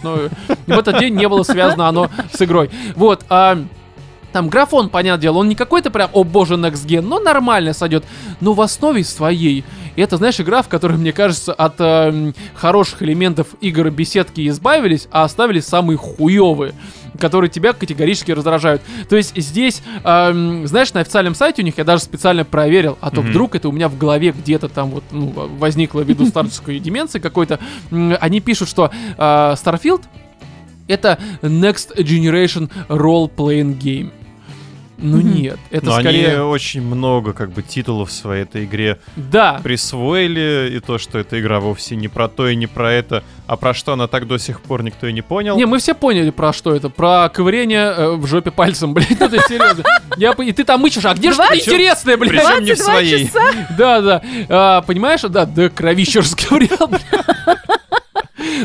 но 0.66 0.74
в 0.74 0.78
этот 0.78 0.98
день 0.98 1.14
не 1.14 1.28
было 1.28 1.42
связано 1.42 1.88
оно 1.88 2.10
с 2.32 2.42
игрой. 2.42 2.70
Вот, 2.96 3.24
а... 3.28 3.58
Там 4.34 4.48
графон, 4.48 4.88
понятное 4.88 5.22
дело, 5.22 5.38
он 5.38 5.48
не 5.48 5.54
какой-то 5.54 5.92
прям, 5.92 6.10
о 6.12 6.24
боже, 6.24 6.54
next 6.54 6.86
gen, 6.88 7.02
но 7.02 7.20
нормально 7.20 7.72
сойдет. 7.72 8.04
Но 8.40 8.52
в 8.52 8.60
основе 8.60 9.04
своей, 9.04 9.62
это, 9.94 10.16
знаешь, 10.16 10.40
игра, 10.40 10.62
в 10.62 10.68
которой, 10.68 10.98
мне 10.98 11.12
кажется, 11.12 11.52
от 11.52 11.74
эм, 11.78 12.34
хороших 12.56 13.04
элементов 13.04 13.46
игр 13.60 13.88
беседки 13.90 14.48
избавились, 14.48 15.06
а 15.12 15.22
оставили 15.22 15.60
самые 15.60 15.98
хуевые 15.98 16.74
которые 17.16 17.48
тебя 17.48 17.72
категорически 17.74 18.32
раздражают. 18.32 18.82
То 19.08 19.14
есть 19.14 19.40
здесь, 19.40 19.82
эм, 20.02 20.66
знаешь, 20.66 20.92
на 20.94 21.00
официальном 21.02 21.36
сайте 21.36 21.62
у 21.62 21.64
них 21.64 21.78
я 21.78 21.84
даже 21.84 22.02
специально 22.02 22.44
проверил, 22.44 22.98
а 23.00 23.12
то 23.12 23.20
Мгм. 23.20 23.30
вдруг 23.30 23.54
это 23.54 23.68
у 23.68 23.72
меня 23.72 23.88
в 23.88 23.96
голове 23.96 24.32
где-то 24.32 24.68
там 24.68 24.90
вот 24.90 25.04
ну, 25.12 25.32
возникло 25.58 26.00
ввиду 26.00 26.26
старческой 26.26 26.80
деменции 26.80 27.20
какой-то. 27.20 27.60
Они 27.92 28.40
пишут, 28.40 28.68
что 28.68 28.90
э, 29.16 29.22
Starfield 29.54 30.02
это 30.88 31.20
Next 31.42 31.96
Generation 31.96 32.68
Role-Playing 32.88 33.78
Game. 33.78 34.10
Ну 35.04 35.20
нет, 35.20 35.58
это 35.70 35.84
Но 35.84 36.00
скорее... 36.00 36.28
они 36.28 36.36
очень 36.38 36.80
много 36.80 37.34
как 37.34 37.50
бы 37.50 37.62
титулов 37.62 38.08
в 38.08 38.12
своей 38.12 38.44
этой 38.44 38.64
игре 38.64 38.98
Да, 39.16 39.60
присвоили, 39.62 40.72
и 40.74 40.80
то, 40.80 40.96
что 40.96 41.18
эта 41.18 41.38
игра 41.38 41.60
вовсе 41.60 41.94
не 41.94 42.08
про 42.08 42.26
то 42.26 42.48
и 42.48 42.56
не 42.56 42.66
про 42.66 42.90
это, 42.90 43.22
а 43.46 43.56
про 43.56 43.74
что 43.74 43.92
она 43.92 44.06
так 44.06 44.26
до 44.26 44.38
сих 44.38 44.62
пор 44.62 44.82
никто 44.82 45.06
и 45.06 45.12
не 45.12 45.20
понял. 45.20 45.58
Не, 45.58 45.66
мы 45.66 45.78
все 45.78 45.94
поняли, 45.94 46.30
про 46.30 46.54
что 46.54 46.74
это. 46.74 46.88
Про 46.88 47.28
ковырение 47.28 47.92
э, 47.92 48.12
в 48.16 48.26
жопе 48.26 48.50
пальцем, 48.50 48.94
блядь. 48.94 49.20
Ну, 49.20 49.28
ты 49.28 49.40
серьезно. 49.40 49.84
Я, 50.16 50.32
и 50.32 50.52
ты 50.52 50.64
там 50.64 50.86
ищешь, 50.86 51.04
а 51.04 51.12
где 51.12 51.32
же 51.32 51.42
интересное, 51.42 52.16
блядь? 52.16 52.30
Причем 52.30 52.64
не 52.64 52.72
в 52.72 52.78
22 52.78 52.84
своей. 52.84 53.30
Да, 53.76 54.00
да. 54.00 54.22
А, 54.48 54.80
понимаешь, 54.82 55.20
да, 55.20 55.44
да, 55.44 55.68
кровище 55.68 56.20
расковырял. 56.20 56.88
блядь. 56.88 57.04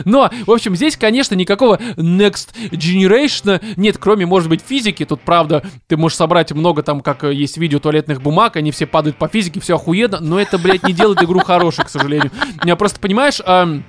Но, 0.06 0.30
в 0.46 0.52
общем, 0.52 0.76
здесь, 0.76 0.98
конечно, 0.98 1.36
никакого 1.36 1.78
Next 1.98 2.50
Generation 2.72 3.62
нет, 3.78 3.98
кроме, 3.98 4.26
может 4.26 4.50
быть, 4.50 4.62
физики. 4.66 5.06
Тут, 5.06 5.22
правда, 5.22 5.64
ты 5.88 5.98
можешь 5.98 6.18
собрать 6.18 6.52
много 6.52 6.84
там, 6.84 7.02
как 7.02 7.24
э, 7.24 7.34
есть 7.34 7.58
видео 7.58 7.80
туалетных 7.80 8.22
бумаг, 8.22 8.56
они 8.56 8.72
все 8.72 8.86
падают 8.86 9.18
по 9.18 9.28
физике, 9.28 9.60
все 9.60 9.76
охуенно, 9.76 10.20
но 10.20 10.40
это, 10.40 10.58
блядь, 10.58 10.84
не 10.84 10.94
делает 10.94 11.22
игру 11.24 11.40
хорошей, 11.40 11.86
к 11.86 11.90
сожалению. 11.90 12.32
Я 12.64 12.76
просто, 12.76 13.00
понимаешь, 13.00 13.40
ам, 13.46 13.84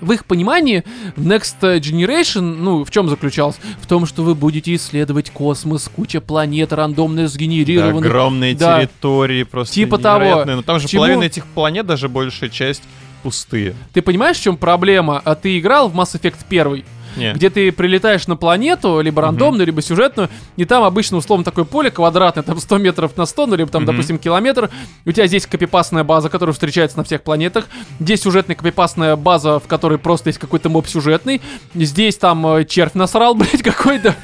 в 0.00 0.12
их 0.12 0.24
понимании 0.24 0.82
Next 1.16 1.60
Generation, 1.60 2.40
ну, 2.40 2.84
в 2.84 2.90
чем 2.90 3.08
заключалось? 3.10 3.56
В 3.82 3.86
том, 3.86 4.06
что 4.06 4.22
вы 4.22 4.34
будете 4.34 4.74
исследовать 4.74 5.30
космос, 5.30 5.90
куча 5.94 6.20
планет 6.22 6.72
рандомно 6.72 7.22
Да, 7.22 7.28
сгенерированных. 7.28 8.06
огромные 8.06 8.54
Да. 8.54 8.78
территории, 8.80 9.42
просто 9.42 9.74
Типа 9.74 9.98
того. 9.98 10.44
Но 10.46 10.62
там 10.62 10.80
же 10.80 10.88
Чему- 10.88 11.00
половина 11.02 11.24
этих 11.24 11.44
планет, 11.46 11.84
даже 11.86 12.08
большая 12.08 12.48
часть, 12.48 12.82
пустые. 13.22 13.74
Ты 13.92 14.02
понимаешь, 14.02 14.38
в 14.38 14.42
чем 14.42 14.56
проблема? 14.56 15.20
А 15.24 15.34
ты 15.34 15.58
играл 15.58 15.88
в 15.88 15.96
Mass 15.98 16.18
Effect 16.18 16.38
1? 16.48 16.84
Не. 17.16 17.32
где 17.32 17.50
ты 17.50 17.72
прилетаешь 17.72 18.26
на 18.26 18.36
планету, 18.36 19.00
либо 19.00 19.22
рандомную, 19.22 19.66
либо 19.66 19.82
сюжетную, 19.82 20.28
и 20.56 20.64
там 20.64 20.84
обычно 20.84 21.16
условно 21.16 21.44
такое 21.44 21.64
поле 21.64 21.90
квадратное, 21.90 22.42
там 22.44 22.58
100 22.58 22.78
метров 22.78 23.16
на 23.16 23.26
100, 23.26 23.46
ну, 23.46 23.56
либо 23.56 23.70
там, 23.70 23.82
Мгм. 23.82 23.92
допустим, 23.92 24.18
километр. 24.18 24.70
У 25.06 25.12
тебя 25.12 25.26
здесь 25.26 25.46
копипастная 25.46 26.04
база, 26.04 26.28
которая 26.28 26.52
встречается 26.52 26.96
на 26.98 27.04
всех 27.04 27.22
планетах. 27.22 27.66
Здесь 27.98 28.22
сюжетная 28.22 28.56
копипастная 28.56 29.16
база, 29.16 29.58
в 29.58 29.66
которой 29.66 29.98
просто 29.98 30.28
есть 30.28 30.38
какой-то 30.38 30.68
моб 30.68 30.86
сюжетный. 30.86 31.40
Здесь 31.74 32.16
там 32.16 32.46
э, 32.46 32.64
червь 32.64 32.94
насрал, 32.94 33.34
блядь, 33.36 33.62
какой-то. 33.62 34.14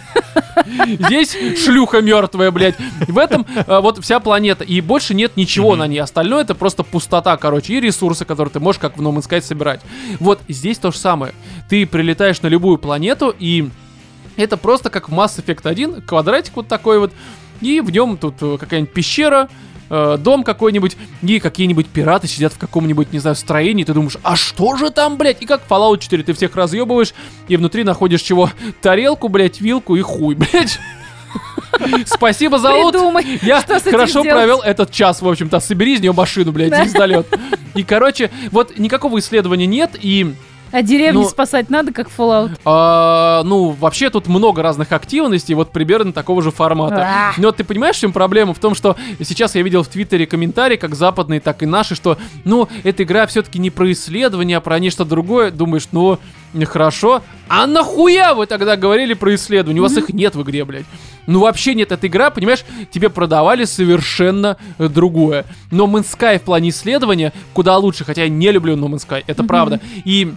Здесь 0.87 1.37
шлюха 1.65 2.01
мертвая, 2.01 2.51
блядь. 2.51 2.77
В 3.09 3.19
этом 3.19 3.47
э, 3.55 3.81
вот 3.81 4.03
вся 4.03 4.21
планета. 4.21 4.65
И 4.65 4.81
больше 4.81 5.15
нет 5.15 5.37
ничего 5.37 5.77
на 5.77 5.87
ней. 5.87 5.99
Остальное 6.01 6.43
это 6.43 6.55
просто 6.55 6.83
пустота, 6.83 7.37
короче, 7.37 7.75
и 7.75 7.81
ресурсы, 7.81 8.25
которые 8.25 8.53
ты 8.53 8.61
можешь, 8.61 8.81
как 8.81 8.97
в 8.97 9.03
No 9.03 9.13
Man's 9.15 9.29
Sky, 9.29 9.41
собирать. 9.43 9.81
Вот 10.21 10.41
здесь 10.49 10.79
то 10.79 10.91
же 10.91 10.99
самое. 10.99 11.33
Ты 11.69 11.87
прилетаешь 11.87 12.41
на 12.43 12.49
любую 12.49 12.76
планету, 12.79 13.35
и 13.39 13.69
это 14.37 14.57
просто 14.57 14.91
как 14.91 15.09
в 15.09 15.13
Mass 15.13 15.43
Effect 15.43 15.69
1, 15.69 16.03
квадратик 16.03 16.57
вот 16.57 16.69
такой 16.69 16.99
вот, 16.99 17.13
и 17.61 17.81
в 17.81 17.91
нем 17.91 18.17
тут 18.17 18.35
э, 18.43 18.57
какая-нибудь 18.59 18.93
пещера, 18.93 19.49
э, 19.89 20.17
дом 20.19 20.45
какой-нибудь, 20.45 20.97
и 21.23 21.41
какие-нибудь 21.41 21.87
пираты 21.87 22.27
сидят 22.27 22.53
в 22.53 22.59
каком-нибудь, 22.59 23.13
не 23.13 23.19
знаю, 23.19 23.37
строении, 23.37 23.83
и 23.83 23.85
ты 23.85 23.95
думаешь, 23.95 24.19
а 24.23 24.37
что 24.37 24.77
же 24.77 24.91
там, 24.91 25.17
блядь? 25.17 25.43
И 25.43 25.47
как 25.47 25.63
в 25.63 25.71
Fallout 25.71 25.99
4 25.99 26.23
ты 26.23 26.33
всех 26.35 26.55
разъебываешь, 26.55 27.15
и 27.49 27.57
внутри 27.57 27.85
находишь 27.85 28.23
чего? 28.23 28.51
Тарелку, 28.83 29.29
блядь, 29.29 29.61
вилку 29.61 29.97
и 29.97 30.03
хуй, 30.03 30.35
блядь. 30.37 30.79
Спасибо 32.07 32.59
за 32.59 32.73
лут. 32.73 32.95
Я 33.43 33.63
хорошо 33.63 34.23
провел 34.23 34.61
этот 34.61 34.91
час, 34.91 35.21
в 35.21 35.29
общем-то. 35.29 35.61
Собери 35.61 35.95
из 35.95 36.01
нее 36.01 36.13
машину, 36.13 36.53
блядь, 36.53 36.75
звездолет. 36.75 37.27
И, 37.75 37.83
короче, 37.83 38.31
вот 38.51 38.79
никакого 38.79 39.19
исследования 39.19 39.67
нет, 39.67 39.91
и 40.01 40.35
А 40.73 40.83
деревни 40.83 41.23
Ну- 41.23 41.29
спасать 41.29 41.71
надо, 41.71 41.93
как 41.93 42.09
Fallout. 42.09 42.59
а, 42.65 43.43
ну, 43.45 43.71
вообще 43.71 44.11
тут 44.11 44.27
много 44.27 44.63
разных 44.63 44.93
активностей, 44.93 45.55
вот 45.55 45.71
примерно 45.73 46.13
такого 46.13 46.43
же 46.43 46.51
формата. 46.51 47.07
Ах. 47.09 47.39
Но 47.39 47.53
ты 47.53 47.65
понимаешь, 47.65 47.97
в 47.97 48.01
чем 48.01 48.13
проблема? 48.13 48.53
В 48.53 48.59
том, 48.59 48.75
что 48.75 48.97
сейчас 49.23 49.55
я 49.55 49.63
видел 49.63 49.83
в 49.83 49.89
Твиттере 49.89 50.27
комментарии, 50.27 50.77
как 50.77 50.95
западные, 50.95 51.41
так 51.41 51.63
и 51.63 51.67
наши, 51.67 51.95
что, 51.95 52.19
ну, 52.45 52.69
эта 52.85 53.05
игра 53.05 53.27
все-таки 53.27 53.59
не 53.59 53.71
про 53.71 53.91
исследование, 53.93 54.57
а 54.57 54.61
про 54.61 54.79
нечто 54.79 55.05
другое. 55.05 55.51
Думаешь, 55.51 55.89
ну, 55.93 56.19
хорошо. 56.65 57.23
А 57.49 57.67
нахуя 57.67 58.35
вы 58.35 58.47
тогда 58.47 58.77
говорили 58.77 59.15
про 59.15 59.35
исследование? 59.35 59.81
У 59.81 59.85
вас 59.85 59.97
их 59.97 60.11
нет 60.11 60.35
в 60.35 60.43
игре, 60.43 60.65
блядь. 60.65 60.87
Ну, 61.27 61.41
вообще 61.41 61.75
нет, 61.75 61.93
эта 61.93 62.07
игра, 62.07 62.31
понимаешь, 62.31 62.65
тебе 62.91 63.11
продавали 63.11 63.65
совершенно 63.65 64.57
э, 64.79 64.89
другое. 64.89 65.45
Но 65.71 65.87
Man's 65.87 66.17
Sky 66.17 66.39
в 66.39 66.43
плане 66.43 66.71
исследования 66.71 67.33
куда 67.53 67.77
лучше, 67.77 68.05
хотя 68.05 68.23
я 68.23 68.29
не 68.29 68.51
люблю 68.53 68.77
No 68.77 68.87
Man's 68.87 69.07
Sky, 69.07 69.25
это 69.27 69.43
правда. 69.43 69.81
И 70.05 70.33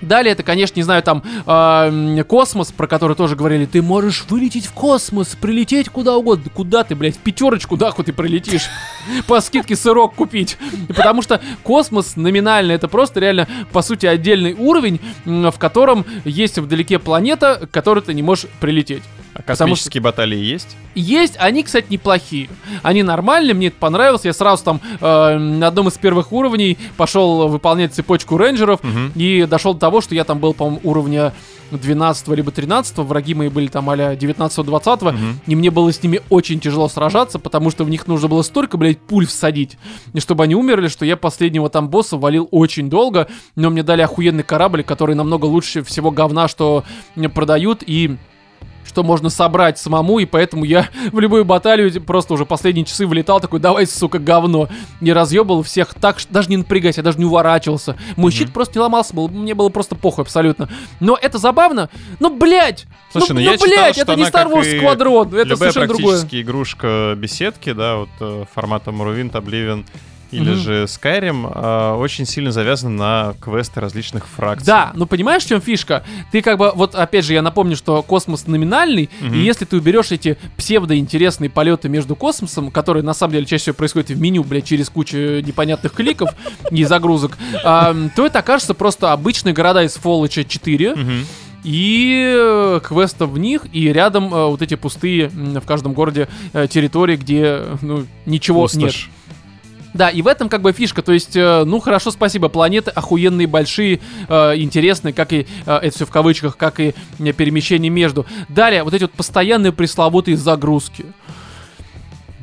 Далее 0.00 0.32
это, 0.32 0.42
конечно, 0.42 0.78
не 0.78 0.82
знаю, 0.82 1.02
там 1.02 1.22
м, 1.46 2.24
космос, 2.24 2.72
про 2.72 2.86
который 2.86 3.16
тоже 3.16 3.36
говорили. 3.36 3.66
Ты 3.66 3.82
можешь 3.82 4.24
вылететь 4.28 4.66
в 4.66 4.72
космос, 4.72 5.36
прилететь 5.40 5.88
куда 5.88 6.16
угодно. 6.16 6.50
Куда 6.52 6.84
ты, 6.84 6.94
блядь, 6.94 7.16
в 7.16 7.18
пятерочку, 7.18 7.76
да, 7.76 7.90
хоть 7.90 8.06
ты 8.06 8.12
прилетишь. 8.12 8.64
По 9.26 9.40
скидке 9.40 9.76
сырок 9.76 10.14
купить. 10.14 10.58
Потому 10.88 11.22
что 11.22 11.40
космос 11.62 12.16
номинально 12.16 12.72
это 12.72 12.88
просто 12.88 13.20
реально, 13.20 13.48
по 13.72 13.82
сути, 13.82 14.06
отдельный 14.06 14.54
уровень, 14.54 15.00
в 15.24 15.54
котором 15.58 16.04
есть 16.24 16.58
вдалеке 16.58 16.98
планета, 16.98 17.66
к 17.66 17.70
которой 17.70 18.00
ты 18.00 18.14
не 18.14 18.22
можешь 18.22 18.46
прилететь. 18.60 19.02
А 19.34 19.42
Потому 19.42 19.72
космические 19.74 20.00
баталии 20.00 20.38
есть? 20.38 20.76
Есть, 20.94 21.34
они, 21.38 21.64
кстати, 21.64 21.86
неплохие. 21.90 22.48
Они 22.82 23.02
нормальные, 23.02 23.54
мне 23.54 23.66
это 23.66 23.76
понравилось. 23.80 24.24
Я 24.24 24.32
сразу 24.32 24.62
там 24.62 24.80
э, 25.00 25.38
на 25.38 25.66
одном 25.66 25.88
из 25.88 25.94
первых 25.94 26.32
уровней 26.32 26.78
пошел 26.96 27.48
выполнять 27.48 27.92
цепочку 27.92 28.36
рейнджеров 28.38 28.82
Мгм. 28.84 29.10
и 29.16 29.44
дошел 29.46 29.74
до 29.74 29.80
того, 29.80 30.00
что 30.00 30.14
я 30.14 30.22
там 30.22 30.38
был, 30.38 30.54
по-моему, 30.54 30.80
уровня 30.84 31.32
12 31.72 32.28
либо 32.28 32.52
13 32.52 32.98
враги 32.98 33.34
мои 33.34 33.48
были 33.48 33.66
там 33.66 33.90
а-ля 33.90 34.14
19-20 34.14 35.12
Мгм. 35.12 35.40
и 35.46 35.56
мне 35.56 35.70
было 35.72 35.92
с 35.92 36.00
ними 36.02 36.20
очень 36.30 36.60
тяжело 36.60 36.88
сражаться, 36.88 37.38
потому 37.40 37.70
что 37.70 37.82
в 37.84 37.90
них 37.90 38.06
нужно 38.06 38.28
было 38.28 38.42
столько, 38.42 38.76
блядь, 38.76 39.00
пуль 39.00 39.26
всадить, 39.26 39.78
и 40.12 40.20
чтобы 40.20 40.44
они 40.44 40.54
умерли, 40.54 40.86
что 40.88 41.04
я 41.04 41.16
последнего 41.16 41.68
там 41.70 41.88
босса 41.88 42.16
валил 42.16 42.46
очень 42.52 42.88
долго, 42.88 43.26
но 43.56 43.70
мне 43.70 43.82
дали 43.82 44.02
охуенный 44.02 44.44
корабль, 44.44 44.84
который 44.84 45.16
намного 45.16 45.46
лучше 45.46 45.82
всего 45.82 46.10
говна, 46.12 46.46
что 46.46 46.84
продают, 47.34 47.82
и 47.84 48.16
что 48.84 49.02
можно 49.02 49.30
собрать 49.30 49.78
самому, 49.78 50.18
и 50.18 50.24
поэтому 50.24 50.64
я 50.64 50.88
в 51.12 51.18
любую 51.18 51.44
баталию 51.44 52.02
просто 52.02 52.34
уже 52.34 52.46
последние 52.46 52.84
часы 52.84 53.06
вылетал 53.06 53.40
такой, 53.40 53.60
давай, 53.60 53.86
сука, 53.86 54.18
говно. 54.18 54.68
И 55.00 55.12
разъебал 55.12 55.62
всех 55.62 55.94
так, 55.94 56.18
что 56.18 56.32
даже 56.32 56.50
не 56.50 56.56
напрягайся, 56.56 57.00
я 57.00 57.04
даже 57.04 57.18
не 57.18 57.24
уворачивался. 57.24 57.96
Мой 58.16 58.30
щит 58.30 58.52
просто 58.52 58.78
не 58.78 58.82
ломался, 58.82 59.14
был, 59.14 59.28
мне 59.28 59.54
было 59.54 59.68
просто 59.68 59.94
похуй 59.94 60.22
абсолютно. 60.22 60.68
Но 61.00 61.18
это 61.20 61.38
забавно. 61.38 61.90
Ну, 62.20 62.34
блядь! 62.34 62.86
Слушай, 63.12 63.30
ну, 63.30 63.34
ну, 63.34 63.40
я 63.40 63.50
ну, 63.52 63.56
читал, 63.56 63.68
блядь, 63.68 63.94
что 63.94 64.02
это 64.02 64.16
не 64.16 64.24
Star 64.24 64.50
Wars 64.50 64.80
Squadron, 64.80 65.28
это 65.28 65.48
Любая 65.48 65.72
совершенно 65.72 65.86
другое. 65.86 66.26
игрушка 66.30 67.14
беседки, 67.16 67.72
да, 67.72 67.96
вот 67.96 68.08
э, 68.20 68.44
формата 68.52 68.90
Morrowind, 68.90 69.32
Oblivion 69.32 69.84
или 70.30 70.50
Мгм. 70.50 70.56
же 70.58 70.84
Skyrim, 70.84 71.50
э, 71.54 71.94
очень 71.96 72.26
сильно 72.26 72.50
завязана 72.52 72.96
на 72.96 73.34
квесты 73.40 73.80
различных 73.80 74.26
фракций. 74.26 74.66
Да, 74.66 74.92
ну 74.94 75.06
понимаешь, 75.06 75.44
в 75.44 75.48
чем 75.48 75.60
фишка? 75.60 76.04
Ты 76.32 76.42
как 76.42 76.58
бы, 76.58 76.72
вот 76.74 76.94
опять 76.94 77.24
же, 77.24 77.34
я 77.34 77.42
напомню, 77.42 77.76
что 77.76 78.02
космос 78.02 78.46
номинальный, 78.46 79.08
Мгм. 79.20 79.34
и 79.34 79.38
если 79.38 79.64
ты 79.64 79.76
уберешь 79.76 80.10
эти 80.12 80.36
псевдоинтересные 80.56 81.50
полеты 81.50 81.88
между 81.88 82.16
космосом, 82.16 82.70
которые 82.70 83.02
на 83.02 83.14
самом 83.14 83.34
деле 83.34 83.46
чаще 83.46 83.62
всего 83.62 83.74
происходят 83.74 84.10
в 84.10 84.20
меню, 84.20 84.42
блядь, 84.44 84.64
через 84.64 84.88
кучу 84.90 85.16
непонятных 85.16 85.92
кликов 85.92 86.30
и 86.70 86.84
загрузок, 86.84 87.38
а, 87.64 87.94
то 88.16 88.26
это 88.26 88.40
окажется 88.40 88.74
просто 88.74 89.12
обычные 89.12 89.54
города 89.54 89.82
из 89.82 89.96
Fallout 89.96 90.44
4, 90.46 90.94
Мгм. 90.96 91.24
и 91.64 92.80
квестов 92.84 93.30
в 93.30 93.38
них, 93.38 93.62
и 93.72 93.92
рядом 93.92 94.32
э, 94.34 94.46
вот 94.46 94.60
эти 94.62 94.74
пустые 94.74 95.28
в 95.28 95.62
каждом 95.66 95.92
городе 95.94 96.28
э, 96.52 96.66
территории, 96.68 97.16
где 97.16 97.62
ну, 97.80 98.04
ничего 98.26 98.62
нет. 98.64 98.72
Пустошь. 98.72 99.10
Да, 99.94 100.08
и 100.10 100.22
в 100.22 100.26
этом 100.26 100.48
как 100.48 100.60
бы 100.60 100.72
фишка, 100.72 101.02
то 101.02 101.12
есть, 101.12 101.36
э, 101.36 101.62
ну 101.64 101.78
хорошо, 101.78 102.10
спасибо, 102.10 102.48
планеты 102.48 102.90
охуенные, 102.90 103.46
большие, 103.46 104.00
э, 104.28 104.56
интересные, 104.56 105.14
как 105.14 105.32
и, 105.32 105.46
э, 105.66 105.76
это 105.76 105.94
все 105.94 106.04
в 106.04 106.10
кавычках, 106.10 106.56
как 106.56 106.80
и 106.80 106.94
э, 107.20 107.32
перемещение 107.32 107.90
между. 107.90 108.26
Далее, 108.48 108.82
вот 108.82 108.92
эти 108.92 109.04
вот 109.04 109.12
постоянные 109.12 109.70
пресловутые 109.70 110.36
загрузки. 110.36 111.06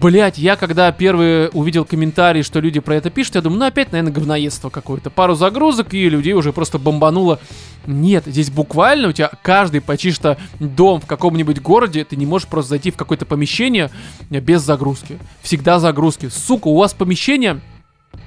Блять, 0.01 0.39
я 0.39 0.55
когда 0.55 0.91
первый 0.91 1.49
увидел 1.53 1.85
комментарии, 1.85 2.41
что 2.41 2.59
люди 2.59 2.79
про 2.79 2.95
это 2.95 3.11
пишут, 3.11 3.35
я 3.35 3.41
думаю, 3.41 3.59
ну 3.59 3.65
опять, 3.67 3.91
наверное, 3.91 4.11
говноедство 4.11 4.71
какое-то. 4.71 5.11
Пару 5.11 5.35
загрузок, 5.35 5.93
и 5.93 6.09
людей 6.09 6.33
уже 6.33 6.51
просто 6.53 6.79
бомбануло. 6.79 7.39
Нет, 7.85 8.23
здесь 8.25 8.49
буквально 8.49 9.09
у 9.09 9.11
тебя 9.11 9.29
каждый 9.43 9.79
почти 9.79 10.11
что 10.11 10.39
дом 10.59 11.01
в 11.01 11.05
каком-нибудь 11.05 11.61
городе, 11.61 12.03
ты 12.03 12.15
не 12.15 12.25
можешь 12.25 12.47
просто 12.47 12.69
зайти 12.69 12.89
в 12.89 12.97
какое-то 12.97 13.27
помещение 13.27 13.91
без 14.31 14.63
загрузки. 14.63 15.19
Всегда 15.43 15.77
загрузки. 15.79 16.29
Сука, 16.29 16.69
у 16.69 16.77
вас 16.77 16.95
помещение 16.95 17.59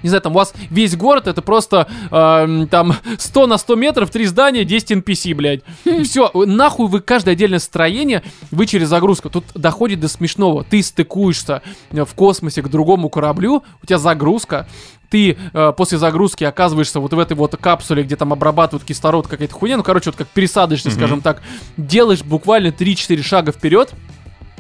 не 0.03 0.09
знаю, 0.09 0.21
там 0.23 0.33
у 0.33 0.37
вас 0.37 0.53
весь 0.71 0.97
город 0.97 1.27
это 1.29 1.41
просто 1.41 1.89
эм, 2.11 2.69
там 2.69 2.95
100 3.19 3.47
на 3.47 3.59
100 3.59 3.75
метров, 3.77 4.11
три 4.11 4.27
здания, 4.27 4.65
10 4.65 4.93
NPC, 4.93 5.35
блядь. 5.35 5.63
Все, 6.05 6.31
нахуй 6.35 6.89
вы 6.89 7.01
каждое 7.01 7.33
отдельное 7.33 7.59
строение, 7.59 8.23
вы 8.51 8.67
через 8.67 8.89
загрузку. 8.89 9.31
Тут 9.31 9.45
доходит 9.55 10.01
до 10.01 10.09
смешного. 10.09 10.65
Ты 10.65 10.83
стыкуешься 10.83 11.63
э, 11.91 12.05
в 12.05 12.15
космосе 12.15 12.63
к 12.63 12.69
другому 12.69 13.09
кораблю, 13.09 13.63
у 13.83 13.87
тебя 13.87 13.99
загрузка, 13.99 14.67
ты 15.11 15.37
э, 15.53 15.73
после 15.77 15.97
загрузки 15.99 16.45
оказываешься 16.45 17.01
вот 17.01 17.13
в 17.13 17.19
этой 17.19 17.35
вот 17.37 17.57
капсуле, 17.57 18.03
где 18.03 18.17
там 18.17 18.33
обрабатывают 18.33 18.85
кислород, 18.85 19.29
какая-то 19.29 19.55
хуйня, 19.55 19.77
ну, 19.77 19.83
короче, 19.83 20.11
вот 20.11 20.17
как 20.17 20.29
пересадочный, 20.29 20.91
Мгм. 20.91 20.99
скажем 20.99 21.21
так, 21.21 21.41
делаешь 21.77 22.23
буквально 22.23 22.69
3-4 22.69 23.23
шага 23.23 23.53
вперед, 23.53 23.93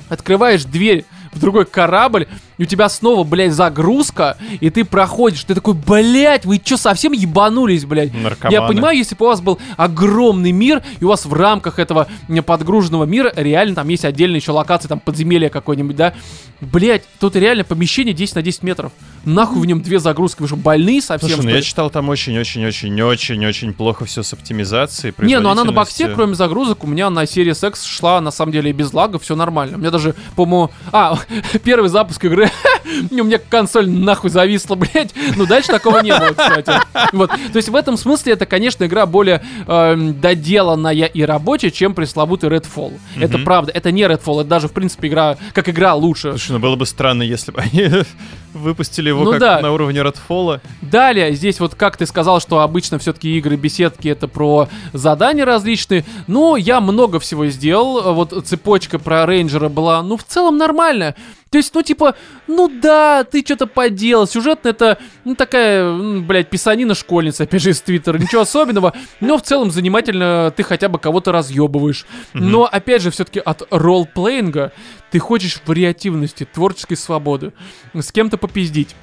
открываешь 0.09 0.65
дверь 0.65 1.05
в 1.33 1.41
другой 1.41 1.65
корабль, 1.65 2.29
и 2.59 2.63
у 2.63 2.67
тебя 2.67 2.89
снова, 2.89 3.25
блядь, 3.25 3.53
загрузка, 3.53 4.37
и 4.61 4.71
ты 4.71 4.85
проходишь, 4.85 5.45
ты 5.45 5.55
такой, 5.55 5.75
блядь, 5.75 6.45
вы 6.45 6.59
чё, 6.59 6.77
совсем 6.77 7.13
ебанулись, 7.13 7.85
блядь? 7.85 8.15
Наркоманы. 8.15 8.55
Я 8.55 8.63
понимаю, 8.63 8.97
если 8.97 9.15
бы 9.15 9.27
у 9.27 9.29
вас 9.29 9.41
был 9.41 9.59
огромный 9.77 10.53
мир, 10.53 10.83
и 11.01 11.05
у 11.05 11.09
вас 11.09 11.27
в 11.27 11.33
рамках 11.33 11.79
этого 11.79 12.09
подгруженного 12.47 13.05
мира 13.05 13.33
реально 13.37 13.75
там 13.75 13.89
есть 13.89 14.05
отдельные 14.05 14.39
еще 14.39 14.53
локации, 14.53 14.89
там 14.89 15.01
подземелье 15.01 15.51
какое-нибудь, 15.51 15.97
да? 15.97 16.15
Блять, 16.61 17.05
тут 17.21 17.37
реально 17.37 17.65
помещение 17.65 18.15
10 18.15 18.37
на 18.37 18.43
10 18.43 18.63
метров. 18.63 18.93
Нахуй 19.25 19.61
в 19.61 19.65
нем 19.65 19.81
две 19.81 19.99
загрузки, 19.99 20.43
вы 20.43 20.49
что, 20.49 20.57
больные 20.57 21.01
совсем? 21.01 21.31
Слушай, 21.31 21.43
ну 21.45 21.49
что 21.51 21.57
я 21.57 21.63
читал 21.63 21.91
там 21.91 22.09
очень-очень-очень-очень 22.09 23.73
плохо 23.73 24.05
все 24.05 24.23
с 24.23 24.33
оптимизацией. 24.33 25.15
Не, 25.19 25.41
ну 25.41 25.49
она 25.49 25.65
на 25.65 25.73
боксе, 25.73 26.09
кроме 26.09 26.35
загрузок, 26.35 26.85
у 26.85 26.87
меня 26.87 27.11
на 27.11 27.25
Series 27.25 27.67
X 27.69 27.85
шла 27.85 28.21
на 28.21 28.31
самом 28.31 28.53
деле 28.53 28.71
и 28.71 28.73
без 28.73 28.93
лагов, 28.93 29.23
все 29.23 29.35
нормально. 29.35 29.77
У 29.77 29.81
меня 29.81 29.91
даже, 29.91 30.15
по-моему... 30.37 30.71
А, 30.93 31.19
первый 31.65 31.89
запуск 31.89 32.25
игры, 32.25 32.44
у 33.11 33.25
меня 33.25 33.39
консоль 33.39 33.89
нахуй 33.89 34.31
зависла, 34.31 34.75
блядь. 34.77 35.15
Ну, 35.37 35.47
дальше 35.47 35.69
такого 35.69 36.01
не 36.01 36.17
было, 36.17 36.31
кстати. 36.31 36.73
Вот. 37.13 37.31
То 37.31 37.57
есть 37.57 37.69
в 37.69 37.77
этом 37.77 37.97
смысле 37.97 38.35
это, 38.35 38.47
конечно, 38.47 38.85
игра 38.85 39.07
более 39.07 39.43
эм, 39.67 40.21
доделанная 40.21 41.07
и 41.07 41.23
рабочая, 41.23 41.71
чем 41.71 41.95
пресловутый 41.95 42.51
Redfall. 42.51 42.99
Это 43.19 43.39
правда. 43.39 43.73
Это 43.73 43.91
не 43.91 44.03
Redfall, 44.03 44.41
это 44.41 44.51
даже, 44.51 44.69
в 44.69 44.73
принципе, 44.73 45.09
игра, 45.09 45.37
как 45.53 45.69
игра 45.69 45.95
лучше. 45.95 46.31
Слушай, 46.31 46.53
ну 46.53 46.59
было 46.59 46.77
бы 46.77 46.87
странно, 46.87 47.23
если 47.23 47.53
бы 47.53 47.61
они 47.61 47.91
выпустили 48.53 49.09
его 49.09 49.25
Ну 49.25 49.33
как 49.33 49.41
да. 49.41 49.61
на 49.61 49.73
уровне 49.73 50.01
Redfall. 50.01 50.61
Далее, 50.83 51.35
здесь 51.35 51.61
вот 51.61 51.75
как 51.75 51.97
ты 51.97 52.07
сказал, 52.07 52.41
что 52.41 52.61
обычно 52.61 52.99
все-таки 52.99 53.37
игры 53.39 53.57
беседки 53.57 54.09
это 54.09 54.29
про 54.29 54.69
задания 54.93 55.45
различные. 55.45 56.05
Ну, 56.27 56.57
я 56.57 56.81
много 56.81 57.19
всего 57.21 57.47
сделал. 57.47 58.15
Вот 58.15 58.33
цепочка 58.47 58.99
про 58.99 59.27
рейнджера 59.27 59.69
была, 59.69 60.03
ну, 60.03 60.17
в 60.17 60.25
целом 60.25 60.57
нормальная. 60.57 61.15
То 61.55 61.59
есть, 61.59 61.73
ну, 61.73 61.83
типа, 61.83 62.17
ну 62.49 62.69
да, 62.69 63.23
ты 63.23 63.41
что-то 63.45 63.69
поделал. 63.69 64.27
Сюжетно 64.27 64.71
это, 64.71 64.99
ну, 65.25 65.37
такая, 65.37 66.19
блядь, 66.19 66.51
писанина 66.51 66.97
школьница, 66.97 67.45
опять 67.45 67.63
же, 67.63 67.71
из 67.71 67.81
Твиттера. 67.81 68.19
Ничего 68.19 68.41
особенного. 68.41 68.93
Но 69.21 69.39
в 69.39 69.43
целом 69.43 69.71
занимательно 69.71 70.53
ты 70.57 70.65
хотя 70.65 70.89
бы 70.89 70.99
кого-то 70.99 71.31
разъебываешь. 71.31 72.07
Но, 72.33 72.65
опять 72.65 73.03
же, 73.03 73.13
все-таки 73.13 73.39
от 73.39 73.63
ролл-плеинга 73.71 74.73
ты 75.13 75.21
хочешь 75.21 75.61
вариативности, 75.65 76.45
творческой 76.45 76.97
свободы. 76.97 77.53
С 77.95 78.11
кем-то 78.11 78.37
попиздить 78.37 78.97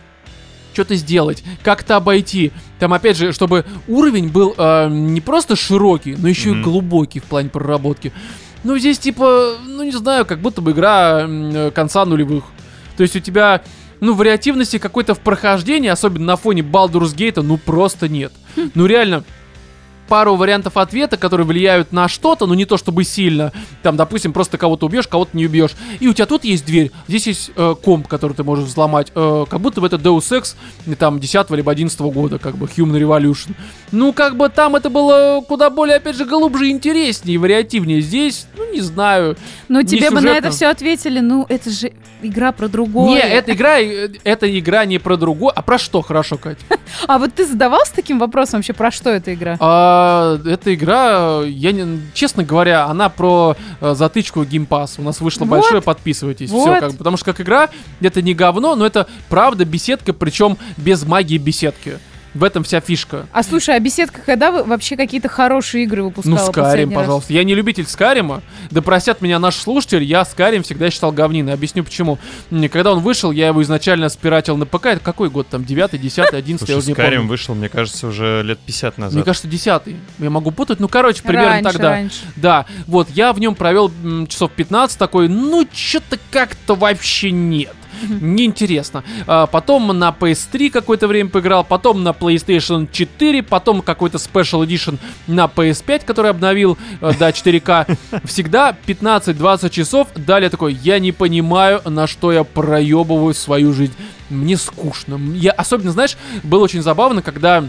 что-то 0.73 0.95
сделать, 0.95 1.45
как-то 1.63 1.95
обойти. 1.95 2.51
Там, 2.79 2.91
опять 2.93 3.15
же, 3.15 3.31
чтобы 3.31 3.63
уровень 3.87 4.27
был 4.27 4.53
э, 4.57 4.89
не 4.89 5.21
просто 5.21 5.55
широкий, 5.55 6.17
но 6.17 6.27
еще 6.27 6.49
и 6.49 6.53
Мгм. 6.53 6.63
глубокий 6.63 7.21
в 7.21 7.23
плане 7.23 7.47
проработки. 7.47 8.11
Ну, 8.63 8.77
здесь, 8.77 8.99
типа, 8.99 9.55
ну, 9.65 9.83
не 9.83 9.91
знаю, 9.91 10.25
как 10.25 10.39
будто 10.39 10.61
бы 10.61 10.71
игра 10.71 11.25
э, 11.27 11.71
конца 11.73 12.05
нулевых. 12.05 12.43
То 12.95 13.03
есть 13.03 13.15
у 13.15 13.19
тебя, 13.19 13.63
ну, 13.99 14.13
вариативности 14.13 14.77
какой-то 14.77 15.15
в 15.15 15.19
прохождении, 15.19 15.89
особенно 15.89 16.25
на 16.25 16.35
фоне 16.37 16.61
Baldur's 16.61 17.15
Gate, 17.15 17.41
ну, 17.41 17.57
просто 17.57 18.07
нет. 18.07 18.31
Ну, 18.75 18.85
реально, 18.85 19.23
пару 20.11 20.35
вариантов 20.35 20.75
ответа, 20.75 21.15
которые 21.15 21.47
влияют 21.47 21.93
на 21.93 22.09
что-то, 22.09 22.45
но 22.45 22.53
не 22.53 22.65
то 22.65 22.75
чтобы 22.75 23.05
сильно. 23.05 23.53
Там, 23.81 23.95
допустим, 23.95 24.33
просто 24.33 24.57
кого-то 24.57 24.87
убьешь, 24.87 25.07
кого-то 25.07 25.37
не 25.37 25.45
убьешь. 25.45 25.71
И 26.01 26.07
у 26.09 26.13
тебя 26.13 26.25
тут 26.25 26.43
есть 26.43 26.65
дверь, 26.65 26.91
здесь 27.07 27.27
есть 27.27 27.51
э, 27.55 27.75
комп, 27.81 28.09
который 28.09 28.33
ты 28.33 28.43
можешь 28.43 28.65
взломать. 28.65 29.09
Э, 29.15 29.45
как 29.49 29.61
будто 29.61 29.79
бы 29.79 29.87
это 29.87 29.95
Deus 29.95 30.29
Ex, 30.37 30.55
э, 30.85 30.95
там, 30.95 31.21
10 31.21 31.49
либо 31.51 31.71
11 31.71 31.97
года, 32.01 32.39
как 32.39 32.57
бы, 32.57 32.65
Human 32.65 32.99
Revolution. 32.99 33.55
Ну, 33.93 34.11
как 34.11 34.35
бы 34.35 34.49
там 34.49 34.75
это 34.75 34.89
было 34.89 35.41
куда 35.47 35.69
более, 35.69 35.95
опять 35.95 36.17
же, 36.17 36.25
глубже 36.25 36.67
и 36.67 36.71
интереснее, 36.71 37.35
и 37.35 37.37
вариативнее. 37.37 38.01
Здесь, 38.01 38.47
ну, 38.57 38.69
не 38.69 38.81
знаю. 38.81 39.37
Ну, 39.69 39.81
тебе 39.83 40.11
бы 40.11 40.19
на 40.19 40.35
это 40.35 40.51
все 40.51 40.67
ответили, 40.67 41.21
ну, 41.21 41.45
это 41.47 41.69
же 41.69 41.93
игра 42.21 42.51
про 42.51 42.67
другое. 42.67 43.11
Не, 43.11 43.19
эта 43.19 43.53
игра, 43.53 43.79
э, 43.79 44.09
эта 44.25 44.59
игра 44.59 44.83
не 44.83 44.99
про 44.99 45.15
другое, 45.15 45.53
а 45.55 45.61
про 45.61 45.77
что, 45.77 46.01
хорошо, 46.01 46.37
Кать? 46.37 46.57
А 47.07 47.17
вот 47.17 47.33
ты 47.33 47.45
задавался 47.45 47.93
таким 47.95 48.19
вопросом 48.19 48.59
вообще, 48.59 48.73
про 48.73 48.91
что 48.91 49.09
эта 49.09 49.33
игра? 49.33 49.55
А, 50.01 50.39
эта 50.45 50.73
игра, 50.73 51.41
я 51.43 51.71
не, 51.71 52.01
честно 52.13 52.43
говоря, 52.43 52.85
она 52.85 53.09
про 53.09 53.55
э, 53.79 53.93
затычку 53.93 54.43
геймпас. 54.43 54.95
У 54.97 55.03
нас 55.03 55.21
вышло 55.21 55.45
Вот. 55.45 55.51
большое, 55.51 55.81
подписывайтесь. 55.81 56.49
Все, 56.49 56.57
Вот. 56.57 56.79
как, 56.79 56.91
бы, 56.91 56.97
потому 56.97 57.17
что 57.17 57.25
как 57.25 57.41
игра, 57.41 57.69
это 58.01 58.21
не 58.21 58.33
говно, 58.33 58.75
но 58.75 58.85
это 58.85 59.07
правда 59.29 59.65
беседка, 59.65 60.13
причем 60.13 60.57
без 60.77 61.03
магии 61.03 61.37
беседки. 61.37 61.99
В 62.33 62.43
этом 62.45 62.63
вся 62.63 62.79
фишка. 62.79 63.25
А 63.33 63.43
слушай, 63.43 63.75
а 63.75 63.79
беседка 63.79 64.21
когда 64.25 64.51
вы 64.51 64.63
вообще 64.63 64.95
какие-то 64.95 65.27
хорошие 65.27 65.83
игры 65.83 66.03
выпускала 66.03 66.35
Ну, 66.35 66.37
Скарим, 66.37 66.63
последний 66.63 66.95
раз? 66.95 67.03
пожалуйста. 67.03 67.33
Я 67.33 67.43
не 67.43 67.55
любитель 67.55 67.85
Скарима. 67.85 68.41
Да 68.69 68.81
простят 68.81 69.21
меня 69.21 69.37
наши 69.37 69.59
слушатели, 69.59 70.03
я 70.05 70.23
Скарим 70.23 70.63
всегда 70.63 70.89
считал 70.89 71.11
говниной. 71.11 71.53
Объясню 71.53 71.83
почему. 71.83 72.19
Когда 72.71 72.93
он 72.93 72.99
вышел, 72.99 73.31
я 73.31 73.47
его 73.47 73.61
изначально 73.63 74.07
спиратил 74.09 74.55
на 74.55 74.65
ПК. 74.65 74.85
Это 74.87 75.01
какой 75.01 75.29
год 75.29 75.47
там? 75.49 75.65
9, 75.65 75.99
10, 75.99 76.33
11, 76.33 76.69
я 76.69 76.77
уже 76.77 76.87
не 76.87 76.93
помню. 76.93 77.23
вышел, 77.23 77.53
мне 77.53 77.67
кажется, 77.67 78.07
уже 78.07 78.43
лет 78.43 78.59
50 78.59 78.97
назад. 78.97 79.15
Мне 79.15 79.23
кажется, 79.23 79.47
10 79.49 79.81
Я 80.19 80.29
могу 80.29 80.51
путать. 80.51 80.79
Ну, 80.79 80.87
короче, 80.87 81.21
примерно 81.23 81.49
раньше, 81.49 81.71
тогда. 81.73 81.89
раньше. 81.89 82.19
Да, 82.37 82.65
вот, 82.87 83.09
я 83.09 83.33
в 83.33 83.39
нем 83.39 83.55
провел 83.55 83.91
часов 84.29 84.51
15 84.51 84.97
такой, 84.97 85.27
ну, 85.27 85.67
что-то 85.73 86.17
как-то 86.31 86.75
вообще 86.75 87.31
нет. 87.31 87.73
Неинтересно. 88.09 89.03
А, 89.27 89.47
потом 89.47 89.87
на 89.87 90.15
PS3 90.17 90.69
какое-то 90.69 91.07
время 91.07 91.29
поиграл, 91.29 91.63
потом 91.63 92.03
на 92.03 92.09
PlayStation 92.09 92.87
4, 92.91 93.43
потом 93.43 93.81
какой-то 93.81 94.17
Special 94.17 94.65
Edition 94.65 94.97
на 95.27 95.45
PS5, 95.45 96.05
который 96.05 96.31
обновил 96.31 96.77
э, 97.01 97.13
до 97.17 97.29
4К. 97.29 97.97
Всегда 98.25 98.75
15-20 98.85 99.69
часов. 99.69 100.07
Далее 100.15 100.49
такой, 100.49 100.73
я 100.73 100.99
не 100.99 101.11
понимаю, 101.11 101.81
на 101.85 102.07
что 102.07 102.31
я 102.31 102.43
проебываю 102.43 103.33
свою 103.33 103.73
жизнь. 103.73 103.93
Мне 104.29 104.57
скучно. 104.57 105.19
Я 105.35 105.51
особенно, 105.51 105.91
знаешь, 105.91 106.17
было 106.43 106.63
очень 106.63 106.81
забавно, 106.81 107.21
когда 107.21 107.65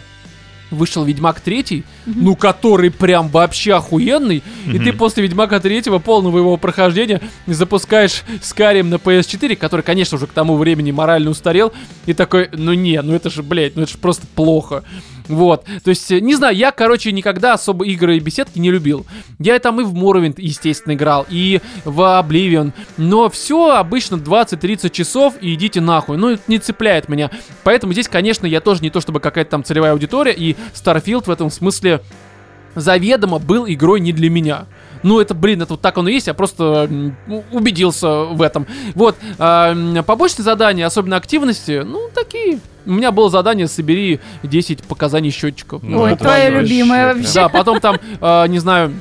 вышел 0.73 1.05
Ведьмак 1.05 1.41
3, 1.41 1.85
ну, 2.07 2.37
который 2.37 2.91
прям 2.91 3.29
вообще 3.29 3.75
охуенный, 3.75 4.43
и 4.67 4.79
ты 4.79 4.93
после 4.93 5.23
Ведьмака 5.23 5.61
3 5.61 5.83
полного 6.05 6.39
его 6.39 6.57
прохождения 6.57 7.21
запускаешь 7.47 8.23
Скарим 8.43 8.91
на 8.91 8.97
PS4, 8.97 9.57
который, 9.57 9.83
конечно, 9.83 10.17
уже 10.17 10.27
к 10.27 10.33
тому 10.33 10.57
времени 10.57 10.91
морально 10.91 11.31
устарел, 11.31 11.73
и 12.07 12.15
такой, 12.15 12.49
ну 12.53 12.73
не, 12.73 13.01
ну 13.03 13.15
это 13.15 13.31
же, 13.31 13.43
блядь, 13.43 13.77
ну 13.77 13.83
это 13.83 13.93
же 13.93 13.99
просто 13.99 14.27
плохо. 14.35 14.85
Вот, 15.29 15.65
то 15.85 15.91
есть, 15.91 16.11
э, 16.11 16.21
не 16.21 16.35
знаю, 16.35 16.57
я, 16.57 16.73
короче, 16.73 17.13
никогда 17.13 17.55
особо 17.55 17.87
игры 17.87 18.17
и 18.17 18.21
беседки 18.21 18.59
не 18.59 18.71
любил. 18.71 19.07
Я 19.39 19.59
там 19.59 19.81
и 19.81 19.85
в 19.85 19.95
Morrowind, 19.95 20.35
естественно, 20.39 20.95
играл, 20.95 21.27
и 21.31 21.61
в 21.85 22.01
Oblivion, 22.01 22.73
но 22.97 23.31
все 23.31 23.77
обычно 23.77 24.17
20-30 24.17 24.91
часов, 24.91 25.35
и 25.41 25.55
идите 25.55 25.81
нахуй, 25.81 26.17
ну, 26.17 26.31
это 26.31 26.43
не 26.49 26.59
цепляет 26.59 27.09
меня. 27.09 27.31
Поэтому 27.63 27.93
здесь, 27.93 28.09
конечно, 28.09 28.47
я 28.47 28.61
тоже 28.61 28.83
не 28.83 28.91
то 28.91 29.01
чтобы 29.01 29.21
какая-то 29.21 29.53
там 29.53 29.65
целевая 29.65 29.93
аудитория, 29.93 30.33
и 30.33 30.57
Starfield 30.75 31.25
в 31.27 31.31
этом 31.31 31.51
смысле 31.51 32.01
заведомо 32.75 33.39
был 33.39 33.67
игрой 33.69 34.01
не 34.01 34.13
для 34.13 34.31
меня. 34.31 34.67
Ну, 35.03 35.21
это, 35.21 35.35
блин, 35.35 35.61
это 35.63 35.73
вот 35.75 35.81
так 35.81 35.99
оно 35.99 36.09
и 36.09 36.15
есть, 36.15 36.29
я 36.29 36.35
просто 36.35 36.89
убедился 37.51 38.23
в 38.25 38.41
этом. 38.41 38.67
Вот, 38.95 39.17
м, 39.39 40.03
побочные 40.05 40.45
задания, 40.45 40.87
особенно 40.87 41.17
активности, 41.17 41.83
ну, 41.85 42.09
такие. 42.15 42.61
У 42.87 42.93
меня 42.93 43.11
было 43.13 43.29
задание 43.29 43.67
«Собери 43.69 44.21
10 44.43 44.83
показаний 44.85 45.31
счетчиков». 45.31 45.83
Ну, 45.83 46.03
Ой, 46.03 46.17
вообще 46.19 46.51
любимая 46.51 47.11
прям. 47.13 47.19
вообще. 47.19 47.35
Да, 47.35 47.49
потом 47.49 47.81
там, 47.81 47.97
а, 48.21 48.47
не 48.47 48.59
знаю, 48.59 48.93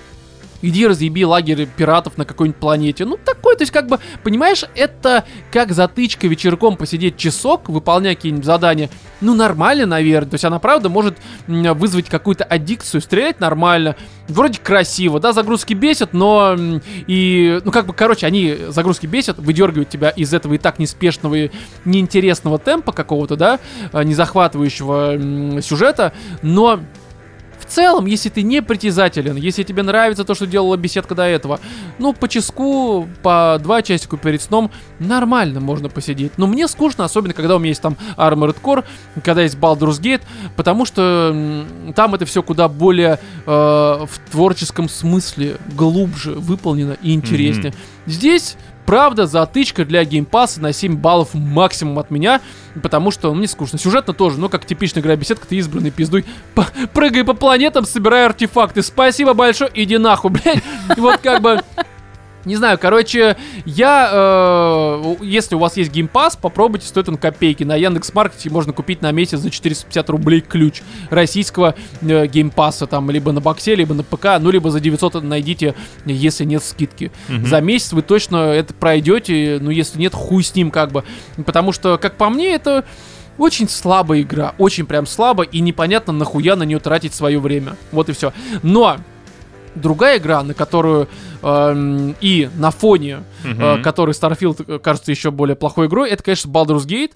Иди 0.62 0.88
разъеби 0.88 1.26
лагерь 1.26 1.66
пиратов 1.66 2.18
на 2.18 2.26
какой-нибудь 2.26 2.60
планете. 2.60 3.06
Ну, 3.06 3.18
такой, 3.18 3.56
то 3.56 3.64
есть, 3.64 3.72
как 3.72 3.88
бы, 3.88 4.00
понимаешь, 4.24 4.64
это 4.76 5.26
как 5.52 5.72
затычка 5.72 6.28
вечерком 6.28 6.78
посидеть 6.78 7.18
часок, 7.18 7.70
выполняя 7.70 8.16
какие-нибудь 8.16 8.46
задания. 8.46 8.90
Ну, 9.22 9.36
нормально, 9.36 9.86
наверное. 9.86 10.32
То 10.32 10.36
есть, 10.36 10.46
она, 10.46 10.60
правда, 10.60 10.90
может 10.90 11.18
вызвать 11.48 12.08
какую-то 12.08 12.44
аддикцию, 12.44 13.02
стрелять 13.02 13.40
нормально. 13.40 13.96
Вроде 14.28 14.60
красиво, 14.60 15.20
да, 15.20 15.34
загрузки 15.34 15.74
бесят, 15.74 16.14
но 16.14 16.56
и, 17.08 17.60
ну, 17.64 17.72
как 17.72 17.86
бы, 17.86 17.94
короче, 17.94 18.26
они 18.26 18.58
загрузки 18.70 19.06
бесят, 19.06 19.40
выдергивают 19.40 19.90
тебя 19.90 20.10
из 20.10 20.34
этого 20.34 20.54
и 20.54 20.58
так 20.58 20.80
неспешного 20.80 21.36
и 21.36 21.52
неинтересного 21.86 22.60
темпа 22.60 22.92
какого-то, 22.92 23.36
да, 23.36 23.60
а, 23.92 24.04
не 24.04 24.14
захватывающего 24.14 25.62
сюжета, 25.62 26.14
но 26.42 26.80
целом, 27.72 28.06
если 28.06 28.30
ты 28.30 28.44
не 28.44 28.62
притязателен, 28.62 29.36
если 29.36 29.64
тебе 29.64 29.84
нравится 29.84 30.24
то, 30.24 30.36
что 30.36 30.46
делала 30.46 30.78
беседка 30.78 31.16
до 31.16 31.24
этого, 31.24 31.60
ну, 32.00 32.14
по 32.14 32.28
часку, 32.28 33.08
по 33.24 33.58
два 33.62 33.82
часика 33.82 34.18
перед 34.18 34.42
сном, 34.42 34.72
нормально 35.00 35.60
можно 35.60 35.90
посидеть. 35.90 36.34
Но 36.38 36.48
мне 36.48 36.68
скучно, 36.68 37.06
особенно 37.06 37.34
когда 37.34 37.56
у 37.56 37.60
меня 37.60 37.70
есть 37.70 37.82
там 37.82 37.98
Armored 38.18 38.58
Core, 38.62 38.84
когда 39.24 39.42
есть 39.42 39.58
Baldur's 39.58 40.02
Gate, 40.02 40.22
потому 40.56 40.86
что 40.86 41.66
там 41.96 42.16
это 42.16 42.26
все 42.26 42.44
куда 42.44 42.68
более 42.68 43.20
э, 43.46 43.50
в 43.52 44.32
творческом 44.32 44.90
смысле 44.90 45.58
глубже 45.76 46.34
выполнено 46.34 46.98
и 47.02 47.14
интереснее. 47.14 47.74
Здесь 48.06 48.58
Правда, 48.86 49.26
затычка 49.26 49.86
для 49.86 50.04
геймпасса 50.04 50.62
на 50.62 50.74
7 50.74 50.98
баллов 50.98 51.34
максимум 51.34 52.00
от 52.00 52.12
меня, 52.12 52.42
потому 52.82 53.12
что 53.12 53.30
ну, 53.30 53.36
мне 53.36 53.48
скучно. 53.48 53.78
Сюжетно 53.78 54.14
тоже, 54.14 54.40
ну 54.40 54.50
как 54.50 54.66
типичная 54.66 55.02
игра 55.02 55.16
беседка, 55.16 55.48
ты 55.48 55.56
избранный 55.58 55.92
пиздуй, 55.92 56.26
по- 56.56 56.68
прыгай 56.94 57.24
по 57.24 57.34
планетам, 57.34 57.86
собирай 57.86 58.26
артефакты. 58.26 58.82
Спасибо 58.82 59.34
большое, 59.34 59.72
иди 59.74 59.98
нахуй, 59.98 60.32
блядь. 60.44 60.64
Вот 60.98 61.20
как 61.22 61.42
бы... 61.42 61.62
Не 62.46 62.56
знаю, 62.56 62.78
короче, 62.80 63.38
я, 63.66 64.10
э, 64.12 65.16
если 65.22 65.56
у 65.56 65.60
вас 65.60 65.78
есть 65.78 65.92
геймпас, 65.92 66.36
попробуйте, 66.36 66.88
стоит 66.88 67.10
он 67.10 67.18
копейки. 67.18 67.64
На 67.64 67.76
Яндекс.Маркете 67.76 68.50
можно 68.50 68.74
купить 68.74 69.02
на 69.02 69.12
месяц 69.12 69.40
за 69.40 69.50
450 69.50 70.10
рублей 70.10 70.42
ключ 70.42 70.82
российского 71.10 71.76
э, 72.02 72.28
геймпаса, 72.28 72.88
там, 72.88 73.12
либо 73.12 73.32
на 73.32 73.42
боксе, 73.42 73.76
либо 73.76 73.94
на 73.94 74.04
ПК, 74.04 74.40
ну, 74.40 74.52
либо 74.52 74.72
за 74.72 74.80
900 74.80 75.24
найдите, 75.24 75.76
если 76.06 76.46
нет 76.46 76.64
скидки. 76.64 77.12
Мгм. 77.28 77.46
За 77.46 77.62
месяц 77.62 77.94
вы 77.94 78.02
точно 78.02 78.38
это 78.38 78.74
пройдете, 78.74 79.60
ну, 79.62 79.70
если 79.70 80.00
нет, 80.00 80.14
хуй 80.14 80.44
с 80.44 80.56
ним, 80.56 80.72
как 80.72 80.92
бы. 80.92 81.04
Потому 81.46 81.72
что, 81.72 81.98
как 81.98 82.16
по 82.16 82.30
мне, 82.30 82.54
это 82.54 82.86
очень 83.38 83.70
слабая 83.70 84.22
игра, 84.22 84.56
очень 84.58 84.86
прям 84.86 85.06
слабо, 85.06 85.44
и 85.44 85.60
непонятно, 85.62 86.14
нахуя 86.14 86.56
на 86.56 86.64
нее 86.64 86.80
тратить 86.80 87.14
свое 87.14 87.40
время. 87.40 87.76
Вот 87.92 88.10
и 88.10 88.14
все. 88.14 88.34
Но 88.62 88.98
другая 89.76 90.18
игра, 90.18 90.44
на 90.44 90.54
которую 90.54 91.08
эм, 91.42 92.16
и 92.22 92.50
на 92.58 92.72
фоне, 92.72 93.24
э, 93.44 93.50
Мгм. 93.50 93.84
который 93.84 94.12
Starfield 94.12 94.64
э, 94.68 94.80
кажется 94.80 95.12
еще 95.12 95.32
более 95.32 95.56
плохой 95.56 95.88
игрой, 95.88 96.10
это, 96.10 96.24
конечно, 96.24 96.50
Baldur's 96.50 96.86
Gate, 96.86 97.12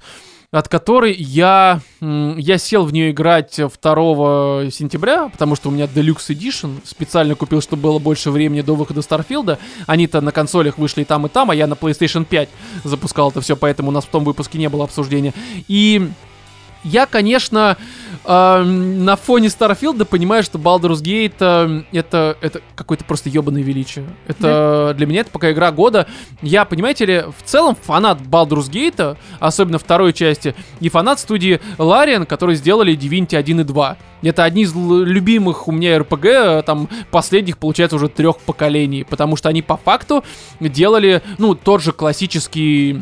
от 0.51 0.69
которой 0.69 1.11
я, 1.13 1.81
я 1.99 2.57
сел 2.57 2.85
в 2.85 2.93
нее 2.93 3.11
играть 3.11 3.55
2 3.57 4.69
сентября, 4.71 5.27
потому 5.27 5.55
что 5.55 5.67
у 5.67 5.71
меня 5.71 5.85
Deluxe 5.85 6.29
Edition 6.29 6.77
специально 6.85 7.35
купил, 7.35 7.61
чтобы 7.61 7.81
было 7.83 7.99
больше 7.99 8.31
времени 8.31 8.61
до 8.61 8.73
выхода 8.75 9.01
Старфилда. 9.01 9.59
Они-то 9.85 10.21
на 10.21 10.31
консолях 10.31 10.77
вышли 10.77 11.01
и 11.01 11.03
там, 11.05 11.25
и 11.25 11.29
там, 11.29 11.51
а 11.51 11.55
я 11.55 11.67
на 11.67 11.73
PlayStation 11.73 12.23
5 12.23 12.47
запускал 12.85 13.31
это 13.31 13.41
все, 13.41 13.57
поэтому 13.57 13.89
у 13.89 13.91
нас 13.91 14.05
в 14.05 14.09
том 14.09 14.23
выпуске 14.23 14.57
не 14.57 14.69
было 14.69 14.85
обсуждения. 14.85 15.33
И 15.67 16.09
я, 16.85 17.07
конечно, 17.07 17.77
эм, 18.25 19.03
на 19.03 19.15
фоне 19.15 19.49
Старфилда 19.49 20.05
понимаю, 20.05 20.43
что 20.43 20.59
Baldur's 20.59 21.01
Gate 21.01 21.35
эм, 21.39 21.85
это, 21.91 22.37
это 22.41 22.61
какое-то 22.75 23.03
просто 23.03 23.29
ебаное 23.29 23.63
величие. 23.63 24.05
Это 24.27 24.93
для 24.95 25.07
меня 25.07 25.21
это 25.21 25.31
пока 25.31 25.51
игра 25.51 25.71
года. 25.71 26.07
Я, 26.41 26.63
понимаете 26.65 27.05
ли, 27.05 27.23
в 27.37 27.43
целом 27.43 27.75
фанат 27.75 28.21
Baldur's 28.21 28.69
Gate, 28.69 29.17
особенно 29.39 29.79
второй 29.79 30.13
части, 30.13 30.55
и 30.79 30.89
фанат 30.89 31.19
студии 31.19 31.59
Larian, 31.77 32.25
которые 32.25 32.55
сделали 32.55 32.95
Divinity 32.95 33.35
1 33.35 33.61
и 33.61 33.63
2. 33.63 33.97
Это 34.21 34.43
одни 34.43 34.63
из 34.63 34.73
любимых 34.75 35.67
у 35.67 35.71
меня 35.71 35.97
RPG, 35.97 36.59
э, 36.59 36.63
там, 36.63 36.89
последних, 37.11 37.57
получается, 37.57 37.95
уже 37.95 38.09
трех 38.09 38.39
поколений, 38.39 39.03
потому 39.03 39.35
что 39.35 39.49
они 39.49 39.61
по 39.61 39.77
факту 39.77 40.23
делали, 40.59 41.21
ну, 41.37 41.55
тот 41.55 41.83
же 41.83 41.91
классический 41.91 43.01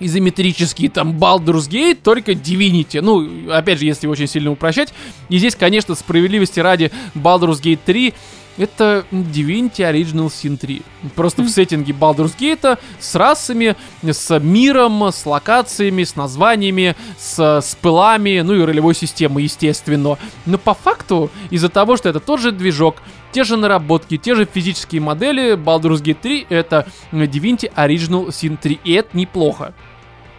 изометрический 0.00 0.88
там 0.88 1.12
Baldur's 1.12 1.68
Gate, 1.68 1.98
только 2.02 2.32
Divinity. 2.32 3.00
Ну, 3.00 3.52
опять 3.52 3.78
же, 3.78 3.86
если 3.86 4.06
очень 4.06 4.26
сильно 4.26 4.50
упрощать. 4.50 4.92
И 5.28 5.38
здесь, 5.38 5.54
конечно, 5.54 5.94
справедливости 5.94 6.60
ради 6.60 6.90
Baldur's 7.14 7.60
Gate 7.62 7.80
3 7.84 8.14
это 8.58 9.06
Divinity 9.12 9.88
Original 9.88 10.26
Sin 10.26 10.56
3. 10.56 10.82
Просто 11.14 11.42
в 11.42 11.48
сеттинге 11.48 11.92
Baldur's 11.92 12.36
Gate 12.36 12.78
с 12.98 13.14
расами, 13.14 13.76
с 14.02 14.38
миром, 14.40 15.04
с 15.04 15.24
локациями, 15.24 16.02
с 16.02 16.16
названиями, 16.16 16.96
с, 17.16 17.38
с 17.38 17.76
пылами, 17.80 18.40
ну 18.40 18.54
и 18.54 18.62
ролевой 18.62 18.94
системой, 18.94 19.44
естественно. 19.44 20.18
Но 20.44 20.58
по 20.58 20.74
факту, 20.74 21.30
из-за 21.50 21.68
того, 21.68 21.96
что 21.96 22.08
это 22.08 22.20
тот 22.20 22.40
же 22.40 22.50
движок, 22.50 22.96
те 23.30 23.44
же 23.44 23.56
наработки, 23.56 24.16
те 24.16 24.34
же 24.34 24.48
физические 24.52 25.00
модели, 25.00 25.54
Baldur's 25.54 26.02
Gate 26.02 26.18
3 26.20 26.46
это 26.48 26.86
Divinity 27.12 27.72
Original 27.74 28.28
Sin 28.28 28.58
3. 28.60 28.80
И 28.84 28.92
это 28.92 29.16
неплохо. 29.16 29.72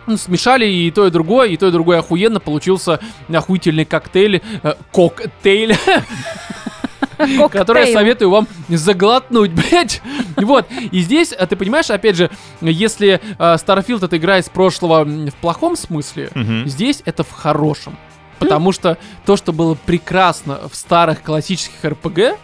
Ну, 0.10 0.18
смешали 0.18 0.66
и 0.66 0.90
то, 0.90 1.06
и 1.06 1.12
другое, 1.12 1.50
и 1.50 1.58
то, 1.58 1.68
и 1.68 1.72
другое 1.72 2.00
охуенно. 2.00 2.40
Получился 2.40 3.00
охуительный 3.32 3.86
коктейль. 3.86 4.42
э, 4.64 4.74
коктейль. 4.92 5.78
который 7.52 7.88
я 7.88 7.94
советую 7.94 8.32
вам 8.32 8.48
заглотнуть, 8.70 9.52
блядь. 9.70 10.02
Вот, 10.36 10.68
и 10.92 11.02
здесь, 11.02 11.32
а 11.32 11.46
ты 11.46 11.56
понимаешь, 11.56 11.92
опять 11.92 12.16
же, 12.16 12.32
если 12.62 13.22
э, 13.22 13.38
Starfield 13.38 14.04
это 14.04 14.18
игра 14.18 14.40
из 14.40 14.50
прошлого 14.50 15.04
в 15.06 15.36
плохом 15.36 15.76
смысле, 15.76 16.32
здесь 16.66 17.04
это 17.06 17.24
в 17.24 17.32
хорошем. 17.32 17.98
Потому 18.40 18.72
что 18.72 18.98
то, 19.26 19.38
что 19.38 19.52
было 19.54 19.76
прекрасно 19.76 20.62
в 20.72 20.76
старых 20.76 21.22
классических 21.22 21.84
РПГ, 21.84 22.40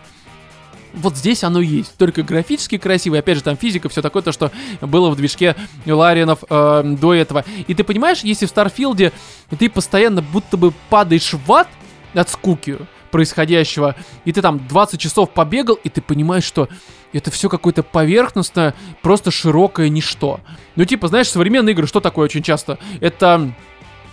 вот 0.95 1.15
здесь 1.17 1.43
оно 1.43 1.61
есть. 1.61 1.97
Только 1.97 2.23
графически 2.23 2.77
красиво, 2.77 3.17
опять 3.17 3.37
же, 3.37 3.43
там 3.43 3.57
физика, 3.57 3.89
все 3.89 4.01
такое, 4.01 4.21
то, 4.21 4.31
что 4.31 4.51
было 4.81 5.09
в 5.09 5.15
движке 5.15 5.55
Ларианов 5.85 6.43
э, 6.49 6.95
до 6.99 7.13
этого. 7.13 7.45
И 7.67 7.73
ты 7.73 7.83
понимаешь, 7.83 8.21
если 8.21 8.45
в 8.45 8.49
Старфилде 8.49 9.11
ты 9.57 9.69
постоянно 9.69 10.21
будто 10.21 10.57
бы 10.57 10.73
падаешь 10.89 11.33
в 11.33 11.51
ад 11.51 11.67
от 12.13 12.29
скуки 12.29 12.77
происходящего, 13.11 13.95
и 14.25 14.31
ты 14.31 14.41
там 14.41 14.65
20 14.67 14.99
часов 14.99 15.29
побегал, 15.29 15.75
и 15.75 15.89
ты 15.89 16.01
понимаешь, 16.01 16.43
что 16.43 16.67
это 17.13 17.31
все 17.31 17.47
какое-то 17.47 17.81
поверхностное, 17.81 18.73
просто 19.01 19.31
широкое 19.31 19.89
ничто. 19.89 20.41
Ну, 20.75 20.83
типа, 20.83 21.07
знаешь, 21.07 21.29
современные 21.29 21.73
игры, 21.73 21.87
что 21.87 22.01
такое 22.01 22.25
очень 22.25 22.43
часто? 22.43 22.77
Это 22.99 23.53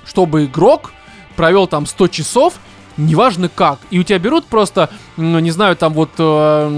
чтобы 0.04 0.44
игрок 0.44 0.92
провел 1.36 1.66
там 1.66 1.86
100 1.86 2.08
часов, 2.08 2.54
неважно 2.96 3.48
как, 3.48 3.78
и 3.90 3.98
у 3.98 4.02
тебя 4.02 4.18
берут 4.18 4.44
просто, 4.46 4.90
м, 5.16 5.38
не 5.38 5.50
знаю, 5.50 5.76
там 5.76 5.92
вот, 5.92 6.10
э, 6.18 6.68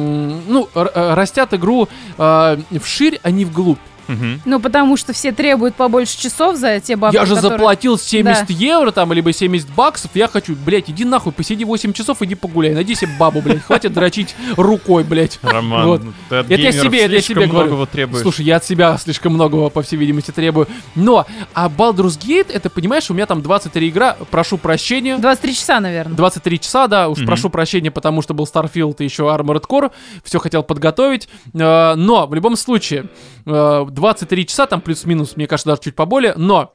ну, 0.49 0.69
э, 0.75 1.15
растят 1.15 1.55
игру 1.55 1.89
э, 2.19 2.57
вширь, 2.81 3.21
а 3.23 3.31
не 3.31 3.45
вглубь. 3.45 3.79
Мгм. 4.09 4.41
Ну, 4.45 4.61
потому 4.61 4.97
что 4.97 5.13
все 5.13 5.33
требуют 5.33 5.75
побольше 5.75 6.19
часов 6.19 6.57
за 6.57 6.81
те 6.81 6.97
бабки, 6.97 7.17
я 7.17 7.25
же 7.27 7.35
которые- 7.35 7.59
заплатил 7.59 7.99
70 7.99 8.51
евро 8.51 8.91
там, 8.91 9.13
либо 9.13 9.33
70 9.33 9.69
баксов, 9.71 10.11
я 10.15 10.29
хочу, 10.29 10.55
блядь, 10.57 10.91
иди 10.91 11.05
нахуй, 11.05 11.33
посиди 11.33 11.65
8 11.65 11.93
часов, 11.93 12.21
иди 12.23 12.35
погуляй, 12.35 12.75
найди 12.75 12.95
себе 12.95 13.11
бабу, 13.19 13.41
блядь, 13.41 13.63
хватит 13.63 13.93
дрочить 13.93 14.35
рукой, 14.57 15.05
блядь. 15.05 15.39
Роман, 15.43 15.87
Вот. 15.87 16.05
ну 16.05 16.13
ты 16.29 16.37
от 16.37 16.51
Это 16.51 16.61
я 16.63 16.73
себе, 16.73 17.03
это 17.05 17.13
я 17.15 17.21
слишком 17.23 17.43
себе 17.43 17.47
говорю. 17.53 17.69
многого 17.71 17.87
требуешь. 17.87 18.23
Слушай, 18.23 18.45
я 18.47 18.57
от 18.57 18.65
себя 18.65 18.97
слишком 18.99 19.33
многого, 19.35 19.69
по 19.71 19.83
всей 19.83 19.97
видимости, 19.97 20.31
требую. 20.31 20.67
Но, 20.95 21.27
а 21.55 21.69
Baldur's 21.69 22.19
Gate, 22.19 22.51
это, 22.53 22.71
понимаешь, 22.71 23.11
у 23.11 23.15
меня 23.15 23.27
там 23.27 23.43
23 23.43 23.89
игра, 23.89 24.17
прошу 24.31 24.59
прощения. 24.59 25.19
23 25.19 25.55
часа, 25.55 25.81
наверное. 25.81 26.17
23 26.17 26.61
часа, 26.61 26.87
да, 26.87 27.09
уж 27.09 27.19
Мгм. 27.19 27.27
прошу 27.27 27.51
прощения, 27.51 27.91
потому 27.91 28.23
что 28.23 28.35
был 28.35 28.45
Starfield 28.53 28.97
и 29.01 29.05
еще 29.05 29.25
Armored 29.25 29.65
Core, 29.69 29.91
все 30.23 30.39
хотел 30.39 30.63
подготовить, 30.63 31.29
Э, 31.55 31.95
но 31.95 32.27
в 32.27 32.35
любом 32.35 32.57
случае, 32.57 33.07
э, 33.47 33.85
23 33.95 34.47
часа, 34.47 34.67
там 34.67 34.81
плюс-минус, 34.81 35.37
мне 35.37 35.47
кажется, 35.47 35.71
даже 35.71 35.83
чуть 35.83 35.95
поболее, 35.95 36.35
но 36.37 36.75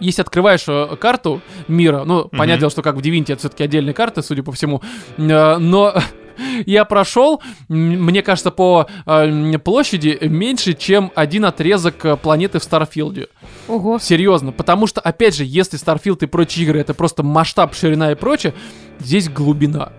если 0.00 0.22
открываешь 0.22 0.64
э, 0.68 0.96
карту 1.00 1.40
мира, 1.66 2.04
ну, 2.04 2.28
понятное 2.28 2.58
дело, 2.58 2.70
что 2.70 2.82
как 2.82 2.96
в 2.96 3.00
Divinity, 3.00 3.32
это 3.32 3.38
все-таки 3.38 3.64
отдельные 3.64 3.94
карты, 3.94 4.22
судя 4.22 4.42
по 4.42 4.52
всему, 4.52 4.82
э, 5.16 5.56
но 5.58 5.94
я 6.66 6.84
прошел, 6.84 7.42
мне 7.68 8.22
кажется, 8.22 8.50
по 8.50 8.86
э, 9.06 9.58
площади 9.58 10.18
меньше, 10.22 10.74
чем 10.74 11.12
один 11.14 11.44
отрезок 11.44 12.20
планеты 12.20 12.58
в 12.58 12.64
Старфилде. 12.64 13.28
Ого. 13.66 13.98
Серьезно, 13.98 14.52
потому 14.52 14.86
что, 14.86 15.00
опять 15.00 15.36
же, 15.36 15.44
если 15.44 15.78
Starfield 15.78 16.18
и 16.22 16.26
прочие 16.26 16.64
игры 16.64 16.80
это 16.80 16.94
просто 16.94 17.22
масштаб, 17.22 17.74
ширина 17.74 18.12
и 18.12 18.14
прочее, 18.14 18.54
здесь 19.00 19.28
глубина. 19.28 19.92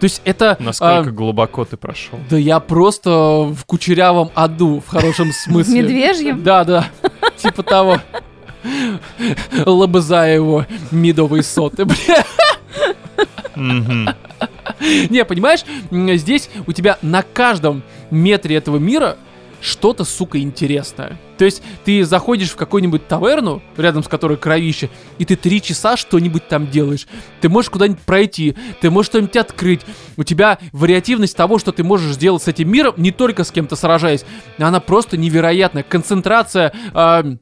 То 0.00 0.04
есть 0.04 0.22
это... 0.24 0.56
Насколько 0.60 1.10
а, 1.10 1.12
глубоко 1.12 1.64
ты 1.64 1.76
прошел? 1.76 2.18
да 2.30 2.36
я 2.36 2.60
просто 2.60 3.10
в 3.10 3.64
кучерявом 3.66 4.30
аду, 4.34 4.82
в 4.86 4.88
хорошем 4.88 5.32
смысле. 5.44 5.82
медвежьем? 5.82 6.42
Да, 6.42 6.64
да, 6.64 6.88
типа 7.36 7.62
того. 7.62 7.98
Лобызая 9.64 10.34
его 10.34 10.66
медовые 10.90 11.42
соты, 11.42 11.84
бля. 11.84 12.24
Не, 13.56 15.24
понимаешь, 15.24 15.64
здесь 15.90 16.50
у 16.66 16.72
тебя 16.72 16.98
на 17.02 17.22
каждом 17.22 17.82
метре 18.10 18.56
этого 18.56 18.76
мира 18.78 19.16
что-то, 19.60 20.04
сука, 20.04 20.40
интересное. 20.40 21.18
То 21.36 21.44
есть 21.44 21.62
ты 21.84 22.04
заходишь 22.04 22.50
в 22.50 22.56
какую-нибудь 22.56 23.06
таверну, 23.06 23.62
рядом 23.76 24.02
с 24.02 24.08
которой 24.08 24.36
кровище, 24.36 24.90
и 25.18 25.24
ты 25.24 25.36
три 25.36 25.62
часа 25.62 25.96
что-нибудь 25.96 26.48
там 26.48 26.66
делаешь. 26.68 27.06
Ты 27.40 27.48
можешь 27.48 27.70
куда-нибудь 27.70 28.02
пройти, 28.02 28.56
ты 28.80 28.90
можешь 28.90 29.10
что-нибудь 29.10 29.36
открыть. 29.36 29.80
У 30.16 30.24
тебя 30.24 30.58
вариативность 30.72 31.36
того, 31.36 31.58
что 31.58 31.72
ты 31.72 31.84
можешь 31.84 32.14
сделать 32.14 32.42
с 32.42 32.48
этим 32.48 32.70
миром, 32.70 32.94
не 32.96 33.12
только 33.12 33.44
с 33.44 33.50
кем-то 33.50 33.76
сражаясь, 33.76 34.24
она 34.58 34.80
просто 34.80 35.16
невероятная. 35.16 35.82
Концентрация... 35.82 36.72
э, 36.92 37.36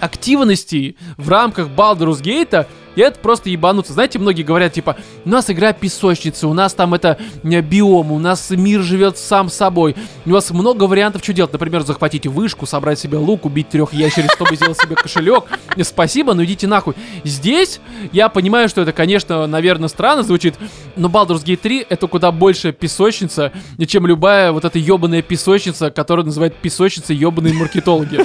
активностей 0.00 0.96
в 1.16 1.28
рамках 1.28 1.68
Baldur's 1.68 2.22
Gate, 2.22 2.66
и 2.96 3.02
это 3.02 3.18
просто 3.20 3.50
ебануться. 3.50 3.92
Знаете, 3.92 4.18
многие 4.18 4.42
говорят, 4.42 4.72
типа, 4.72 4.96
у 5.24 5.28
нас 5.28 5.50
игра 5.50 5.72
песочница, 5.74 6.48
у 6.48 6.54
нас 6.54 6.72
там 6.72 6.94
это 6.94 7.18
э, 7.44 7.60
биом, 7.60 8.10
у 8.10 8.18
нас 8.18 8.48
мир 8.50 8.80
живет 8.80 9.18
сам 9.18 9.50
собой. 9.50 9.94
У 10.24 10.30
вас 10.30 10.50
много 10.50 10.84
вариантов, 10.84 11.22
что 11.22 11.34
делать. 11.34 11.52
Например, 11.52 11.82
захватить 11.82 12.26
вышку, 12.26 12.64
собрать 12.64 12.98
себе 12.98 13.18
лук, 13.18 13.44
убить 13.44 13.68
трех 13.68 13.92
ящериц, 13.92 14.32
чтобы 14.32 14.56
сделать 14.56 14.78
себе 14.78 14.96
кошелек. 14.96 15.44
Спасибо, 15.82 16.32
но 16.32 16.42
идите 16.44 16.66
нахуй. 16.66 16.94
Здесь 17.22 17.80
я 18.12 18.30
понимаю, 18.30 18.70
что 18.70 18.80
это, 18.80 18.92
конечно, 18.92 19.46
наверное, 19.46 19.90
странно 19.90 20.22
звучит, 20.22 20.54
но 20.96 21.08
Baldur's 21.08 21.44
Gate 21.44 21.58
3 21.58 21.86
это 21.90 22.06
куда 22.06 22.32
больше 22.32 22.72
песочница, 22.72 23.52
чем 23.86 24.06
любая 24.06 24.52
вот 24.52 24.64
эта 24.64 24.78
ебаная 24.78 25.20
песочница, 25.20 25.90
которую 25.90 26.24
называют 26.24 26.56
песочницей 26.56 27.14
ебаные 27.14 27.52
маркетологи. 27.52 28.20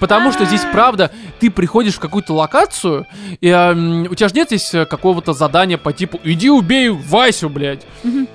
Потому 0.00 0.32
что 0.32 0.44
здесь, 0.44 0.62
правда, 0.72 1.10
ты 1.40 1.50
приходишь 1.50 1.94
в 1.94 2.00
какую-то 2.00 2.32
локацию, 2.34 3.06
и 3.40 3.48
эм, 3.48 4.02
у 4.10 4.14
тебя 4.14 4.28
же 4.28 4.34
нет 4.34 4.48
здесь 4.48 4.72
э, 4.74 4.84
какого-то 4.84 5.32
задания 5.32 5.76
по 5.76 5.92
типу 5.92 6.20
«иди 6.22 6.50
убей 6.50 6.88
Васю, 6.88 7.48
блядь». 7.48 7.84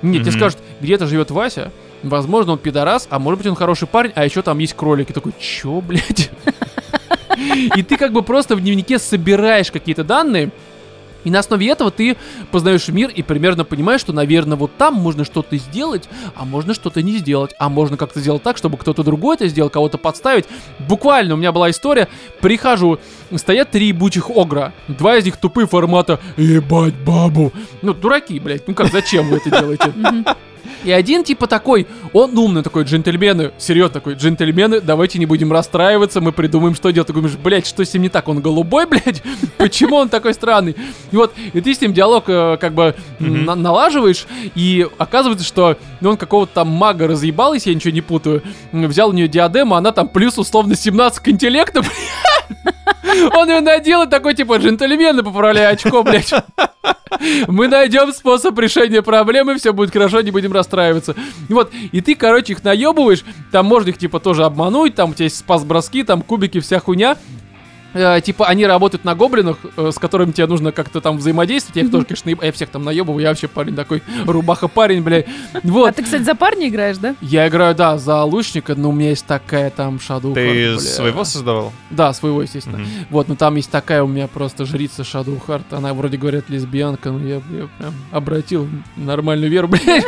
Нет, 0.02 0.22
тебе 0.22 0.32
скажут, 0.32 0.58
где-то 0.80 1.06
живет 1.06 1.30
Вася, 1.30 1.72
возможно, 2.02 2.52
он 2.52 2.58
пидорас, 2.58 3.06
а 3.10 3.18
может 3.18 3.38
быть, 3.38 3.46
он 3.46 3.54
хороший 3.54 3.88
парень, 3.88 4.12
а 4.14 4.24
еще 4.24 4.42
там 4.42 4.58
есть 4.58 4.74
кролики. 4.74 5.12
Такой, 5.12 5.32
чё, 5.38 5.80
блядь? 5.80 6.30
И 7.76 7.82
ты 7.82 7.96
как 7.96 8.12
бы 8.12 8.22
просто 8.22 8.56
в 8.56 8.60
дневнике 8.60 8.98
собираешь 8.98 9.70
какие-то 9.70 10.04
данные, 10.04 10.50
и 11.24 11.30
на 11.30 11.40
основе 11.40 11.68
этого 11.68 11.90
ты 11.90 12.16
познаешь 12.50 12.88
мир 12.88 13.10
и 13.10 13.22
примерно 13.22 13.64
понимаешь, 13.64 14.00
что, 14.00 14.12
наверное, 14.12 14.56
вот 14.56 14.76
там 14.76 14.94
можно 14.94 15.24
что-то 15.24 15.56
сделать, 15.56 16.08
а 16.36 16.44
можно 16.44 16.74
что-то 16.74 17.02
не 17.02 17.18
сделать, 17.18 17.54
а 17.58 17.68
можно 17.68 17.96
как-то 17.96 18.20
сделать 18.20 18.42
так, 18.42 18.56
чтобы 18.56 18.76
кто-то 18.76 19.02
другой 19.02 19.36
это 19.36 19.48
сделал, 19.48 19.70
кого-то 19.70 19.98
подставить. 19.98 20.44
Буквально 20.80 21.34
у 21.34 21.36
меня 21.36 21.52
была 21.52 21.70
история, 21.70 22.08
прихожу, 22.40 22.98
стоят 23.34 23.70
три 23.70 23.88
ебучих 23.88 24.30
огра, 24.30 24.72
два 24.88 25.16
из 25.16 25.24
них 25.24 25.36
тупые 25.36 25.66
формата 25.66 26.20
«Ебать 26.36 26.94
бабу». 26.94 27.52
Ну, 27.82 27.94
дураки, 27.94 28.38
блядь, 28.38 28.68
ну 28.68 28.74
как, 28.74 28.92
зачем 28.92 29.28
вы 29.28 29.38
это 29.38 29.50
делаете? 29.50 29.92
И 30.84 30.92
один 30.92 31.24
типа 31.24 31.46
такой, 31.46 31.86
он 32.12 32.36
умный 32.36 32.62
такой, 32.62 32.84
джентльмены, 32.84 33.52
серьезно 33.58 33.94
такой, 33.94 34.14
джентльмены, 34.14 34.80
давайте 34.80 35.18
не 35.18 35.26
будем 35.26 35.50
расстраиваться, 35.52 36.20
мы 36.20 36.30
придумаем, 36.32 36.74
что 36.74 36.90
делать. 36.90 37.06
Ты 37.08 37.12
говоришь, 37.14 37.36
блядь, 37.36 37.66
что 37.66 37.84
с 37.84 37.92
ним 37.94 38.02
не 38.04 38.08
так? 38.08 38.28
Он 38.28 38.40
голубой, 38.40 38.86
блядь? 38.90 39.22
Почему 39.56 39.96
он 39.96 40.08
такой 40.08 40.34
странный? 40.34 40.76
И 41.10 41.16
вот, 41.16 41.32
и 41.52 41.60
ты 41.60 41.74
с 41.74 41.80
ним 41.80 41.92
диалог 41.92 42.24
э, 42.28 42.58
как 42.60 42.74
бы 42.74 42.94
на- 43.18 43.54
налаживаешь, 43.54 44.26
и 44.54 44.86
оказывается, 44.98 45.44
что 45.44 45.76
он 46.02 46.16
какого-то 46.16 46.52
там 46.54 46.68
мага 46.68 47.06
разъебал, 47.06 47.54
если 47.54 47.70
я 47.70 47.74
ничего 47.76 47.92
не 47.94 48.02
путаю, 48.02 48.42
взял 48.72 49.08
у 49.08 49.12
нее 49.12 49.28
диадему, 49.28 49.74
она 49.74 49.90
там 49.92 50.08
плюс 50.08 50.38
условно 50.38 50.76
17 50.76 51.18
к 51.20 51.28
интеллекту, 51.28 51.80
блядь. 51.82 52.74
Он 53.34 53.48
ее 53.48 53.60
надел 53.60 54.02
и 54.02 54.08
такой, 54.08 54.34
типа, 54.34 54.56
джентльмены, 54.56 55.22
поправляй 55.22 55.72
очко, 55.72 56.02
блядь. 56.02 56.32
Мы 57.46 57.68
найдем 57.68 58.12
способ 58.12 58.58
решения 58.58 59.02
проблемы, 59.02 59.56
все 59.56 59.72
будет 59.72 59.92
хорошо, 59.92 60.20
не 60.20 60.30
будем 60.30 60.52
расстраиваться. 60.52 61.14
Вот, 61.48 61.72
и 61.92 62.00
ты, 62.00 62.14
короче, 62.14 62.54
их 62.54 62.64
наебываешь, 62.64 63.24
там 63.52 63.66
можно 63.66 63.90
их, 63.90 63.98
типа, 63.98 64.20
тоже 64.20 64.44
обмануть, 64.44 64.94
там 64.94 65.10
у 65.10 65.14
тебя 65.14 65.24
есть 65.24 65.38
спас-броски, 65.38 66.02
там 66.02 66.22
кубики, 66.22 66.60
вся 66.60 66.80
хуйня. 66.80 67.16
Э, 67.94 68.20
типа, 68.20 68.46
они 68.46 68.66
работают 68.66 69.04
на 69.04 69.14
гоблинах, 69.14 69.58
э, 69.76 69.90
с 69.92 69.98
которыми 69.98 70.32
тебе 70.32 70.46
нужно 70.46 70.72
как-то 70.72 71.00
там 71.00 71.18
взаимодействовать. 71.18 71.76
Я 71.76 71.82
их 71.84 71.90
тоже, 71.90 72.04
конечно, 72.04 72.44
я 72.44 72.52
всех 72.52 72.68
там 72.68 72.84
наебываю, 72.84 73.22
я 73.22 73.28
вообще 73.28 73.48
парень 73.48 73.76
такой, 73.76 74.02
рубаха 74.26 74.68
парень, 74.68 75.02
блядь. 75.02 75.26
Вот. 75.62 75.88
А 75.88 75.92
ты, 75.92 76.02
кстати, 76.02 76.22
за 76.22 76.34
парня 76.34 76.68
играешь, 76.68 76.98
да? 76.98 77.14
Я 77.20 77.48
играю, 77.48 77.74
да, 77.74 77.96
за 77.96 78.22
лучника, 78.24 78.74
но 78.74 78.90
у 78.90 78.92
меня 78.92 79.10
есть 79.10 79.26
такая 79.26 79.70
там 79.70 80.00
шаду. 80.00 80.34
Ты 80.34 80.78
своего 80.78 81.24
создавал? 81.24 81.72
Да, 81.90 82.12
своего, 82.12 82.42
естественно. 82.42 82.78
Мгм. 82.78 82.88
Вот, 83.10 83.28
ну 83.28 83.36
там 83.36 83.54
есть 83.56 83.70
такая 83.70 84.02
у 84.02 84.08
меня 84.08 84.26
просто 84.26 84.64
жрица 84.64 85.02
Heart. 85.02 85.64
Она 85.70 85.94
вроде 85.94 86.16
говорят 86.16 86.50
лесбиянка, 86.50 87.10
но 87.12 87.20
я, 87.20 87.36
я 87.36 87.68
прям 87.78 87.94
обратил 88.10 88.68
нормальную 88.96 89.50
веру, 89.50 89.68
блядь. 89.68 90.06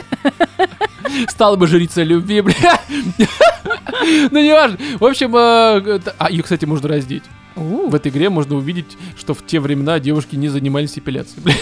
Стала 1.28 1.56
бы 1.56 1.66
жрицей 1.66 2.04
любви, 2.04 2.40
блядь. 2.40 2.80
Ну, 4.30 4.40
не 4.40 4.52
важно. 4.52 4.78
В 5.00 5.04
общем, 5.04 5.34
э, 5.34 6.00
а 6.18 6.30
ее, 6.30 6.42
кстати, 6.42 6.64
можно 6.64 6.88
раздеть. 6.88 7.24
В 7.56 7.94
этой 7.94 8.12
игре 8.12 8.28
можно 8.28 8.56
увидеть, 8.56 8.96
что 9.18 9.32
в 9.34 9.44
те 9.44 9.60
времена 9.60 9.98
девушки 9.98 10.36
не 10.36 10.48
занимались 10.48 10.98
эпиляцией. 10.98 11.42
Блядь. 11.42 11.58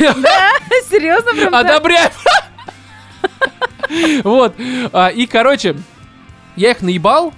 Серьезно, 0.91 1.33
прям? 1.33 1.55
Одобряю! 1.55 2.11
Вот. 4.25 4.55
А, 4.93 5.09
И, 5.09 5.27
короче, 5.27 5.77
я 6.57 6.73
их 6.73 6.83
наебал. 6.83 7.33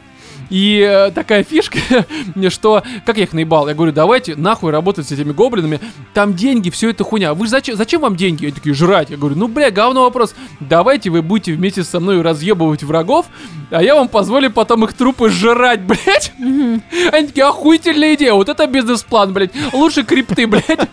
И 0.50 0.80
э, 0.80 1.10
такая 1.10 1.44
фишка, 1.44 1.78
что... 2.50 2.82
Как 3.04 3.16
я 3.16 3.24
их 3.24 3.32
наебал? 3.32 3.68
Я 3.68 3.74
говорю, 3.74 3.92
давайте 3.92 4.36
нахуй 4.36 4.70
работать 4.70 5.08
с 5.08 5.12
этими 5.12 5.32
гоблинами. 5.32 5.80
Там 6.14 6.34
деньги, 6.34 6.70
все 6.70 6.90
это 6.90 7.04
хуйня. 7.04 7.34
Вы 7.34 7.48
зачем, 7.48 7.76
зачем 7.76 8.00
вам 8.00 8.16
деньги? 8.16 8.44
Они 8.44 8.52
такие, 8.52 8.74
жрать. 8.74 9.10
Я 9.10 9.16
говорю, 9.16 9.36
ну, 9.36 9.48
бля, 9.48 9.70
говно 9.70 10.02
вопрос. 10.02 10.34
Давайте 10.60 11.10
вы 11.10 11.22
будете 11.22 11.52
вместе 11.52 11.82
со 11.82 12.00
мной 12.00 12.20
разъебывать 12.22 12.82
врагов, 12.82 13.26
а 13.70 13.82
я 13.82 13.94
вам 13.94 14.08
позволю 14.08 14.50
потом 14.50 14.84
их 14.84 14.92
трупы 14.94 15.30
жрать, 15.30 15.80
блядь. 15.86 16.32
Они 16.38 17.26
такие, 17.26 17.46
охуительная 17.46 18.14
идея, 18.14 18.34
вот 18.34 18.48
это 18.48 18.66
бизнес-план, 18.66 19.32
блядь. 19.32 19.52
Лучше 19.72 20.04
крипты, 20.04 20.46
блядь. 20.46 20.88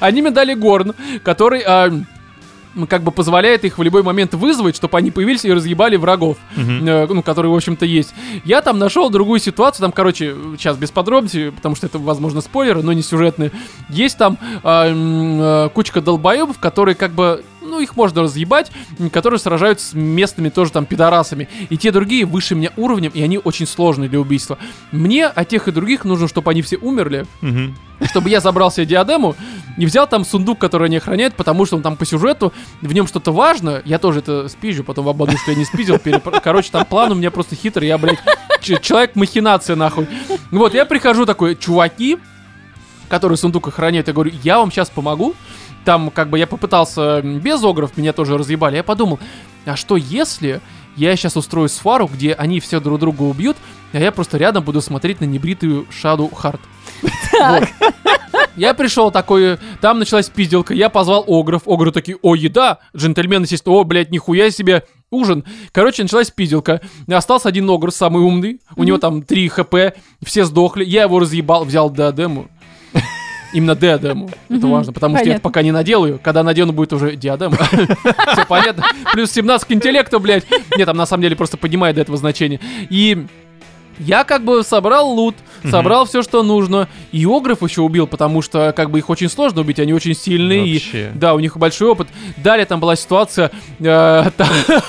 Они 0.00 0.22
мне 0.22 0.30
дали 0.30 0.54
горн, 0.54 0.94
который... 1.22 1.62
как 2.88 3.02
бы 3.02 3.10
позволяет 3.12 3.64
их 3.64 3.78
в 3.78 3.82
любой 3.82 4.02
момент 4.02 4.34
вызвать, 4.34 4.76
чтобы 4.76 4.96
они 4.98 5.10
появились 5.10 5.44
и 5.44 5.52
разъебали 5.52 5.96
врагов, 5.96 6.36
Мгм. 6.56 6.88
э, 6.88 7.06
ну, 7.08 7.22
которые, 7.22 7.52
в 7.52 7.54
общем-то, 7.56 7.84
есть. 7.84 8.14
Я 8.44 8.62
там 8.62 8.78
нашел 8.78 9.10
другую 9.10 9.40
ситуацию, 9.40 9.82
там, 9.82 9.92
короче, 9.92 10.34
сейчас 10.58 10.76
без 10.76 10.90
подробностей, 10.90 11.52
потому 11.52 11.74
что 11.74 11.86
это, 11.86 11.98
возможно, 11.98 12.40
спойлеры, 12.40 12.82
но 12.82 12.92
не 12.92 13.02
сюжетные. 13.02 13.50
Есть 13.88 14.18
там 14.18 14.38
м, 14.64 15.40
э, 15.40 15.68
кучка 15.74 16.00
долбоебов, 16.00 16.58
которые 16.58 16.94
как 16.94 17.12
бы, 17.12 17.44
ну, 17.72 17.80
их 17.80 17.96
можно 17.96 18.22
разъебать, 18.22 18.70
которые 19.12 19.40
сражаются 19.40 19.88
с 19.88 19.94
местными 19.94 20.48
тоже 20.50 20.70
там 20.72 20.86
пидорасами. 20.86 21.48
И 21.70 21.76
те 21.76 21.90
другие 21.90 22.24
выше 22.26 22.54
меня 22.54 22.70
уровнем, 22.76 23.10
и 23.14 23.22
они 23.22 23.38
очень 23.38 23.66
сложные 23.66 24.08
для 24.08 24.20
убийства. 24.20 24.58
Мне 24.92 25.26
от 25.26 25.48
тех 25.48 25.66
и 25.68 25.72
других 25.72 26.04
нужно, 26.04 26.28
чтобы 26.28 26.50
они 26.50 26.62
все 26.62 26.76
умерли, 26.76 27.26
Мгм. 27.40 27.76
чтобы 28.10 28.28
я 28.30 28.40
забрал 28.40 28.70
себе 28.70 28.86
диадему 28.86 29.34
и 29.78 29.86
взял 29.86 30.06
там 30.06 30.24
сундук, 30.24 30.58
который 30.58 30.86
они 30.88 30.98
охраняют, 30.98 31.34
потому 31.34 31.64
что 31.66 31.76
он 31.76 31.82
там 31.82 31.96
по 31.96 32.04
сюжету, 32.04 32.52
в 32.80 32.92
нем 32.92 33.06
что-то 33.06 33.32
важно. 33.32 33.82
Я 33.84 33.98
тоже 33.98 34.18
это 34.20 34.48
спизжу, 34.48 34.84
потом 34.84 35.08
обману, 35.08 35.32
что 35.38 35.50
я 35.52 35.56
не 35.56 35.64
спиздил. 35.64 35.96
перепро- 35.96 36.40
Короче, 36.42 36.70
там 36.70 36.84
план 36.84 37.12
у 37.12 37.14
меня 37.14 37.30
просто 37.30 37.56
хитрый, 37.56 37.88
я, 37.88 37.96
блядь, 37.98 38.18
человек-махинация, 38.60 39.76
нахуй. 39.76 40.06
Вот, 40.50 40.74
я 40.74 40.84
прихожу 40.84 41.26
такой, 41.26 41.56
чуваки, 41.56 42.18
которые 43.08 43.36
сундук 43.38 43.68
охраняют, 43.68 44.08
я 44.08 44.14
говорю, 44.14 44.32
я 44.42 44.58
вам 44.58 44.70
сейчас 44.70 44.90
помогу. 44.90 45.34
Там, 45.84 46.10
как 46.10 46.30
бы, 46.30 46.38
я 46.38 46.46
попытался 46.46 47.22
без 47.22 47.62
огров, 47.64 47.96
меня 47.96 48.12
тоже 48.12 48.38
разъебали. 48.38 48.76
Я 48.76 48.84
подумал, 48.84 49.18
а 49.64 49.76
что 49.76 49.96
если 49.96 50.60
я 50.96 51.16
сейчас 51.16 51.36
устрою 51.36 51.68
свару, 51.68 52.08
где 52.12 52.34
они 52.34 52.60
все 52.60 52.80
друг 52.80 53.00
друга 53.00 53.22
убьют, 53.22 53.56
а 53.92 53.98
я 53.98 54.12
просто 54.12 54.38
рядом 54.38 54.64
буду 54.64 54.80
смотреть 54.80 55.20
на 55.20 55.24
небритую 55.24 55.86
Шаду 55.90 56.28
Харт. 56.28 56.60
Вот. 57.02 57.68
Я 58.56 58.74
пришел 58.74 59.10
такой, 59.10 59.58
там 59.80 59.98
началась 59.98 60.28
пизделка, 60.28 60.74
я 60.74 60.90
позвал 60.90 61.24
огров, 61.26 61.62
огры 61.66 61.90
такие, 61.90 62.18
о, 62.20 62.34
еда, 62.34 62.78
джентльмены, 62.94 63.44
естественно, 63.44 63.76
о, 63.76 63.84
блядь, 63.84 64.10
нихуя 64.10 64.50
себе, 64.50 64.84
ужин. 65.10 65.44
Короче, 65.72 66.02
началась 66.02 66.30
пизделка. 66.30 66.82
Остался 67.10 67.48
один 67.48 67.68
огр, 67.70 67.90
самый 67.90 68.22
умный, 68.22 68.60
у 68.76 68.84
него 68.84 68.98
там 68.98 69.22
3 69.22 69.48
хп, 69.48 69.74
все 70.22 70.44
сдохли, 70.44 70.84
я 70.84 71.02
его 71.02 71.18
разъебал, 71.18 71.64
взял 71.64 71.90
диадему. 71.90 72.48
Именно 73.52 73.74
диадему, 73.76 74.30
это 74.48 74.66
важно, 74.66 74.92
потому 74.92 75.16
что 75.16 75.26
я 75.28 75.40
пока 75.40 75.62
не 75.62 75.72
наделаю, 75.72 76.18
когда 76.22 76.42
надену 76.42 76.72
будет 76.72 76.92
уже 76.92 77.16
диадема. 77.16 77.56
Все 78.32 78.46
понятно. 78.48 78.84
Плюс 79.12 79.30
17 79.32 79.68
к 79.68 79.72
интеллекту, 79.72 80.20
блядь. 80.20 80.44
Нет, 80.76 80.86
там 80.86 80.96
на 80.96 81.06
самом 81.06 81.22
деле 81.22 81.36
просто 81.36 81.56
поднимает 81.56 81.96
до 81.96 82.02
этого 82.02 82.16
значения. 82.16 82.60
И 82.88 83.26
я 83.98 84.24
как 84.24 84.42
бы 84.44 84.62
собрал 84.64 85.10
лут, 85.10 85.36
собрал 85.70 86.06
все, 86.06 86.22
что 86.22 86.42
нужно. 86.42 86.88
И 87.12 87.24
огров 87.26 87.62
еще 87.62 87.82
убил, 87.82 88.06
потому 88.06 88.40
что 88.42 88.72
как 88.74 88.90
бы 88.90 88.98
их 88.98 89.10
очень 89.10 89.28
сложно 89.28 89.60
убить, 89.60 89.78
они 89.78 89.92
очень 89.92 90.14
сильные. 90.14 90.66
и 90.66 90.72
Вообще. 90.74 91.10
да, 91.14 91.34
у 91.34 91.38
них 91.38 91.56
большой 91.58 91.88
опыт. 91.88 92.08
Далее 92.38 92.64
там 92.66 92.80
была 92.80 92.96
ситуация... 92.96 93.50
э, 93.80 94.30
там- 94.36 94.48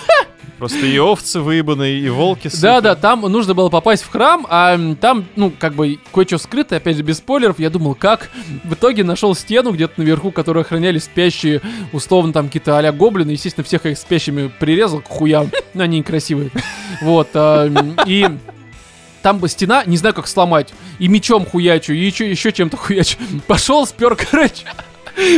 Просто 0.64 0.86
и 0.86 0.98
овцы 0.98 1.42
выебаны, 1.42 1.92
и 1.92 2.08
волки 2.08 2.48
сыты. 2.48 2.62
Да-да, 2.62 2.96
там 2.96 3.20
нужно 3.24 3.54
было 3.54 3.68
попасть 3.68 4.02
в 4.02 4.10
храм, 4.10 4.48
а 4.50 4.80
там, 4.96 5.26
ну, 5.36 5.52
как 5.52 5.74
бы, 5.74 6.00
кое-что 6.14 6.38
скрыто, 6.38 6.78
опять 6.78 6.96
же, 6.96 7.04
без 7.04 7.18
спойлеров. 7.18 7.60
Я 7.60 7.70
думал, 7.70 7.96
как? 7.96 8.30
В 8.64 8.74
итоге 8.74 9.04
нашел 9.04 9.36
стену 9.36 9.72
где-то 9.74 9.96
наверху, 9.98 10.32
которую 10.32 10.62
охраняли 10.62 11.00
спящие, 11.00 11.60
условно, 11.92 12.32
там, 12.32 12.46
какие-то 12.46 12.78
а 12.80 12.92
гоблины. 12.94 13.32
Естественно, 13.32 13.66
всех 13.66 13.86
их 13.86 13.98
спящими 13.98 14.50
прирезал 14.58 15.02
к 15.02 15.08
хуям. 15.10 15.52
Но 15.74 15.84
они 15.84 16.00
некрасивые. 16.00 16.50
Вот. 17.02 17.28
а, 17.34 17.70
И 18.08 18.30
там 19.22 19.40
бы 19.40 19.50
стена, 19.50 19.84
не 19.86 19.98
знаю, 19.98 20.16
как 20.16 20.28
сломать. 20.28 20.74
И 20.98 21.10
мечом 21.10 21.46
хуячу, 21.46 21.92
и 21.92 21.98
еще, 21.98 22.30
еще 22.30 22.54
чем-то 22.54 22.78
хуячу. 22.78 23.18
Пошел, 23.48 23.86
спер, 23.86 24.16
короче. 24.16 24.64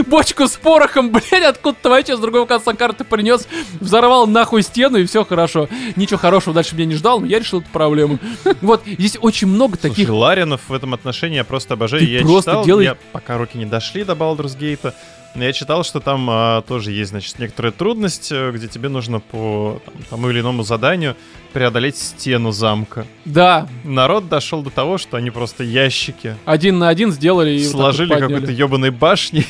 Бочку 0.07 0.47
с 0.47 0.51
порохом, 0.51 1.11
блядь, 1.11 1.43
откуда-то 1.43 1.89
вообще 1.89 2.15
с 2.15 2.19
другого 2.19 2.45
конца 2.45 2.73
карты 2.73 3.03
принес, 3.03 3.47
взорвал 3.79 4.27
нахуй 4.27 4.61
стену, 4.63 4.97
и 4.97 5.05
все 5.05 5.25
хорошо. 5.25 5.67
Ничего 5.95 6.17
хорошего 6.17 6.53
дальше 6.53 6.75
меня 6.75 6.85
не 6.85 6.95
ждал, 6.95 7.19
но 7.19 7.25
я 7.25 7.39
решил 7.39 7.61
эту 7.61 7.69
проблему. 7.69 8.19
Вот, 8.61 8.83
здесь 8.85 9.17
очень 9.21 9.47
много 9.47 9.77
Слушай, 9.77 9.89
таких... 9.91 10.09
Ларинов 10.09 10.61
в 10.67 10.73
этом 10.73 10.93
отношении 10.93 11.35
я 11.37 11.43
просто 11.43 11.73
обожаю. 11.73 12.01
Ты 12.01 12.09
я 12.09 12.21
просто 12.21 12.51
читал, 12.51 12.65
делай- 12.65 12.85
я 12.85 12.97
пока 13.11 13.37
руки 13.37 13.57
не 13.57 13.65
дошли 13.65 14.03
до 14.03 14.13
Baldur's 14.13 14.57
Gate, 14.57 14.93
я 15.43 15.53
читал, 15.53 15.83
что 15.83 15.99
там 15.99 16.27
а, 16.29 16.61
тоже 16.61 16.91
есть, 16.91 17.11
значит, 17.11 17.39
некоторая 17.39 17.71
трудность, 17.71 18.31
э, 18.31 18.51
где 18.51 18.67
тебе 18.67 18.89
нужно 18.89 19.19
по 19.19 19.81
там, 19.85 19.93
тому 20.09 20.29
или 20.29 20.39
иному 20.39 20.63
заданию 20.63 21.15
преодолеть 21.53 21.97
стену 21.97 22.51
замка. 22.51 23.05
Да, 23.25 23.67
Народ 23.83 24.29
дошел 24.29 24.61
до 24.61 24.69
того, 24.69 24.97
что 24.97 25.17
они 25.17 25.31
просто 25.31 25.63
ящики 25.63 26.35
один 26.45 26.79
на 26.79 26.89
один 26.89 27.11
сделали 27.11 27.51
и 27.51 27.57
вот 27.59 27.71
так 27.71 27.73
вот 27.73 27.81
сложили 27.81 28.09
подняли. 28.09 28.31
какой-то 28.33 28.51
ебаной 28.51 28.89
башни, 28.91 29.45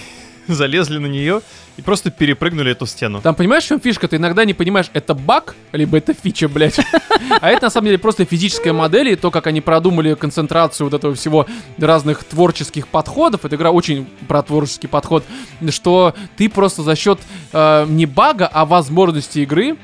залезли 0.53 0.97
на 0.97 1.07
нее 1.07 1.41
и 1.77 1.81
просто 1.81 2.11
перепрыгнули 2.11 2.71
эту 2.71 2.85
стену. 2.85 3.21
Там 3.21 3.35
понимаешь, 3.35 3.63
в 3.63 3.67
чем 3.67 3.79
фишка? 3.79 4.07
Ты 4.07 4.17
иногда 4.17 4.45
не 4.45 4.53
понимаешь, 4.53 4.89
это 4.93 5.13
баг, 5.13 5.55
либо 5.71 5.97
это 5.97 6.13
фича, 6.13 6.47
блядь. 6.47 6.79
А 7.41 7.49
это 7.49 7.65
на 7.65 7.69
самом 7.69 7.87
деле 7.87 7.97
просто 7.97 8.23
физическая 8.23 8.71
модель, 8.71 9.09
и 9.09 9.15
то, 9.15 9.31
как 9.31 9.47
они 9.47 9.59
продумали 9.59 10.13
концентрацию 10.13 10.85
вот 10.85 10.93
этого 10.93 11.15
всего 11.15 11.47
разных 11.77 12.23
творческих 12.23 12.87
подходов. 12.87 13.45
Эта 13.45 13.55
игра 13.55 13.71
очень 13.71 14.07
про 14.27 14.43
творческий 14.43 14.87
подход, 14.87 15.23
что 15.69 16.13
ты 16.37 16.49
просто 16.49 16.83
за 16.83 16.95
счет 16.95 17.19
э, 17.51 17.85
не 17.87 18.05
бага, 18.05 18.47
а 18.51 18.65
возможности 18.65 19.39
игры 19.39 19.77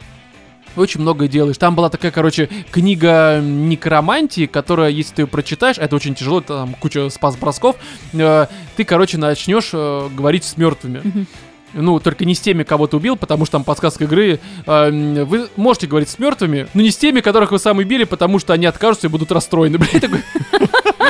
очень 0.75 1.01
многое 1.01 1.27
делаешь. 1.27 1.57
Там 1.57 1.75
была 1.75 1.89
такая, 1.89 2.11
короче, 2.11 2.49
книга 2.71 3.39
некромантии, 3.41 4.45
которая, 4.45 4.89
если 4.89 5.15
ты 5.15 5.21
ее 5.23 5.27
прочитаешь, 5.27 5.77
это 5.77 5.95
очень 5.95 6.15
тяжело, 6.15 6.41
там 6.41 6.73
куча 6.79 7.09
спас-бросков, 7.09 7.75
э, 8.13 8.47
ты, 8.75 8.83
короче, 8.83 9.17
начнешь 9.17 9.69
э, 9.73 10.09
говорить 10.15 10.43
с 10.43 10.57
мертвыми. 10.57 11.25
Ну, 11.73 12.01
только 12.01 12.25
не 12.25 12.35
с 12.35 12.39
теми, 12.41 12.63
кого 12.63 12.87
ты 12.87 12.97
убил, 12.97 13.15
потому 13.15 13.45
что 13.45 13.53
там 13.53 13.63
подсказка 13.63 14.03
игры. 14.03 14.39
э, 14.65 15.23
вы 15.23 15.47
можете 15.55 15.87
говорить 15.87 16.09
с 16.09 16.19
мертвыми, 16.19 16.67
но 16.73 16.81
не 16.81 16.91
с 16.91 16.97
теми, 16.97 17.21
которых 17.21 17.51
вы 17.51 17.59
сами 17.59 17.79
убили, 17.83 18.03
потому 18.03 18.39
что 18.39 18.51
они 18.53 18.65
откажутся 18.65 19.07
и 19.07 19.09
будут 19.09 19.31
расстроены. 19.31 19.77
Блин, 19.77 19.99
такой- 20.01 20.23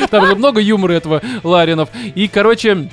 Там 0.10 0.26
же 0.28 0.36
много 0.36 0.62
юмора 0.62 0.94
этого 0.94 1.22
Ларинов. 1.44 1.90
И, 2.16 2.28
короче, 2.28 2.90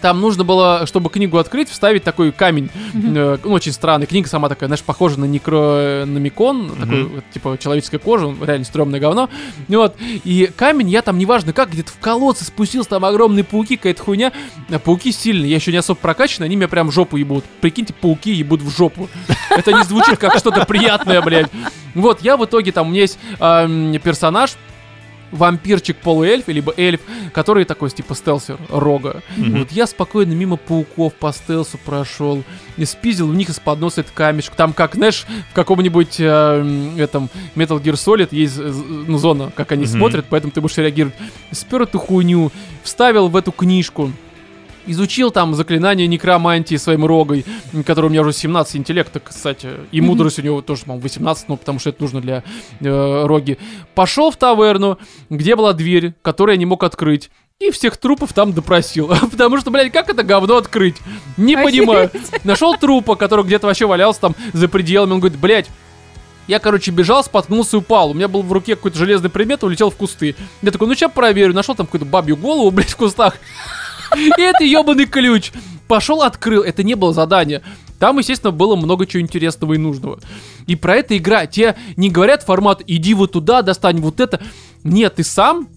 там 0.00 0.20
нужно 0.20 0.44
было, 0.44 0.86
чтобы 0.86 1.10
книгу 1.10 1.38
открыть, 1.38 1.68
вставить 1.68 2.04
такой 2.04 2.32
камень. 2.32 2.70
Э, 2.94 3.38
ну, 3.42 3.52
очень 3.52 3.72
странный. 3.72 4.06
Книга 4.06 4.28
сама 4.28 4.48
такая, 4.48 4.68
знаешь, 4.68 4.82
похожа 4.82 5.18
на 5.18 5.24
некрономикон. 5.24 6.70
Такой, 6.78 7.04
вот, 7.04 7.24
типа, 7.32 7.58
человеческая 7.58 7.98
кожа. 7.98 8.26
он 8.26 8.42
Реально 8.42 8.64
стрёмное 8.64 9.00
говно. 9.00 9.28
Ну 9.68 9.78
Вот. 9.78 9.96
И 10.24 10.50
камень 10.56 10.88
я 10.90 11.02
там, 11.02 11.18
неважно 11.18 11.52
как, 11.52 11.70
где-то 11.70 11.92
в 11.92 11.98
колодце 11.98 12.44
спустился, 12.44 12.90
там 12.90 13.04
огромные 13.04 13.44
пауки, 13.44 13.76
какая-то 13.76 14.02
хуйня. 14.02 14.32
А 14.70 14.78
пауки 14.78 15.12
сильные. 15.12 15.50
Я 15.50 15.56
еще 15.56 15.72
не 15.72 15.78
особо 15.78 15.98
прокачан, 15.98 16.44
они 16.44 16.56
меня 16.56 16.68
прям 16.68 16.88
в 16.88 16.92
жопу 16.92 17.16
ебут. 17.16 17.44
Прикиньте, 17.60 17.94
пауки 17.94 18.32
ебут 18.32 18.62
в 18.62 18.76
жопу. 18.76 19.08
Это 19.50 19.72
не 19.72 19.84
звучит 19.84 20.18
как 20.18 20.36
что-то 20.38 20.64
приятное, 20.66 21.22
блядь. 21.22 21.50
Вот, 21.94 22.20
я 22.20 22.36
в 22.36 22.44
итоге, 22.44 22.72
там, 22.72 22.88
у 22.88 22.90
меня 22.90 23.02
есть 23.02 23.18
персонаж, 23.38 24.52
вампирчик 25.32 25.96
полуэльф, 25.96 26.48
либо 26.48 26.72
эльф, 26.76 27.00
который 27.32 27.64
такой, 27.64 27.90
типа, 27.90 28.14
стелсер, 28.14 28.58
рога. 28.68 29.22
Мгм. 29.36 29.60
Вот 29.60 29.72
я 29.72 29.86
спокойно 29.86 30.32
мимо 30.32 30.56
пауков 30.56 31.14
по 31.14 31.32
стелсу 31.32 31.78
прошел, 31.84 32.42
и 32.76 32.84
спиздил 32.84 33.28
у 33.28 33.32
них 33.32 33.48
из-под 33.48 33.80
носа 33.80 34.00
этот 34.02 34.12
камешек. 34.12 34.54
Там, 34.54 34.72
как, 34.72 34.94
знаешь, 34.94 35.26
в 35.50 35.54
каком-нибудь 35.54 36.16
э, 36.18 36.94
этом 36.98 37.28
Metal 37.54 37.80
Gear 37.82 37.94
Solid 37.94 38.28
есть 38.30 38.58
э, 38.58 38.62
ну, 38.62 39.18
зона, 39.18 39.50
как 39.54 39.72
они 39.72 39.84
Мгм. 39.84 39.92
смотрят, 39.92 40.26
поэтому 40.28 40.52
ты 40.52 40.60
будешь 40.60 40.76
реагировать. 40.76 41.14
Спер 41.50 41.82
эту 41.82 41.98
хуйню, 41.98 42.52
вставил 42.82 43.28
в 43.28 43.36
эту 43.36 43.52
книжку, 43.52 44.12
изучил 44.86 45.30
там 45.30 45.54
заклинание 45.54 46.06
некромантии 46.06 46.76
своим 46.76 47.04
рогой, 47.04 47.44
который 47.84 48.06
у 48.06 48.08
меня 48.10 48.22
уже 48.22 48.32
17 48.32 48.76
интеллекта, 48.76 49.20
кстати, 49.20 49.68
и 49.92 50.00
мудрость 50.00 50.38
у 50.38 50.42
него 50.42 50.62
тоже, 50.62 50.82
по-моему, 50.82 51.02
18, 51.02 51.48
ну, 51.48 51.56
потому 51.56 51.78
что 51.78 51.90
это 51.90 52.02
нужно 52.02 52.20
для 52.20 52.42
э, 52.80 53.26
роги. 53.26 53.58
Пошел 53.94 54.30
в 54.30 54.36
таверну, 54.36 54.98
где 55.30 55.56
была 55.56 55.72
дверь, 55.72 56.14
которую 56.22 56.54
я 56.54 56.58
не 56.58 56.66
мог 56.66 56.84
открыть. 56.84 57.30
И 57.58 57.70
всех 57.70 57.96
трупов 57.96 58.34
там 58.34 58.52
допросил. 58.52 59.08
Потому 59.30 59.58
что, 59.58 59.70
блядь, 59.70 59.90
как 59.90 60.10
это 60.10 60.22
говно 60.22 60.58
открыть? 60.58 60.96
Не 61.38 61.56
понимаю. 61.56 62.10
Нашел 62.44 62.76
трупа, 62.76 63.16
который 63.16 63.46
где-то 63.46 63.66
вообще 63.66 63.86
валялся 63.86 64.20
там 64.20 64.36
за 64.52 64.68
пределами. 64.68 65.12
Он 65.12 65.20
говорит, 65.20 65.38
блядь, 65.38 65.70
я, 66.48 66.58
короче, 66.58 66.90
бежал, 66.90 67.24
споткнулся 67.24 67.76
и 67.76 67.80
упал. 67.80 68.10
У 68.10 68.14
меня 68.14 68.28
был 68.28 68.42
в 68.42 68.52
руке 68.52 68.76
какой-то 68.76 68.98
железный 68.98 69.30
предмет, 69.30 69.64
улетел 69.64 69.90
в 69.90 69.96
кусты. 69.96 70.36
Я 70.62 70.70
такой, 70.70 70.86
ну 70.86 70.94
сейчас 70.94 71.10
проверю. 71.10 71.54
Нашел 71.54 71.74
там 71.74 71.86
какую-то 71.86 72.06
бабью 72.06 72.36
голову, 72.36 72.70
блядь, 72.70 72.90
в 72.90 72.96
кустах. 72.96 73.38
И 74.14 74.40
это 74.40 74.64
ебаный 74.64 75.06
ключ. 75.06 75.52
Пошел, 75.88 76.22
открыл. 76.22 76.62
Это 76.62 76.82
не 76.82 76.94
было 76.94 77.12
задание. 77.12 77.62
Там, 77.98 78.18
естественно, 78.18 78.50
было 78.50 78.76
много 78.76 79.06
чего 79.06 79.22
интересного 79.22 79.74
и 79.74 79.78
нужного. 79.78 80.18
И 80.66 80.76
про 80.76 80.96
это 80.96 81.16
игра. 81.16 81.46
Тебе 81.46 81.76
не 81.96 82.10
говорят 82.10 82.42
формат, 82.42 82.82
иди 82.86 83.14
вот 83.14 83.32
туда, 83.32 83.62
достань 83.62 84.00
вот 84.00 84.20
это. 84.20 84.40
Нет, 84.84 85.16
ты 85.16 85.24
сам 85.24 85.68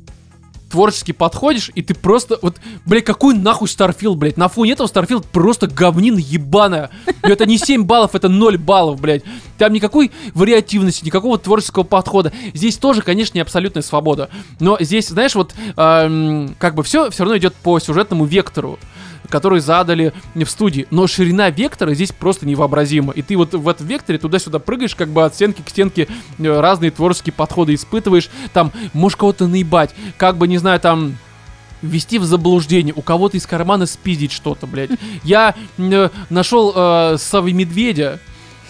творчески 0.70 1.12
подходишь, 1.12 1.72
и 1.76 1.82
ты 1.82 1.94
просто, 1.94 2.38
вот, 2.42 2.58
блядь, 2.86 3.06
какой 3.06 3.34
нахуй 3.34 3.68
Старфилд, 3.68 4.18
блядь, 4.18 4.38
на 4.38 4.48
фоне 4.48 4.74
этого 4.74 4.88
Старфилд 4.88 5.26
просто 5.26 5.68
говнина 5.68 6.20
ебаная. 6.20 6.90
И 7.24 7.30
это 7.30 7.46
не 7.46 7.58
7 7.58 7.84
баллов, 7.84 8.16
это 8.16 8.30
0 8.30 8.58
баллов, 8.58 9.02
блядь. 9.02 9.24
Там 9.58 9.74
никакой 9.74 10.12
вариативности, 10.34 11.06
никакого 11.06 11.38
творческого 11.38 11.84
подхода. 11.84 12.32
Здесь 12.54 12.78
тоже, 12.78 13.02
конечно, 13.02 13.38
не 13.38 13.42
абсолютная 13.42 13.84
свобода. 13.84 14.30
Но 14.60 14.78
здесь, 14.80 15.10
знаешь, 15.10 15.36
вот, 15.36 15.54
эм, 15.76 16.56
как 16.58 16.76
бы 16.76 16.84
все 16.84 17.10
все 17.10 17.24
равно 17.24 17.38
идет 17.38 17.56
по 17.56 17.80
сюжетному 17.80 18.26
вектору 18.26 18.80
который 19.30 19.60
задали 19.60 20.14
в 20.36 20.46
студии. 20.46 20.88
Но 20.92 21.08
ширина 21.08 21.50
вектора 21.50 21.94
здесь 21.94 22.12
просто 22.12 22.46
невообразима. 22.46 23.14
И 23.14 23.22
ты 23.22 23.38
вот 23.38 23.54
в 23.54 23.68
этом 23.68 23.88
векторе 23.88 24.20
туда-сюда 24.20 24.60
прыгаешь, 24.60 24.96
как 24.96 25.10
бы 25.10 25.24
от 25.24 25.36
стенки 25.36 25.62
к 25.62 25.70
стенке 25.70 26.08
э, 26.38 26.60
разные 26.60 26.92
творческие 26.92 27.34
подходы 27.34 27.74
испытываешь. 27.74 28.30
Там, 28.54 28.72
можешь 28.94 29.16
кого-то 29.16 29.48
наебать, 29.48 29.96
как 30.18 30.38
бы, 30.38 30.48
не 30.48 30.58
знаю, 30.58 30.80
там 30.80 31.18
ввести 31.82 32.20
в 32.20 32.26
заблуждение, 32.26 32.94
у 32.96 33.02
кого-то 33.02 33.38
из 33.38 33.46
кармана 33.46 33.86
спиздить 33.86 34.32
что-то, 34.32 34.68
блядь. 34.68 34.92
Я 35.24 35.56
э, 35.78 36.10
нашел 36.30 36.74
э, 36.76 37.18
Савы 37.18 37.54
Медведя, 37.54 38.20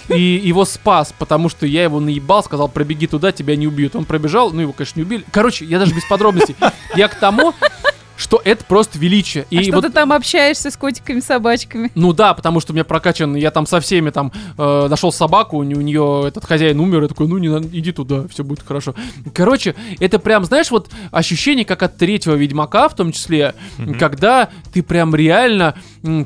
и 0.10 0.42
его 0.44 0.66
спас, 0.66 1.14
потому 1.18 1.50
что 1.50 1.66
я 1.66 1.84
его 1.84 2.00
наебал, 2.00 2.44
сказал, 2.44 2.68
пробеги 2.68 3.06
туда, 3.06 3.32
тебя 3.32 3.56
не 3.56 3.68
убьют. 3.68 3.96
Он 3.96 4.06
пробежал, 4.06 4.52
ну 4.52 4.62
его, 4.62 4.74
конечно, 4.74 5.00
не 5.00 5.06
убили. 5.06 5.24
Короче, 5.32 5.66
я 5.66 5.80
даже 5.80 5.94
без 5.94 6.04
подробностей. 6.06 6.56
Я 6.96 7.08
к 7.08 7.16
тому, 7.20 7.54
что 8.20 8.42
это 8.44 8.66
просто 8.66 9.00
величие. 9.00 9.44
А 9.44 9.56
И 9.56 9.64
что 9.64 9.76
вот 9.76 9.86
ты 9.86 9.90
там 9.90 10.12
общаешься 10.12 10.70
с 10.70 10.76
котиками, 10.78 11.22
собачками? 11.22 11.90
ну 11.96 12.12
да, 12.12 12.34
потому 12.34 12.60
что 12.60 12.74
у 12.74 12.76
меня 12.76 12.84
прокачан, 12.84 13.36
я 13.36 13.50
там 13.50 13.66
со 13.66 13.80
всеми 13.80 14.10
там 14.10 14.32
э, 14.58 14.88
нашел 14.90 15.12
собаку, 15.12 15.58
у, 15.58 15.60
у 15.60 15.64
нее 15.64 16.26
этот 16.28 16.46
хозяин 16.46 16.80
умер, 16.82 17.04
я 17.04 17.08
такой, 17.08 17.28
ну 17.28 17.38
не 17.38 17.48
надо, 17.48 17.70
иди 17.72 17.94
туда, 17.94 18.28
все 18.28 18.44
будет 18.44 18.62
хорошо. 18.62 18.94
Короче, 19.34 19.74
это 20.00 20.20
прям, 20.20 20.44
знаешь, 20.44 20.70
вот 20.70 20.90
ощущение, 21.12 21.64
как 21.64 21.82
от 21.82 21.96
третьего 21.98 22.36
Ведьмака, 22.36 22.90
в 22.90 22.96
том 22.96 23.14
числе, 23.14 23.56
когда 23.98 24.50
ты 24.74 24.84
прям 24.84 25.16
реально 25.16 25.76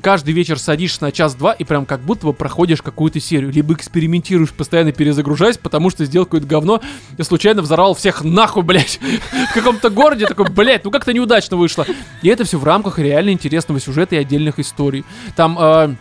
каждый 0.02 0.34
вечер 0.34 0.58
садишься 0.58 1.04
на 1.04 1.12
час-два 1.12 1.54
и 1.54 1.64
прям 1.64 1.86
как 1.86 2.02
будто 2.02 2.26
бы 2.26 2.34
проходишь 2.34 2.82
какую-то 2.82 3.20
серию, 3.20 3.52
либо 3.52 3.74
экспериментируешь, 3.74 4.52
постоянно 4.52 4.92
перезагружаясь, 4.92 5.58
потому 5.58 5.92
что 5.92 6.06
сделал 6.06 6.26
какое-то 6.26 6.48
говно 6.48 6.82
и 7.18 7.24
случайно 7.24 7.62
взорвал 7.62 7.94
всех 7.94 8.24
нахуй, 8.24 8.64
блядь, 8.64 9.00
в 9.52 9.54
каком-то 9.54 9.92
городе, 9.92 10.26
такой, 10.26 10.50
блядь, 10.50 10.84
ну 10.84 10.90
как-то 10.90 11.14
неудачно 11.14 11.58
вышло. 11.58 11.83
И 12.22 12.28
это 12.28 12.44
все 12.44 12.58
в 12.58 12.64
рамках 12.64 13.00
реально 13.00 13.32
интересного 13.32 13.80
сюжета 13.80 14.16
и 14.16 14.20
отдельных 14.20 14.60
историй. 14.60 15.06
Там 15.36 15.58
э, 15.60 15.96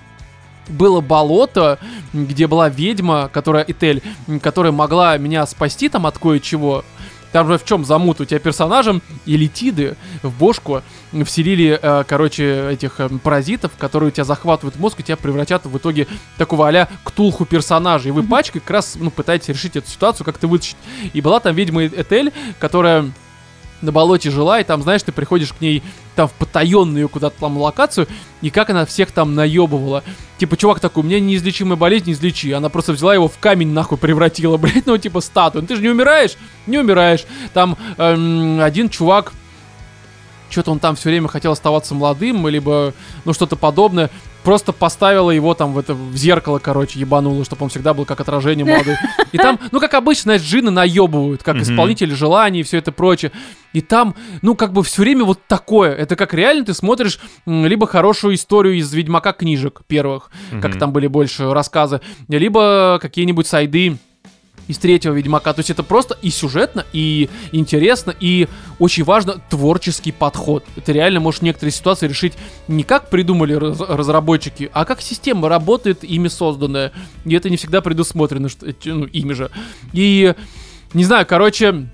было 0.68 1.00
болото, 1.00 1.78
где 2.12 2.46
была 2.46 2.68
ведьма, 2.68 3.30
которая 3.32 3.64
Этель, 3.66 4.02
которая 4.42 4.72
могла 4.72 5.16
меня 5.18 5.46
спасти 5.46 5.88
там 5.88 6.06
от 6.06 6.18
кое-чего. 6.18 6.84
Там 7.32 7.48
же 7.48 7.56
в 7.56 7.64
чем 7.64 7.84
замут? 7.84 8.20
У 8.20 8.26
тебя 8.26 8.38
персонажем 8.38 9.00
элитиды 9.24 9.96
в 10.22 10.38
бошку 10.38 10.82
вселили, 11.24 11.78
э, 11.80 12.04
короче, 12.06 12.68
этих 12.70 13.00
э, 13.00 13.08
паразитов, 13.08 13.72
которые 13.78 14.08
у 14.08 14.10
тебя 14.10 14.24
захватывают 14.24 14.78
мозг 14.78 15.00
и 15.00 15.02
тебя 15.02 15.16
превратят 15.16 15.64
в 15.64 15.76
итоге 15.76 16.06
такого 16.36 16.68
а-ля 16.68 16.88
ктулху 17.04 17.46
персонажа. 17.46 18.08
И 18.08 18.12
вы 18.12 18.22
пачкой 18.22 18.60
как 18.60 18.70
раз, 18.70 18.96
ну, 19.00 19.10
пытаетесь 19.10 19.48
решить 19.48 19.76
эту 19.76 19.88
ситуацию, 19.88 20.26
как-то 20.26 20.46
вытащить. 20.46 20.76
И 21.14 21.22
была 21.22 21.40
там 21.40 21.56
ведьма 21.56 21.86
Этель, 21.86 22.32
которая 22.58 23.10
на 23.82 23.92
болоте 23.92 24.30
жила, 24.30 24.60
и 24.60 24.64
там, 24.64 24.82
знаешь, 24.82 25.02
ты 25.02 25.12
приходишь 25.12 25.52
к 25.52 25.60
ней 25.60 25.82
там 26.14 26.28
в 26.28 26.32
потаенную 26.32 27.08
куда-то 27.08 27.38
там 27.40 27.56
локацию, 27.58 28.06
и 28.40 28.50
как 28.50 28.70
она 28.70 28.86
всех 28.86 29.12
там 29.12 29.34
наебывала. 29.34 30.02
Типа, 30.38 30.56
чувак 30.56 30.80
такой, 30.80 31.02
у 31.02 31.06
меня 31.06 31.20
неизлечимая 31.20 31.76
болезнь, 31.76 32.12
излечи. 32.12 32.52
Она 32.52 32.68
просто 32.68 32.92
взяла 32.92 33.14
его 33.14 33.28
в 33.28 33.38
камень 33.38 33.68
нахуй 33.68 33.98
превратила, 33.98 34.56
блядь, 34.58 34.86
ну 34.86 34.96
типа 34.98 35.20
статую. 35.20 35.62
Ну, 35.62 35.68
ты 35.68 35.76
же 35.76 35.82
не 35.82 35.88
умираешь? 35.88 36.36
Не 36.66 36.78
умираешь. 36.78 37.24
Там 37.52 37.76
эм, 37.98 38.60
один 38.60 38.88
чувак, 38.88 39.32
что-то 40.52 40.70
он 40.70 40.78
там 40.78 40.96
все 40.96 41.08
время 41.08 41.28
хотел 41.28 41.52
оставаться 41.52 41.94
молодым, 41.94 42.46
либо, 42.46 42.92
ну, 43.24 43.32
что-то 43.32 43.56
подобное. 43.56 44.10
Просто 44.44 44.72
поставила 44.72 45.30
его 45.30 45.54
там 45.54 45.72
в 45.72 45.78
это 45.78 45.94
в 45.94 46.16
зеркало, 46.16 46.58
короче, 46.58 46.98
ебанула, 46.98 47.44
чтобы 47.44 47.64
он 47.64 47.68
всегда 47.68 47.94
был 47.94 48.04
как 48.04 48.20
отражение 48.20 48.64
молодой. 48.64 48.96
И 49.32 49.38
там, 49.38 49.58
ну, 49.70 49.80
как 49.80 49.94
обычно, 49.94 50.22
знаешь, 50.22 50.42
джины 50.42 50.70
наебывают, 50.70 51.42
как 51.42 51.56
исполнители 51.56 52.14
желаний 52.14 52.60
и 52.60 52.62
все 52.62 52.78
это 52.78 52.92
прочее. 52.92 53.32
И 53.72 53.80
там, 53.80 54.14
ну, 54.42 54.54
как 54.54 54.72
бы 54.72 54.82
все 54.82 55.02
время 55.02 55.24
вот 55.24 55.40
такое. 55.46 55.92
Это 55.94 56.16
как 56.16 56.34
реально 56.34 56.64
ты 56.64 56.74
смотришь 56.74 57.20
либо 57.46 57.86
хорошую 57.86 58.34
историю 58.34 58.74
из 58.74 58.92
Ведьмака 58.92 59.32
книжек 59.32 59.82
первых, 59.86 60.30
как 60.60 60.78
там 60.78 60.92
были 60.92 61.06
больше 61.06 61.52
рассказы, 61.52 62.00
либо 62.28 62.98
какие-нибудь 63.00 63.46
сайды 63.46 63.98
из 64.68 64.78
третьего 64.78 65.14
Ведьмака. 65.14 65.52
То 65.52 65.60
есть 65.60 65.70
это 65.70 65.82
просто 65.82 66.16
и 66.22 66.30
сюжетно, 66.30 66.84
и 66.92 67.28
интересно, 67.52 68.14
и 68.18 68.48
очень 68.78 69.04
важно 69.04 69.40
творческий 69.50 70.12
подход. 70.12 70.64
Это 70.76 70.92
реально 70.92 71.20
может 71.20 71.42
некоторые 71.42 71.72
ситуации 71.72 72.08
решить 72.08 72.34
не 72.68 72.82
как 72.84 73.10
придумали 73.10 73.54
раз- 73.54 73.80
разработчики, 73.80 74.70
а 74.72 74.84
как 74.84 75.00
система 75.00 75.48
работает, 75.48 76.04
ими 76.04 76.28
созданная. 76.28 76.92
И 77.24 77.34
это 77.34 77.50
не 77.50 77.56
всегда 77.56 77.80
предусмотрено, 77.80 78.48
что, 78.48 78.66
ну, 78.84 79.04
ими 79.04 79.32
же. 79.32 79.50
И, 79.92 80.34
не 80.94 81.04
знаю, 81.04 81.26
короче, 81.26 81.88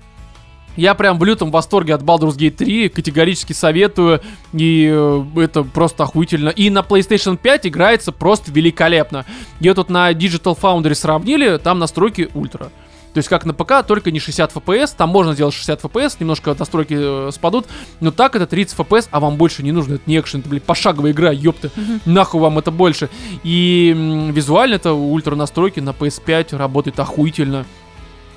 я 0.79 0.95
прям 0.95 1.19
в 1.19 1.23
лютом 1.23 1.51
восторге 1.51 1.93
от 1.93 2.01
Baldur's 2.01 2.37
Gate 2.37 2.51
3, 2.51 2.89
категорически 2.89 3.53
советую, 3.53 4.21
и 4.53 4.89
э, 4.91 5.23
это 5.37 5.63
просто 5.63 6.03
охуительно. 6.03 6.49
И 6.49 6.69
на 6.69 6.79
PlayStation 6.79 7.37
5 7.37 7.67
играется 7.67 8.11
просто 8.11 8.51
великолепно. 8.51 9.25
Я 9.59 9.73
тут 9.73 9.89
на 9.89 10.11
Digital 10.11 10.57
Foundry 10.59 10.95
сравнили, 10.95 11.57
там 11.57 11.79
настройки 11.79 12.29
ультра. 12.33 12.71
То 13.13 13.17
есть 13.17 13.27
как 13.27 13.45
на 13.45 13.53
ПК, 13.53 13.85
только 13.85 14.11
не 14.11 14.19
60 14.19 14.53
FPS, 14.53 14.93
там 14.95 15.09
можно 15.09 15.33
сделать 15.33 15.53
60 15.53 15.81
FPS, 15.83 16.17
немножко 16.19 16.55
настройки 16.57 16.95
э, 16.97 17.31
спадут, 17.31 17.65
но 17.99 18.11
так 18.11 18.35
это 18.35 18.45
30 18.45 18.77
FPS, 18.77 19.07
а 19.11 19.19
вам 19.19 19.35
больше 19.35 19.63
не 19.63 19.71
нужно, 19.71 19.95
это 19.95 20.03
не 20.05 20.19
экшен, 20.19 20.41
это, 20.41 20.49
блядь, 20.49 20.63
пошаговая 20.63 21.11
игра, 21.11 21.31
ёпта, 21.31 21.71
нахуй 22.05 22.39
вам 22.39 22.59
это 22.59 22.71
больше. 22.71 23.09
И 23.43 23.93
визуально 24.31 24.75
это 24.75 24.93
ультра 24.93 25.35
настройки 25.35 25.79
на 25.79 25.89
PS5 25.89 26.55
работает 26.55 26.99
охуительно. 26.99 27.65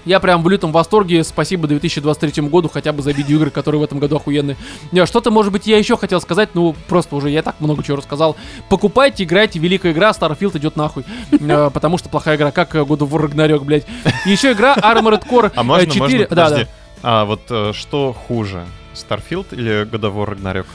Я 0.04 0.20
прям 0.20 0.42
в 0.42 0.48
лютом 0.48 0.72
восторге. 0.72 1.22
Спасибо 1.24 1.68
2023 1.68 2.42
году 2.48 2.68
хотя 2.68 2.92
бы 2.92 3.02
за 3.02 3.12
видеоигры, 3.12 3.50
которые 3.50 3.80
в 3.80 3.84
этом 3.84 3.98
году 3.98 4.16
охуенные. 4.16 4.56
Не, 4.90 5.06
Что-то, 5.06 5.30
может 5.30 5.52
быть, 5.52 5.66
я 5.66 5.78
еще 5.78 5.96
хотел 5.96 6.20
сказать, 6.20 6.50
ну, 6.54 6.74
просто 6.88 7.14
уже 7.16 7.30
я 7.30 7.42
так 7.42 7.60
много 7.60 7.82
чего 7.82 7.98
рассказал. 7.98 8.36
Покупайте, 8.68 9.24
играйте, 9.24 9.58
великая 9.58 9.92
игра, 9.92 10.10
Starfield 10.10 10.56
идет 10.58 10.76
нахуй. 10.76 11.04
Э, 11.40 11.70
Потому 11.72 11.98
что 11.98 12.08
плохая 12.08 12.36
игра, 12.36 12.50
как 12.50 12.74
э, 12.74 12.80
God 12.80 12.98
of 12.98 13.10
War 13.10 13.28
Ragnarok, 13.28 13.64
блядь. 13.64 13.86
Еще 14.26 14.52
игра 14.52 14.74
Armored 14.74 15.26
Core 15.28 15.52
А 15.54 15.62
можно, 15.62 15.82
э, 15.84 15.86
4. 15.86 16.00
можно, 16.00 16.18
да, 16.18 16.26
подожди. 16.26 16.64
да. 16.64 16.68
А 17.02 17.24
вот 17.24 17.42
э, 17.50 17.72
что 17.74 18.12
хуже? 18.12 18.64
Starfield 18.94 19.46
или 19.52 19.84
God 19.84 20.00
of 20.02 20.14
War 20.14 20.34
Ragnarok? 20.36 20.66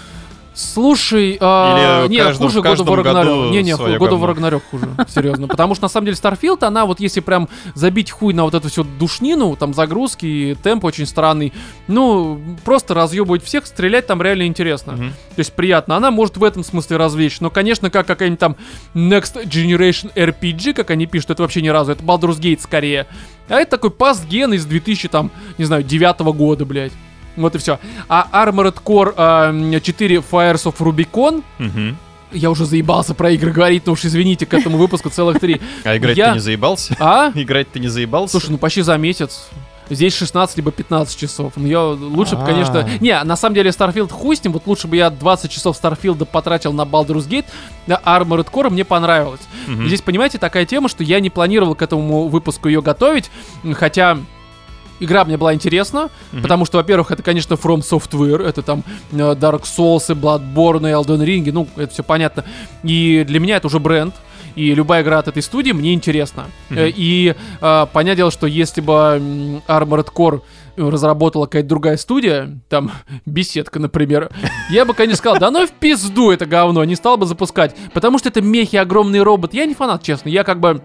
Слушай, 0.58 1.38
а, 1.40 2.06
Или 2.06 2.14
не, 2.14 2.18
каждому- 2.18 2.50
хуже 2.50 2.60
God 2.60 2.62
of 2.62 2.64
каждом 2.64 2.88
War 2.88 3.04
Ragnarok. 3.04 3.52
Не, 3.52 3.62
не, 3.62 3.72
God 3.74 4.00
of. 4.00 4.20
War 4.20 4.36
Ragnarok 4.36 4.62
хуже, 4.72 4.90
серьезно. 5.08 5.48
Потому 5.48 5.76
что, 5.76 5.84
на 5.84 5.88
самом 5.90 6.06
деле, 6.08 6.18
Starfield, 6.18 6.66
она 6.66 6.88
вот 6.88 7.00
если 7.00 7.20
прям 7.20 7.48
забить 7.76 8.10
хуй 8.10 8.34
на 8.34 8.44
вот 8.44 8.56
эту 8.56 8.68
всю 8.68 8.84
душнину, 8.84 9.56
там 9.56 9.76
загрузки, 9.76 10.58
темп 10.64 10.86
очень 10.86 11.06
странный, 11.06 11.54
ну, 11.88 12.42
просто 12.66 12.96
разъебывать 12.96 13.44
всех, 13.44 13.68
стрелять 13.68 14.08
там 14.08 14.20
реально 14.20 14.48
интересно. 14.48 14.98
То 14.98 15.40
есть 15.40 15.54
приятно. 15.54 15.96
Она 15.96 16.10
может 16.10 16.38
в 16.38 16.44
этом 16.44 16.64
смысле 16.64 16.98
развлечь. 16.98 17.40
Но, 17.40 17.52
конечно, 17.52 17.92
как 17.92 18.08
какая-нибудь 18.08 18.40
там 18.40 18.56
Next 18.96 19.46
Generation 19.46 20.12
RPG, 20.16 20.74
как 20.74 20.90
они 20.90 21.06
пишут, 21.06 21.30
это 21.30 21.44
вообще 21.44 21.62
ни 21.62 21.68
разу. 21.70 21.92
Это 21.92 22.04
Baldur's 22.04 22.40
Gate 22.40 22.62
скорее. 22.62 23.06
А 23.48 23.60
это 23.60 23.72
такой 23.72 23.92
пастген 23.92 24.54
из 24.54 24.66
2000, 24.66 25.08
там, 25.08 25.30
не 25.60 25.66
знаю, 25.66 25.84
9 25.84 26.20
года, 26.34 26.66
блядь. 26.66 26.94
Вот 27.38 27.56
и 27.56 27.58
все. 27.60 27.80
А 28.10 28.28
Armored 28.34 28.78
Core 28.84 29.14
а, 29.16 29.80
4 29.80 30.16
Fires 30.18 30.64
of 30.66 30.76
Rubicon, 30.80 31.44
Мгм. 31.60 31.98
я 32.34 32.50
уже 32.52 32.66
заебался 32.66 33.14
про 33.14 33.32
игры 33.32 33.52
говорить, 33.52 33.86
но 33.86 33.94
уж 33.94 34.04
извините, 34.04 34.46
к 34.46 34.54
этому 34.54 34.78
выпуску 34.78 35.10
целых 35.10 35.40
три. 35.40 35.62
А 35.86 35.96
играть 35.96 36.18
Я- 36.18 36.30
ты 36.30 36.34
не 36.34 36.40
заебался? 36.42 36.96
А? 37.00 37.32
Играть 37.36 37.72
ты 37.72 37.80
не 37.80 37.88
заебался? 37.88 38.32
Слушай, 38.32 38.52
ну 38.52 38.58
почти 38.58 38.82
за 38.82 38.98
месяц. 38.98 39.48
Здесь 39.90 40.14
16 40.18 40.58
либо 40.58 40.70
15 40.72 41.18
часов. 41.18 41.54
Ну, 41.56 41.66
я 41.66 41.82
лучше 41.82 42.36
бы, 42.36 42.44
А. 42.44 42.46
конечно... 42.46 42.90
Не, 43.00 43.24
на 43.24 43.38
самом 43.38 43.56
деле 43.56 43.70
Starfield 43.70 44.12
ним. 44.44 44.52
Вот 44.52 44.64
лучше 44.66 44.86
бы 44.86 44.98
я 44.98 45.10
20 45.10 45.50
часов 45.50 45.80
Starfield 45.82 46.26
потратил 46.26 46.74
на 46.74 46.82
Baldur's 46.82 47.26
Gate. 47.26 47.46
Armored 48.06 48.52
Core 48.52 48.70
мне 48.70 48.84
понравилось. 48.84 49.40
Здесь, 49.86 50.02
понимаете, 50.02 50.40
такая 50.40 50.66
тема, 50.66 50.90
что 50.90 51.06
я 51.06 51.22
не 51.22 51.30
планировал 51.30 51.74
к 51.74 51.82
этому 51.82 52.28
выпуску 52.28 52.68
ее 52.68 52.82
готовить. 52.82 53.32
Хотя... 53.76 54.18
Игра 55.00 55.24
мне 55.26 55.38
была 55.38 55.54
интересна, 55.54 56.10
Мгм. 56.32 56.42
потому 56.42 56.66
что, 56.66 56.78
во-первых, 56.78 57.12
это, 57.12 57.22
конечно, 57.24 57.54
From 57.54 57.80
Software, 57.82 58.44
это 58.44 58.62
там 58.62 58.84
э, 59.12 59.16
Dark 59.16 59.64
Souls, 59.64 60.12
и 60.12 60.14
Bloodborne, 60.16 60.90
и 60.90 60.94
Elden 60.94 61.24
Ring, 61.26 61.50
ну, 61.52 61.68
это 61.76 61.94
все 61.94 62.04
понятно. 62.04 62.44
И 62.84 63.24
для 63.28 63.40
меня 63.40 63.58
это 63.58 63.68
уже 63.68 63.80
бренд, 63.80 64.16
и 64.56 64.74
любая 64.74 65.04
игра 65.04 65.20
от 65.20 65.28
этой 65.28 65.44
студии 65.44 65.72
мне 65.72 65.94
интересна. 65.94 66.46
Э, 66.72 66.90
И 66.90 67.36
э, 67.62 67.86
понятное 67.94 68.16
дело, 68.16 68.32
что 68.32 68.48
если 68.48 68.82
бы 68.82 68.94
Armored 69.68 70.12
Core 70.12 70.42
э, 70.76 70.90
разработала 70.90 71.46
какая-то 71.46 71.70
другая 71.70 71.98
студия, 71.98 72.58
там, 72.68 72.92
беседка, 73.28 73.78
например, 73.80 74.32
я 74.72 74.84
бы, 74.86 74.96
конечно, 74.96 75.18
сказал, 75.18 75.38
да 75.38 75.52
ну 75.52 75.68
в 75.68 75.72
пизду 75.72 76.32
это 76.32 76.48
говно, 76.48 76.84
не 76.86 76.96
стал 76.96 77.18
бы 77.18 77.28
запускать, 77.28 77.76
потому 77.94 78.18
что 78.18 78.30
это 78.30 78.42
мехи, 78.42 78.78
огромный 78.78 79.22
робот. 79.22 79.54
Я 79.54 79.66
не 79.68 79.76
фанат, 79.76 80.02
честно, 80.02 80.30
я 80.30 80.44
как 80.44 80.60
бы 80.60 80.82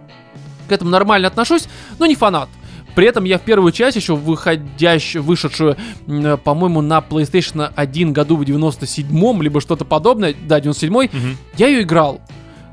к 0.69 0.73
этому 0.73 0.91
нормально 0.91 1.29
отношусь, 1.29 1.67
но 1.99 2.05
не 2.07 2.15
фанат. 2.15 2.49
При 2.95 3.07
этом 3.07 3.25
я 3.25 3.39
в 3.39 3.43
первую 3.43 3.73
часть, 3.73 3.97
еще 3.97 4.15
выходящую, 4.17 5.23
вышедшую, 5.23 5.77
э, 6.07 6.37
по-моему, 6.37 6.81
на 6.83 6.99
PlayStation 6.99 7.71
1 7.75 8.13
году 8.13 8.37
в 8.37 8.43
97-м, 8.43 9.41
либо 9.43 9.61
что-то 9.61 9.85
подобное, 9.85 10.35
да, 10.47 10.61
97-й, 10.61 11.11
Мгм. 11.13 11.37
я 11.57 11.69
ее 11.69 11.83
играл. 11.83 12.21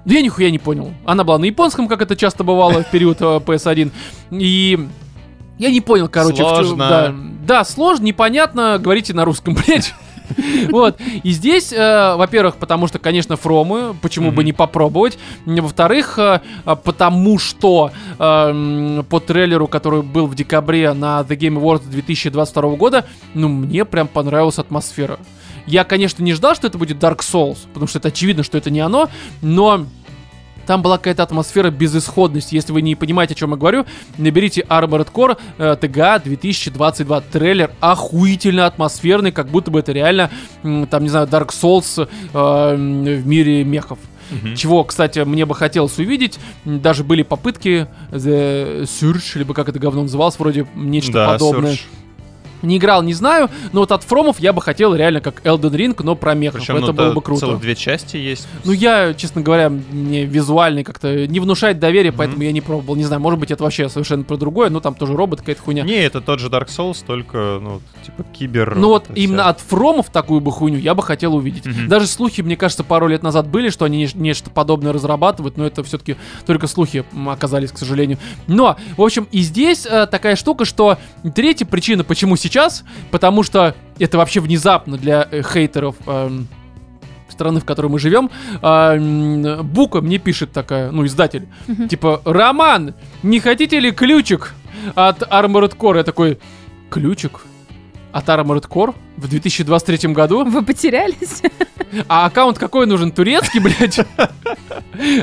Да 0.06 0.16
я 0.16 0.22
нихуя 0.22 0.50
не 0.50 0.60
понял. 0.60 0.94
Она 1.06 1.24
была 1.24 1.38
на 1.38 1.46
японском, 1.46 1.88
как 1.88 2.02
это 2.02 2.16
часто 2.16 2.44
бывало 2.44 2.84
в 2.84 2.90
период 2.92 3.18
э, 3.22 3.26
PS1. 3.26 3.92
И 4.32 4.80
я 5.58 5.70
не 5.72 5.82
понял, 5.82 6.08
короче. 6.08 6.44
в 6.44 6.48
Сложно. 6.48 6.78
да, 6.90 7.16
да, 7.46 7.64
сложно, 7.66 8.06
непонятно. 8.06 8.78
Говорите 8.80 9.14
на 9.14 9.26
русском, 9.26 9.54
блядь. 9.68 9.94
Вот. 10.72 11.00
И 11.24 11.32
здесь, 11.32 11.74
э, 11.74 12.16
во-первых, 12.16 12.58
потому 12.58 12.88
что, 12.88 13.00
конечно, 13.00 13.36
фромы, 13.36 13.96
почему 14.02 14.32
бы 14.32 14.44
не 14.44 14.54
попробовать. 14.54 15.18
Во-вторых, 15.46 16.18
э, 16.20 16.42
э, 16.66 16.76
потому 16.84 17.40
что 17.40 17.92
э, 18.18 19.04
по 19.10 19.20
трейлеру, 19.20 19.68
который 19.68 20.02
был 20.02 20.28
в 20.28 20.36
декабре 20.36 20.94
на 20.94 21.22
The 21.22 21.38
Game 21.38 21.62
Awards 21.62 21.90
2022 21.90 22.76
года, 22.76 23.06
ну, 23.34 23.48
мне 23.48 23.86
прям 23.86 24.08
понравилась 24.08 24.60
атмосфера. 24.60 25.20
Я, 25.66 25.84
конечно, 25.84 26.24
не 26.24 26.34
ждал, 26.34 26.56
что 26.56 26.68
это 26.68 26.78
будет 26.78 26.98
Dark 26.98 27.20
Souls, 27.20 27.58
потому 27.74 27.88
что 27.88 28.00
это 28.00 28.08
очевидно, 28.08 28.44
что 28.44 28.58
это 28.58 28.72
не 28.72 28.80
оно, 28.80 29.10
но 29.42 29.86
там 30.70 30.84
была 30.84 31.00
какая-то 31.00 31.24
атмосфера 31.24 31.72
безысходности. 31.72 32.54
Если 32.54 32.72
вы 32.72 32.84
не 32.84 32.94
понимаете, 32.94 33.34
о 33.34 33.38
чем 33.38 33.50
я 33.50 33.58
говорю, 33.58 33.88
наберите 34.20 34.62
Armored 34.70 35.12
Core 35.12 35.36
э, 35.58 35.76
TGA 35.82 36.22
2022. 36.24 37.22
Трейлер 37.22 37.72
охуительно 37.80 38.68
атмосферный, 38.68 39.32
как 39.32 39.48
будто 39.48 39.72
бы 39.72 39.80
это 39.80 39.94
реально, 39.94 40.30
там, 40.62 41.02
не 41.02 41.10
знаю, 41.10 41.26
Dark 41.26 41.48
Souls 41.48 42.08
э, 42.08 42.76
в 42.76 43.28
мире 43.28 43.64
мехов. 43.64 43.98
Мгм. 44.30 44.56
Чего, 44.56 44.84
кстати, 44.84 45.18
мне 45.18 45.48
бы 45.48 45.56
хотелось 45.56 45.98
увидеть. 45.98 46.38
Даже 46.66 47.04
были 47.04 47.24
попытки 47.24 47.88
The 48.12 48.84
Surge, 48.84 49.40
либо 49.40 49.56
как 49.56 49.70
это 49.70 49.80
говно 49.80 50.04
называлось, 50.04 50.38
вроде 50.38 50.68
нечто 50.76 51.14
Да, 51.14 51.28
подобное. 51.30 51.74
Surge. 51.74 51.80
Не 52.62 52.78
играл, 52.78 53.04
не 53.04 53.14
знаю, 53.14 53.50
но 53.72 53.82
вот 53.82 53.92
от 53.92 54.04
Фромов 54.04 54.40
я 54.40 54.54
бы 54.54 54.62
хотел 54.62 54.96
реально 54.96 55.22
как 55.22 55.42
Elden 55.46 55.72
Ring, 55.72 56.00
но 56.04 56.16
про 56.16 56.34
мехов. 56.34 56.60
Причем, 56.60 56.78
это 56.78 56.88
ну, 56.88 56.94
было 56.94 57.12
бы 57.14 57.22
круто. 57.22 57.42
целых 57.42 57.62
две 57.62 57.76
части 57.76 58.18
есть. 58.18 58.48
Ну, 58.66 58.72
я, 58.72 59.14
честно 59.14 59.42
говоря, 59.42 59.70
мне 59.70 60.26
визуальный 60.26 60.84
как-то 60.84 61.28
не 61.28 61.40
внушает 61.40 61.80
доверия, 61.80 62.12
поэтому 62.12 62.44
я 62.44 62.52
не 62.52 62.62
пробовал. 62.62 62.96
Не 62.96 63.06
знаю, 63.06 63.22
может 63.22 63.40
быть, 63.40 63.52
это 63.52 63.64
вообще 63.64 63.90
совершенно 63.90 64.24
про 64.24 64.38
другое, 64.38 64.70
но 64.70 64.80
там 64.80 64.96
тоже 64.96 65.14
робот, 65.14 65.40
какая-то 65.40 65.62
хуйня. 65.62 65.84
Не, 65.84 66.04
это 66.04 66.22
тот 66.22 66.40
же 66.40 66.48
Dark 66.50 66.68
Souls, 66.68 67.04
только, 67.06 67.60
ну, 67.62 67.82
типа 68.06 68.24
кибер. 68.34 68.76
Ну 68.76 68.90
вот 68.90 69.06
вся. 69.06 69.14
именно 69.14 69.50
от 69.50 69.60
Фромов 69.62 70.10
такую 70.10 70.42
бы 70.42 70.52
хуйню 70.52 70.80
я 70.80 70.96
бы 70.96 71.04
хотел 71.04 71.36
увидеть. 71.36 71.66
Мгм. 71.66 71.88
Даже 71.88 72.08
слухи, 72.08 72.42
мне 72.42 72.58
кажется, 72.58 72.84
пару 72.84 73.08
лет 73.08 73.24
назад 73.24 73.48
были, 73.48 73.70
что 73.70 73.86
они 73.86 73.98
не- 73.98 74.10
нечто 74.16 74.50
подобное 74.50 74.94
разрабатывают, 74.94 75.58
но 75.58 75.66
это 75.66 75.84
все-таки 75.84 76.16
только 76.46 76.68
слухи 76.68 77.06
оказались, 77.28 77.72
к 77.72 77.78
сожалению. 77.78 78.18
Но, 78.48 78.78
в 78.98 79.02
общем, 79.02 79.28
и 79.32 79.42
здесь 79.42 79.86
э, 79.86 80.08
такая 80.08 80.36
штука, 80.36 80.66
что 80.66 80.98
третья 81.36 81.66
причина, 81.66 82.04
почему 82.04 82.36
сейчас, 82.36 82.49
потому 83.12 83.44
что 83.44 83.76
это 84.00 84.18
вообще 84.18 84.40
внезапно 84.40 84.98
для 84.98 85.28
э, 85.32 85.42
хейтеров 85.44 85.96
эм, 86.08 86.48
страны, 87.30 87.60
в 87.60 87.66
которой 87.66 87.88
мы 87.88 88.00
живем, 88.00 88.30
м, 88.96 89.66
Бука 89.66 90.02
мне 90.02 90.18
пишет 90.18 90.52
такая, 90.52 90.92
ну, 90.92 91.06
издатель, 91.06 91.48
типа, 91.90 92.22
Роман, 92.26 92.94
не 93.24 93.40
хотите 93.40 93.80
ли 93.80 93.92
ключик 93.92 94.54
от 94.96 95.22
Armored 95.24 95.78
Core? 95.78 95.98
Я 95.98 96.04
такой, 96.04 96.40
ключик? 96.90 97.42
От 98.12 98.28
Armored 98.28 98.68
Core 98.68 98.96
в 99.18 99.28
2023 99.28 100.14
году. 100.14 100.44
Вы 100.46 100.64
потерялись? 100.64 101.42
А 102.08 102.26
аккаунт 102.26 102.58
какой 102.58 102.86
нужен? 102.86 103.12
Турецкий, 103.12 103.60
блядь? 103.60 104.00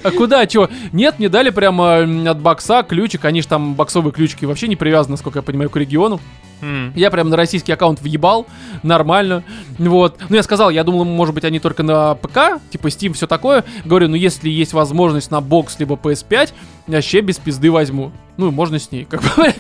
А 0.03 0.11
куда, 0.11 0.47
чё? 0.47 0.69
Нет, 0.93 1.19
мне 1.19 1.29
дали 1.29 1.51
прямо 1.51 2.01
от 2.31 2.41
бокса 2.41 2.83
ключик. 2.83 3.25
Они 3.25 3.43
же 3.43 3.49
там 3.49 3.75
боксовые 3.75 4.13
ключики 4.13 4.45
вообще 4.45 4.69
не 4.69 4.77
привязаны, 4.77 5.13
насколько 5.13 5.39
я 5.39 5.43
понимаю, 5.43 5.71
к 5.71 5.77
региону. 5.77 6.21
М. 6.63 6.93
Я 6.97 7.11
прям 7.11 7.29
на 7.29 7.37
российский 7.37 7.73
аккаунт 7.73 8.01
въебал, 8.01 8.47
нормально, 8.83 9.45
вот. 9.79 10.19
Ну, 10.29 10.37
я 10.37 10.43
сказал, 10.43 10.71
я 10.71 10.85
думал, 10.85 11.05
может 11.05 11.35
быть, 11.35 11.45
они 11.45 11.61
только 11.61 11.83
на 11.83 12.15
ПК, 12.15 12.61
типа 12.71 12.87
Steam, 12.87 13.13
все 13.13 13.27
такое. 13.27 13.65
Говорю, 13.85 14.09
ну, 14.09 14.15
если 14.17 14.49
есть 14.49 14.73
возможность 14.73 15.31
на 15.31 15.43
бокс, 15.43 15.79
либо 15.79 15.97
PS5, 15.97 16.55
вообще 16.87 17.21
без 17.21 17.37
пизды 17.37 17.71
возьму. 17.71 18.11
Ну, 18.39 18.49
и 18.49 18.51
можно 18.51 18.79
с 18.79 18.91
ней, 18.91 19.05
как 19.05 19.23
бы. 19.23 19.55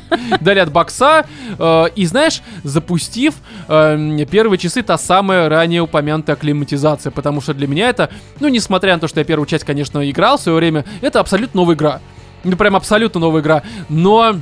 Дали 0.40 0.58
от 0.58 0.72
бокса, 0.72 1.26
э, 1.58 1.84
и 1.94 2.06
знаешь, 2.06 2.42
запустив 2.62 3.34
э, 3.68 4.24
первые 4.30 4.58
часы 4.58 4.82
та 4.82 4.98
самая 4.98 5.48
ранее 5.48 5.82
упомянутая 5.82 6.36
акклиматизация, 6.36 7.10
потому 7.10 7.40
что 7.40 7.54
для 7.54 7.66
меня 7.66 7.88
это, 7.88 8.10
ну, 8.40 8.48
несмотря 8.48 8.94
на 8.94 9.00
то, 9.00 9.08
что 9.08 9.20
я 9.20 9.24
первую 9.24 9.46
часть, 9.46 9.64
конечно, 9.64 10.08
играл 10.08 10.38
в 10.38 10.40
свое 10.40 10.56
время, 10.56 10.84
это 11.00 11.20
абсолютно 11.20 11.60
новая 11.60 11.76
игра. 11.76 12.00
Ну, 12.44 12.56
прям 12.56 12.76
абсолютно 12.76 13.20
новая 13.20 13.42
игра. 13.42 13.62
Но 13.88 14.36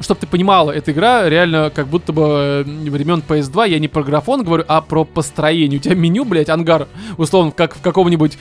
чтобы 0.00 0.20
ты 0.20 0.26
понимала, 0.26 0.70
эта 0.70 0.92
игра 0.92 1.28
реально 1.28 1.70
как 1.74 1.86
будто 1.86 2.12
бы 2.12 2.22
э, 2.22 2.62
времен 2.64 3.22
PS2, 3.26 3.68
я 3.68 3.78
не 3.78 3.88
про 3.88 4.02
графон 4.02 4.42
говорю, 4.42 4.64
а 4.68 4.80
про 4.80 5.04
построение. 5.04 5.78
У 5.78 5.82
тебя 5.82 5.94
меню, 5.94 6.24
блядь, 6.24 6.48
ангар, 6.48 6.88
условно, 7.16 7.52
как 7.52 7.76
в 7.76 7.80
каком-нибудь 7.80 8.38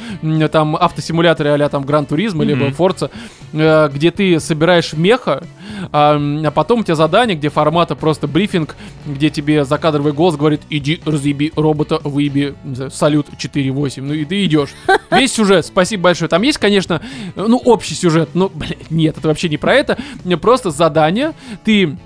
там 0.51 0.75
автосимуляторе 0.75 1.49
а 1.51 1.69
там 1.69 1.83
Гран 1.83 2.05
Туризма, 2.05 2.43
либо 2.43 2.65
Мгм. 2.65 2.73
Форца, 2.73 3.11
э, 3.53 3.89
где 3.93 4.11
ты 4.11 4.39
собираешь 4.39 4.93
меха, 4.93 5.43
а, 5.91 6.19
а 6.45 6.51
потом 6.51 6.81
у 6.81 6.83
тебя 6.83 6.95
задание, 6.95 7.35
где 7.35 7.49
формата 7.49 7.95
просто 7.95 8.27
брифинг, 8.27 8.75
где 9.05 9.29
тебе 9.29 9.65
закадровый 9.65 10.13
голос 10.13 10.35
говорит, 10.35 10.61
иди 10.69 11.01
разъеби 11.05 11.51
робота, 11.55 11.99
выеби, 12.03 12.55
знаю, 12.65 12.91
салют 12.91 13.27
4.8, 13.37 14.01
ну 14.01 14.13
и 14.13 14.25
ты 14.25 14.45
идешь. 14.45 14.69
Весь 15.11 15.33
сюжет, 15.33 15.65
спасибо 15.65 16.03
большое. 16.03 16.29
Там 16.29 16.41
есть, 16.41 16.57
конечно, 16.57 17.01
э, 17.35 17.45
ну, 17.47 17.57
общий 17.57 17.95
сюжет, 17.95 18.29
но, 18.33 18.49
блядь, 18.49 18.91
нет, 18.91 19.17
это 19.17 19.27
вообще 19.27 19.49
не 19.49 19.57
про 19.57 19.73
это. 19.73 19.97
Просто 20.41 20.71
задание, 20.71 21.33
ты 21.63 21.97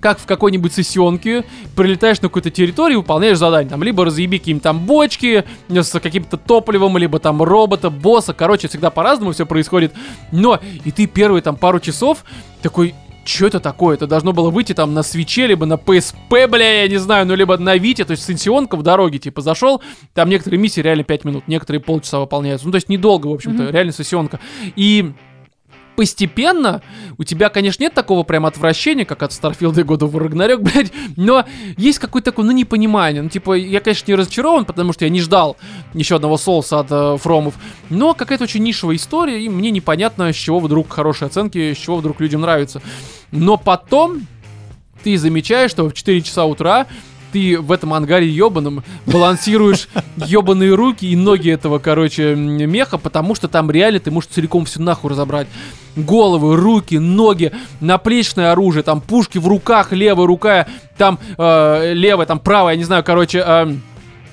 как 0.00 0.20
в 0.20 0.26
какой-нибудь 0.26 0.72
сессионке, 0.72 1.44
прилетаешь 1.74 2.20
на 2.20 2.28
какую-то 2.28 2.50
территорию, 2.50 3.00
выполняешь 3.00 3.36
задание. 3.38 3.68
Там 3.68 3.82
либо 3.82 4.04
разъеби 4.04 4.38
какие-нибудь 4.38 4.62
там 4.62 4.78
бочки 4.86 5.44
э, 5.68 5.82
с 5.82 5.98
каким-то 5.98 6.36
топливом, 6.36 6.96
либо 6.98 7.18
там 7.18 7.42
робота, 7.42 7.90
босса. 7.90 8.32
Короче, 8.32 8.68
всегда 8.68 8.90
по-разному 8.90 9.32
все 9.32 9.44
происходит. 9.44 9.92
Но 10.30 10.60
и 10.84 10.92
ты 10.92 11.06
первые 11.06 11.42
там 11.42 11.56
пару 11.56 11.80
часов 11.80 12.24
такой, 12.62 12.94
что 13.24 13.46
это 13.46 13.60
такое? 13.60 13.96
Это 13.96 14.06
должно 14.06 14.32
было 14.32 14.50
выйти 14.50 14.72
там 14.72 14.94
на 14.94 15.02
свече, 15.02 15.46
либо 15.48 15.66
на 15.66 15.74
PSP, 15.74 16.46
бля, 16.46 16.82
я 16.82 16.88
не 16.88 16.96
знаю, 16.96 17.26
ну 17.26 17.34
либо 17.34 17.58
на 17.58 17.76
Вите, 17.76 18.04
то 18.04 18.12
есть 18.12 18.24
сессионка 18.24 18.76
в 18.76 18.82
дороге, 18.82 19.18
типа, 19.18 19.42
зашел, 19.42 19.82
там 20.14 20.30
некоторые 20.30 20.58
миссии 20.58 20.80
реально 20.80 21.04
5 21.04 21.24
минут, 21.24 21.44
некоторые 21.46 21.82
полчаса 21.82 22.20
выполняются. 22.20 22.66
Ну, 22.66 22.72
то 22.72 22.76
есть 22.76 22.88
недолго, 22.88 23.26
в 23.26 23.32
общем-то, 23.34 23.64
Мгм. 23.64 23.72
реально 23.72 23.92
сессионка. 23.92 24.40
И 24.76 25.12
постепенно 25.98 26.80
у 27.18 27.24
тебя, 27.24 27.48
конечно, 27.48 27.82
нет 27.82 27.92
такого 27.92 28.22
прям 28.22 28.46
отвращения, 28.46 29.04
как 29.04 29.24
от 29.24 29.32
Старфилда 29.32 29.80
и 29.80 29.82
года 29.82 30.06
в 30.06 30.16
Рагнарёк, 30.16 30.62
блядь, 30.62 30.92
но 31.16 31.44
есть 31.76 31.98
какое-то 31.98 32.30
такое, 32.30 32.46
ну, 32.46 32.52
непонимание. 32.52 33.20
Ну, 33.20 33.28
типа, 33.28 33.54
я, 33.54 33.80
конечно, 33.80 34.04
не 34.06 34.14
разочарован, 34.14 34.64
потому 34.64 34.92
что 34.92 35.06
я 35.06 35.10
не 35.10 35.20
ждал 35.20 35.56
еще 35.94 36.14
одного 36.14 36.36
соуса 36.36 36.78
от 36.78 36.86
э, 36.92 37.16
Фромов, 37.18 37.54
но 37.90 38.14
какая-то 38.14 38.44
очень 38.44 38.62
нишевая 38.62 38.94
история, 38.94 39.44
и 39.44 39.48
мне 39.48 39.72
непонятно, 39.72 40.32
с 40.32 40.36
чего 40.36 40.60
вдруг 40.60 40.88
хорошие 40.92 41.26
оценки, 41.26 41.74
с 41.74 41.76
чего 41.76 41.96
вдруг 41.96 42.20
людям 42.20 42.42
нравится. 42.42 42.80
Но 43.32 43.56
потом 43.56 44.24
ты 45.02 45.18
замечаешь, 45.18 45.72
что 45.72 45.88
в 45.88 45.94
4 45.94 46.22
часа 46.22 46.44
утра 46.44 46.86
ты 47.32 47.58
в 47.60 47.72
этом 47.72 47.94
ангаре 47.94 48.28
ебаном 48.28 48.82
балансируешь 49.06 49.88
ебаные 50.16 50.74
руки 50.74 51.06
и 51.06 51.16
ноги 51.16 51.50
этого, 51.50 51.78
короче, 51.78 52.34
меха, 52.34 52.98
потому 52.98 53.34
что 53.34 53.48
там 53.48 53.70
реально 53.70 54.00
ты 54.00 54.10
можешь 54.10 54.30
целиком 54.30 54.64
всю 54.64 54.82
нахуй 54.82 55.10
разобрать. 55.10 55.48
Головы, 55.96 56.56
руки, 56.56 56.96
ноги, 56.96 57.52
наплечное 57.80 58.52
оружие, 58.52 58.82
там 58.82 59.00
пушки 59.00 59.38
в 59.38 59.48
руках, 59.48 59.92
левая 59.92 60.26
рука, 60.26 60.66
там 60.96 61.18
э, 61.36 61.92
левая, 61.94 62.26
там 62.26 62.38
правая, 62.38 62.76
не 62.76 62.84
знаю, 62.84 63.02
короче, 63.02 63.42
э, 63.44 63.74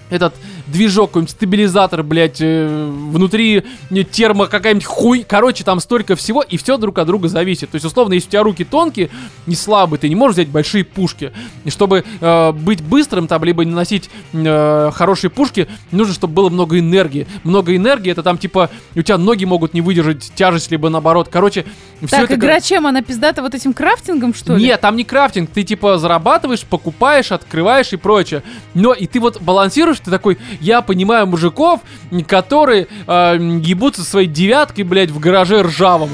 этот 0.10 0.36
движок, 0.68 1.12
какой-нибудь 1.12 1.32
стабилизатор, 1.32 2.04
блядь, 2.04 2.38
э, 2.40 2.92
внутри 3.10 3.64
термо 4.12 4.48
какая-нибудь 4.48 4.86
хуй. 4.86 5.26
Короче, 5.28 5.64
там 5.64 5.80
столько 5.80 6.16
всего, 6.16 6.42
и 6.42 6.58
все 6.58 6.78
друг 6.78 6.98
от 6.98 7.08
друга 7.08 7.28
зависит. 7.28 7.72
То 7.72 7.76
есть, 7.76 7.86
условно, 7.86 8.14
если 8.14 8.28
у 8.28 8.32
тебя 8.32 8.44
руки 8.44 8.64
тонкие, 8.64 9.10
не 9.46 9.56
слабые, 9.56 10.00
ты 10.00 10.10
не 10.10 10.16
можешь 10.16 10.36
взять 10.36 10.50
большие 10.50 10.84
пушки. 10.84 11.32
И 11.64 11.70
чтобы 11.70 12.04
э, 12.20 12.52
быть 12.52 12.82
быстрым, 12.82 13.28
там, 13.28 13.44
либо 13.44 13.66
наносить 13.66 14.10
э, 14.34 14.92
хорошие 14.94 15.32
пушки, 15.32 15.68
нужно, 15.92 16.14
чтобы 16.14 16.34
было 16.34 16.50
много 16.50 16.80
энергии. 16.80 17.28
Много 17.44 17.76
энергии, 17.76 18.12
это 18.12 18.24
там, 18.24 18.38
типа, 18.38 18.70
у 18.96 19.02
тебя 19.02 19.18
ноги 19.18 19.46
могут 19.46 19.74
не 19.74 19.82
выдержать 19.82 20.32
тяжесть, 20.36 20.72
либо 20.72 20.90
наоборот. 20.90 21.30
Короче, 21.32 21.66
все 22.00 22.08
Так, 22.08 22.26
это... 22.26 22.36
игра 22.36 22.60
чем? 22.60 22.88
Она 22.88 23.02
пиздата 23.02 23.42
вот 23.42 23.54
этим 23.54 23.74
крафтингом, 23.74 24.34
что 24.34 24.56
ли? 24.56 24.64
Нет, 24.64 24.82
там 24.82 24.96
не 24.96 25.04
крафтинг, 25.04 25.50
ты 25.50 25.64
типа 25.64 25.98
зарабатываешь, 25.98 26.64
покупаешь, 26.64 27.32
открываешь 27.32 27.94
и 27.94 27.98
прочее. 27.98 28.44
Но 28.74 28.94
и 28.94 29.08
ты 29.08 29.20
вот 29.20 29.42
балансируешь, 29.42 30.00
ты 30.00 30.12
такой, 30.12 30.38
я 30.60 30.82
понимаю 30.82 31.28
мужиков, 31.28 31.82
которые 32.28 32.88
э, 33.08 33.38
ебутся 33.64 34.04
своей 34.04 34.28
девяткой, 34.28 34.84
блядь, 34.84 35.12
в 35.12 35.20
гараже 35.20 35.62
ржавом. 35.62 36.10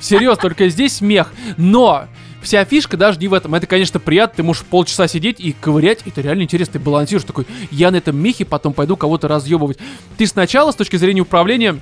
Серьезно, 0.00 0.42
только 0.42 0.68
здесь 0.68 0.96
смех. 0.96 1.32
Но 1.56 2.06
вся 2.42 2.64
фишка 2.64 2.96
даже 2.96 3.18
не 3.18 3.28
в 3.28 3.34
этом. 3.34 3.54
Это, 3.54 3.66
конечно, 3.66 4.00
приятно, 4.00 4.36
ты 4.36 4.42
можешь 4.42 4.62
полчаса 4.64 5.08
сидеть 5.08 5.40
и 5.40 5.52
ковырять, 5.52 6.00
это 6.06 6.20
реально 6.20 6.42
интересно, 6.42 6.74
ты 6.74 6.78
балансируешь 6.78 7.26
такой, 7.26 7.46
я 7.70 7.90
на 7.90 7.96
этом 7.96 8.16
мехе 8.16 8.44
потом 8.44 8.72
пойду 8.72 8.96
кого-то 8.96 9.28
разъебывать. 9.28 9.78
Ты 10.16 10.26
сначала, 10.26 10.72
с 10.72 10.76
точки 10.76 10.96
зрения 10.96 11.22
управления, 11.22 11.78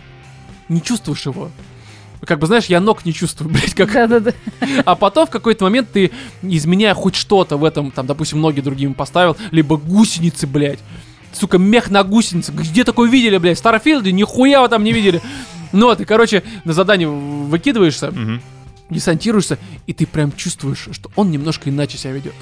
не 0.68 0.82
чувствуешь 0.82 1.26
его. 1.26 1.50
Как 2.24 2.38
бы, 2.38 2.46
знаешь, 2.46 2.64
я 2.66 2.80
ног 2.80 3.04
не 3.04 3.12
чувствую, 3.12 3.50
блядь, 3.52 3.74
как 3.74 3.92
Да-да-да. 3.92 4.32
а 4.84 4.94
потом 4.94 5.26
в 5.26 5.30
какой-то 5.30 5.64
момент 5.64 5.88
ты, 5.92 6.10
изменяя 6.42 6.94
хоть 6.94 7.14
что-то 7.14 7.56
в 7.56 7.64
этом, 7.64 7.90
там, 7.90 8.06
допустим, 8.06 8.40
ноги 8.40 8.60
другим 8.60 8.94
поставил, 8.94 9.36
либо 9.50 9.76
гусеницы, 9.76 10.46
блядь. 10.46 10.80
Сука, 11.38 11.58
мех 11.58 11.90
на 11.90 12.02
гусенице. 12.02 12.52
Где 12.52 12.84
такое 12.84 13.10
видели, 13.10 13.36
блядь? 13.38 13.56
В 13.56 13.60
Старфилде 13.60 14.12
нихуя 14.12 14.62
вы 14.62 14.68
там 14.68 14.84
не 14.84 14.92
видели. 14.92 15.20
Ну, 15.72 15.94
ты, 15.94 16.04
короче, 16.04 16.42
на 16.64 16.72
задание 16.72 17.08
выкидываешься, 17.08 18.12
десантируешься, 18.88 19.58
и 19.86 19.92
ты 19.92 20.06
прям 20.06 20.32
чувствуешь, 20.32 20.88
что 20.92 21.10
он 21.16 21.30
немножко 21.30 21.68
иначе 21.68 21.98
себя 21.98 22.12
ведет. 22.12 22.34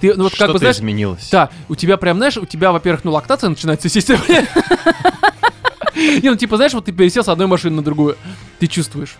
Ты, 0.00 0.14
ну 0.14 0.24
вот 0.24 0.32
как 0.32 0.36
Что-то 0.36 0.52
бы, 0.54 0.58
знаешь, 0.58 0.76
изменилось. 0.76 1.28
да, 1.30 1.50
у 1.68 1.76
тебя 1.76 1.96
прям, 1.96 2.16
знаешь, 2.16 2.36
у 2.36 2.44
тебя, 2.44 2.72
во-первых, 2.72 3.04
ну, 3.04 3.12
лактация 3.12 3.50
начинается, 3.50 3.86
естественно. 3.86 4.20
Не, 5.94 6.30
ну, 6.30 6.36
типа, 6.36 6.56
знаешь, 6.56 6.72
вот 6.72 6.86
ты 6.86 6.92
пересел 6.92 7.22
с 7.22 7.28
одной 7.28 7.46
машины 7.46 7.76
на 7.76 7.82
другую, 7.82 8.16
ты 8.58 8.66
чувствуешь. 8.66 9.16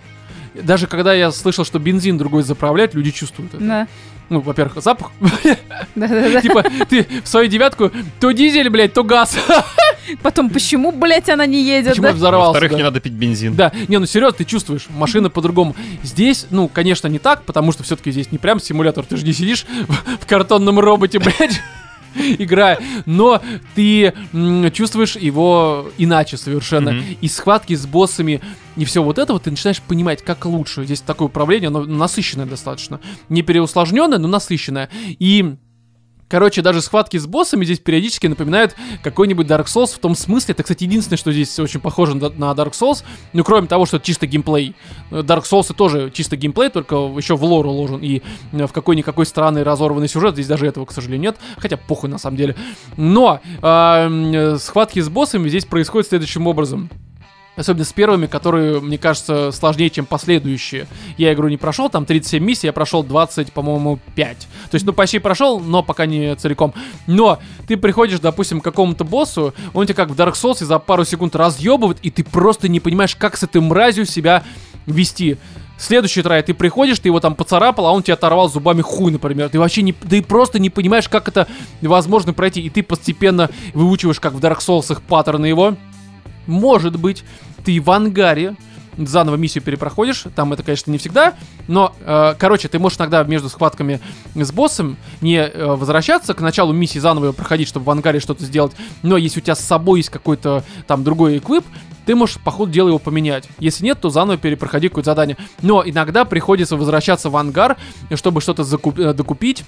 Даже 0.55 0.87
когда 0.89 1.15
я 1.15 1.31
слышал, 1.31 1.65
что 1.65 1.79
бензин 1.79 2.19
другой 2.19 2.43
заправляет, 2.43 2.95
люди 2.95 3.13
чувствуют 3.13 3.55
это. 3.55 3.63
Да. 3.65 3.89
Ну, 4.33 4.41
во-первых, 4.41 4.83
запах. 4.83 5.13
Типа, 5.95 6.65
ты 6.89 7.07
в 7.23 7.29
свою 7.29 7.49
девятку 7.49 7.91
то 8.19 8.31
дизель, 8.33 8.71
блядь, 8.71 8.95
то 8.95 9.05
газ. 9.05 9.37
Потом, 10.23 10.49
почему, 10.49 10.91
блядь, 10.91 11.29
она 11.29 11.45
не 11.45 11.63
едет, 11.63 11.91
Почему 11.91 12.07
да? 12.07 12.13
взорвался? 12.15 12.49
Во-вторых, 12.49 12.71
да? 12.71 12.77
не 12.79 12.83
надо 12.83 13.01
пить 13.01 13.13
бензин. 13.13 13.55
Да, 13.55 13.73
не, 13.89 13.99
ну 13.99 14.07
серьезно, 14.07 14.39
ты 14.39 14.45
чувствуешь, 14.47 14.87
машина 14.89 15.29
по-другому. 15.29 15.77
Здесь, 16.03 16.47
ну, 16.49 16.69
конечно, 16.69 17.09
не 17.09 17.19
так, 17.19 17.43
потому 17.43 17.73
что 17.73 17.83
все-таки 17.83 18.11
здесь 18.11 18.33
не 18.33 18.39
прям 18.39 18.59
симулятор, 18.59 19.05
ты 19.05 19.19
же 19.19 19.27
не 19.27 19.35
сидишь 19.35 19.67
в, 19.87 20.23
в 20.23 20.27
картонном 20.27 20.81
роботе, 20.81 21.19
блядь, 21.19 21.61
играя, 22.39 22.79
но 23.07 23.41
ты 23.75 24.13
чувствуешь 24.73 25.17
его 25.17 25.91
иначе 25.99 26.37
совершенно. 26.37 27.03
И 27.21 27.29
схватки 27.29 27.75
с 27.75 27.87
боссами, 27.87 28.41
и 28.77 28.85
все 28.85 29.03
вот 29.03 29.19
это 29.19 29.33
вот 29.33 29.45
ты 29.45 29.51
начинаешь 29.51 29.81
понимать, 29.83 30.23
как 30.23 30.45
лучше. 30.45 30.85
Здесь 30.85 31.01
такое 31.01 31.29
управление, 31.29 31.69
оно 31.69 31.85
насыщенное 31.85 32.47
достаточно. 32.47 33.01
Не 33.29 33.43
переусложненное, 33.43 34.19
но 34.19 34.29
насыщенное. 34.29 34.89
И 35.19 35.57
Короче, 36.33 36.63
даже 36.63 36.81
схватки 36.81 37.19
с 37.19 37.27
боссами 37.27 37.63
здесь 37.67 37.79
периодически 37.79 38.27
напоминают 38.27 38.75
какой-нибудь 39.03 39.47
Dark 39.47 39.67
Souls 39.67 39.95
в 39.95 39.99
том 39.99 40.15
смысле. 40.15 40.55
Это, 40.55 40.63
кстати, 40.63 40.85
единственное, 40.85 41.19
что 41.19 41.31
здесь 41.31 41.59
очень 41.59 41.79
похоже 41.79 42.15
на 42.15 42.53
Dark 42.53 42.73
Souls. 42.73 43.05
Ну, 43.35 43.45
кроме 43.45 43.67
того, 43.67 43.85
что 43.85 43.99
это 43.99 44.07
чисто 44.07 44.27
геймплей. 44.27 44.75
Dark 45.11 45.43
Souls 45.43 45.75
тоже 45.75 46.11
чисто 46.11 46.39
геймплей, 46.39 46.71
только 46.71 46.95
еще 46.95 47.37
в 47.37 47.45
лор 47.45 47.67
уложен. 47.67 48.01
И 48.01 48.23
э, 48.53 48.67
в 48.67 48.73
какой-никакой 48.73 49.27
странный 49.27 49.63
разорванный 49.63 50.09
сюжет. 50.09 50.33
Здесь 50.33 50.47
даже 50.47 50.67
этого, 50.67 50.87
к 50.87 50.93
сожалению, 50.93 51.33
нет. 51.33 51.37
Хотя 51.59 51.77
похуй 51.77 52.09
на 52.09 52.17
самом 52.17 52.39
деле. 52.39 52.57
Но 52.97 53.43
э, 53.45 53.67
м, 53.67 54.33
э, 54.33 54.57
схватки 54.57 55.01
с 55.01 55.11
боссами 55.11 55.51
здесь 55.51 55.67
происходят 55.67 56.09
следующим 56.09 56.47
образом. 56.47 56.89
Особенно 57.55 57.85
с 57.85 57.93
первыми, 57.93 58.27
которые, 58.27 58.81
мне 58.81 58.97
кажется, 58.97 59.53
сложнее, 59.53 59.91
чем 59.91 60.07
последующие. 60.07 60.87
Я 61.19 61.35
игру 61.35 61.49
не 61.49 61.59
прошел, 61.59 61.91
там 61.91 62.07
37 62.07 62.43
миссий, 62.43 62.67
я 62.67 62.73
прошел 62.73 63.03
20, 63.03 63.53
по-моему, 63.53 63.99
5. 64.15 64.39
То 64.71 64.75
есть, 64.75 64.87
ну, 64.87 64.95
почти 64.95 65.19
прошел, 65.19 65.61
но 65.61 65.83
пока 65.83 66.07
не 66.07 66.35
целиком. 66.37 66.73
Но 67.07 67.41
ты 67.67 67.77
приходишь, 67.77 68.21
допустим, 68.21 68.63
к 68.63 68.65
какому-то 68.65 69.05
боссу, 69.05 69.53
он 69.75 69.87
тебя 69.87 69.97
как 69.97 70.09
в 70.09 70.15
Dark 70.15 70.33
Souls 70.33 70.65
за 70.65 70.79
пару 70.79 71.05
секунд 71.05 71.37
разъебывает, 71.37 71.99
и 72.03 72.11
ты 72.11 72.25
просто 72.25 72.69
не 72.69 72.81
понимаешь, 72.81 73.15
как 73.17 73.37
с 73.37 73.43
этой 73.43 73.61
мразью 73.61 74.07
себя 74.07 74.45
вести. 74.87 75.37
Следующий 75.77 76.23
трай, 76.23 76.43
ты 76.43 76.55
приходишь, 76.55 77.01
ты 77.01 77.09
его 77.09 77.21
там 77.21 77.35
поцарапал, 77.35 77.87
а 77.87 77.93
он 77.93 78.03
тебе 78.03 78.15
оторвал 78.15 78.49
зубами 78.49 78.83
хуй, 78.83 79.11
например. 79.11 79.49
Ты 79.49 79.59
вообще 79.59 79.83
не, 79.83 79.93
ты 79.93 80.23
просто 80.23 80.59
не 80.59 80.71
понимаешь, 80.71 81.09
как 81.09 81.29
это 81.29 81.49
возможно 81.81 82.33
пройти. 82.33 82.61
И 82.63 82.71
ты 82.71 82.83
постепенно 82.83 83.51
выучиваешь, 83.75 84.21
как 84.21 84.33
в 84.33 84.39
Dark 84.39 84.61
Souls, 84.61 84.93
их 84.93 85.03
паттерны 85.03 85.47
его. 85.47 85.77
Может 86.47 86.99
быть, 86.99 87.25
ты 87.65 87.81
в 87.81 87.91
ангаре 87.91 88.57
заново 88.99 89.37
миссию 89.37 89.65
перепроходишь, 89.65 90.25
там 90.35 90.53
это, 90.53 90.63
конечно, 90.63 90.91
не 90.91 90.99
всегда, 90.99 91.35
но, 91.69 91.95
э, 92.01 92.35
короче, 92.39 92.69
ты 92.69 92.79
можешь 92.79 92.99
иногда 92.99 93.25
между 93.25 93.49
схватками 93.49 94.01
с 94.35 94.53
боссом 94.53 94.97
не 95.21 95.37
э, 95.39 95.67
возвращаться 95.75 96.35
к 96.35 96.41
началу 96.41 96.73
миссии, 96.73 96.99
заново 96.99 97.27
ее 97.27 97.33
проходить, 97.33 97.69
чтобы 97.69 97.87
в 97.87 97.91
ангаре 97.91 98.21
что-то 98.21 98.45
сделать, 98.45 98.73
но 99.03 99.17
если 99.17 99.41
у 99.41 99.43
тебя 99.43 99.55
с 99.55 99.61
собой 99.61 100.01
есть 100.01 100.11
какой-то 100.11 100.63
там 100.87 101.05
другой 101.05 101.39
эквип, 101.39 101.65
ты 102.05 102.15
можешь 102.15 102.39
по 102.41 102.51
ходу 102.51 102.73
дела 102.73 102.89
его 102.89 102.99
поменять. 102.99 103.49
Если 103.59 103.85
нет, 103.85 104.01
то 104.01 104.11
заново 104.11 104.37
перепроходи 104.37 104.89
какое-то 104.89 105.13
задание. 105.13 105.37
Но 105.63 105.85
иногда 105.87 106.25
приходится 106.25 106.77
возвращаться 106.77 107.31
в 107.31 107.37
ангар, 107.37 107.77
чтобы 108.17 108.41
что-то 108.41 108.63
закуп- 108.63 109.01
э, 109.01 109.15
докупить, 109.15 109.65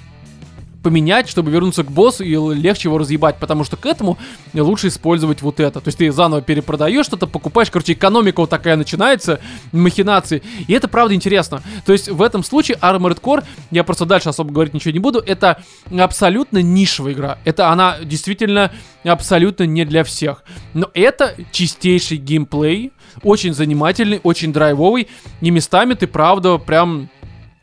поменять, 0.84 1.30
чтобы 1.30 1.50
вернуться 1.50 1.82
к 1.82 1.90
боссу 1.90 2.22
и 2.22 2.36
легче 2.54 2.88
его 2.88 2.98
разъебать, 2.98 3.38
потому 3.38 3.64
что 3.64 3.76
к 3.76 3.86
этому 3.86 4.18
лучше 4.52 4.88
использовать 4.88 5.40
вот 5.40 5.58
это. 5.58 5.80
То 5.80 5.88
есть 5.88 5.98
ты 5.98 6.12
заново 6.12 6.42
перепродаешь 6.42 7.06
что-то, 7.06 7.26
покупаешь, 7.26 7.70
короче, 7.70 7.94
экономика 7.94 8.40
вот 8.40 8.50
такая 8.50 8.76
начинается, 8.76 9.40
махинации, 9.72 10.42
и 10.68 10.72
это 10.74 10.86
правда 10.86 11.14
интересно. 11.14 11.62
То 11.86 11.92
есть 11.92 12.10
в 12.10 12.20
этом 12.20 12.44
случае 12.44 12.76
Armored 12.82 13.20
Core, 13.20 13.42
я 13.70 13.82
просто 13.82 14.04
дальше 14.04 14.28
особо 14.28 14.52
говорить 14.52 14.74
ничего 14.74 14.92
не 14.92 14.98
буду, 14.98 15.20
это 15.20 15.62
абсолютно 15.98 16.58
нишевая 16.58 17.14
игра. 17.14 17.38
Это 17.44 17.70
она 17.70 17.96
действительно 18.04 18.70
абсолютно 19.04 19.64
не 19.64 19.86
для 19.86 20.04
всех. 20.04 20.44
Но 20.74 20.90
это 20.92 21.34
чистейший 21.50 22.18
геймплей, 22.18 22.92
очень 23.22 23.54
занимательный, 23.54 24.20
очень 24.22 24.52
драйвовый, 24.52 25.08
и 25.40 25.50
местами 25.50 25.94
ты 25.94 26.06
правда 26.06 26.58
прям 26.58 27.08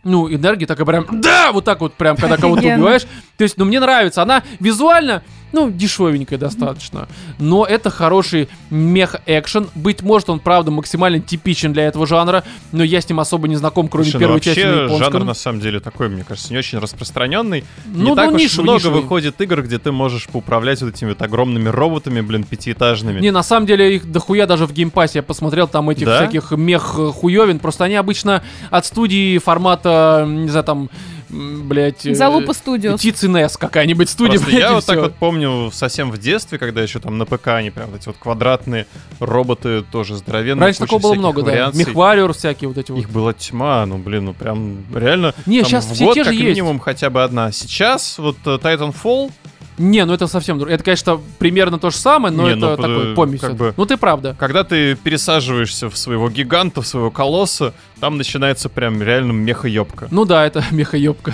ну, 0.04 0.32
энергия 0.34 0.66
такая 0.66 0.86
прям, 0.86 1.06
да, 1.22 1.52
вот 1.52 1.66
так 1.66 1.82
вот 1.82 1.94
прям, 1.94 2.18
когда 2.18 2.38
кого-то 2.38 2.62
убиваешь. 2.62 3.04
То 3.38 3.44
есть, 3.44 3.58
ну, 3.58 3.66
мне 3.66 3.80
нравится. 3.80 4.22
Она 4.22 4.44
визуально, 4.60 5.24
ну, 5.52 5.70
дешевенькая 5.70 6.38
достаточно. 6.40 7.08
Но 7.40 7.66
это 7.66 7.90
хороший 7.90 8.50
мех-экшен. 8.70 9.70
Быть 9.76 10.02
может, 10.02 10.30
он, 10.30 10.40
правда, 10.40 10.72
максимально 10.72 11.20
типичен 11.20 11.74
для 11.74 11.84
этого 11.88 12.06
жанра, 12.08 12.44
но 12.72 12.84
я 12.84 13.02
с 13.02 13.10
ним 13.10 13.20
особо 13.20 13.48
не 13.48 13.56
знаком, 13.56 13.88
кроме 13.88 14.06
Слушай, 14.06 14.16
ну 14.16 14.20
первой 14.20 14.34
вообще 14.36 14.56
части 14.56 14.68
на 14.68 14.84
японском. 14.84 15.12
жанр 15.14 15.26
на 15.26 15.34
самом 15.34 15.60
деле 15.62 15.80
такой, 15.80 16.10
мне 16.10 16.24
кажется, 16.24 16.52
не 16.54 16.60
очень 16.60 16.80
распространенный. 16.80 17.64
Ну, 17.86 18.10
не 18.10 18.16
так 18.16 18.32
уж 18.32 18.42
нишевый, 18.42 18.64
много 18.64 18.78
нишевый. 18.80 19.02
выходит 19.02 19.40
игр, 19.42 19.62
где 19.64 19.80
ты 19.80 19.92
можешь 19.92 20.28
поуправлять 20.28 20.82
вот 20.82 20.94
этими 20.96 21.10
вот 21.10 21.22
огромными 21.22 21.70
роботами, 21.70 22.22
блин, 22.22 22.44
пятиэтажными. 22.44 23.20
Не, 23.20 23.32
на 23.32 23.44
самом 23.44 23.66
деле 23.68 23.96
их 23.96 24.12
дохуя 24.12 24.46
даже 24.48 24.66
в 24.66 24.74
геймпассе 24.74 25.20
я 25.20 25.24
посмотрел 25.24 25.68
там 25.68 25.90
этих 25.90 26.06
Да? 26.06 26.18
всяких 26.18 26.52
мех 26.52 26.82
хуёвин. 26.82 27.60
Просто 27.60 27.86
они 27.86 27.96
обычно 27.96 28.44
от 28.70 28.86
студии 28.86 29.38
формата, 29.38 30.26
не 30.28 30.50
знаю, 30.50 30.64
там, 30.66 30.90
блядь... 31.32 32.06
э, 32.06 32.14
Залупа 32.14 32.52
Studios. 32.52 32.98
Птицы 32.98 33.28
Нес 33.28 33.58
какая-нибудь 33.58 34.10
студия, 34.10 34.34
Просто 34.34 34.52
блядь, 34.52 34.62
я 34.62 34.74
вот 34.74 34.86
так 34.86 34.96
всё. 34.98 35.04
вот 35.04 35.16
помню 35.16 35.72
совсем 35.74 36.12
в 36.12 36.18
детстве, 36.18 36.58
когда 36.58 36.82
еще 36.82 37.00
там 37.00 37.18
на 37.18 37.26
ПК 37.26 37.48
они 37.50 37.72
прям 37.72 37.90
вот 37.90 38.02
эти 38.02 38.08
вот 38.08 38.18
квадратные 38.18 38.88
роботы 39.20 39.84
тоже 39.92 40.16
здоровенные. 40.16 40.66
Раньше 40.66 40.80
такого 40.80 41.02
было 41.02 41.14
много, 41.16 41.42
да. 41.42 41.52
вариаций. 41.52 41.80
Мехвариор 41.80 42.34
всякие 42.34 42.68
вот 42.68 42.78
эти 42.78 42.92
вот. 42.92 43.00
Их 43.00 43.10
была 43.10 43.34
тьма, 43.34 43.86
ну 43.86 43.98
блин, 43.98 44.26
ну 44.26 44.34
прям 44.34 44.86
реально. 44.94 45.34
Не, 45.46 45.62
там 45.62 45.70
сейчас 45.70 45.86
в 45.86 45.94
все 45.94 46.06
год 46.06 46.16
те 46.16 46.24
же 46.24 46.30
как 46.30 46.40
есть. 46.40 46.46
минимум 46.48 46.80
хотя 46.80 47.10
бы 47.10 47.24
одна. 47.24 47.52
Сейчас 47.52 48.18
вот 48.18 48.38
э, 48.46 48.58
Titanfall, 48.62 49.32
Не, 49.78 50.06
ну 50.06 50.14
это 50.14 50.28
совсем 50.28 50.60
друг- 50.60 50.70
Это, 50.72 50.84
конечно, 50.84 51.20
примерно 51.40 51.80
то 51.80 51.90
же 51.90 51.98
самое, 51.98 52.34
но 52.34 52.44
Не, 52.44 52.52
это 52.58 52.60
ну, 52.72 52.78
такой 52.78 53.16
помесь. 53.16 53.40
как 53.42 53.56
бы- 53.56 53.74
Ну 53.78 53.86
ты 53.86 53.98
правда. 53.98 54.36
когда 54.40 54.64
ты 54.64 54.96
пересаживаешься 54.96 55.90
в 55.90 55.98
своего 55.98 56.30
гиганта, 56.30 56.82
в 56.82 56.88
своего 56.88 57.10
колосса, 57.12 57.74
там 58.00 58.18
начинается 58.18 58.68
прям 58.70 59.02
реально 59.02 59.32
меха-ёбка. 59.32 60.08
Ну 60.12 60.26
да, 60.26 60.46
это 60.46 60.64
мехаёбка. 60.72 61.34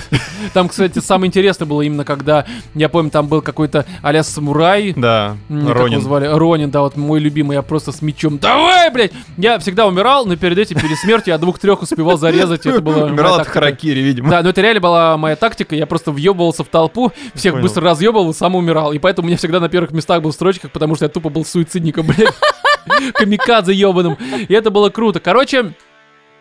Там, 0.54 0.68
кстати, 0.70 1.00
самое 1.00 1.28
интересное 1.30 1.66
было 1.66 1.82
именно, 1.82 2.04
когда, 2.04 2.46
я 2.76 2.90
помню, 2.90 3.10
там 3.12 3.28
был 3.28 3.42
какой-то 3.42 3.86
а 4.02 4.24
самурай, 4.24 4.94
Да, 4.96 5.38
Ронин. 5.50 6.02
звали? 6.02 6.28
Ронин, 6.28 6.70
да, 6.72 6.82
вот 6.82 6.96
мой 6.98 7.20
любимый, 7.20 7.56
я 7.56 7.62
просто 7.62 7.92
с 7.92 8.02
мечом. 8.02 8.38
Давай, 8.38 8.92
блядь! 8.92 9.12
Я 9.38 9.60
всегда 9.60 9.88
умирал, 9.88 10.26
но 10.26 10.36
перед 10.36 10.58
этим, 10.58 10.80
перед 10.80 10.98
смертью, 10.98 11.34
я 11.34 11.38
двух-трех 11.38 11.82
успевал 11.82 12.18
зарезать. 12.18 12.66
Это 12.66 12.82
было 12.82 13.06
Умирал 13.06 13.40
от 13.40 13.48
харакири, 13.48 14.00
видимо. 14.02 14.30
Да, 14.30 14.42
но 14.44 14.50
это 14.50 14.62
реально 14.62 14.82
была 14.82 15.18
моя 15.18 15.36
тактика. 15.36 15.76
Я 15.76 15.86
просто 15.86 16.12
въебывался 16.12 16.64
в 16.64 16.68
толпу, 16.68 17.12
всех 17.34 17.60
быстро 17.62 17.84
разъебывал 17.84 18.27
и 18.30 18.34
сам 18.34 18.56
умирал. 18.56 18.94
И 18.94 19.00
поэтому 19.00 19.26
у 19.26 19.28
меня 19.28 19.38
всегда 19.38 19.60
на 19.60 19.70
первых 19.70 19.92
местах 19.92 20.22
был 20.22 20.32
в 20.32 20.34
строчках, 20.36 20.72
потому 20.72 20.96
что 20.96 21.06
я 21.06 21.10
тупо 21.10 21.30
был 21.30 21.46
суицидником, 21.46 22.08
блядь. 22.08 22.34
Камикадзе 23.14 23.74
ебаным. 23.74 24.18
И 24.48 24.54
это 24.54 24.72
было 24.72 24.90
круто. 24.90 25.20
Короче, 25.20 25.74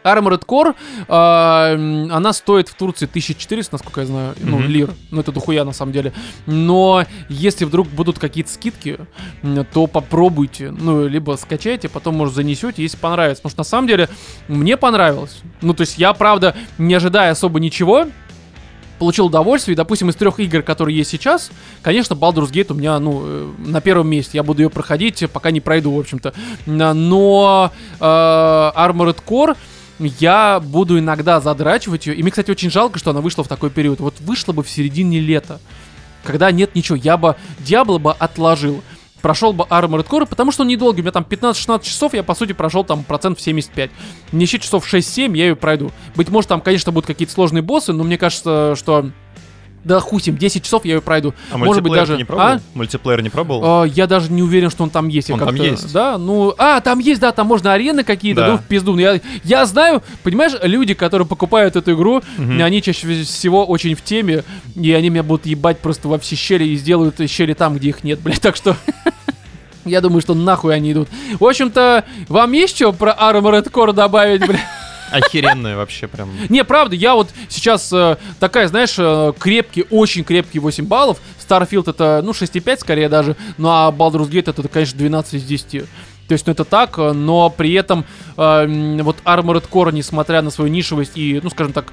Armored 0.05 0.45
Core, 0.47 0.75
м, 1.09 2.13
она 2.13 2.33
стоит 2.33 2.69
в 2.69 2.75
Турции 2.77 3.07
1400, 3.07 3.75
насколько 3.75 4.03
я 4.03 4.07
знаю, 4.07 4.35
ну, 4.41 4.59
Мгм. 4.59 4.69
лир. 4.69 4.91
Ну, 5.11 5.21
это 5.21 5.33
дохуя, 5.33 5.65
на 5.65 5.73
самом 5.73 5.93
деле. 5.93 6.13
Но 6.47 7.05
если 7.29 7.65
вдруг 7.65 7.89
будут 7.89 8.19
какие-то 8.21 8.51
скидки, 8.51 8.99
то 9.73 9.87
попробуйте. 9.89 10.71
Ну, 10.71 11.09
либо 11.09 11.37
скачайте, 11.37 11.89
потом, 11.89 12.15
может, 12.15 12.35
занесете, 12.37 12.83
если 12.83 12.97
понравится. 12.99 13.43
Потому 13.43 13.51
что, 13.51 13.61
на 13.61 13.65
самом 13.65 13.89
деле, 13.89 14.09
мне 14.47 14.77
понравилось. 14.77 15.41
Ну, 15.61 15.75
то 15.75 15.81
есть 15.81 15.99
я, 15.99 16.13
правда, 16.13 16.55
не 16.79 16.95
ожидая 16.95 17.33
особо 17.33 17.59
ничего, 17.59 18.07
получил 18.99 19.27
удовольствие. 19.27 19.75
И, 19.75 19.77
допустим, 19.77 20.11
из 20.11 20.17
трех 20.17 20.41
игр, 20.41 20.63
которые 20.63 20.97
есть 20.97 21.11
сейчас, 21.11 21.51
конечно, 21.83 22.15
Baldur's 22.15 22.51
Gate 22.51 22.73
у 22.73 22.75
меня, 22.75 22.99
ну, 22.99 23.23
э, 23.25 23.53
на 23.59 23.81
первом 23.81 24.09
месте. 24.09 24.33
Я 24.35 24.43
буду 24.43 24.63
ее 24.63 24.71
проходить, 24.71 25.25
пока 25.33 25.51
не 25.51 25.61
пройду, 25.61 25.95
в 25.95 25.99
общем-то. 25.99 26.35
Но 26.67 27.73
э, 27.99 28.05
Armored 28.05 29.19
Core 29.27 29.57
я 29.99 30.61
буду 30.61 30.99
иногда 30.99 31.41
задрачивать 31.41 32.07
ее. 32.07 32.15
И 32.15 32.23
мне, 32.23 32.31
кстати, 32.31 32.51
очень 32.51 32.71
жалко, 32.71 32.99
что 32.99 33.11
она 33.11 33.21
вышла 33.21 33.45
в 33.45 33.49
такой 33.49 33.71
период. 33.71 34.01
Вот 34.01 34.15
вышла 34.21 34.53
бы 34.53 34.63
в 34.63 34.69
середине 34.69 35.21
лета, 35.21 35.61
когда 36.23 36.51
нет 36.51 36.75
ничего. 36.75 36.97
Я 36.97 37.17
бы 37.17 37.37
Диабло 37.61 37.99
бы 37.99 38.13
отложил. 38.13 38.83
Прошел 39.27 39.53
бы 39.53 39.65
Armored 39.65 40.07
Core, 40.07 40.25
потому 40.25 40.53
что 40.53 40.63
он 40.63 40.69
недолгий. 40.69 41.01
У 41.01 41.03
меня 41.03 41.11
там 41.11 41.27
15-16 41.29 41.83
часов, 41.83 42.15
я, 42.15 42.23
по 42.23 42.33
сути, 42.37 42.53
прошел 42.53 42.85
там 42.85 43.03
процентов 43.03 43.43
75. 43.43 43.91
Не 44.31 44.47
часов 44.47 44.87
6-7 44.87 45.37
я 45.37 45.49
ее 45.49 45.57
пройду. 45.57 45.91
Быть 46.15 46.29
может, 46.29 46.49
там, 46.49 46.61
конечно, 46.61 46.93
будут 46.93 47.09
какие-то 47.09 47.35
сложные 47.35 47.61
боссы, 47.61 47.93
но 47.93 48.05
мне 48.05 48.19
кажется, 48.19 48.77
что... 48.77 49.11
Да 49.87 50.01
ним, 50.27 50.37
10 50.37 50.65
часов 50.65 50.85
я 50.85 50.95
ее 50.95 51.01
пройду. 51.01 51.33
А 51.53 51.57
Может 51.59 51.81
быть, 51.85 51.93
даже... 51.93 52.17
не 52.17 52.25
пробовал? 52.25 52.49
А? 52.49 52.61
Мультиплеер 52.75 53.23
не 53.23 53.31
пробовал? 53.31 53.83
А, 53.83 53.85
я 53.85 54.09
даже 54.09 54.33
не 54.33 54.43
уверен, 54.43 54.69
что 54.69 54.83
он 54.83 54.91
там 54.91 55.07
есть. 55.07 55.31
Он 55.31 55.39
там 55.39 55.55
есть. 55.55 55.93
Да, 55.93 56.19
ну... 56.19 56.53
А, 56.59 56.81
там 56.81 56.99
есть, 56.99 57.21
да, 57.21 57.31
там 57.31 57.47
можно 57.47 57.73
арены 57.73 58.03
какие-то, 58.03 58.41
Да. 58.41 58.49
ну, 58.49 58.57
в 58.59 58.65
пизду. 58.65 58.95
Ну, 58.95 58.99
Я, 58.99 59.21
я 59.45 59.65
знаю, 59.65 60.03
понимаешь, 60.25 60.55
люди, 60.63 60.95
которые 60.95 61.29
покупают 61.29 61.77
эту 61.77 61.93
игру, 61.95 62.21
Мгм. 62.37 62.61
они 62.65 62.83
чаще 62.83 63.23
всего 63.23 63.65
очень 63.65 63.95
в 63.95 64.03
теме, 64.03 64.43
и 64.75 64.91
они 64.93 65.09
меня 65.09 65.23
будут 65.23 65.47
ебать 65.47 65.79
просто 65.79 66.09
во 66.09 66.19
все 66.19 66.35
щели 66.35 66.65
и 66.65 66.75
сделают 66.77 67.21
щели 67.31 67.53
там, 67.53 67.77
где 67.77 67.91
их 67.91 68.03
нет, 68.03 68.19
блядь. 68.25 68.41
Так 68.41 68.57
что... 68.57 68.77
Я 69.85 70.01
думаю, 70.01 70.21
что 70.21 70.35
нахуй 70.35 70.75
они 70.75 70.91
идут. 70.91 71.09
В 71.39 71.45
общем-то, 71.45 72.05
вам 72.29 72.51
есть 72.51 72.75
что 72.75 72.93
про 72.93 73.13
Armored 73.13 73.71
Core 73.71 73.93
добавить, 73.93 74.45
блядь? 74.45 74.59
Охеренная 75.11 75.77
вообще 75.77 76.09
прям. 76.09 76.31
Не, 76.49 76.65
правда, 76.65 76.97
я 76.97 77.15
вот 77.15 77.29
сейчас 77.49 77.93
э, 77.93 78.17
такая, 78.41 78.69
знаешь, 78.69 78.95
э, 78.99 79.33
крепкий, 79.39 79.85
очень 79.91 80.25
крепкий 80.25 80.59
8 80.59 80.85
баллов. 80.87 81.19
Starfield 81.47 81.91
это, 81.91 82.23
ну, 82.25 82.33
6,5 82.33 82.79
скорее 82.79 83.09
даже. 83.09 83.37
Ну, 83.59 83.69
а 83.69 83.91
Baldur's 83.91 84.29
Gate 84.29 84.51
это, 84.51 84.67
конечно, 84.69 84.99
12 84.99 85.35
из 85.35 85.45
10. 85.45 85.85
То 86.29 86.33
есть, 86.33 86.47
ну, 86.47 86.53
это 86.53 86.65
так, 86.65 86.99
э, 86.99 87.13
но 87.13 87.51
при 87.51 87.73
этом 87.75 88.05
э, 88.37 88.99
вот 89.03 89.17
Armored 89.25 89.65
Core, 89.71 89.93
несмотря 89.93 90.43
на 90.43 90.51
свою 90.51 90.71
нишевость 90.71 91.13
и, 91.17 91.41
ну, 91.43 91.51
скажем 91.51 91.73
так, 91.73 91.93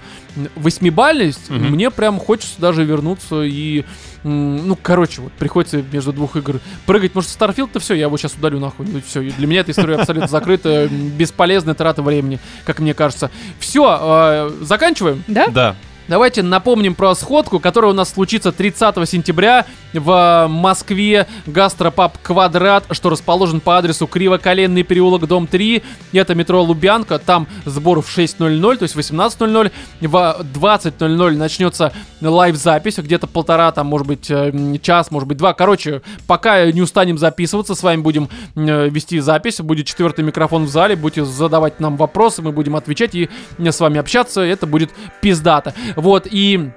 восьмибальность, 0.55 1.49
Мгм. 1.49 1.65
мне 1.71 1.91
прям 1.91 2.19
хочется 2.19 2.59
даже 2.59 2.83
вернуться 2.83 3.43
и, 3.43 3.85
м, 4.23 4.67
ну, 4.67 4.75
короче, 4.81 5.21
вот 5.21 5.31
приходится 5.33 5.83
между 5.91 6.13
двух 6.13 6.35
игр 6.35 6.59
прыгать. 6.85 7.13
Может, 7.15 7.29
Starfield-то 7.29 7.79
все, 7.79 7.93
я 7.93 8.05
его 8.05 8.17
сейчас 8.17 8.33
удалю 8.33 8.59
нахуй. 8.59 8.87
Ну, 8.91 9.01
все, 9.05 9.21
для 9.21 9.47
меня 9.47 9.61
эта 9.61 9.71
история 9.71 9.95
абсолютно 9.95 10.27
закрыта, 10.27 10.87
бесполезная 10.89 11.75
трата 11.75 12.01
времени, 12.01 12.39
как 12.65 12.79
мне 12.79 12.93
кажется. 12.93 13.29
Все, 13.59 14.51
заканчиваем. 14.61 15.23
Да? 15.27 15.47
Да. 15.47 15.75
Давайте 16.07 16.43
напомним 16.43 16.95
про 16.95 17.15
сходку, 17.15 17.59
которая 17.59 17.91
у 17.91 17.95
нас 17.95 18.11
случится 18.11 18.51
30 18.51 19.09
сентября 19.09 19.65
в 19.93 20.47
Москве. 20.49 21.27
Гастропаб 21.45 22.17
«Квадрат», 22.21 22.83
что 22.91 23.09
расположен 23.09 23.61
по 23.61 23.77
адресу 23.77 24.05
Кривоколенный 24.05 24.83
переулок, 24.83 25.27
дом 25.27 25.47
3. 25.47 25.81
Это 26.11 26.35
метро 26.35 26.61
Лубянка. 26.61 27.19
Там 27.19 27.47
сбор 27.65 28.01
в 28.01 28.17
6.00, 28.17 28.77
то 28.77 28.83
есть 28.83 28.95
18.00. 28.95 29.71
В 30.01 30.45
20.00 30.53 31.37
начнется 31.37 31.93
лайв-запись. 32.21 32.97
Где-то 32.97 33.27
полтора, 33.27 33.71
там, 33.71 33.87
может 33.87 34.07
быть, 34.07 34.29
э, 34.29 34.51
час, 34.81 35.09
может 35.09 35.27
быть, 35.27 35.37
два. 35.37 35.53
Короче, 35.53 36.01
пока 36.27 36.69
не 36.71 36.81
устанем 36.81 37.17
записываться, 37.17 37.75
с 37.75 37.83
вами 37.83 38.01
будем 38.01 38.29
э, 38.55 38.89
вести 38.89 39.19
запись. 39.19 39.61
Будет 39.61 39.87
четвертый 39.87 40.25
микрофон 40.25 40.65
в 40.65 40.69
зале. 40.69 40.97
Будете 40.97 41.23
задавать 41.23 41.79
нам 41.79 41.95
вопросы, 41.95 42.41
мы 42.41 42.51
будем 42.51 42.75
отвечать 42.75 43.15
и 43.15 43.29
э, 43.57 43.71
с 43.71 43.79
вами 43.79 43.99
общаться. 43.99 44.41
Это 44.41 44.67
будет 44.67 44.91
пиздато. 45.21 45.73
Вот, 45.95 46.27
и 46.29 46.71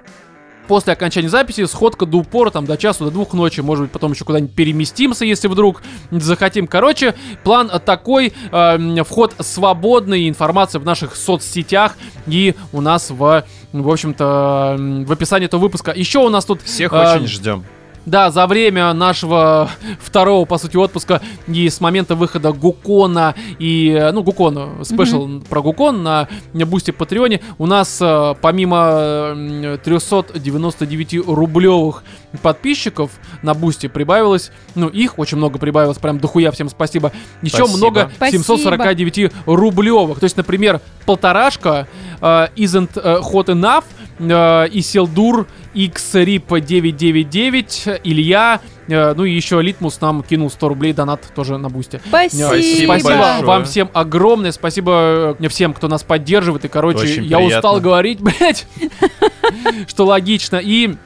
после 0.66 0.92
окончания 0.92 1.28
записи 1.28 1.64
сходка 1.66 2.06
до 2.06 2.18
упора, 2.18 2.50
там, 2.50 2.66
до 2.66 2.76
часу, 2.76 3.04
до 3.04 3.10
двух 3.10 3.32
ночи, 3.32 3.60
может 3.60 3.84
быть, 3.84 3.92
потом 3.92 4.12
еще 4.12 4.24
куда-нибудь 4.24 4.54
переместимся, 4.54 5.24
если 5.24 5.48
вдруг 5.48 5.82
захотим. 6.10 6.66
Короче, 6.66 7.14
план 7.44 7.70
такой, 7.84 8.32
э, 8.50 9.02
вход 9.04 9.34
свободный, 9.38 10.28
информация 10.28 10.80
в 10.80 10.84
наших 10.84 11.16
соцсетях 11.16 11.96
и 12.26 12.54
у 12.72 12.80
нас 12.80 13.10
в, 13.10 13.44
в 13.72 13.90
общем-то, 13.90 14.76
в 15.06 15.12
описании 15.12 15.46
этого 15.46 15.60
выпуска. 15.60 15.92
Еще 15.92 16.18
у 16.18 16.28
нас 16.28 16.44
тут... 16.44 16.62
Всех 16.62 16.92
э, 16.92 17.16
очень 17.16 17.26
ждем. 17.26 17.64
Да, 18.06 18.30
за 18.30 18.46
время 18.46 18.92
нашего 18.92 19.68
второго, 20.00 20.44
по 20.44 20.58
сути, 20.58 20.76
отпуска 20.76 21.20
и 21.48 21.68
с 21.68 21.80
момента 21.80 22.14
выхода 22.14 22.52
Гукона 22.52 23.34
и, 23.58 24.10
ну, 24.12 24.22
Гукона, 24.22 24.84
спешл 24.84 25.40
про 25.40 25.60
Гукон 25.60 26.04
на 26.04 26.28
Бусти 26.54 26.92
Патреоне, 26.92 27.40
у 27.58 27.66
нас 27.66 27.98
э, 28.00 28.34
помимо 28.40 28.88
э, 28.92 29.78
399 29.82 31.26
рублевых 31.26 32.04
подписчиков 32.42 33.10
на 33.42 33.54
Бусти 33.54 33.88
прибавилось, 33.88 34.52
ну, 34.76 34.88
их 34.88 35.18
очень 35.18 35.38
много 35.38 35.58
прибавилось, 35.58 35.98
прям 35.98 36.20
дохуя, 36.20 36.52
всем 36.52 36.68
спасибо. 36.68 37.12
Еще 37.42 37.56
Спасибо. 37.56 37.76
много 37.76 38.10
Спасибо. 38.16 38.44
749 38.44 39.32
рублевых. 39.46 40.20
То 40.20 40.24
есть, 40.24 40.36
например, 40.36 40.80
полторашка 41.06 41.88
э, 42.20 42.48
isn't 42.56 42.90
э, 42.94 43.20
hot 43.20 43.46
enough, 43.46 43.84
э, 44.18 44.68
Исилдур, 44.72 45.46
XRIP 45.76 46.60
999, 46.60 48.00
Илья, 48.02 48.60
э, 48.88 49.12
ну 49.14 49.24
и 49.24 49.32
еще 49.32 49.60
Литмус 49.60 50.00
нам 50.00 50.22
кинул 50.22 50.50
100 50.50 50.68
рублей 50.68 50.92
донат 50.94 51.20
тоже 51.34 51.58
на 51.58 51.68
бусте. 51.68 52.00
Спасибо. 52.06 52.46
Спасибо 52.46 52.86
Спасибо 52.86 53.08
большое. 53.18 53.44
вам 53.44 53.64
всем 53.64 53.90
огромное, 53.92 54.52
спасибо 54.52 55.36
э, 55.38 55.48
всем, 55.48 55.74
кто 55.74 55.88
нас 55.88 56.02
поддерживает. 56.02 56.64
И, 56.64 56.68
короче, 56.68 57.00
Очень 57.00 57.24
я 57.24 57.36
приятно. 57.36 57.58
устал 57.58 57.80
говорить, 57.80 58.20
блядь, 58.22 58.66
что 59.86 60.06
логично. 60.06 60.56
И 60.56 60.96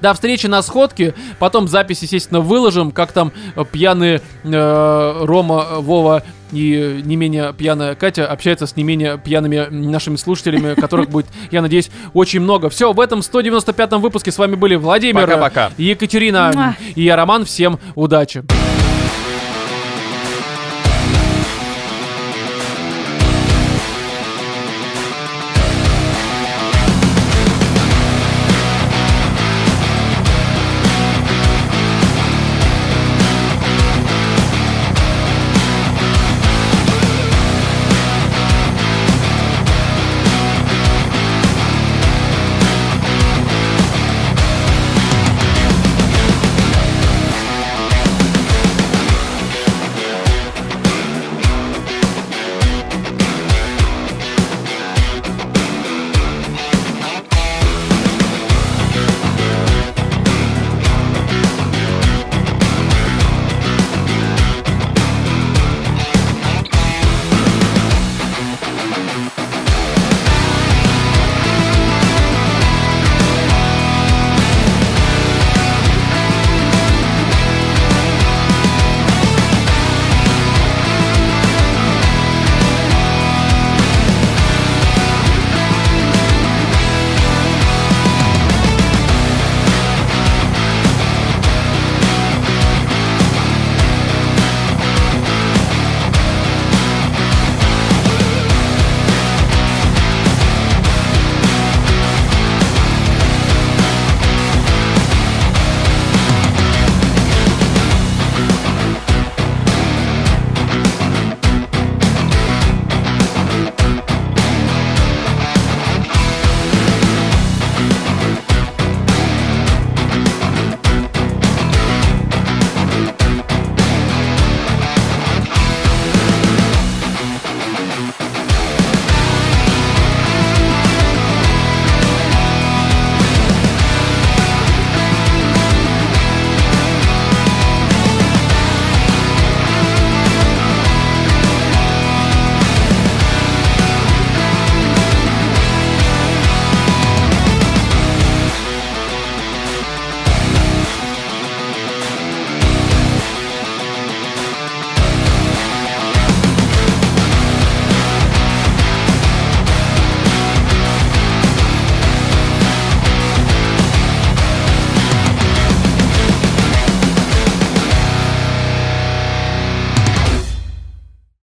до 0.00 0.14
встречи 0.14 0.46
на 0.46 0.62
сходке. 0.62 1.14
Потом 1.38 1.68
запись, 1.68 2.02
естественно, 2.02 2.40
выложим, 2.40 2.90
как 2.90 3.12
там 3.12 3.32
э, 3.56 3.64
пьяные 3.70 4.20
э, 4.44 5.24
Рома, 5.24 5.66
э, 5.70 5.78
Вова 5.80 6.22
и 6.52 6.74
э, 6.74 7.00
не 7.04 7.16
менее 7.16 7.52
пьяная 7.56 7.94
Катя 7.94 8.26
общаются 8.26 8.66
с 8.66 8.76
не 8.76 8.84
менее 8.84 9.18
пьяными 9.18 9.68
нашими 9.70 10.16
слушателями, 10.16 10.74
которых 10.80 11.10
будет, 11.10 11.26
я 11.50 11.62
надеюсь, 11.62 11.90
очень 12.14 12.40
много. 12.40 12.70
Все, 12.70 12.92
в 12.92 13.00
этом 13.00 13.20
195-м 13.20 14.00
выпуске 14.00 14.32
с 14.32 14.38
вами 14.38 14.54
были 14.54 14.76
Владимир, 14.76 15.26
Пока-пока. 15.26 15.70
Екатерина 15.78 16.50
Муа. 16.54 16.76
и 16.94 17.02
я, 17.02 17.16
Роман. 17.16 17.44
Всем 17.44 17.78
удачи. 17.94 18.44